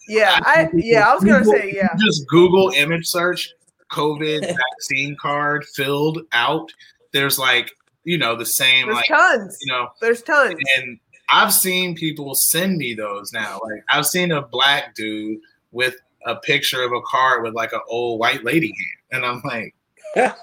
Yeah. 0.09 0.39
I 0.43 0.69
yeah, 0.75 1.11
I 1.11 1.15
was 1.15 1.25
gonna 1.25 1.45
say 1.45 1.73
yeah. 1.75 1.89
just 1.99 2.27
Google 2.29 2.71
image 2.71 3.07
search 3.07 3.53
COVID 3.93 4.41
vaccine 4.71 5.17
card 5.21 5.65
filled 5.75 6.21
out. 6.33 6.73
There's 7.13 7.39
like, 7.39 7.71
you 8.05 8.19
know, 8.19 8.35
the 8.35 8.47
same 8.47 8.87
There's 8.87 8.97
like 8.97 9.07
tons. 9.09 9.59
you 9.61 9.73
know, 9.73 9.89
There's 10.01 10.23
tons. 10.23 10.57
and 10.77 10.99
I've 11.31 11.53
seen 11.53 11.95
people 11.95 12.35
send 12.35 12.77
me 12.77 12.95
those 12.95 13.33
now. 13.33 13.61
Like 13.63 13.85
I've 13.89 14.07
seen 14.07 14.33
a 14.33 14.43
black 14.43 14.95
dude 14.95 15.39
with 15.71 15.95
a 16.27 16.37
picture 16.37 16.83
of 16.83 16.93
a 16.93 17.01
card 17.03 17.43
with 17.43 17.55
like 17.55 17.73
an 17.73 17.81
old 17.89 18.19
white 18.21 18.45
lady 18.45 18.73
hand, 19.11 19.25
and 19.25 19.27
I'm 19.27 19.43
like, 19.45 19.75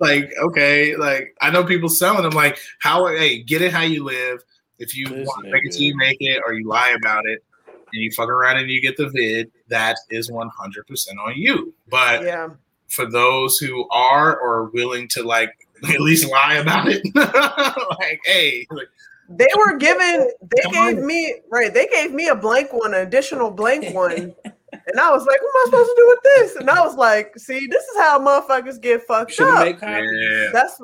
like 0.00 0.30
okay, 0.40 0.96
like 0.96 1.34
I 1.40 1.50
know 1.50 1.64
people 1.64 1.88
selling 1.88 2.22
them. 2.22 2.32
Like 2.32 2.58
how? 2.80 3.06
Hey, 3.08 3.42
get 3.42 3.62
it 3.62 3.72
how 3.72 3.82
you 3.82 4.04
live. 4.04 4.42
If 4.78 4.96
you 4.96 5.06
This 5.06 5.26
want 5.26 5.46
to 5.46 5.52
make 5.52 5.64
it 5.64 5.78
you 5.78 5.96
make 5.96 6.18
it, 6.20 6.40
or 6.46 6.52
you 6.54 6.66
lie 6.68 6.94
about 6.96 7.26
it, 7.26 7.42
and 7.66 8.02
you 8.02 8.10
fuck 8.12 8.28
around 8.28 8.58
and 8.58 8.70
you 8.70 8.80
get 8.80 8.96
the 8.96 9.08
vid, 9.08 9.50
that 9.68 9.96
is 10.10 10.30
100 10.30 10.86
percent 10.86 11.18
on 11.18 11.34
you. 11.36 11.74
But 11.88 12.22
Yeah. 12.24 12.48
for 12.88 13.06
those 13.06 13.58
who 13.58 13.88
are 13.90 14.38
or 14.38 14.64
willing 14.74 15.08
to 15.08 15.22
like 15.22 15.52
at 15.88 16.00
least 16.00 16.30
lie 16.30 16.54
about 16.54 16.86
it, 16.88 17.02
like 18.00 18.20
hey, 18.24 18.66
like, 18.70 18.88
They 19.28 19.46
were 19.56 19.76
given 19.76 20.30
they 20.40 20.70
gave 20.72 20.98
on. 20.98 21.06
me 21.06 21.34
right, 21.50 21.72
they 21.72 21.86
gave 21.86 22.12
me 22.12 22.28
a 22.28 22.34
blank 22.34 22.72
one, 22.72 22.94
an 22.94 23.06
additional 23.06 23.50
blank 23.50 23.94
one. 23.94 24.34
And 24.72 25.00
I 25.00 25.10
was 25.10 25.24
like, 25.26 25.40
what 25.40 25.50
am 25.50 25.62
I 25.62 25.64
supposed 25.66 25.88
to 25.90 25.94
do 25.96 26.06
with 26.08 26.18
this? 26.24 26.56
And 26.56 26.68
I 26.70 26.84
was 26.84 26.94
like, 26.94 27.38
see, 27.38 27.66
this 27.66 27.82
is 27.84 27.96
how 27.96 28.18
motherfuckers 28.18 28.80
get 28.80 29.02
fucked 29.06 29.32
Should 29.32 29.46
have 29.48 29.66
up. 29.68 29.82
yeah. 29.82 30.50
That's 30.52 30.80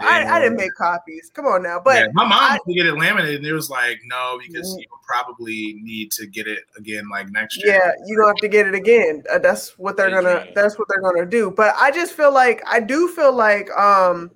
I, 0.00 0.24
I 0.24 0.40
didn't 0.40 0.56
make 0.56 0.74
copies. 0.74 1.30
Come 1.32 1.46
on 1.46 1.62
now. 1.62 1.80
But 1.82 1.96
yeah, 1.96 2.06
my 2.12 2.24
mom 2.24 2.32
I- 2.40 2.48
had 2.52 2.58
to 2.66 2.74
get 2.74 2.86
it 2.86 2.94
laminated, 2.94 3.36
and 3.36 3.46
it 3.46 3.52
was 3.52 3.70
like, 3.70 4.00
no, 4.04 4.38
because 4.46 4.74
Mm. 4.74 4.80
you 4.80 4.86
probably 5.06 5.78
need 5.82 6.10
to 6.12 6.26
get 6.26 6.46
it 6.46 6.60
again 6.76 7.08
like 7.10 7.30
next 7.30 7.56
year. 7.64 7.74
yeah, 7.74 7.92
you 8.06 8.16
don't 8.16 8.26
have 8.26 8.36
to 8.36 8.48
get 8.48 8.66
it 8.66 8.74
again. 8.74 9.22
Uh, 9.32 9.38
that's 9.38 9.78
what 9.78 9.96
they're 9.96 10.10
gonna. 10.10 10.44
can. 10.44 10.52
That's 10.54 10.78
what 10.78 10.88
they're 10.88 11.00
gonna 11.02 11.24
do. 11.26 11.50
But 11.50 11.74
I 11.78 11.90
just 11.90 12.12
feel 12.12 12.32
like 12.32 12.62
I 12.66 12.80
do 12.80 13.08
feel 13.08 13.32
like 13.34 13.70
um, 13.78 14.30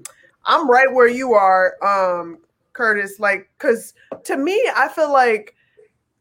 I'm 0.44 0.68
right 0.70 0.90
where 0.92 1.08
you 1.08 1.34
are, 1.34 1.74
um, 1.84 2.38
Curtis. 2.72 3.20
Like, 3.20 3.50
cause 3.58 3.94
to 4.24 4.36
me, 4.36 4.54
I 4.74 4.88
feel 4.88 5.12
like 5.12 5.54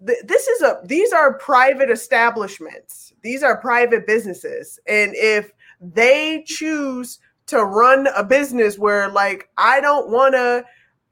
th- 0.06 0.20
this 0.26 0.48
is 0.48 0.62
a. 0.62 0.82
These 0.86 1.14
are 1.14 1.34
private 1.36 1.90
establishments. 1.90 3.14
These 3.22 3.44
are 3.44 3.58
private 3.58 4.06
businesses, 4.08 4.80
and 4.88 5.14
if 5.16 5.52
they 5.80 6.44
choose 6.46 7.20
to 7.52 7.66
run 7.66 8.08
a 8.16 8.24
business 8.24 8.80
where, 8.80 9.10
like, 9.10 9.50
I 9.58 9.80
don't 9.80 10.10
want 10.10 10.34
to 10.34 10.66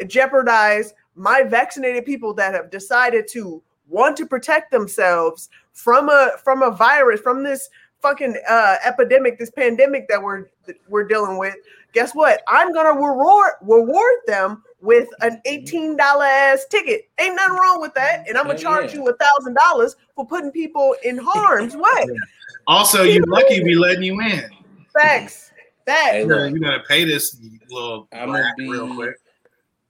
jeopardize 0.07 0.93
my 1.15 1.43
vaccinated 1.43 2.05
people 2.05 2.33
that 2.33 2.53
have 2.53 2.71
decided 2.71 3.27
to 3.31 3.61
want 3.89 4.15
to 4.17 4.25
protect 4.25 4.71
themselves 4.71 5.49
from 5.73 6.09
a 6.09 6.31
from 6.43 6.61
a 6.61 6.71
virus 6.71 7.19
from 7.19 7.43
this 7.43 7.69
fucking 8.01 8.35
uh 8.47 8.75
epidemic 8.85 9.37
this 9.37 9.49
pandemic 9.49 10.07
that 10.07 10.21
we're 10.21 10.45
that 10.65 10.77
we're 10.87 11.03
dealing 11.03 11.37
with. 11.37 11.55
Guess 11.93 12.13
what? 12.13 12.41
I'm 12.47 12.73
gonna 12.73 12.93
reward 12.93 13.53
reward 13.61 14.15
them 14.27 14.63
with 14.81 15.09
an 15.19 15.41
$18 15.45 15.97
ass 15.99 16.65
ticket. 16.69 17.09
Ain't 17.19 17.35
nothing 17.35 17.57
wrong 17.57 17.81
with 17.81 17.93
that 17.95 18.29
and 18.29 18.37
i'm 18.37 18.45
gonna 18.45 18.57
charge 18.57 18.93
yeah. 18.93 19.01
you 19.01 19.09
a 19.09 19.13
thousand 19.13 19.55
dollars 19.55 19.97
for 20.15 20.25
putting 20.25 20.51
people 20.51 20.95
in 21.03 21.17
harm's 21.17 21.75
way. 21.75 22.05
Also, 22.67 23.03
you're 23.03 23.25
lucky 23.27 23.61
we 23.63 23.75
letting 23.75 24.03
you 24.03 24.21
in. 24.21 24.49
facts 24.93 25.48
that 25.89 26.11
Hey, 26.13 26.21
You 26.21 26.27
gotta, 26.29 26.41
look. 26.45 26.53
you 26.53 26.59
gotta 26.61 26.83
pay 26.87 27.03
this 27.03 27.37
little 27.69 28.07
I'm 28.13 28.27
gonna 28.29 28.53
be 28.57 28.69
real 28.69 28.93
quick. 28.95 29.15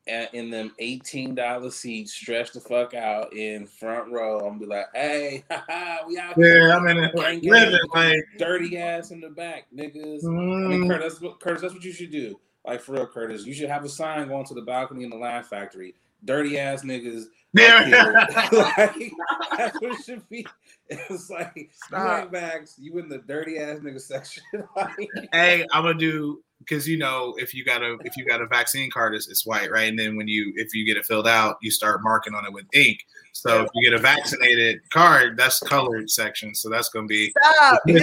at, 0.08 0.34
in 0.34 0.50
them 0.50 0.74
eighteen 0.80 1.36
dollar 1.36 1.70
seats, 1.70 2.14
stretched 2.14 2.54
the 2.54 2.60
fuck 2.60 2.94
out 2.94 3.34
in 3.34 3.68
front 3.68 4.12
row. 4.12 4.40
I'm 4.40 4.58
be 4.58 4.66
like, 4.66 4.88
hey, 4.96 5.44
haha, 5.52 6.08
we 6.08 6.18
out 6.18 6.36
here. 6.36 6.68
Yeah, 6.70 6.78
I 6.78 6.80
mean, 6.80 6.98
it's 7.04 7.16
like, 7.16 7.44
living 7.44 7.80
like. 7.94 8.24
dirty 8.38 8.78
ass 8.78 9.12
in 9.12 9.22
the 9.22 9.30
back, 9.30 9.68
niggas. 9.76 10.26
I 10.26 10.30
mean, 10.30 10.84
mm, 10.84 10.88
Curtis, 10.90 11.14
that's 11.14 11.22
what, 11.22 11.40
Curtis, 11.40 11.62
that's 11.62 11.74
what 11.74 11.84
you 11.84 11.94
should 11.94 12.12
do. 12.12 12.40
Like 12.66 12.82
for 12.82 12.94
real, 12.94 13.08
Curtis, 13.08 13.46
you 13.46 13.54
should 13.54 13.70
have 13.70 13.86
a 13.86 13.90
sign 13.90 14.28
going 14.28 14.46
to 14.46 14.54
the 14.54 14.62
balcony 14.64 15.04
in 15.04 15.10
the 15.10 15.16
Laugh 15.18 15.48
Factory. 15.48 15.96
Dirty 16.26 16.60
ass 16.60 16.84
niggas. 16.84 17.26
Up 17.58 17.88
yeah. 17.88 18.48
like, 18.52 19.12
that's 19.58 19.82
what 19.82 19.92
it 19.92 20.04
should 20.06 20.28
be. 20.30 20.46
It's 20.88 21.30
like 21.30 21.52
you 21.56 21.68
Stop. 21.86 22.24
ain't 22.24 22.32
backs, 22.32 22.76
you 22.80 22.98
in 22.98 23.10
the 23.10 23.20
dirty 23.20 23.60
ass 23.60 23.80
nigga 23.80 24.02
section. 24.02 24.44
like, 24.76 25.10
hey, 25.32 25.66
I'm 25.72 25.84
gonna 25.84 25.98
do 25.98 26.42
because 26.60 26.88
you 26.88 26.98
know 26.98 27.36
if 27.38 27.54
you 27.54 27.64
got 27.64 27.82
a 27.82 27.98
if 28.04 28.18
you 28.18 28.26
got 28.26 28.42
a 28.42 28.48
vaccine 28.48 28.90
card, 28.92 29.16
it's, 29.16 29.28
it's 29.28 29.46
white, 29.46 29.72
right? 29.72 29.88
And 29.90 29.98
then 29.98 30.16
when 30.16 30.28
you 30.28 30.54
if 30.56 30.74
you 30.74 30.86
get 30.86 30.98
it 30.98 31.06
filled 31.06 31.28
out, 31.28 31.58
you 31.62 31.72
start 31.72 32.02
marking 32.04 32.34
on 32.34 32.46
it 32.46 32.54
with 32.54 32.66
ink. 32.74 33.00
So 33.34 33.64
if 33.64 33.70
you 33.74 33.90
get 33.90 33.98
a 33.98 34.02
vaccinated 34.02 34.80
card, 34.92 35.38
that's 35.38 35.60
colored 35.60 36.10
section. 36.10 36.54
So 36.56 36.70
that's 36.70 36.90
gonna 36.90 37.08
be 37.08 37.32
Stop. 37.32 37.82
Yo. 37.88 37.98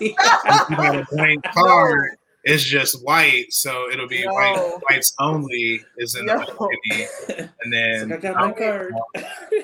if 0.00 0.70
a 0.70 1.06
blank 1.10 1.44
card, 1.54 2.16
it's 2.48 2.64
just 2.64 3.04
white. 3.04 3.52
So 3.52 3.90
it'll 3.90 4.08
be 4.08 4.20
Yo. 4.20 4.32
white 4.32 4.78
whites 4.88 5.14
only 5.20 5.84
is 5.98 6.14
in 6.14 6.26
the 6.26 6.32
Yo. 6.32 6.38
balcony. 6.38 7.48
and 7.62 7.72
then 7.72 8.08
like, 8.08 8.24
I 8.24 8.32
got 8.32 8.36
my 8.36 8.52
card. 8.52 8.94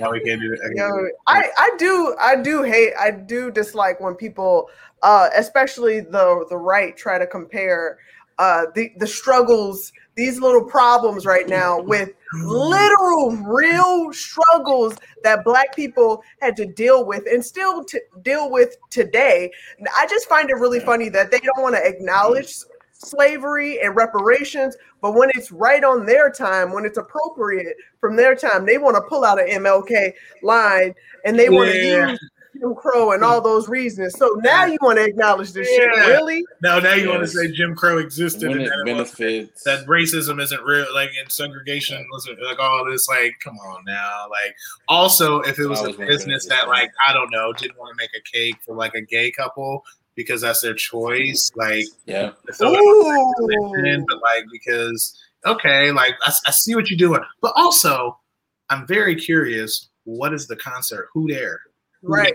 now 0.00 0.10
we 0.12 0.20
can't 0.20 0.40
do 0.40 0.50
that. 0.50 0.72
Yo, 0.76 1.08
I, 1.26 1.48
I 1.56 1.70
do 1.78 2.14
I 2.20 2.36
do 2.36 2.62
hate 2.62 2.92
I 2.98 3.10
do 3.10 3.50
dislike 3.50 4.00
when 4.00 4.14
people 4.14 4.68
uh 5.02 5.30
especially 5.34 6.00
the 6.00 6.44
the 6.50 6.56
right 6.56 6.96
try 6.96 7.18
to 7.18 7.26
compare 7.26 7.98
uh 8.38 8.66
the 8.74 8.92
the 8.98 9.06
struggles 9.06 9.92
these 10.16 10.40
little 10.40 10.64
problems 10.64 11.24
right 11.26 11.48
now 11.48 11.80
with 11.82 12.10
literal 12.32 13.36
real 13.36 14.12
struggles 14.12 14.96
that 15.22 15.44
black 15.44 15.74
people 15.74 16.22
had 16.40 16.56
to 16.56 16.66
deal 16.66 17.04
with 17.04 17.24
and 17.30 17.44
still 17.44 17.84
to 17.84 18.00
deal 18.22 18.50
with 18.50 18.76
today 18.90 19.50
i 19.96 20.06
just 20.06 20.28
find 20.28 20.50
it 20.50 20.54
really 20.54 20.80
funny 20.80 21.08
that 21.08 21.30
they 21.30 21.38
don't 21.38 21.62
want 21.62 21.76
to 21.76 21.86
acknowledge 21.86 22.56
slavery 23.04 23.80
and 23.80 23.94
reparations 23.96 24.76
but 25.00 25.14
when 25.14 25.30
it's 25.34 25.52
right 25.52 25.84
on 25.84 26.06
their 26.06 26.30
time 26.30 26.72
when 26.72 26.84
it's 26.84 26.98
appropriate 26.98 27.76
from 28.00 28.16
their 28.16 28.34
time 28.34 28.64
they 28.64 28.78
want 28.78 28.96
to 28.96 29.02
pull 29.08 29.24
out 29.24 29.40
an 29.40 29.48
mlk 29.62 30.12
line 30.42 30.94
and 31.24 31.38
they 31.38 31.48
want 31.48 31.70
to 31.70 31.76
Yeah. 31.78 32.10
use 32.10 32.30
Jim 32.60 32.74
Crow 32.76 33.12
and 33.12 33.24
all 33.24 33.40
those 33.40 33.68
reasons. 33.68 34.16
So 34.16 34.38
now 34.42 34.64
you 34.64 34.78
want 34.80 34.98
to 34.98 35.04
acknowledge 35.04 35.52
this 35.52 35.68
shit, 35.68 35.88
really? 35.88 36.44
No, 36.62 36.78
now 36.78 36.94
you 36.94 37.08
want 37.08 37.22
to 37.22 37.26
say 37.26 37.50
Jim 37.50 37.74
Crow 37.74 37.98
existed 37.98 38.48
when 38.48 38.58
and 38.58 38.66
it 38.66 38.70
that, 38.70 38.84
benefits. 38.84 39.64
that 39.64 39.84
racism 39.86 40.40
isn't 40.40 40.62
real, 40.62 40.86
like 40.94 41.10
in 41.20 41.28
segregation, 41.28 42.06
wasn't 42.12 42.40
like 42.42 42.60
all 42.60 42.84
this. 42.88 43.08
Like, 43.08 43.34
come 43.42 43.56
on 43.58 43.84
now. 43.84 44.26
Like, 44.30 44.54
also, 44.88 45.40
if 45.40 45.58
it 45.58 45.66
was 45.66 45.82
a 45.82 45.92
business 45.94 46.46
that, 46.46 46.68
like, 46.68 46.92
I 47.06 47.12
don't 47.12 47.30
know, 47.30 47.52
didn't 47.52 47.76
want 47.76 47.90
to 47.90 48.02
make 48.02 48.10
a 48.16 48.22
cake 48.22 48.56
for 48.64 48.76
like 48.76 48.94
a 48.94 49.00
gay 49.00 49.32
couple 49.32 49.84
because 50.16 50.40
that's 50.42 50.60
their 50.60 50.74
choice, 50.74 51.50
like, 51.56 51.84
yeah. 52.06 52.30
so 52.52 52.68
it 52.68 52.78
was 52.78 53.34
Ooh. 53.40 53.46
religion, 53.46 54.04
but 54.08 54.20
like 54.22 54.44
because 54.52 55.18
okay, 55.46 55.90
like 55.90 56.14
I, 56.24 56.32
I 56.46 56.50
see 56.50 56.74
what 56.74 56.90
you're 56.90 56.98
doing, 56.98 57.20
but 57.40 57.52
also 57.56 58.18
I'm 58.70 58.86
very 58.86 59.14
curious. 59.16 59.88
What 60.04 60.32
is 60.34 60.46
the 60.46 60.56
concert? 60.56 61.08
Who 61.14 61.26
there? 61.28 61.58
Right. 62.02 62.34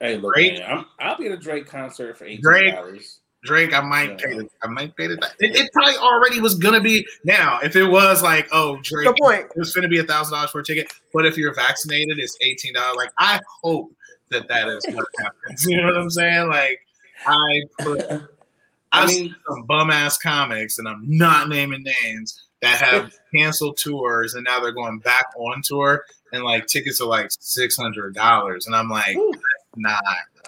Hey, 0.00 0.16
look, 0.16 0.34
Drake? 0.34 0.58
man, 0.58 0.70
I'm, 0.78 0.84
I'll 0.98 1.16
be 1.16 1.26
at 1.26 1.32
a 1.32 1.36
Drake 1.36 1.66
concert 1.66 2.18
for 2.18 2.24
eighteen 2.24 2.40
Drake? 2.42 2.74
dollars. 2.74 3.20
Drake, 3.44 3.74
I 3.74 3.80
might 3.80 4.10
Yeah. 4.20 4.26
pay. 4.26 4.36
The, 4.38 4.48
I 4.62 4.68
might 4.68 4.96
pay 4.96 5.08
the. 5.08 5.14
It, 5.40 5.56
it 5.56 5.72
probably 5.72 5.96
already 5.96 6.40
was 6.40 6.54
gonna 6.54 6.80
be. 6.80 7.04
Now, 7.24 7.58
if 7.60 7.74
it 7.76 7.84
was 7.84 8.22
like, 8.22 8.48
oh, 8.52 8.78
Drake, 8.82 9.06
Good 9.06 9.16
point. 9.20 9.40
it 9.46 9.58
was 9.58 9.74
gonna 9.74 9.88
be 9.88 9.98
a 9.98 10.04
thousand 10.04 10.34
dollars 10.34 10.50
for 10.50 10.60
a 10.60 10.64
ticket. 10.64 10.92
But 11.12 11.26
if 11.26 11.36
you're 11.36 11.52
vaccinated, 11.54 12.18
it's 12.18 12.36
eighteen 12.40 12.72
dollars. 12.74 12.96
Like, 12.96 13.10
I 13.18 13.40
hope 13.62 13.90
that 14.32 14.48
that 14.48 14.68
is 14.68 14.84
what 14.94 15.06
happens. 15.20 15.66
You 15.68 15.78
know 15.78 15.86
what 15.86 15.96
I'm 15.96 16.10
saying? 16.10 16.48
Like, 16.48 16.80
I 17.26 17.62
put. 17.78 18.10
I 18.94 19.02
I've 19.02 19.08
mean- 19.08 19.16
seen 19.28 19.36
some 19.48 19.62
bum 19.64 19.90
ass 19.90 20.18
comics, 20.18 20.78
and 20.78 20.86
I'm 20.88 21.02
not 21.06 21.48
naming 21.48 21.82
names 22.04 22.42
that 22.60 22.76
have 22.82 23.14
canceled 23.34 23.78
tours, 23.78 24.34
and 24.34 24.44
now 24.44 24.60
they're 24.60 24.72
going 24.72 24.98
back 24.98 25.26
on 25.36 25.62
tour, 25.62 26.04
and 26.32 26.44
like 26.44 26.66
tickets 26.66 27.00
are 27.00 27.06
like 27.08 27.28
six 27.30 27.76
hundred 27.76 28.14
dollars, 28.14 28.66
and 28.66 28.76
I'm 28.76 28.90
like, 28.90 29.16
Ooh, 29.16 29.32
nah, 29.76 29.96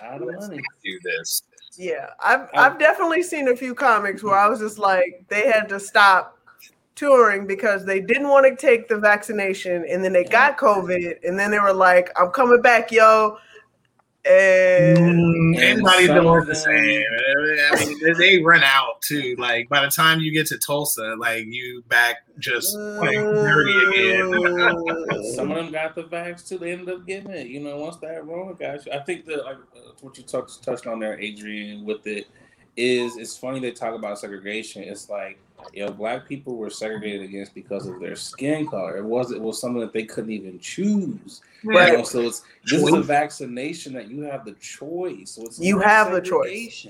a 0.03 0.05
lot 0.11 0.21
of 0.23 0.29
let's 0.29 0.49
money. 0.49 0.57
not 0.57 0.83
do 0.85 0.99
this. 1.05 1.43
Yeah. 1.79 2.11
I've 2.23 2.49
I've 2.55 2.79
definitely 2.79 3.23
seen 3.23 3.49
a 3.49 3.57
few 3.57 3.75
comics 3.75 4.23
where 4.23 4.39
I 4.39 4.47
was 4.49 4.61
just 4.61 4.79
like 4.79 5.25
they 5.29 5.49
had 5.51 5.69
to 5.71 5.81
stop 5.81 6.39
touring 6.95 7.47
because 7.49 7.85
they 7.85 7.99
didn't 7.99 8.29
want 8.29 8.47
to 8.47 8.55
take 8.55 8.87
the 8.87 8.97
vaccination 8.97 9.85
and 9.91 10.05
then 10.05 10.13
they 10.13 10.23
got 10.23 10.57
COVID 10.57 11.17
and 11.27 11.37
then 11.37 11.51
they 11.51 11.59
were 11.59 11.73
like, 11.73 12.11
I'm 12.17 12.31
coming 12.31 12.63
back, 12.63 12.93
yo. 12.93 13.39
And 14.27 14.97
Mm, 14.99 15.57
And 15.57 15.57
Everybody's 15.57 16.07
some 16.09 16.25
doing 16.25 16.45
the 16.47 16.55
same. 16.55 17.05
I 17.73 17.85
mean, 17.85 17.99
they- 18.03 18.13
they 18.39 18.43
run 18.43 18.63
out 18.63 19.03
too. 19.03 19.35
Like 19.39 19.69
by 19.69 19.85
the 19.85 19.91
time 19.91 20.21
you 20.21 20.33
get 20.33 20.47
to 20.49 20.59
Tulsa, 20.59 21.15
like 21.19 21.45
you 21.47 21.83
back 21.89 22.25
just 22.39 22.75
playing 22.99 23.21
dirty 23.21 23.73
again. 23.87 24.33
Some 25.35 25.51
of 25.53 25.57
them 25.57 25.71
got 25.71 25.95
the 25.95 26.05
vax 26.05 26.49
too. 26.49 26.59
They 26.59 26.73
ended 26.73 26.89
up 26.89 27.07
getting 27.07 27.31
it. 27.31 27.49
You 27.49 27.61
know, 27.61 27.77
once 27.77 27.97
that 27.99 28.27
Rona 28.27 28.55
got 28.55 28.85
you, 28.87 28.93
I 28.93 29.01
think 29.01 29.27
that 29.27 29.45
like 29.45 29.57
uh, 29.77 29.93
what 30.01 30.17
you 30.17 30.25
touched 30.25 30.63
touched 30.63 30.87
on 30.87 30.99
there, 31.01 31.19
Adrian, 31.21 31.85
with 31.85 32.07
it 32.07 32.27
is 32.77 33.17
it's 33.17 33.37
funny 33.37 33.61
they 33.61 33.71
talk 33.73 33.95
about 33.95 34.19
segregation. 34.19 34.83
It's 34.83 35.09
like 35.11 35.39
you 35.73 35.85
know, 35.85 35.93
black 35.93 36.29
people 36.29 36.57
were 36.57 36.71
segregated 36.71 37.23
against 37.23 37.55
because 37.55 37.87
of 37.87 38.01
their 38.01 38.17
skin 38.17 38.67
color. 38.67 38.97
It 38.99 39.05
was 39.05 39.33
it 39.33 39.41
was 39.41 39.61
something 39.61 39.81
that 39.81 39.93
they 39.93 40.05
couldn't 40.05 40.33
even 40.33 40.59
choose. 40.59 41.41
You 41.63 41.71
Right. 41.71 41.93
know, 41.93 42.05
so 42.05 42.27
it's 42.27 42.43
this 42.65 42.83
is 42.83 42.93
a 42.93 43.01
vaccination 43.01 43.93
that 43.95 44.09
you 44.09 44.23
have 44.23 44.45
the 44.45 44.53
choice. 44.53 45.31
So 45.33 45.43
it's 45.43 45.59
You 45.59 45.79
have 45.81 46.13
the 46.13 46.21
choice. 46.21 46.87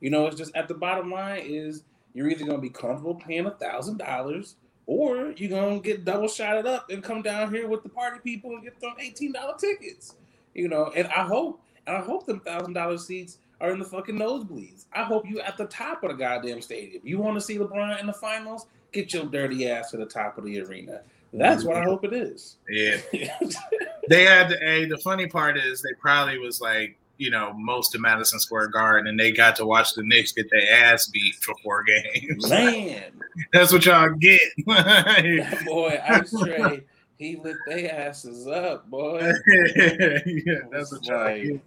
You 0.00 0.10
know, 0.10 0.26
it's 0.26 0.36
just 0.36 0.54
at 0.54 0.68
the 0.68 0.74
bottom 0.74 1.10
line 1.10 1.42
is 1.44 1.82
you're 2.14 2.28
either 2.28 2.44
gonna 2.44 2.58
be 2.58 2.70
comfortable 2.70 3.14
paying 3.14 3.46
a 3.46 3.50
thousand 3.50 3.98
dollars 3.98 4.56
or 4.86 5.32
you're 5.36 5.50
gonna 5.50 5.80
get 5.80 6.04
double 6.04 6.28
shotted 6.28 6.66
up 6.66 6.90
and 6.90 7.02
come 7.02 7.22
down 7.22 7.52
here 7.52 7.66
with 7.68 7.82
the 7.82 7.88
party 7.88 8.18
people 8.22 8.50
and 8.50 8.62
get 8.62 8.78
them 8.80 8.94
eighteen 9.00 9.32
dollar 9.32 9.54
tickets. 9.58 10.14
You 10.54 10.68
know, 10.68 10.92
and 10.96 11.06
I 11.08 11.22
hope 11.24 11.60
and 11.86 11.96
I 11.96 12.00
hope 12.00 12.26
them 12.26 12.40
thousand 12.40 12.74
dollar 12.74 12.98
seats 12.98 13.38
are 13.60 13.70
in 13.70 13.78
the 13.78 13.84
fucking 13.84 14.18
nosebleeds. 14.18 14.84
I 14.92 15.02
hope 15.02 15.28
you 15.28 15.40
at 15.40 15.56
the 15.56 15.66
top 15.66 16.02
of 16.02 16.10
the 16.10 16.16
goddamn 16.16 16.60
stadium. 16.60 17.02
You 17.04 17.18
want 17.18 17.36
to 17.36 17.40
see 17.40 17.58
LeBron 17.58 18.00
in 18.00 18.06
the 18.06 18.12
finals? 18.12 18.66
Get 18.92 19.12
your 19.12 19.26
dirty 19.26 19.68
ass 19.68 19.90
to 19.90 19.96
the 19.96 20.06
top 20.06 20.38
of 20.38 20.44
the 20.44 20.60
arena. 20.60 21.00
That's 21.32 21.64
what 21.64 21.76
I 21.76 21.80
mm-hmm. 21.80 21.90
hope 21.90 22.04
it 22.04 22.12
is. 22.12 22.56
Yeah, 22.68 22.96
they 24.08 24.24
had. 24.24 24.50
Hey, 24.60 24.86
the 24.86 24.98
funny 24.98 25.26
part 25.26 25.58
is 25.58 25.82
they 25.82 25.92
probably 26.00 26.38
was 26.38 26.60
like 26.60 26.96
you 27.18 27.30
know 27.30 27.52
most 27.54 27.94
of 27.94 28.00
Madison 28.00 28.40
Square 28.40 28.68
Garden, 28.68 29.08
and 29.08 29.18
they 29.18 29.32
got 29.32 29.56
to 29.56 29.66
watch 29.66 29.94
the 29.94 30.02
Knicks 30.02 30.32
get 30.32 30.50
their 30.50 30.84
ass 30.84 31.08
beat 31.08 31.34
for 31.36 31.54
four 31.62 31.84
games. 31.84 32.48
Man, 32.48 33.02
That's 33.52 33.72
what 33.72 33.84
y'all 33.84 34.10
get. 34.10 34.40
boy 34.64 36.00
Ice 36.08 36.32
Trae, 36.32 36.82
he 37.18 37.36
lit 37.36 37.56
their 37.66 38.08
asses 38.08 38.46
up, 38.46 38.88
boy. 38.90 39.20
yeah, 39.46 40.58
that's 40.70 40.92
y'all 41.02 41.24
Like, 41.24 41.60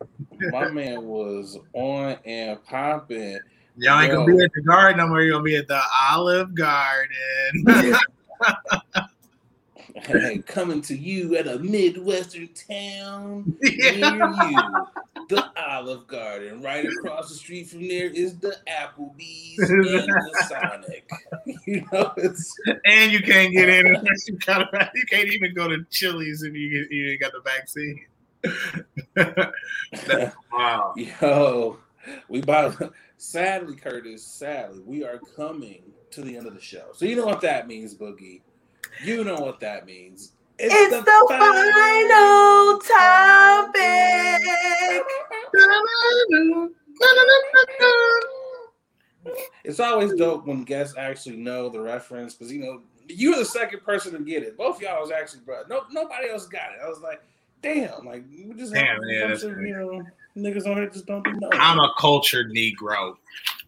my 0.52 0.70
man 0.70 1.04
was 1.04 1.58
on 1.74 2.18
and 2.26 2.64
popping. 2.66 3.39
Y'all 3.78 4.02
ain't 4.02 4.12
gonna 4.12 4.26
be 4.26 4.43
at 4.43 4.52
the 4.54 4.62
garden 4.62 4.97
no 4.97 5.08
more. 5.08 5.22
You're 5.22 5.34
gonna 5.34 5.43
be 5.43 5.56
at 5.56 5.68
the 5.68 5.82
Olive 6.12 6.54
Garden. 6.54 7.16
Hey, 10.06 10.39
coming 10.39 10.82
to 10.84 10.95
you 10.95 11.36
at 11.36 11.47
a 11.47 11.60
midwestern 11.60 12.50
town 12.50 13.58
near 13.62 14.28
you, 14.28 14.86
the 15.30 15.45
Olive 15.58 16.08
Garden. 16.08 16.62
Right 16.62 16.86
across 16.86 17.30
the 17.30 17.36
street 17.36 17.70
from 17.70 17.88
there 17.88 18.08
is 18.10 18.38
the 18.39 18.58
Applebee's 18.68 19.58
and 19.70 19.84
the 19.84 20.45
Sonic. 20.47 21.10
You 21.66 21.86
know, 21.91 22.14
it's 22.18 22.56
And 22.86 23.12
you 23.12 23.22
can't 23.22 23.54
get 23.54 23.70
in 23.70 23.95
unless 23.95 24.28
you 24.28 24.38
got 24.38 24.74
a, 24.74 24.91
you 24.95 25.06
can't 25.06 25.30
even 25.30 25.54
go 25.54 25.68
to 25.68 25.84
Chili's 25.91 26.41
if 26.43 26.54
you 26.54 26.70
get 26.84 26.91
you 26.91 27.10
ain't 27.12 27.22
got 27.22 27.32
the 27.32 27.41
vaccine. 27.41 28.06
That's- 29.95 30.34
wow. 30.52 30.93
yo. 30.95 31.78
We 32.28 32.39
about 32.41 32.93
sadly, 33.18 33.76
Curtis. 33.76 34.26
Sadly, 34.26 34.82
we 34.86 35.04
are 35.04 35.20
coming 35.36 35.82
to 36.12 36.22
the 36.22 36.38
end 36.38 36.47
of 36.47 36.56
the 36.56 36.62
show. 36.62 36.88
So 36.93 37.06
you 37.06 37.16
know 37.16 37.26
what 37.26 37.41
that 37.41 37.68
means, 37.68 37.93
Boogie. 37.93 38.41
You 39.04 39.24
know 39.24 39.36
what 39.40 39.60
that 39.62 39.86
means. 39.86 40.34
it's 40.58 40.96
the 40.96 41.26
final 41.30 42.80
topic. 42.80 44.42
It's 49.64 49.80
always 49.80 50.14
dope 50.14 50.48
when 50.48 50.64
guests 50.64 50.96
actually 50.98 51.38
know 51.38 51.70
the 51.70 51.80
reference 51.80 52.34
because 52.36 52.52
you 52.52 52.60
know 52.62 52.82
you're 53.08 53.38
the 53.38 53.46
second 53.46 53.82
person 53.84 54.14
to 54.14 54.20
get 54.20 54.44
it. 54.44 54.58
Both 54.58 54.82
y'all 54.82 55.02
was 55.02 55.12
actually, 55.12 55.42
bro. 55.46 55.64
No, 55.70 55.84
nobody 55.92 56.30
else 56.30 56.48
got 56.48 56.72
it. 56.74 56.80
I 56.84 56.88
was 56.88 57.00
like, 57.02 57.22
damn, 57.62 58.06
like 58.06 58.24
we 58.32 58.54
just 58.56 58.74
have 58.76 58.86
Damn, 58.98 59.04
a 59.04 59.08
yeah, 59.12 59.20
bunch 59.22 59.32
that's 59.32 59.44
of, 59.44 59.54
great. 59.54 59.68
you 59.70 59.76
know 59.76 60.04
niggas 60.38 60.66
on 60.68 60.78
here 60.78 60.90
just 60.90 61.06
don't 61.06 61.26
know. 61.40 61.50
I'm 61.54 61.80
a 61.80 61.92
cultured 62.00 62.52
Negro. 62.52 63.16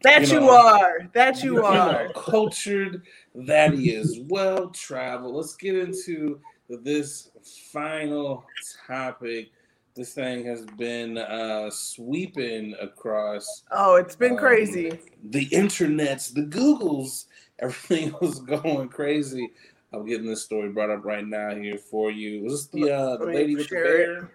That 0.04 0.28
You 0.28 0.34
you, 0.36 0.40
know. 0.42 0.58
are. 0.58 1.10
That 1.14 1.44
you 1.44 1.56
You 1.56 1.62
know, 1.62 1.68
are. 1.68 2.10
cultured. 2.14 3.04
That 3.36 3.74
he 3.74 3.92
is 3.92 4.20
well 4.28 4.70
traveled. 4.70 5.36
Let's 5.36 5.56
get 5.56 5.76
into 5.78 6.40
this 6.70 7.30
final 7.72 8.46
topic. 8.88 9.52
This 9.94 10.14
thing 10.14 10.46
has 10.46 10.66
been 10.78 11.18
uh, 11.18 11.70
sweeping 11.70 12.76
across 12.82 13.64
Oh, 13.72 13.96
it's 13.96 14.16
been 14.16 14.32
Um, 14.34 14.38
crazy. 14.38 15.00
the 15.26 15.48
internets, 15.50 16.34
the 16.34 16.44
Googles, 16.44 17.26
everything 17.60 18.16
was 18.22 18.40
going 18.40 18.88
crazy. 18.90 19.52
I'm 19.94 20.06
getting 20.06 20.26
this 20.28 20.42
story 20.44 20.70
brought 20.70 20.90
up 20.90 21.04
right 21.04 21.28
now 21.28 21.54
here 21.54 21.78
for 21.78 22.10
you. 22.10 22.42
Was 22.44 22.68
this 22.70 22.84
the 22.86 22.92
uh, 22.92 23.18
the 23.18 23.26
lady 23.26 23.56
with 23.56 23.68
the 23.68 23.76
bear 23.76 24.32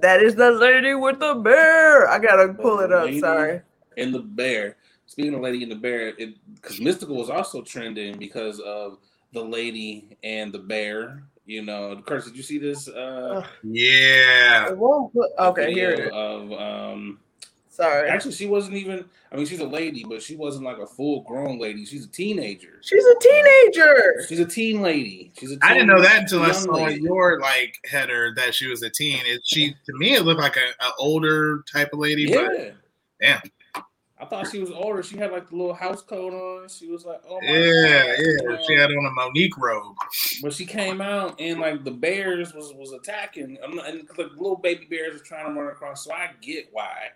That 0.00 0.22
is 0.22 0.34
the 0.34 0.50
lady 0.50 0.94
with 0.94 1.18
the 1.20 1.34
bear. 1.34 2.08
I 2.08 2.18
gotta 2.18 2.54
pull 2.54 2.80
it 2.80 2.90
up. 2.92 3.12
Sorry. 3.20 3.60
and 3.98 4.14
the 4.14 4.20
bear? 4.20 4.76
Speaking 5.06 5.34
of 5.34 5.40
Lady 5.40 5.62
and 5.62 5.70
the 5.72 5.76
Bear, 5.76 6.12
because 6.12 6.78
Mystikal 6.80 7.16
was 7.16 7.30
also 7.30 7.62
trending 7.62 8.18
because 8.18 8.60
of 8.60 8.98
the 9.32 9.42
lady 9.42 10.16
and 10.24 10.52
the 10.52 10.58
bear. 10.58 11.22
You 11.46 11.62
know, 11.62 12.02
Curtis, 12.04 12.24
did 12.26 12.36
you 12.36 12.42
see 12.42 12.58
this? 12.58 12.88
Uh, 12.88 13.46
Yeah. 13.62 14.68
It 14.70 14.76
won't 14.76 15.12
put- 15.12 15.30
okay, 15.38 15.66
video 15.66 15.74
here 15.74 15.92
it 15.92 16.00
is. 16.08 16.12
Of 16.12 16.52
um, 16.52 17.20
Sorry. 17.68 18.08
actually, 18.08 18.32
she 18.32 18.46
wasn't 18.46 18.76
even. 18.76 19.04
I 19.30 19.36
mean, 19.36 19.46
she's 19.46 19.60
a 19.60 19.66
lady, 19.66 20.04
but 20.08 20.22
she 20.22 20.34
wasn't 20.34 20.64
like 20.64 20.78
a 20.78 20.86
full 20.86 21.20
grown 21.22 21.58
lady. 21.60 21.84
She's 21.84 22.04
a 22.04 22.08
teenager. 22.08 22.80
She's 22.80 23.04
a 23.04 23.14
teenager. 23.20 24.24
She's 24.28 24.40
a 24.40 24.44
teen 24.46 24.82
lady. 24.82 25.30
She's 25.38 25.52
a. 25.52 25.58
I 25.62 25.74
didn't 25.74 25.88
know 25.88 26.00
that 26.02 26.22
until 26.22 26.42
I 26.42 26.50
saw 26.52 26.72
lady. 26.84 27.02
your 27.02 27.38
like 27.40 27.78
header 27.84 28.32
that 28.36 28.54
she 28.54 28.66
was 28.68 28.82
a 28.82 28.90
teen. 28.90 29.20
It, 29.26 29.42
she 29.44 29.70
to 29.84 29.92
me 29.98 30.14
it 30.14 30.22
looked 30.24 30.40
like 30.40 30.56
a, 30.56 30.84
a 30.84 30.90
older 30.98 31.62
type 31.72 31.92
of 31.92 31.98
lady, 32.00 32.22
Yeah. 32.22 32.46
but 32.48 32.74
damn. 33.20 33.40
I 34.18 34.24
thought 34.24 34.46
she 34.50 34.60
was 34.60 34.70
older. 34.70 35.02
She 35.02 35.18
had 35.18 35.30
like 35.30 35.50
the 35.50 35.56
little 35.56 35.74
house 35.74 36.00
coat 36.00 36.32
on. 36.32 36.68
She 36.68 36.88
was 36.90 37.04
like, 37.04 37.20
oh 37.28 37.38
my 37.40 37.46
Yeah, 37.48 38.06
God. 38.06 38.24
yeah. 38.50 38.58
She 38.66 38.72
had 38.74 38.90
um, 38.90 38.96
on 38.98 39.06
a 39.06 39.10
Mo'Nique 39.10 39.58
robe. 39.58 39.94
But 40.42 40.54
she 40.54 40.64
came 40.64 41.00
out 41.02 41.38
and 41.38 41.60
like 41.60 41.84
the 41.84 41.90
bears 41.90 42.54
was 42.54 42.72
was 42.74 42.92
attacking, 42.92 43.58
I'm 43.62 43.76
not- 43.76 43.88
and 43.88 44.08
the 44.16 44.22
little 44.36 44.56
baby 44.56 44.86
bears 44.88 45.14
were 45.14 45.24
trying 45.24 45.52
to 45.54 45.60
run 45.60 45.70
across. 45.70 46.04
So 46.04 46.12
I 46.12 46.30
get 46.40 46.68
why 46.72 47.08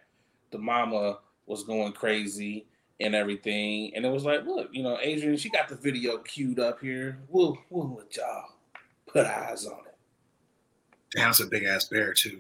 the 0.51 0.59
mama 0.59 1.19
was 1.47 1.65
going 1.65 1.93
crazy 1.93 2.67
and 3.01 3.15
everything. 3.15 3.95
And 3.95 4.05
it 4.05 4.11
was 4.11 4.25
like, 4.27 4.45
look, 4.45 4.69
you 4.73 4.83
know, 4.83 4.99
Adrian, 5.01 5.39
she 5.39 5.49
got 5.49 5.69
the 5.71 5.77
video 5.77 6.19
queued 6.19 6.59
up 6.59 6.81
here. 6.81 7.19
We'll 7.29 7.57
we'll 7.71 7.95
let 7.97 8.15
y'all 8.17 8.45
put 9.07 9.27
eyes 9.27 9.65
on 9.67 9.79
it. 9.87 9.97
Damn, 11.17 11.31
it's 11.31 11.41
a 11.41 11.47
big 11.47 11.65
ass 11.65 11.85
bear 11.87 12.13
too. 12.13 12.39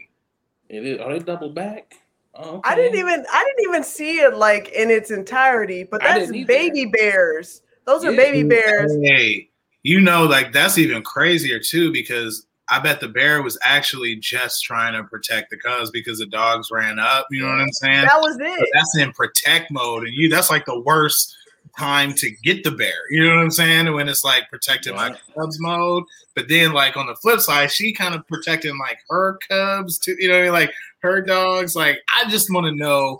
It 0.68 0.84
is. 0.86 1.00
Are 1.00 1.12
they 1.12 1.18
double 1.18 1.48
back? 1.50 1.94
Oh, 2.34 2.60
I 2.64 2.74
didn't 2.74 2.98
even 2.98 3.24
I 3.32 3.44
didn't 3.44 3.68
even 3.68 3.82
see 3.82 4.20
it 4.20 4.34
like 4.34 4.68
in 4.70 4.90
its 4.90 5.10
entirety, 5.10 5.84
but 5.84 6.00
that's 6.00 6.30
baby 6.30 6.86
bears. 6.86 7.62
Those 7.86 8.04
are 8.04 8.12
Yeah. 8.12 8.16
baby 8.16 8.48
bears. 8.48 8.96
Hey, 9.02 9.50
you 9.82 10.00
know, 10.00 10.24
like 10.24 10.52
that's 10.52 10.78
even 10.78 11.02
crazier 11.02 11.58
too, 11.58 11.92
because 11.92 12.46
I 12.68 12.78
bet 12.78 13.00
the 13.00 13.08
bear 13.08 13.42
was 13.42 13.58
actually 13.62 14.14
just 14.16 14.62
trying 14.62 14.92
to 14.92 15.02
protect 15.02 15.50
the 15.50 15.56
cubs 15.56 15.90
because 15.90 16.20
the 16.20 16.26
dogs 16.26 16.68
ran 16.70 17.00
up. 17.00 17.26
You 17.32 17.40
know 17.40 17.48
what 17.48 17.60
I'm 17.60 17.72
saying? 17.72 18.02
That 18.02 18.20
was 18.20 18.36
But 18.38 18.46
it. 18.46 18.68
that's 18.72 18.96
in 18.96 19.10
protect 19.12 19.72
mode, 19.72 20.04
and 20.04 20.14
you 20.14 20.28
that's 20.28 20.50
like 20.50 20.66
the 20.66 20.78
worst 20.80 21.36
time 21.80 22.12
to 22.12 22.30
get 22.42 22.62
the 22.62 22.70
bear. 22.70 22.92
You 23.10 23.24
know 23.24 23.34
what 23.34 23.42
I'm 23.42 23.50
saying? 23.50 23.92
When 23.92 24.08
it's 24.08 24.22
like 24.22 24.48
protecting 24.50 24.94
my 24.94 25.16
cubs 25.34 25.58
mode, 25.58 26.04
but 26.36 26.48
then 26.48 26.72
like 26.72 26.96
on 26.96 27.06
the 27.06 27.16
flip 27.16 27.40
side, 27.40 27.72
she 27.72 27.92
kind 27.92 28.14
of 28.14 28.26
protecting 28.28 28.78
like 28.78 28.98
her 29.08 29.38
cubs 29.48 29.98
too. 29.98 30.14
You 30.18 30.28
know 30.28 30.34
what 30.34 30.40
I 30.40 30.44
mean? 30.44 30.52
Like 30.52 30.72
her 31.00 31.22
dogs. 31.22 31.74
Like 31.74 32.00
I 32.14 32.28
just 32.28 32.52
want 32.52 32.66
to 32.66 32.74
know 32.74 33.18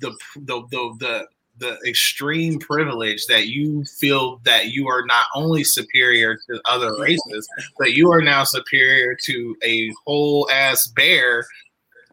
the 0.00 0.10
the 0.36 0.62
the 0.70 0.96
the 0.98 1.26
the 1.58 1.78
extreme 1.88 2.58
privilege 2.58 3.26
that 3.26 3.48
you 3.48 3.84
feel 3.98 4.40
that 4.44 4.68
you 4.68 4.86
are 4.88 5.04
not 5.06 5.26
only 5.34 5.64
superior 5.64 6.38
to 6.48 6.60
other 6.66 6.96
races, 7.00 7.48
but 7.78 7.94
you 7.94 8.12
are 8.12 8.22
now 8.22 8.44
superior 8.44 9.16
to 9.24 9.56
a 9.64 9.90
whole 10.06 10.48
ass 10.50 10.86
bear. 10.88 11.44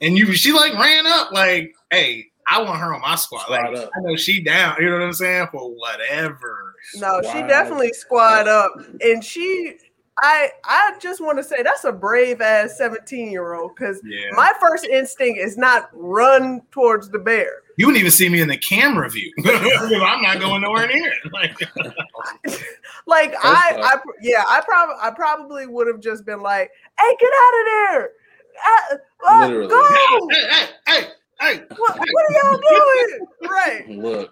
And 0.02 0.18
you, 0.18 0.34
she 0.34 0.52
like 0.52 0.74
ran 0.74 1.06
up 1.06 1.32
like, 1.32 1.76
hey, 1.92 2.26
I 2.48 2.62
want 2.62 2.80
her 2.80 2.94
on 2.94 3.02
my 3.02 3.16
squad. 3.16 3.50
Like, 3.50 3.76
up. 3.76 3.90
I 3.96 4.00
know 4.02 4.16
she 4.16 4.42
down. 4.44 4.76
You 4.80 4.90
know 4.90 4.98
what 5.00 5.04
I'm 5.06 5.14
saying? 5.14 5.48
For 5.52 5.70
whatever. 5.72 6.76
No, 6.96 7.20
she 7.24 7.30
Squad. 7.30 7.48
definitely 7.48 7.94
squad 7.94 8.48
up. 8.48 8.72
And 9.02 9.24
she 9.24 9.78
I 10.22 10.50
I 10.64 10.94
just 11.02 11.20
want 11.20 11.38
to 11.40 11.44
say 11.44 11.62
that's 11.64 11.84
a 11.84 11.92
brave 11.92 12.40
ass 12.42 12.78
17 12.78 13.32
year 13.32 13.54
old 13.56 13.76
because 13.76 14.00
Yeah. 14.06 14.30
my 14.34 14.54
first 14.62 14.86
instinct 14.86 15.40
is 15.40 15.58
not 15.58 15.90
run 15.94 16.62
towards 16.72 17.10
the 17.10 17.20
bear. 17.20 17.50
you 17.78 17.88
wouldn't 17.88 18.00
even 18.00 18.12
see 18.12 18.30
me 18.30 18.40
in 18.40 18.48
the 18.48 18.58
camera 18.58 19.10
view. 19.10 19.34
I'm 19.46 20.22
not 20.22 20.40
going 20.40 20.62
nowhere 20.62 20.88
near 20.88 21.12
it. 21.12 21.34
Like, 21.34 21.58
Like 23.08 23.34
First 23.34 23.46
I, 23.46 23.76
off- 23.82 24.02
I 24.06 24.12
yeah, 24.22 24.44
I 24.48 24.62
probably 24.66 24.96
I 25.02 25.12
probably 25.12 25.68
would 25.68 25.88
have 25.88 26.00
just 26.00 26.26
been 26.26 26.42
like, 26.42 26.72
"Hey, 27.00 27.16
get 27.20 27.30
out 27.44 27.60
of 27.60 27.66
there! 27.68 28.10
Uh, 28.66 28.96
uh, 29.28 29.68
Go! 29.68 30.28
hey, 30.30 30.38
hey, 30.40 30.48
hey, 30.50 31.02
hey. 31.02 31.08
What, 31.40 31.70
what 31.78 32.00
are 32.00 32.34
y'all 32.42 32.62
doing?" 32.70 33.28
Right? 33.48 33.88
Look, 33.88 34.32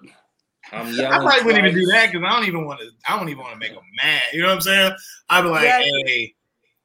I'm 0.72 0.88
I 0.88 0.92
yelling. 0.92 1.22
probably 1.22 1.44
wouldn't 1.46 1.66
even 1.68 1.80
do 1.80 1.86
that 1.92 2.12
because 2.12 2.26
I 2.28 2.36
don't 2.36 2.48
even 2.48 2.66
want 2.66 2.80
to. 2.80 2.90
I 3.08 3.18
don't 3.18 3.30
even 3.30 3.42
want 3.42 3.54
to 3.54 3.60
make 3.60 3.74
them 3.74 3.84
mad. 3.96 4.22
You 4.34 4.42
know 4.42 4.48
what 4.48 4.56
I'm 4.56 4.62
saying? 4.62 4.92
I'd 5.30 5.42
be 5.44 5.50
like, 5.50 5.66
Exactly. 5.66 6.04
hey, 6.08 6.34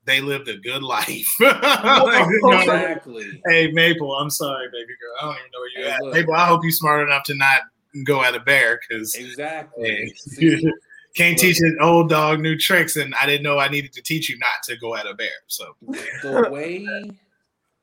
they 0.04 0.20
lived 0.20 0.48
a 0.48 0.56
good 0.58 0.82
life. 0.82 1.26
Like, 1.40 2.26
you 2.26 2.40
know, 2.44 2.60
Exactly. 2.60 3.42
hey, 3.46 3.70
Maple, 3.72 4.14
I'm 4.14 4.30
sorry, 4.30 4.66
baby 4.72 4.92
girl. 5.00 5.14
I 5.20 5.24
don't 5.24 5.34
even 5.38 5.50
know 5.52 5.60
where 5.60 5.70
you're 5.76 5.88
Hey, 5.88 5.94
at. 5.94 6.02
look. 6.02 6.14
Maple, 6.14 6.34
I 6.34 6.46
hope 6.46 6.62
you're 6.64 6.72
smart 6.72 7.06
enough 7.06 7.24
to 7.24 7.34
not 7.34 7.62
go 8.04 8.22
at 8.22 8.34
a 8.34 8.40
bear 8.40 8.78
because 8.88 9.14
Exactly. 9.14 9.90
Hey. 9.90 10.12
See, 10.16 10.70
can't 11.16 11.36
Look. 11.36 11.40
teach 11.40 11.60
an 11.60 11.78
old 11.80 12.08
dog 12.10 12.40
new 12.40 12.56
tricks, 12.56 12.96
and 12.96 13.14
I 13.14 13.26
didn't 13.26 13.42
know 13.42 13.58
I 13.58 13.68
needed 13.68 13.92
to 13.94 14.02
teach 14.02 14.28
you 14.28 14.38
not 14.38 14.62
to 14.64 14.76
go 14.76 14.94
at 14.96 15.06
a 15.06 15.14
bear. 15.14 15.30
So 15.46 15.74
the 16.22 16.48
way 16.50 16.86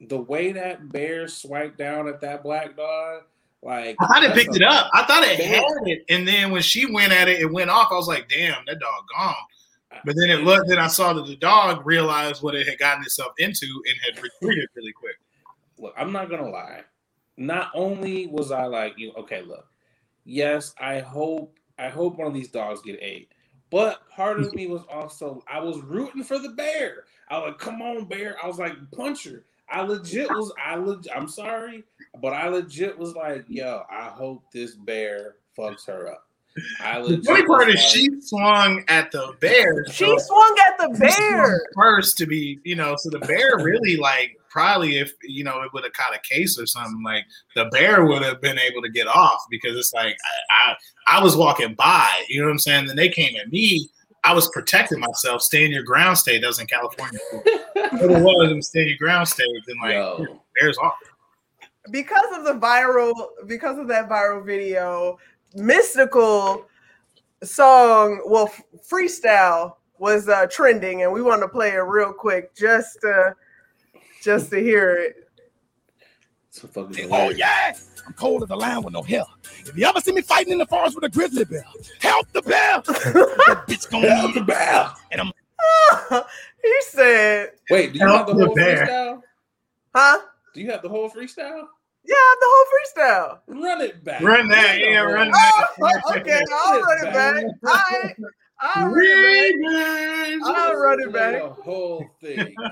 the 0.10 0.20
way 0.20 0.52
that 0.52 0.92
bear 0.92 1.28
swiped 1.28 1.78
down 1.78 2.08
at 2.08 2.22
that 2.22 2.44
black 2.44 2.76
dog, 2.76 3.24
like 3.62 3.96
I 4.00 4.08
thought 4.08 4.24
it 4.24 4.34
picked 4.34 4.54
a- 4.54 4.58
it 4.58 4.64
up. 4.64 4.90
I 4.94 5.04
thought 5.04 5.24
it 5.24 5.40
had 5.40 5.64
it, 5.86 6.06
and 6.10 6.28
then 6.28 6.52
when 6.52 6.62
she 6.62 6.92
went 6.92 7.12
at 7.12 7.28
it, 7.28 7.40
it 7.40 7.52
went 7.52 7.70
off. 7.70 7.88
I 7.92 7.96
was 7.96 8.08
like, 8.08 8.30
"Damn, 8.30 8.64
that 8.68 8.80
dog 8.80 9.04
gone." 9.16 9.36
But 10.04 10.16
then 10.18 10.30
it 10.30 10.44
looked. 10.44 10.68
Then 10.68 10.80
I 10.80 10.88
saw 10.88 11.14
that 11.14 11.26
the 11.26 11.36
dog 11.38 11.86
realized 11.86 12.44
what 12.44 12.56
it 12.56 12.68
had 12.68 12.78
gotten 12.78 13.04
itself 13.04 13.34
into 13.38 13.66
and 13.88 13.98
had 14.04 14.22
retreated 14.22 14.70
really 14.76 14.92
quick. 14.92 15.16
Look, 15.78 15.94
I'm 15.98 16.12
not 16.12 16.30
gonna 16.30 16.50
lie. 16.50 16.82
Not 17.38 17.72
only 17.74 18.28
was 18.28 18.52
I 18.52 18.66
like, 18.66 18.98
you 18.98 19.14
okay, 19.18 19.42
look, 19.42 19.68
yes, 20.24 20.74
I 20.80 21.00
hope 21.00 21.58
I 21.80 21.90
hope 21.90 22.18
one 22.18 22.28
of 22.28 22.34
these 22.34 22.50
dogs 22.50 22.82
get 22.82 23.00
ate. 23.02 23.32
But 23.72 24.08
part 24.10 24.40
of 24.40 24.48
mm-hmm. 24.48 24.56
me 24.56 24.68
was 24.68 24.84
also 24.92 25.44
I 25.52 25.60
was 25.60 25.80
rooting 25.80 26.24
for 26.24 26.40
the 26.40 26.50
bear. 26.50 27.06
I 27.30 27.40
was 27.40 27.48
like, 27.50 27.58
come 27.58 27.82
on, 27.82 28.06
bear. 28.06 28.38
I 28.44 28.48
was 28.48 28.60
like, 28.60 28.74
punch 28.92 29.26
her. 29.26 29.44
I 29.70 29.82
legit 29.82 30.30
was 30.30 30.54
I 30.64 30.76
legit 30.76 31.12
I'm 31.16 31.28
sorry, 31.28 31.84
but 32.22 32.34
I 32.34 32.48
legit 32.48 32.98
was 32.98 33.14
like, 33.16 33.46
yo, 33.48 33.84
I 33.90 34.06
hope 34.06 34.44
this 34.54 34.76
bear 34.76 35.36
fucks 35.58 35.86
her 35.88 36.08
up. 36.12 36.22
I 36.80 37.02
The 37.02 37.22
funny 37.26 37.46
part 37.46 37.68
was 37.68 37.76
is 37.76 37.82
like- 37.82 37.90
she 37.94 38.22
swung 38.22 38.84
at 38.88 39.12
the 39.12 39.34
bear. 39.42 39.86
She 39.88 40.06
so 40.06 40.18
swung 40.18 40.56
at 40.68 40.78
the 40.78 40.98
bear. 40.98 41.62
first 41.76 42.18
to 42.20 42.26
be, 42.26 42.60
you 42.64 42.76
know. 42.76 42.96
So 42.98 43.10
the 43.10 43.20
bear 43.20 43.58
really 43.58 43.98
like 43.98 44.38
probably 44.50 44.98
if 45.00 45.12
you 45.24 45.44
know 45.44 45.64
it 45.64 45.74
would 45.74 45.84
have 45.84 45.92
caught 45.92 46.16
a 46.16 46.20
case 46.34 46.58
or 46.58 46.66
something 46.66 47.04
like 47.04 47.26
the 47.56 47.66
bear 47.74 48.06
would 48.06 48.22
have 48.22 48.40
been 48.40 48.58
able 48.58 48.82
to 48.84 48.90
get 48.90 49.06
off 49.08 49.42
because 49.50 49.76
it's 49.78 49.94
like 49.94 50.16
I, 50.50 50.72
I 51.10 51.18
I 51.18 51.24
was 51.24 51.36
walking 51.36 51.74
by, 51.76 52.08
you 52.30 52.40
know 52.40 52.46
what 52.48 52.54
I'm 52.54 52.60
saying. 52.60 52.86
Then 52.88 52.96
they 52.96 53.10
came 53.10 53.36
at 53.36 53.50
me. 53.50 53.90
I 54.26 54.34
was 54.34 54.50
protecting 54.50 55.00
myself. 55.00 55.42
Stay 55.44 55.66
in 55.66 55.72
your 55.72 55.84
ground 55.84 56.18
state 56.18 56.42
doesn't 56.42 56.70
California. 56.70 57.20
What 57.76 58.12
it 58.12 58.22
was, 58.24 58.52
it 58.52 58.56
was 58.56 58.68
stand 58.68 58.90
your 58.90 58.98
ground 58.98 59.28
state. 59.28 59.48
Then 59.68 59.78
like 59.82 59.94
Yo. 59.94 60.42
bears 60.60 60.78
off. 60.80 60.96
because 61.92 62.26
of 62.38 62.44
the 62.44 62.54
viral 62.54 63.14
because 63.48 63.78
of 63.78 63.88
that 63.88 64.10
viral 64.10 64.44
video 64.46 65.18
Mystikal 65.56 66.66
song 67.44 68.22
well 68.26 68.48
f- 68.48 68.62
freestyle 68.90 69.76
was 70.00 70.28
uh 70.28 70.48
trending 70.50 71.04
and 71.04 71.12
we 71.14 71.22
want 71.22 71.42
to 71.42 71.48
play 71.48 71.70
it 71.74 71.78
real 71.80 72.12
quick 72.12 72.56
just 72.56 72.98
uh 73.06 73.32
just 74.22 74.50
to 74.50 74.58
hear 74.60 74.96
it 74.98 75.30
So 76.50 76.68
fucking 76.68 77.06
Oh 77.12 77.30
hilarious. 77.30 77.38
yeah, 77.38 77.74
I'm 78.06 78.14
cold 78.14 78.44
as 78.44 78.50
a 78.50 78.56
lion 78.56 78.84
with 78.84 78.94
no 78.94 79.02
hair. 79.02 79.24
If 79.66 79.76
you 79.78 79.86
ever 79.86 80.00
see 80.00 80.12
me 80.12 80.22
fighting 80.22 80.54
in 80.54 80.60
the 80.60 80.66
forest 80.66 80.96
with 80.96 81.04
a 81.06 81.10
grizzly 81.10 81.46
bear, 81.46 81.66
help 82.00 82.32
the 82.34 82.42
bear. 82.42 82.82
that 82.86 83.64
bitch 83.68 83.90
gonna 83.90 84.10
Help 84.16 84.30
eat 84.32 84.36
the 84.36 84.42
bear. 84.46 84.90
And 85.12 85.22
I'm 85.22 85.32
he 86.64 86.82
said 86.90 87.52
Wait, 87.70 87.94
do 87.94 88.00
you 88.00 88.06
Help 88.06 88.18
have 88.18 88.28
the 88.28 88.34
the 88.36 88.46
whole 88.46 88.56
bear. 88.56 88.86
freestyle? 88.88 89.22
huh 89.96 90.20
Do 90.54 90.62
you 90.62 90.70
have 90.72 90.82
the 90.82 90.90
whole 90.90 91.10
freestyle? 91.10 91.68
yeah 92.08 92.16
the 92.40 92.48
whole 92.48 92.66
freestyle 92.74 93.40
Run 93.48 93.82
it 93.82 94.04
back. 94.04 94.22
Run 94.22 94.48
that, 94.50 94.76
the 94.76 94.82
yeah, 94.82 95.00
run 95.00 95.32
that. 95.32 95.68
oh, 95.82 96.00
okay 96.18 96.40
i'll 96.54 96.82
run 96.82 97.08
it 97.08 97.14
back 97.14 97.44
all 97.66 97.74
right 98.04 98.16
i'll 98.62 98.88
run 98.90 99.02
it 99.04 99.64
back 99.64 100.56
I'll 100.56 100.76
run 100.76 101.00
it 101.02 101.12
back. 101.14 101.42
The 101.42 101.50
whole 101.64 102.06
thing. 102.22 102.54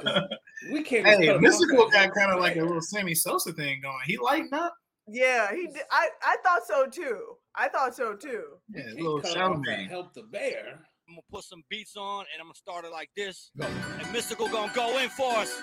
We 0.71 0.81
can't. 0.81 1.05
just 1.05 1.19
Hey, 1.19 1.27
cut 1.27 1.41
Mystikal 1.41 1.91
got 1.91 2.13
kind 2.13 2.31
of 2.31 2.39
like 2.39 2.55
a 2.55 2.61
little 2.61 2.79
Sammy 2.81 3.13
Sosa 3.13 3.51
thing 3.51 3.81
going. 3.81 3.97
He 4.05 4.17
lightened 4.17 4.53
up. 4.53 4.73
Yeah 5.07 5.51
he 5.53 5.67
did 5.67 5.83
i 5.91 6.09
i 6.23 6.35
thought 6.43 6.65
so 6.65 6.87
too 6.87 7.35
i 7.55 7.67
thought 7.67 7.95
so 7.95 8.15
too 8.15 8.43
Yeah, 8.73 8.83
a 8.91 8.95
little 8.95 9.21
cut 9.21 9.35
him 9.35 9.41
off 9.41 9.57
at 9.59 9.65
Charlemagne. 9.65 9.89
Help 9.89 10.13
the 10.13 10.23
bear. 10.23 10.79
I'm 11.07 11.15
gonna 11.15 11.21
put 11.31 11.43
some 11.43 11.63
beats 11.69 11.95
on 11.97 12.21
and 12.33 12.39
I'm 12.39 12.45
gonna 12.47 12.55
start 12.55 12.85
it 12.85 12.91
like 12.91 13.09
this. 13.15 13.51
Go. 13.57 13.65
And 13.65 14.07
Mystikal 14.07 14.49
gonna 14.51 14.71
go 14.73 14.97
in 14.99 15.09
for 15.09 15.31
us. 15.35 15.61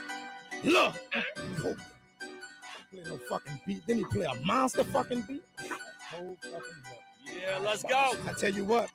look. 0.65 0.95
Play 2.91 3.03
no 3.05 3.17
fucking 3.29 3.61
beat. 3.67 3.87
Then 3.87 3.99
he 3.99 4.05
play 4.05 4.27
a 4.27 4.35
monster 4.45 4.85
fucking 4.85 5.23
beat. 5.23 5.43
Whole 6.11 6.37
fucking. 6.43 6.61
Yeah, 7.25 7.59
let's 7.65 7.83
go. 7.83 8.12
I 8.29 8.33
tell 8.39 8.53
you 8.53 8.65
what. 8.65 8.91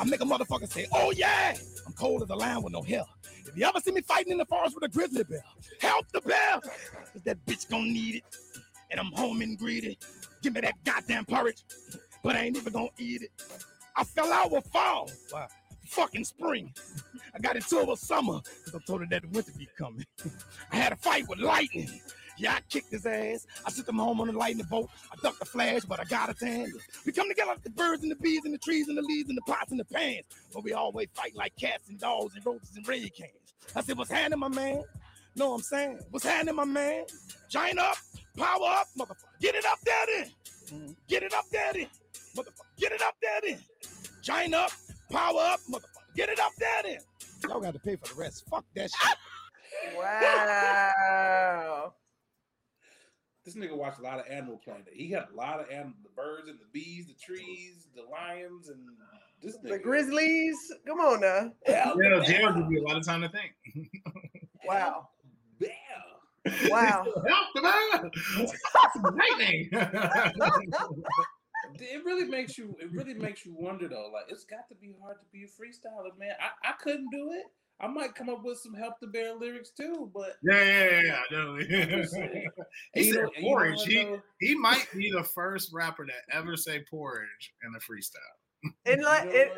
I 0.00 0.04
make 0.04 0.20
a 0.20 0.24
motherfucker 0.24 0.70
say, 0.70 0.86
oh 0.92 1.10
yeah, 1.12 1.54
I'm 1.86 1.92
cold 1.94 2.22
as 2.22 2.30
a 2.30 2.34
lion 2.34 2.62
with 2.62 2.72
no 2.72 2.82
hair. 2.82 3.04
If 3.48 3.56
you 3.56 3.66
ever 3.66 3.80
see 3.80 3.92
me 3.92 4.02
fighting 4.02 4.32
in 4.32 4.38
the 4.38 4.46
forest 4.46 4.74
with 4.74 4.84
a 4.84 4.88
grizzly 4.88 5.24
bear, 5.24 5.42
help 5.80 6.06
the 6.12 6.20
bear. 6.20 6.60
Cause 6.60 7.22
that 7.24 7.44
bitch 7.46 7.68
gonna 7.68 7.84
need 7.84 8.16
it. 8.16 8.24
And 8.90 9.00
I'm 9.00 9.12
home 9.12 9.42
and 9.42 9.58
greedy. 9.58 9.98
Give 10.42 10.54
me 10.54 10.60
that 10.60 10.74
goddamn 10.84 11.24
porridge, 11.24 11.64
but 12.22 12.36
I 12.36 12.40
ain't 12.40 12.56
even 12.56 12.72
gonna 12.72 12.88
eat 12.98 13.22
it. 13.22 13.30
I 13.96 14.04
fell 14.04 14.32
out 14.32 14.50
with 14.50 14.66
fall. 14.66 15.10
Wow. 15.32 15.48
Fucking 15.86 16.24
spring. 16.24 16.72
I 17.34 17.38
got 17.38 17.56
into 17.56 17.80
it 17.80 17.88
with 17.88 17.98
summer 17.98 18.40
because 18.42 18.74
I 18.74 18.78
told 18.86 19.00
her 19.00 19.06
that 19.10 19.22
the 19.22 19.28
winter 19.28 19.52
be 19.58 19.68
coming. 19.76 20.04
I 20.70 20.76
had 20.76 20.92
a 20.92 20.96
fight 20.96 21.26
with 21.28 21.38
lightning. 21.38 22.00
Yeah, 22.38 22.54
I 22.54 22.60
kicked 22.68 22.92
his 22.92 23.04
ass. 23.04 23.46
I 23.66 23.70
sent 23.70 23.88
him 23.88 23.98
home 23.98 24.20
on 24.20 24.28
the 24.28 24.32
lightning 24.32 24.66
bolt. 24.70 24.90
I 25.12 25.16
ducked 25.22 25.40
the 25.40 25.44
flash, 25.44 25.82
but 25.82 25.98
I 26.00 26.04
got 26.04 26.28
it 26.30 26.36
handle. 26.40 26.78
We 27.04 27.12
come 27.12 27.28
together 27.28 27.50
like 27.50 27.62
the 27.62 27.70
birds 27.70 28.02
and 28.02 28.10
the 28.10 28.16
bees 28.16 28.42
and 28.44 28.54
the 28.54 28.58
trees 28.58 28.88
and 28.88 28.96
the 28.96 29.02
leaves 29.02 29.28
and 29.28 29.36
the 29.36 29.42
pots 29.42 29.72
and 29.72 29.80
the 29.80 29.84
pans. 29.84 30.24
But 30.54 30.62
we 30.62 30.72
always 30.72 31.08
fight 31.14 31.34
like 31.34 31.54
cats 31.56 31.88
and 31.88 31.98
dogs 31.98 32.34
and 32.36 32.46
roaches 32.46 32.76
and 32.76 32.86
red 32.86 33.12
cans. 33.14 33.32
I 33.74 33.82
said, 33.82 33.98
what's 33.98 34.10
happening, 34.10 34.38
my 34.38 34.48
man? 34.48 34.84
Know 35.36 35.50
what 35.50 35.56
I'm 35.56 35.62
saying? 35.62 35.98
What's 36.10 36.24
happening, 36.24 36.54
my 36.54 36.64
man? 36.64 37.04
Giant 37.50 37.78
up, 37.78 37.96
power 38.36 38.66
up, 38.66 38.86
motherfucker. 38.98 39.16
Get 39.40 39.54
it 39.54 39.64
up 39.66 39.78
then. 39.84 40.94
Get 41.08 41.22
it 41.22 41.34
up 41.34 41.44
then. 41.50 41.86
Motherfucker. 42.36 42.62
Get 42.78 42.92
it 42.92 43.02
up 43.02 43.16
there 43.20 43.40
then. 43.42 43.58
Giant 44.22 44.54
up, 44.54 44.70
power 45.10 45.40
up, 45.40 45.60
motherfucker. 45.70 46.14
Get 46.14 46.28
it 46.28 46.40
up 46.40 46.52
then. 46.58 46.98
Y'all 47.48 47.60
got 47.60 47.72
to 47.74 47.80
pay 47.80 47.96
for 47.96 48.14
the 48.14 48.20
rest. 48.20 48.44
Fuck 48.48 48.64
that 48.74 48.90
shit. 48.90 49.16
Wow. 49.96 51.92
This 53.48 53.56
nigga 53.56 53.74
watched 53.74 53.98
a 53.98 54.02
lot 54.02 54.20
of 54.20 54.26
Animal 54.30 54.58
Planet. 54.62 54.88
He 54.92 55.10
had 55.10 55.24
a 55.32 55.34
lot 55.34 55.58
of 55.58 55.70
animal, 55.70 55.94
the 56.02 56.10
birds 56.10 56.50
and 56.50 56.58
the 56.58 56.66
bees, 56.70 57.06
the 57.06 57.14
trees, 57.14 57.86
the 57.96 58.02
lions, 58.02 58.68
and 58.68 58.78
this 59.42 59.56
nigga. 59.56 59.70
The 59.70 59.78
Grizzlies. 59.78 60.70
Come 60.86 60.98
on 61.00 61.22
now. 61.22 61.50
Yeah, 61.66 61.94
Yeah, 61.98 62.22
jail 62.26 62.52
give 62.52 62.70
you 62.70 62.84
a 62.84 62.86
lot 62.86 62.98
of 62.98 63.06
time 63.06 63.22
to 63.22 63.30
think. 63.30 63.52
Wow. 64.66 65.08
yeah. 65.60 65.70
Wow. 66.68 67.06
Help 67.26 67.46
the 67.54 67.62
man! 67.62 69.16
Lightning! 69.16 69.70
It 71.80 72.04
really 72.04 72.24
makes 72.24 72.56
you. 72.56 72.76
It 72.80 72.90
really 72.92 73.14
makes 73.14 73.44
you 73.44 73.54
wonder 73.58 73.88
though. 73.88 74.10
Like 74.12 74.24
it's 74.28 74.44
got 74.44 74.68
to 74.70 74.74
be 74.74 74.94
hard 75.02 75.16
to 75.20 75.26
be 75.32 75.44
a 75.44 75.46
freestyler, 75.46 76.18
man. 76.18 76.32
I, 76.40 76.70
I 76.70 76.72
couldn't 76.72 77.08
do 77.10 77.30
it. 77.32 77.44
I 77.80 77.86
might 77.86 78.14
come 78.14 78.28
up 78.28 78.42
with 78.44 78.58
some 78.58 78.74
help 78.74 78.94
the 79.00 79.06
bear 79.06 79.34
lyrics 79.34 79.70
too, 79.70 80.10
but 80.12 80.36
yeah, 80.42 80.64
yeah, 80.64 80.90
yeah, 80.90 81.00
yeah, 81.04 81.18
I'm 81.38 81.58
definitely. 81.58 82.46
he 82.94 83.12
said 83.12 83.22
know- 83.22 83.30
you 83.36 83.42
know 83.42 83.48
porridge. 83.48 83.82
He, 83.84 84.16
he 84.40 84.54
might 84.56 84.86
be 84.94 85.10
the 85.12 85.22
first 85.22 85.70
rapper 85.72 86.04
to 86.04 86.12
ever 86.32 86.56
say 86.56 86.82
porridge 86.90 87.54
in 87.64 87.72
a 87.74 87.78
freestyle. 87.78 88.72
And 88.86 89.02
like 89.02 89.28
it 89.30 89.52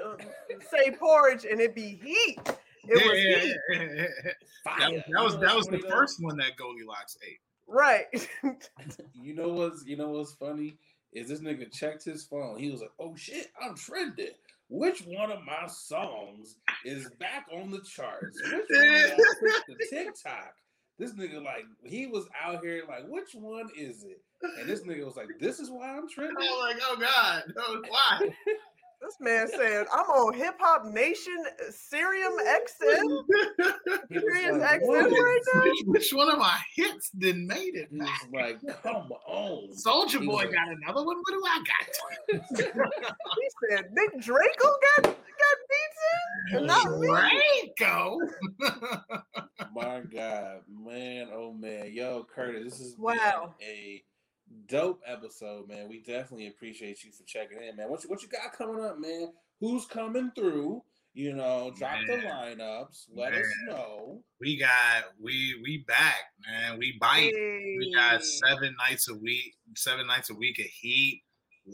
say 0.70 0.90
porridge 0.90 1.46
and 1.50 1.60
it 1.60 1.74
be 1.74 1.98
heat. 2.04 2.38
It 2.84 3.00
Yeah, 3.02 3.08
was 3.08 3.24
yeah, 3.24 3.38
heat. 3.38 3.56
yeah, 3.70 3.82
yeah, 3.82 4.04
yeah. 4.24 4.32
Fire. 4.64 4.90
That, 4.90 5.04
that 5.14 5.24
was 5.24 5.38
that 5.38 5.56
was 5.56 5.66
the 5.68 5.78
first 5.88 6.22
one 6.22 6.36
that 6.36 6.56
Goldilocks 6.56 7.16
ate. 7.26 7.40
Right. 7.66 8.06
You 9.14 9.34
know 9.34 9.48
what's 9.48 9.84
you 9.86 9.96
know 9.96 10.10
what's 10.10 10.32
funny 10.34 10.76
is 11.12 11.28
this 11.28 11.40
nigga 11.40 11.70
checked 11.72 12.04
his 12.04 12.24
phone. 12.24 12.58
He 12.58 12.70
was 12.70 12.80
like, 12.80 12.90
"Oh 12.98 13.14
shit, 13.16 13.48
I'm 13.62 13.74
trending. 13.76 14.32
Which 14.70 15.00
one 15.00 15.32
of 15.32 15.44
my 15.44 15.66
songs 15.66 16.56
is 16.84 17.10
back 17.18 17.46
on 17.52 17.70
the 17.70 17.80
charts? 17.80 18.40
Which 18.40 18.52
one 18.52 18.62
did 18.68 19.12
I 19.12 19.16
put 19.16 19.78
to 19.80 19.86
TikTok?" 19.90 20.54
This 20.96 21.12
nigga 21.14 21.42
like 21.42 21.64
he 21.82 22.06
was 22.06 22.26
out 22.40 22.62
here 22.62 22.84
like, 22.88 23.04
"Which 23.08 23.34
one 23.34 23.68
is 23.76 24.04
it?" 24.04 24.22
And 24.60 24.68
this 24.68 24.82
nigga 24.82 25.04
was 25.04 25.16
like, 25.16 25.28
"This 25.40 25.58
is 25.58 25.70
why 25.70 25.96
I'm 25.96 26.08
trending." 26.08 26.36
Oh 26.38 26.58
like, 26.60 26.76
oh 26.82 26.96
god, 27.00 27.52
no, 27.56 27.82
why? 27.88 28.20
this 29.00 29.16
man 29.20 29.48
said, 29.48 29.86
I'm 29.92 30.04
on 30.06 30.34
Hip 30.34 30.54
Hop 30.60 30.84
Nation 30.86 31.36
uh, 31.46 31.70
Sirius 31.70 32.32
XM. 32.46 33.24
He 34.08 34.18
was 34.18 34.34
Serious 34.34 34.58
like, 34.60 34.80
XM 34.82 35.10
right 35.10 35.40
now. 35.54 35.62
which, 35.62 35.78
which 35.86 36.12
one 36.12 36.30
of 36.30 36.38
my 36.38 36.56
hits 36.76 37.10
then 37.14 37.46
made 37.46 37.74
it? 37.74 37.88
He 37.90 37.98
was 37.98 38.08
like, 38.32 38.58
"Come 38.82 39.10
on." 39.26 39.72
Soldier 39.76 40.18
Boy 40.20 40.44
was 40.46 40.54
got 40.54 40.68
another 40.68 41.04
one. 41.04 41.16
What 41.16 41.32
do 41.32 41.42
I 41.44 41.64
got? 41.66 42.40
He 43.40 43.48
said, 43.76 43.84
Nick 43.92 44.20
Draco 44.20 44.68
got 44.96 45.02
got 45.04 45.14
beats 45.68 46.00
in? 46.52 46.56
And 46.58 46.66
not 46.66 46.98
me. 46.98 47.06
Draco. 47.76 48.18
My 49.74 50.00
God, 50.12 50.60
man, 50.68 51.28
oh 51.32 51.52
man, 51.52 51.90
yo, 51.92 52.26
Curtis, 52.34 52.78
this 52.78 52.80
is 52.80 52.96
Wow. 52.98 53.54
a 53.62 54.02
dope 54.68 55.00
episode, 55.06 55.68
man. 55.68 55.88
We 55.88 56.00
definitely 56.00 56.48
appreciate 56.48 57.04
you 57.04 57.12
for 57.12 57.22
checking 57.24 57.62
in, 57.62 57.76
man. 57.76 57.88
What 57.90 58.02
you, 58.04 58.10
what 58.10 58.22
you 58.22 58.28
got 58.28 58.52
coming 58.52 58.84
up, 58.84 58.98
man? 58.98 59.28
Who's 59.60 59.86
coming 59.86 60.32
through? 60.34 60.82
You 61.12 61.34
know, 61.34 61.72
drop 61.76 61.98
the 62.06 62.18
Man. 62.18 62.56
lineups. 62.56 63.06
Let 63.12 63.34
us 63.34 63.44
know. 63.66 64.22
we 64.40 64.56
got 64.56 65.06
we 65.20 65.58
we 65.60 65.78
back, 65.88 66.20
man. 66.48 66.78
We 66.78 66.96
bite. 67.00 67.32
We 67.34 67.92
got 67.92 68.24
seven 68.24 68.76
nights 68.88 69.08
a 69.08 69.16
week, 69.16 69.56
seven 69.76 70.06
nights 70.06 70.30
a 70.30 70.34
week 70.34 70.60
of 70.60 70.66
heat. 70.66 71.24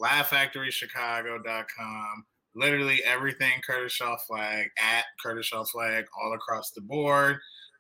LaughFactoryChicago.com. 0.00 2.24
Literally 2.54 3.02
everything 3.04 3.52
Curtis 3.66 3.92
Shaw 3.92 4.16
Flagg 4.26 4.68
at 4.82 5.04
Curtis 5.22 5.44
Shaw 5.46 5.64
Flagg 5.64 6.06
all 6.18 6.32
across 6.32 6.70
the 6.70 6.80
board. 6.80 7.36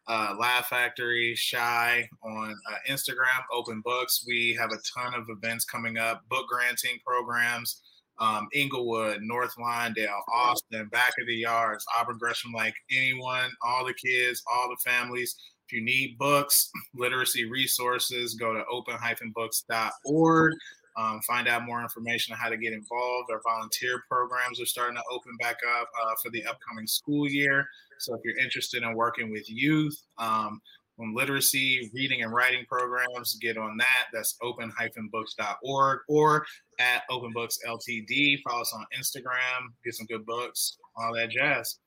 Uh, 0.08 0.36
Laugh 0.38 0.68
Factory, 0.68 1.34
Shy 1.34 2.08
on 2.22 2.54
uh, 2.70 2.76
Instagram, 2.88 3.42
Open 3.52 3.80
Books. 3.80 4.24
We 4.26 4.56
have 4.58 4.70
a 4.70 4.78
ton 4.96 5.14
of 5.14 5.28
events 5.28 5.64
coming 5.64 5.98
up, 5.98 6.22
book 6.28 6.46
granting 6.48 6.98
programs, 7.04 7.82
um, 8.18 8.46
Englewood, 8.54 9.20
North 9.22 9.54
Lawndale, 9.58 10.20
Austin, 10.32 10.88
Back 10.88 11.14
of 11.20 11.26
the 11.26 11.34
Yards, 11.34 11.84
Auburn 11.98 12.18
Gresham, 12.18 12.52
like 12.52 12.74
anyone, 12.90 13.50
all 13.62 13.84
the 13.84 13.94
kids, 13.94 14.42
all 14.50 14.68
the 14.68 14.76
families. 14.88 15.34
If 15.68 15.72
you 15.76 15.84
need 15.84 16.16
books, 16.18 16.70
literacy 16.94 17.50
resources, 17.50 18.34
go 18.34 18.54
to 18.54 18.64
open-books.org. 18.70 20.52
Um, 20.98 21.20
find 21.26 21.46
out 21.46 21.66
more 21.66 21.82
information 21.82 22.32
on 22.32 22.38
how 22.38 22.48
to 22.48 22.56
get 22.56 22.72
involved. 22.72 23.30
Our 23.30 23.42
volunteer 23.46 24.02
programs 24.08 24.62
are 24.62 24.66
starting 24.66 24.96
to 24.96 25.02
open 25.10 25.36
back 25.38 25.58
up 25.78 25.90
uh, 26.02 26.14
for 26.22 26.30
the 26.30 26.46
upcoming 26.46 26.86
school 26.86 27.28
year. 27.28 27.66
So 27.98 28.14
if 28.14 28.20
you're 28.24 28.38
interested 28.38 28.82
in 28.82 28.94
working 28.94 29.30
with 29.30 29.48
youth 29.48 29.96
um, 30.18 30.60
on 30.98 31.14
literacy, 31.14 31.90
reading, 31.94 32.22
and 32.22 32.32
writing 32.32 32.64
programs, 32.68 33.36
get 33.40 33.58
on 33.58 33.76
that. 33.78 34.06
That's 34.12 34.36
open-books.org 34.42 35.98
or 36.08 36.46
at 36.78 37.02
Open 37.10 37.32
Books 37.32 37.58
LTD. 37.66 38.40
Follow 38.42 38.62
us 38.62 38.74
on 38.74 38.84
Instagram. 38.98 39.68
Get 39.84 39.94
some 39.94 40.06
good 40.06 40.26
books, 40.26 40.78
all 40.96 41.14
that 41.14 41.30
jazz. 41.30 41.78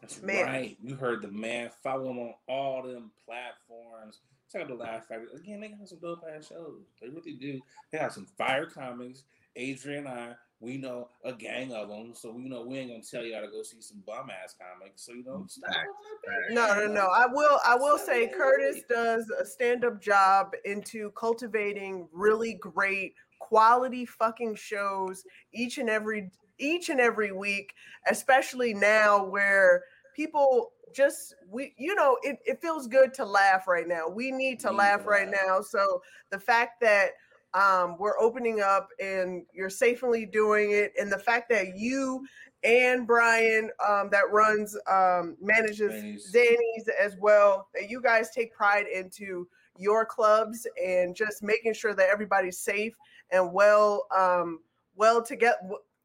That's 0.00 0.22
Man. 0.22 0.46
right. 0.46 0.76
You 0.80 0.94
heard 0.94 1.22
the 1.22 1.28
man. 1.28 1.70
Follow 1.82 2.10
him 2.10 2.18
on 2.18 2.34
all 2.48 2.82
them 2.82 3.10
platforms. 3.26 4.20
Check 4.52 4.62
out 4.62 4.68
the 4.68 4.74
Laugh 4.74 5.06
Factory. 5.06 5.26
Again, 5.34 5.60
they 5.60 5.68
got 5.68 5.88
some 5.88 5.98
dope 5.98 6.24
ass 6.34 6.46
shows. 6.48 6.82
They 7.02 7.08
really 7.08 7.34
do. 7.34 7.60
They 7.92 7.98
got 7.98 8.14
some 8.14 8.26
fire 8.38 8.66
comics. 8.66 9.24
Adrian 9.56 10.06
and 10.06 10.08
I, 10.08 10.34
we 10.60 10.76
know 10.76 11.08
a 11.24 11.32
gang 11.32 11.72
of 11.72 11.88
them. 11.88 12.12
So 12.14 12.32
we 12.32 12.48
know 12.48 12.62
we 12.62 12.78
ain't 12.78 12.90
gonna 12.90 13.02
tell 13.02 13.24
y'all 13.24 13.42
to 13.42 13.48
go 13.50 13.62
see 13.62 13.80
some 13.80 14.02
bum 14.06 14.28
ass 14.30 14.54
comics. 14.58 15.02
So 15.06 15.12
you 15.12 15.24
know, 15.24 15.44
stop 15.48 15.70
Facts, 15.70 15.86
on 15.86 16.54
that 16.56 16.66
facts. 16.66 16.78
No, 16.80 16.86
no, 16.86 16.92
no. 16.92 17.06
I 17.06 17.26
will. 17.26 17.58
I 17.64 17.76
will 17.76 17.98
say 17.98 18.28
Curtis 18.28 18.82
does 18.88 19.30
a 19.40 19.44
stand-up 19.44 20.00
job 20.00 20.52
into 20.64 21.10
cultivating 21.12 22.08
really 22.12 22.54
great 22.54 23.14
quality 23.38 24.04
fucking 24.04 24.56
shows 24.56 25.24
each 25.52 25.78
and 25.78 25.88
every 25.88 26.30
each 26.58 26.88
and 26.88 27.00
every 27.00 27.30
week, 27.30 27.72
especially 28.10 28.74
now 28.74 29.24
where 29.24 29.84
people 30.16 30.72
just 30.92 31.34
we 31.48 31.74
you 31.78 31.94
know 31.94 32.16
it, 32.22 32.38
it 32.46 32.60
feels 32.60 32.88
good 32.88 33.14
to 33.14 33.24
laugh 33.24 33.68
right 33.68 33.86
now. 33.86 34.08
We 34.08 34.32
need 34.32 34.58
to 34.60 34.70
Need 34.70 34.76
laugh 34.76 35.02
to 35.04 35.08
right 35.08 35.30
laugh. 35.30 35.40
now. 35.46 35.60
So 35.60 36.02
the 36.30 36.40
fact 36.40 36.80
that 36.80 37.10
um, 37.54 37.96
we're 37.98 38.18
opening 38.20 38.60
up 38.60 38.88
and 39.00 39.44
you're 39.52 39.70
safely 39.70 40.26
doing 40.26 40.72
it, 40.72 40.92
and 41.00 41.10
the 41.10 41.18
fact 41.18 41.48
that 41.50 41.76
you 41.76 42.26
and 42.64 43.06
Brian 43.06 43.70
um, 43.86 44.10
that 44.10 44.30
runs 44.30 44.76
um, 44.90 45.36
manages 45.40 45.92
Zanies. 45.92 46.34
Zanies 46.34 46.88
as 47.00 47.16
well, 47.20 47.68
that 47.74 47.88
you 47.88 48.02
guys 48.02 48.30
take 48.30 48.52
pride 48.52 48.86
into 48.86 49.46
your 49.78 50.04
clubs 50.04 50.66
and 50.84 51.14
just 51.14 51.42
making 51.42 51.72
sure 51.72 51.94
that 51.94 52.08
everybody's 52.10 52.58
safe 52.58 52.94
and 53.30 53.52
well 53.52 54.06
um, 54.16 54.60
well 54.96 55.22
to 55.22 55.36
get. 55.36 55.56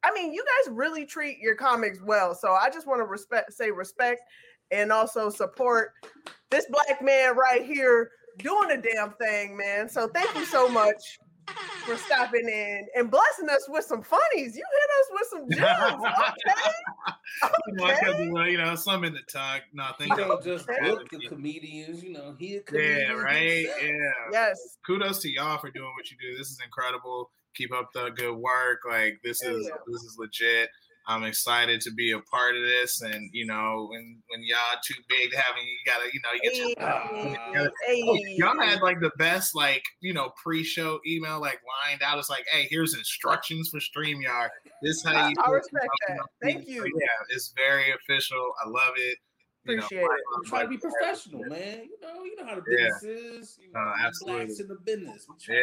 I 0.02 0.12
mean, 0.12 0.32
you 0.32 0.44
guys 0.44 0.72
really 0.72 1.04
treat 1.04 1.38
your 1.38 1.56
comics 1.56 2.00
well, 2.02 2.34
so 2.34 2.52
I 2.52 2.70
just 2.70 2.86
want 2.86 3.00
to 3.00 3.04
respect, 3.04 3.52
say 3.52 3.70
respect, 3.70 4.22
and 4.70 4.92
also 4.92 5.28
support 5.28 5.92
this 6.50 6.66
black 6.70 7.02
man 7.02 7.36
right 7.36 7.64
here 7.64 8.10
doing 8.38 8.70
a 8.70 8.80
damn 8.80 9.12
thing, 9.12 9.56
man. 9.56 9.88
So 9.88 10.08
thank 10.08 10.34
you 10.34 10.44
so 10.44 10.68
much 10.68 11.18
for 11.84 11.96
stopping 11.96 12.48
in 12.48 12.86
and 12.96 13.10
blessing 13.10 13.48
us 13.50 13.66
with 13.68 13.84
some 13.84 14.02
funnies. 14.02 14.56
You 14.56 14.64
hit 14.72 14.90
us 14.98 15.08
with 15.12 15.28
some 15.30 15.50
gems, 15.50 16.02
okay? 16.02 17.52
You 17.68 17.74
know, 17.74 17.84
I 17.84 17.94
kept 17.94 18.30
well, 18.30 18.48
you 18.48 18.58
know, 18.58 18.74
some 18.74 19.04
in 19.04 19.12
the 19.12 19.22
tuck. 19.30 19.62
No, 19.72 19.84
He 19.98 20.06
thank 20.06 20.16
don't 20.18 20.42
just 20.42 20.68
Okay. 20.68 20.88
book 20.88 21.08
the 21.10 21.28
comedians. 21.28 22.02
You 22.02 22.12
know, 22.12 22.34
he 22.38 22.56
a 22.56 22.60
comedian. 22.60 23.00
Yeah, 23.00 23.12
right. 23.12 23.66
himself. 23.66 23.82
Yeah. 23.82 24.12
Yes. 24.32 24.78
Kudos 24.86 25.20
to 25.20 25.30
y'all 25.30 25.58
for 25.58 25.70
doing 25.70 25.90
what 25.96 26.10
you 26.10 26.16
do. 26.20 26.36
This 26.36 26.48
is 26.48 26.58
incredible. 26.64 27.30
Keep 27.54 27.72
up 27.72 27.90
the 27.94 28.10
good 28.10 28.34
work. 28.34 28.80
Like 28.88 29.20
this 29.22 29.42
is 29.42 29.66
yeah. 29.68 29.76
this 29.86 30.02
is 30.02 30.16
legit. 30.18 30.70
I'm 31.06 31.24
excited 31.24 31.80
to 31.82 31.92
be 31.92 32.12
a 32.12 32.20
part 32.20 32.56
of 32.56 32.62
this, 32.62 33.02
and 33.02 33.28
you 33.32 33.44
know, 33.46 33.88
when 33.90 34.22
when 34.28 34.42
y'all 34.42 34.78
too 34.86 34.94
big 35.08 35.30
to 35.32 35.36
have, 35.36 35.54
you 35.56 35.76
gotta, 35.84 36.06
you 36.12 36.20
know, 36.22 36.30
you 36.32 36.40
get 36.50 36.56
your 36.56 37.68
Hey, 37.86 37.96
hey. 37.96 38.02
Oh, 38.06 38.18
Y'all 38.54 38.58
had 38.60 38.80
like 38.80 39.00
the 39.00 39.10
best, 39.18 39.54
like 39.54 39.82
you 40.00 40.14
know, 40.14 40.32
pre-show 40.42 41.00
email 41.06 41.40
like 41.40 41.60
lined 41.88 42.02
out. 42.02 42.18
It's 42.18 42.30
like, 42.30 42.44
hey, 42.50 42.66
here's 42.70 42.94
instructions 42.96 43.68
for 43.68 43.80
Streamyard. 43.80 44.48
This 44.82 44.96
is 44.96 45.04
how 45.04 45.12
I- 45.14 45.28
you. 45.28 45.34
I 45.38 45.46
do 45.46 45.52
it. 45.52 45.56
respect 45.56 45.86
that. 46.08 46.18
Thank 46.42 46.68
you. 46.68 46.84
Yeah, 46.84 47.06
it's 47.34 47.52
very 47.54 47.92
official. 47.92 48.52
I 48.64 48.68
love 48.68 48.94
it. 48.96 49.18
You 49.66 49.76
know, 49.76 49.84
Appreciate 49.84 50.02
it. 50.04 50.10
We 50.42 50.48
try 50.48 50.62
to 50.62 50.68
be 50.68 50.76
professional, 50.78 51.44
man. 51.44 51.84
You 51.84 51.98
know, 52.02 52.22
you 52.24 52.36
know 52.36 52.44
how 52.46 52.54
the 52.56 52.62
Yeah. 52.68 52.88
business 53.00 53.02
is. 53.50 53.58
You 53.62 53.72
know, 53.72 53.80
Uh, 53.80 53.94
absolutely. 54.06 54.44
blacks 54.46 54.60
in 54.60 54.68
the 54.68 54.74
business. 54.84 55.26
Yeah. 55.48 55.56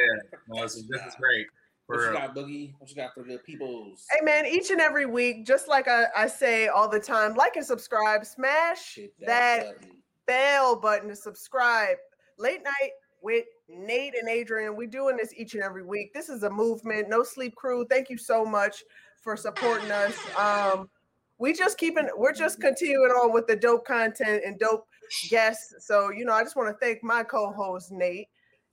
No, 0.48 0.64
this 0.64 0.76
is, 0.76 0.82
this 0.82 0.84
is 0.84 0.88
professional. 0.88 1.20
great. 1.20 1.48
What 1.92 2.00
For 2.00 2.08
you 2.08 2.14
got, 2.14 2.34
Boogie? 2.34 2.74
What 2.78 2.90
you 2.90 2.96
got 2.96 3.14
for 3.14 3.24
the 3.24 3.38
peoples? 3.40 4.08
Hey 4.10 4.24
man, 4.24 4.46
each 4.46 4.72
and 4.72 4.80
every 4.80 5.06
week, 5.06 5.46
just 5.46 5.68
like 5.68 5.90
I, 5.90 6.06
I 6.16 6.28
say 6.28 6.68
all 6.68 6.88
the 6.88 7.02
time, 7.02 7.36
like 7.36 7.58
and 7.58 7.66
subscribe, 7.66 8.26
smash 8.26 8.96
Hit 8.96 9.14
that 9.26 9.66
button. 9.66 9.98
bell 10.26 10.80
button 10.80 11.10
to 11.10 11.16
subscribe. 11.18 11.98
Late 12.40 12.64
night 12.64 12.92
with 13.22 13.44
Nate 13.68 14.16
and 14.18 14.30
Adrian. 14.30 14.78
We're 14.78 14.88
doing 14.88 15.18
this 15.18 15.34
each 15.36 15.54
and 15.54 15.62
every 15.62 15.84
week. 15.84 16.14
This 16.14 16.30
is 16.30 16.44
a 16.44 16.50
movement. 16.50 17.10
No 17.10 17.24
sleep 17.24 17.56
crew. 17.56 17.86
Thank 17.90 18.10
you 18.10 18.18
so 18.18 18.46
much 18.46 18.86
for 19.22 19.36
supporting 19.36 19.92
us. 19.92 20.18
Um, 20.40 20.90
we 21.40 21.52
just 21.52 21.78
keeping 21.78 22.08
we're 22.16 22.32
just 22.32 22.62
continuing 22.62 23.12
on 23.12 23.34
with 23.34 23.48
the 23.48 23.56
dope 23.58 23.86
content 23.86 24.44
and 24.46 24.58
dope 24.58 24.88
guests. 25.30 25.74
So, 25.86 26.10
you 26.10 26.24
know, 26.24 26.32
I 26.32 26.42
just 26.42 26.56
want 26.56 26.70
to 26.70 26.86
thank 26.86 27.04
my 27.04 27.24
co-host 27.24 27.92
Nate. 27.92 28.30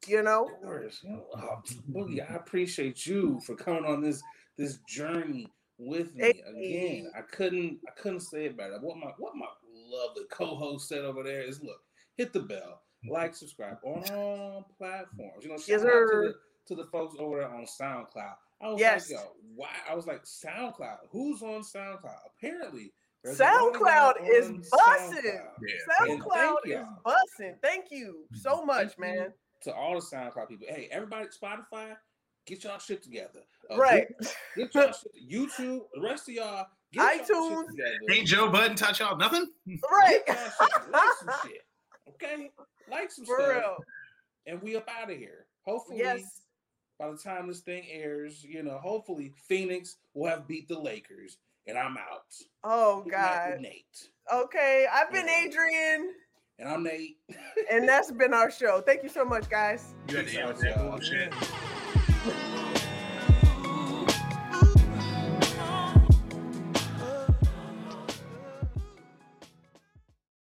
You 0.06 0.22
know, 0.22 0.46
Of 0.46 0.62
course, 0.62 1.00
you 1.02 1.10
know, 1.10 1.24
oh, 1.34 1.62
Boogie, 1.90 2.20
I 2.30 2.34
appreciate 2.36 3.06
you 3.06 3.40
for 3.44 3.54
coming 3.56 3.84
on 3.84 4.00
this 4.02 4.22
this 4.56 4.78
journey 4.88 5.48
with 5.78 6.14
me 6.14 6.24
Hey. 6.24 6.42
again. 6.56 7.12
I 7.16 7.22
couldn't 7.22 7.78
I 7.86 7.90
couldn't 8.00 8.20
say 8.20 8.46
it 8.46 8.56
better. 8.56 8.78
What 8.80 8.96
my 8.98 9.12
what 9.18 9.34
my 9.36 9.46
lovely 9.90 10.24
co-host 10.30 10.88
said 10.88 11.00
over 11.04 11.22
there 11.22 11.42
is 11.42 11.62
look, 11.62 11.80
hit 12.16 12.32
the 12.32 12.40
bell, 12.40 12.82
like, 13.08 13.34
subscribe 13.34 13.78
on 13.84 14.04
all 14.14 14.70
platforms. 14.78 15.42
You 15.44 15.50
know, 15.50 15.56
shout 15.58 15.68
Yes, 15.68 15.80
out 15.80 15.84
to 15.84 15.88
sir. 16.08 16.22
the 16.28 16.34
to 16.68 16.82
the 16.82 16.88
folks 16.90 17.16
over 17.18 17.38
there 17.38 17.48
on 17.48 17.64
SoundCloud. 17.64 18.34
I 18.60 18.68
was 18.70 18.80
Yes. 18.80 19.10
like, 19.10 19.20
yo, 19.20 19.32
why? 19.54 19.70
I 19.88 19.94
was 19.94 20.06
like, 20.06 20.22
SoundCloud. 20.24 20.98
Who's 21.10 21.42
on 21.42 21.62
SoundCloud? 21.62 22.18
Apparently, 22.36 22.92
there's 23.24 23.40
a 23.40 23.44
lot 23.44 23.54
of 23.68 23.80
SoundCloud 23.80 24.14
is 24.30 24.50
bussing. 24.50 25.22
SoundCloud. 25.22 25.48
Yeah. 25.66 26.06
SoundCloud 26.06 26.56
is 26.64 26.70
y'all. 26.72 27.54
Thank 27.62 27.86
you 27.90 28.26
so 28.34 28.64
much, 28.64 28.96
Thank 28.96 28.98
you 28.98 29.00
man. 29.04 29.32
To 29.62 29.74
all 29.74 29.94
the 29.94 30.01
SoundCloud 30.01 30.48
people, 30.48 30.66
hey, 30.68 30.89
everybody, 30.93 31.26
Spotify, 31.28 31.97
get 32.47 32.62
y'all 32.64 32.78
shit 32.78 33.02
together. 33.02 33.40
Uh, 33.70 33.76
Right. 33.76 34.06
Get, 34.20 34.36
get 34.56 34.74
y'all 34.74 34.93
shit. 34.93 35.12
YouTube, 35.30 35.80
the 35.94 36.01
rest 36.01 36.28
of 36.28 36.35
y'all, 36.35 36.66
get 36.93 37.28
y'all 37.28 37.40
iTunes. 37.40 37.59
shit 37.60 37.70
together. 37.70 37.98
Ain't 38.12 38.26
Joe 38.28 38.51
Budden 38.51 38.76
touch 38.76 39.01
y'all 39.01 39.16
nothing? 39.16 39.47
Right. 39.90 40.20
Y'all 40.28 40.70
like 40.93 41.02
some 41.18 41.35
shit. 41.51 41.62
Okay, 42.10 42.51
like 42.90 43.10
some 43.10 43.24
For 43.26 43.36
stuff, 43.39 43.56
real. 43.56 43.76
and 44.47 44.62
we 44.62 44.76
up 44.76 44.89
out 44.89 45.10
of 45.10 45.16
here. 45.18 45.47
Hopefully, 45.66 45.98
Yes. 45.98 46.43
by 46.98 47.10
the 47.10 47.16
time 47.18 47.48
this 47.48 47.60
thing 47.60 47.85
airs, 47.90 48.43
you 48.44 48.62
know, 48.62 48.78
hopefully 48.78 49.32
Phoenix 49.48 49.97
will 50.14 50.28
have 50.30 50.47
beat 50.48 50.68
the 50.68 50.78
Lakers, 50.78 51.36
and 51.66 51.76
I'm 51.76 51.97
out. 51.98 52.22
Oh 52.64 53.02
Good 53.02 53.10
God. 53.12 53.60
Nate, 53.60 54.09
Okay. 54.32 54.86
I've 54.90 55.12
been 55.12 55.26
Yeah. 55.26 55.44
Adrian, 55.47 56.14
and 56.59 56.68
I'm 56.68 56.82
Nate. 56.82 57.18
and 57.70 57.89
that's 57.89 58.10
been 58.10 58.35
our 58.35 58.51
show. 58.51 58.80
Thank 58.80 59.02
you 59.02 59.09
so 59.09 59.24
much, 59.24 59.48
guys. 59.48 59.94
You 60.09 60.16
had 60.16 60.26
Peace 60.26 60.35
to 60.36 60.43
out, 60.43 60.51
end 60.51 60.59
that 60.60 60.90
bullshit. 60.90 61.32